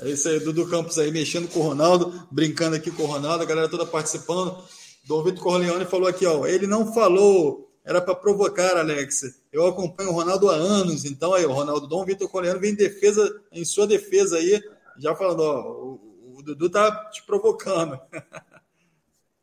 É 0.00 0.10
isso 0.10 0.28
aí, 0.28 0.38
Dudu 0.38 0.68
Campos 0.68 0.96
aí 0.96 1.10
mexendo 1.10 1.48
com 1.48 1.58
o 1.58 1.62
Ronaldo, 1.62 2.28
brincando 2.30 2.76
aqui 2.76 2.88
com 2.88 3.02
o 3.02 3.06
Ronaldo, 3.06 3.42
a 3.42 3.46
galera 3.46 3.68
toda 3.68 3.84
participando. 3.84 4.56
Dom 5.04 5.24
Vitor 5.24 5.42
Corleone 5.42 5.84
falou 5.86 6.06
aqui, 6.06 6.24
ó, 6.24 6.46
ele 6.46 6.68
não 6.68 6.92
falou, 6.92 7.68
era 7.84 8.00
para 8.00 8.14
provocar, 8.14 8.76
Alex. 8.76 9.42
Eu 9.52 9.66
acompanho 9.66 10.10
o 10.10 10.12
Ronaldo 10.12 10.50
há 10.50 10.54
anos, 10.54 11.04
então 11.04 11.34
aí, 11.34 11.44
o 11.44 11.52
Ronaldo 11.52 11.88
Dom 11.88 12.04
Vitor 12.04 12.28
Corleone 12.28 12.60
vem 12.60 12.72
em 12.72 12.76
defesa, 12.76 13.42
em 13.50 13.64
sua 13.64 13.88
defesa 13.88 14.36
aí, 14.36 14.62
já 14.98 15.16
falando, 15.16 15.40
ó, 15.40 15.62
o, 15.62 16.36
o 16.38 16.42
Dudu 16.42 16.70
tá 16.70 17.10
te 17.10 17.24
provocando. 17.24 17.98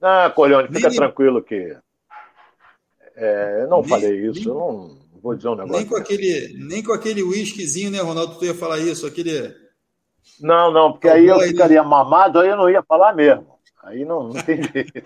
Ah, 0.08 0.30
Corleone, 0.30 0.68
fica 0.68 0.90
nem, 0.90 0.98
tranquilo 0.98 1.42
que 1.42 1.76
é, 3.16 3.62
eu 3.64 3.68
não 3.68 3.80
nem, 3.80 3.90
falei 3.90 4.28
isso, 4.28 4.42
nem, 4.42 4.50
eu 4.50 4.54
não 4.54 5.00
vou 5.20 5.36
dizer 5.36 5.48
um 5.48 5.56
negócio. 5.56 5.78
Nem 5.78 5.86
com 5.86 5.96
aquele, 5.96 6.54
nem 6.60 6.84
com 6.84 6.92
aquele 6.92 7.24
whiskyzinho, 7.24 7.90
né, 7.90 8.02
Ronaldo, 8.02 8.38
tu 8.38 8.46
ia 8.46 8.54
falar 8.54 8.78
isso, 8.78 9.08
aquele 9.08 9.65
não, 10.39 10.72
não, 10.72 10.91
porque 10.91 11.07
aí 11.07 11.27
eu 11.27 11.39
ficaria 11.39 11.84
mamado, 11.84 12.39
aí 12.39 12.49
eu 12.49 12.57
não 12.57 12.69
ia 12.69 12.84
falar 12.84 13.14
mesmo. 13.14 13.56
Aí 13.84 14.03
não, 14.03 14.30
não 14.30 14.41
tem 14.41 14.61
jeito. 14.64 15.03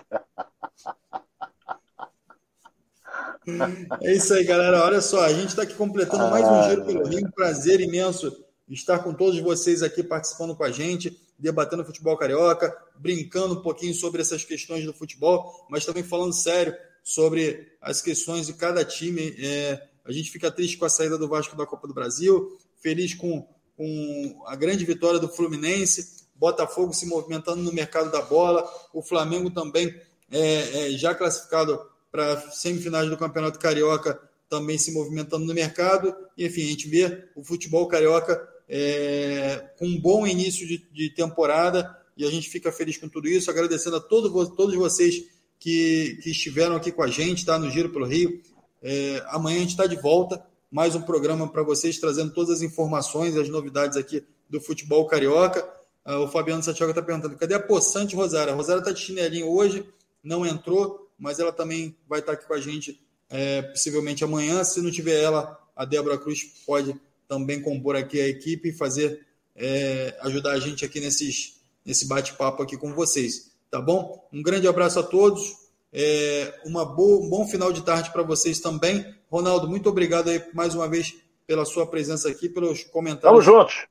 É 4.02 4.12
isso 4.12 4.32
aí, 4.34 4.44
galera. 4.44 4.84
Olha 4.84 5.00
só, 5.00 5.24
a 5.24 5.32
gente 5.32 5.48
está 5.48 5.62
aqui 5.62 5.74
completando 5.74 6.30
mais 6.30 6.46
um 6.46 6.68
Giro 6.68 6.84
pelo 6.84 7.06
Rio. 7.06 7.26
Um 7.26 7.30
prazer 7.30 7.80
imenso 7.80 8.44
estar 8.68 9.00
com 9.00 9.12
todos 9.12 9.38
vocês 9.40 9.82
aqui 9.82 10.02
participando 10.02 10.54
com 10.54 10.62
a 10.62 10.70
gente, 10.70 11.20
debatendo 11.38 11.84
futebol 11.84 12.16
carioca, 12.16 12.74
brincando 12.96 13.54
um 13.54 13.62
pouquinho 13.62 13.94
sobre 13.94 14.20
essas 14.20 14.44
questões 14.44 14.84
do 14.84 14.92
futebol, 14.92 15.66
mas 15.68 15.84
também 15.84 16.02
falando 16.02 16.32
sério 16.32 16.74
sobre 17.02 17.72
as 17.80 18.00
questões 18.00 18.46
de 18.46 18.52
cada 18.54 18.84
time. 18.84 19.34
É, 19.38 19.82
a 20.04 20.12
gente 20.12 20.30
fica 20.30 20.50
triste 20.50 20.76
com 20.76 20.84
a 20.84 20.90
saída 20.90 21.18
do 21.18 21.28
Vasco 21.28 21.56
da 21.56 21.66
Copa 21.66 21.88
do 21.88 21.94
Brasil, 21.94 22.58
feliz 22.80 23.14
com 23.14 23.46
com 23.80 24.42
a 24.46 24.54
grande 24.56 24.84
vitória 24.84 25.18
do 25.18 25.26
Fluminense, 25.26 26.20
Botafogo 26.34 26.92
se 26.92 27.06
movimentando 27.06 27.62
no 27.62 27.72
mercado 27.72 28.12
da 28.12 28.20
bola, 28.20 28.62
o 28.92 29.00
Flamengo 29.00 29.48
também 29.48 29.98
é, 30.30 30.88
é, 30.88 30.90
já 30.90 31.14
classificado 31.14 31.80
para 32.12 32.38
semifinais 32.50 33.08
do 33.08 33.16
Campeonato 33.16 33.58
Carioca, 33.58 34.20
também 34.50 34.76
se 34.76 34.92
movimentando 34.92 35.46
no 35.46 35.54
mercado. 35.54 36.14
E, 36.36 36.44
enfim, 36.44 36.62
a 36.62 36.66
gente 36.66 36.88
vê 36.88 37.24
o 37.34 37.42
futebol 37.42 37.88
carioca 37.88 38.46
é, 38.68 39.70
com 39.78 39.86
um 39.86 39.98
bom 39.98 40.26
início 40.26 40.66
de, 40.68 40.86
de, 40.92 41.08
temporada 41.14 41.96
e 42.18 42.26
a 42.26 42.30
gente 42.30 42.50
fica 42.50 42.70
feliz 42.70 42.98
com 42.98 43.08
tudo 43.08 43.28
isso, 43.28 43.50
agradecendo 43.50 43.96
a 43.96 44.00
todo, 44.00 44.46
todos 44.54 44.74
vocês 44.74 45.24
que, 45.58 46.18
que 46.22 46.32
estiveram 46.32 46.76
aqui 46.76 46.92
com 46.92 47.02
a 47.02 47.08
gente, 47.08 47.46
tá? 47.46 47.58
No 47.58 47.70
Giro 47.70 47.88
pelo 47.88 48.04
Rio. 48.04 48.42
É, 48.82 49.22
amanhã 49.28 49.56
a 49.56 49.60
gente 49.60 49.70
está 49.70 49.86
de 49.86 49.96
volta 49.96 50.49
mais 50.70 50.94
um 50.94 51.02
programa 51.02 51.48
para 51.48 51.62
vocês, 51.62 51.98
trazendo 51.98 52.32
todas 52.32 52.56
as 52.56 52.62
informações 52.62 53.34
e 53.34 53.40
as 53.40 53.48
novidades 53.48 53.96
aqui 53.96 54.24
do 54.48 54.60
futebol 54.60 55.06
carioca. 55.06 55.68
Uh, 56.06 56.20
o 56.20 56.28
Fabiano 56.28 56.62
Santiago 56.62 56.92
está 56.92 57.02
perguntando: 57.02 57.36
cadê 57.36 57.54
a 57.54 57.60
poçante 57.60 58.14
Rosária? 58.14 58.52
A 58.52 58.56
Rosária 58.56 58.80
está 58.80 58.92
de 58.92 59.00
chinelinho 59.00 59.48
hoje, 59.48 59.84
não 60.22 60.46
entrou, 60.46 61.10
mas 61.18 61.40
ela 61.40 61.52
também 61.52 61.96
vai 62.08 62.20
estar 62.20 62.32
tá 62.32 62.38
aqui 62.38 62.46
com 62.46 62.54
a 62.54 62.60
gente 62.60 63.00
é, 63.28 63.62
possivelmente 63.62 64.22
amanhã. 64.22 64.62
Se 64.62 64.80
não 64.80 64.90
tiver 64.90 65.20
ela, 65.20 65.58
a 65.74 65.84
Débora 65.84 66.16
Cruz 66.16 66.44
pode 66.64 66.94
também 67.26 67.60
compor 67.60 67.96
aqui 67.96 68.20
a 68.20 68.28
equipe 68.28 68.68
e 68.68 68.72
fazer 68.72 69.26
é, 69.56 70.16
ajudar 70.20 70.52
a 70.52 70.60
gente 70.60 70.84
aqui 70.84 71.00
nesses, 71.00 71.60
nesse 71.84 72.06
bate-papo 72.06 72.62
aqui 72.62 72.76
com 72.76 72.94
vocês. 72.94 73.50
Tá 73.70 73.80
bom? 73.80 74.28
Um 74.32 74.42
grande 74.42 74.68
abraço 74.68 75.00
a 75.00 75.02
todos. 75.02 75.58
É, 75.92 76.60
uma 76.64 76.84
boa, 76.84 77.24
um 77.24 77.28
bom 77.28 77.46
final 77.46 77.72
de 77.72 77.82
tarde 77.84 78.12
para 78.12 78.22
vocês 78.22 78.60
também. 78.60 79.19
Ronaldo, 79.30 79.68
muito 79.68 79.88
obrigado 79.88 80.28
aí 80.28 80.42
mais 80.52 80.74
uma 80.74 80.88
vez 80.88 81.16
pela 81.46 81.64
sua 81.64 81.86
presença 81.86 82.28
aqui, 82.28 82.48
pelos 82.48 82.82
comentários. 82.84 83.22
Tamo 83.22 83.40
juntos. 83.40 83.86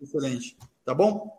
Excelente. 0.00 0.56
Tá 0.84 0.94
bom? 0.94 1.38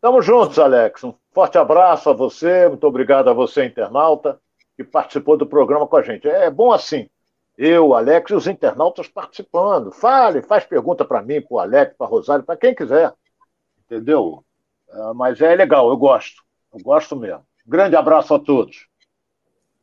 Tamo 0.00 0.22
juntos, 0.22 0.58
Alex. 0.58 1.04
Um 1.04 1.14
forte 1.32 1.58
abraço 1.58 2.08
a 2.08 2.12
você, 2.14 2.68
muito 2.68 2.86
obrigado 2.86 3.28
a 3.28 3.34
você, 3.34 3.66
internauta, 3.66 4.40
que 4.76 4.82
participou 4.82 5.36
do 5.36 5.46
programa 5.46 5.86
com 5.86 5.96
a 5.96 6.02
gente. 6.02 6.26
É 6.26 6.50
bom 6.50 6.72
assim. 6.72 7.08
Eu, 7.56 7.94
Alex 7.94 8.30
e 8.30 8.34
os 8.34 8.46
internautas 8.46 9.08
participando. 9.08 9.92
Fale, 9.92 10.42
faz 10.42 10.64
pergunta 10.64 11.04
para 11.04 11.22
mim, 11.22 11.40
para 11.40 11.54
o 11.54 11.58
Alex, 11.58 11.94
para 11.96 12.06
Rosário, 12.06 12.44
para 12.44 12.56
quem 12.56 12.74
quiser. 12.74 13.12
Entendeu? 13.84 14.44
É, 14.88 15.12
mas 15.14 15.40
é 15.40 15.54
legal, 15.54 15.88
eu 15.88 15.96
gosto. 15.96 16.42
Eu 16.72 16.80
gosto 16.80 17.14
mesmo. 17.14 17.44
Grande 17.66 17.94
abraço 17.94 18.34
a 18.34 18.38
todos. 18.38 18.86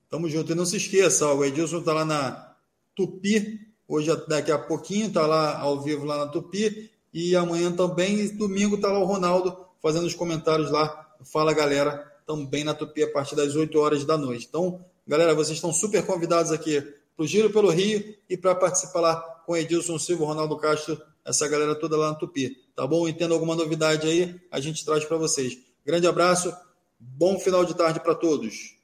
Tamo 0.10 0.28
junto. 0.28 0.52
E 0.52 0.56
não 0.56 0.66
se 0.66 0.78
esqueça, 0.78 1.32
o 1.34 1.46
Edilson 1.46 1.80
está 1.80 1.94
lá 1.94 2.04
na 2.04 2.51
Tupi, 2.96 3.60
hoje 3.88 4.10
daqui 4.28 4.52
a 4.52 4.58
pouquinho, 4.58 5.08
está 5.08 5.26
lá 5.26 5.60
ao 5.60 5.82
vivo 5.82 6.06
lá 6.06 6.18
na 6.18 6.28
Tupi. 6.28 6.90
E 7.14 7.36
amanhã 7.36 7.72
também, 7.72 8.20
e 8.20 8.30
domingo, 8.30 8.76
está 8.76 8.88
lá 8.88 9.00
o 9.00 9.06
Ronaldo 9.06 9.58
fazendo 9.82 10.06
os 10.06 10.14
comentários 10.14 10.72
lá. 10.72 11.10
Fala 11.24 11.54
galera, 11.54 12.12
também 12.26 12.64
na 12.64 12.74
Tupi 12.74 13.04
a 13.04 13.12
partir 13.12 13.36
das 13.36 13.56
8 13.56 13.78
horas 13.80 14.06
da 14.06 14.18
noite. 14.18 14.46
Então, 14.48 14.84
galera, 15.06 15.36
vocês 15.36 15.58
estão 15.58 15.74
super 15.74 16.06
convidados 16.06 16.52
aqui 16.52 16.82
para 17.16 17.24
o 17.24 17.28
Giro 17.28 17.50
pelo 17.52 17.70
Rio 17.70 18.16
e 18.30 18.38
para 18.38 18.56
participar 18.56 19.02
lá 19.02 19.16
com 19.46 19.58
Edilson 19.58 20.00
Silva, 20.00 20.26
Ronaldo 20.26 20.58
Castro, 20.58 21.02
essa 21.26 21.48
galera 21.48 21.76
toda 21.76 21.98
lá 21.98 22.10
na 22.12 22.16
Tupi. 22.16 22.58
Tá 22.76 22.88
bom? 22.88 23.08
Entendo 23.08 23.34
alguma 23.34 23.56
novidade 23.56 24.08
aí, 24.08 24.40
a 24.50 24.60
gente 24.60 24.86
traz 24.86 25.04
para 25.04 25.18
vocês. 25.18 25.58
Grande 25.86 26.08
abraço, 26.08 26.54
bom 27.00 27.40
final 27.40 27.66
de 27.66 27.76
tarde 27.76 28.00
para 28.00 28.16
todos. 28.16 28.81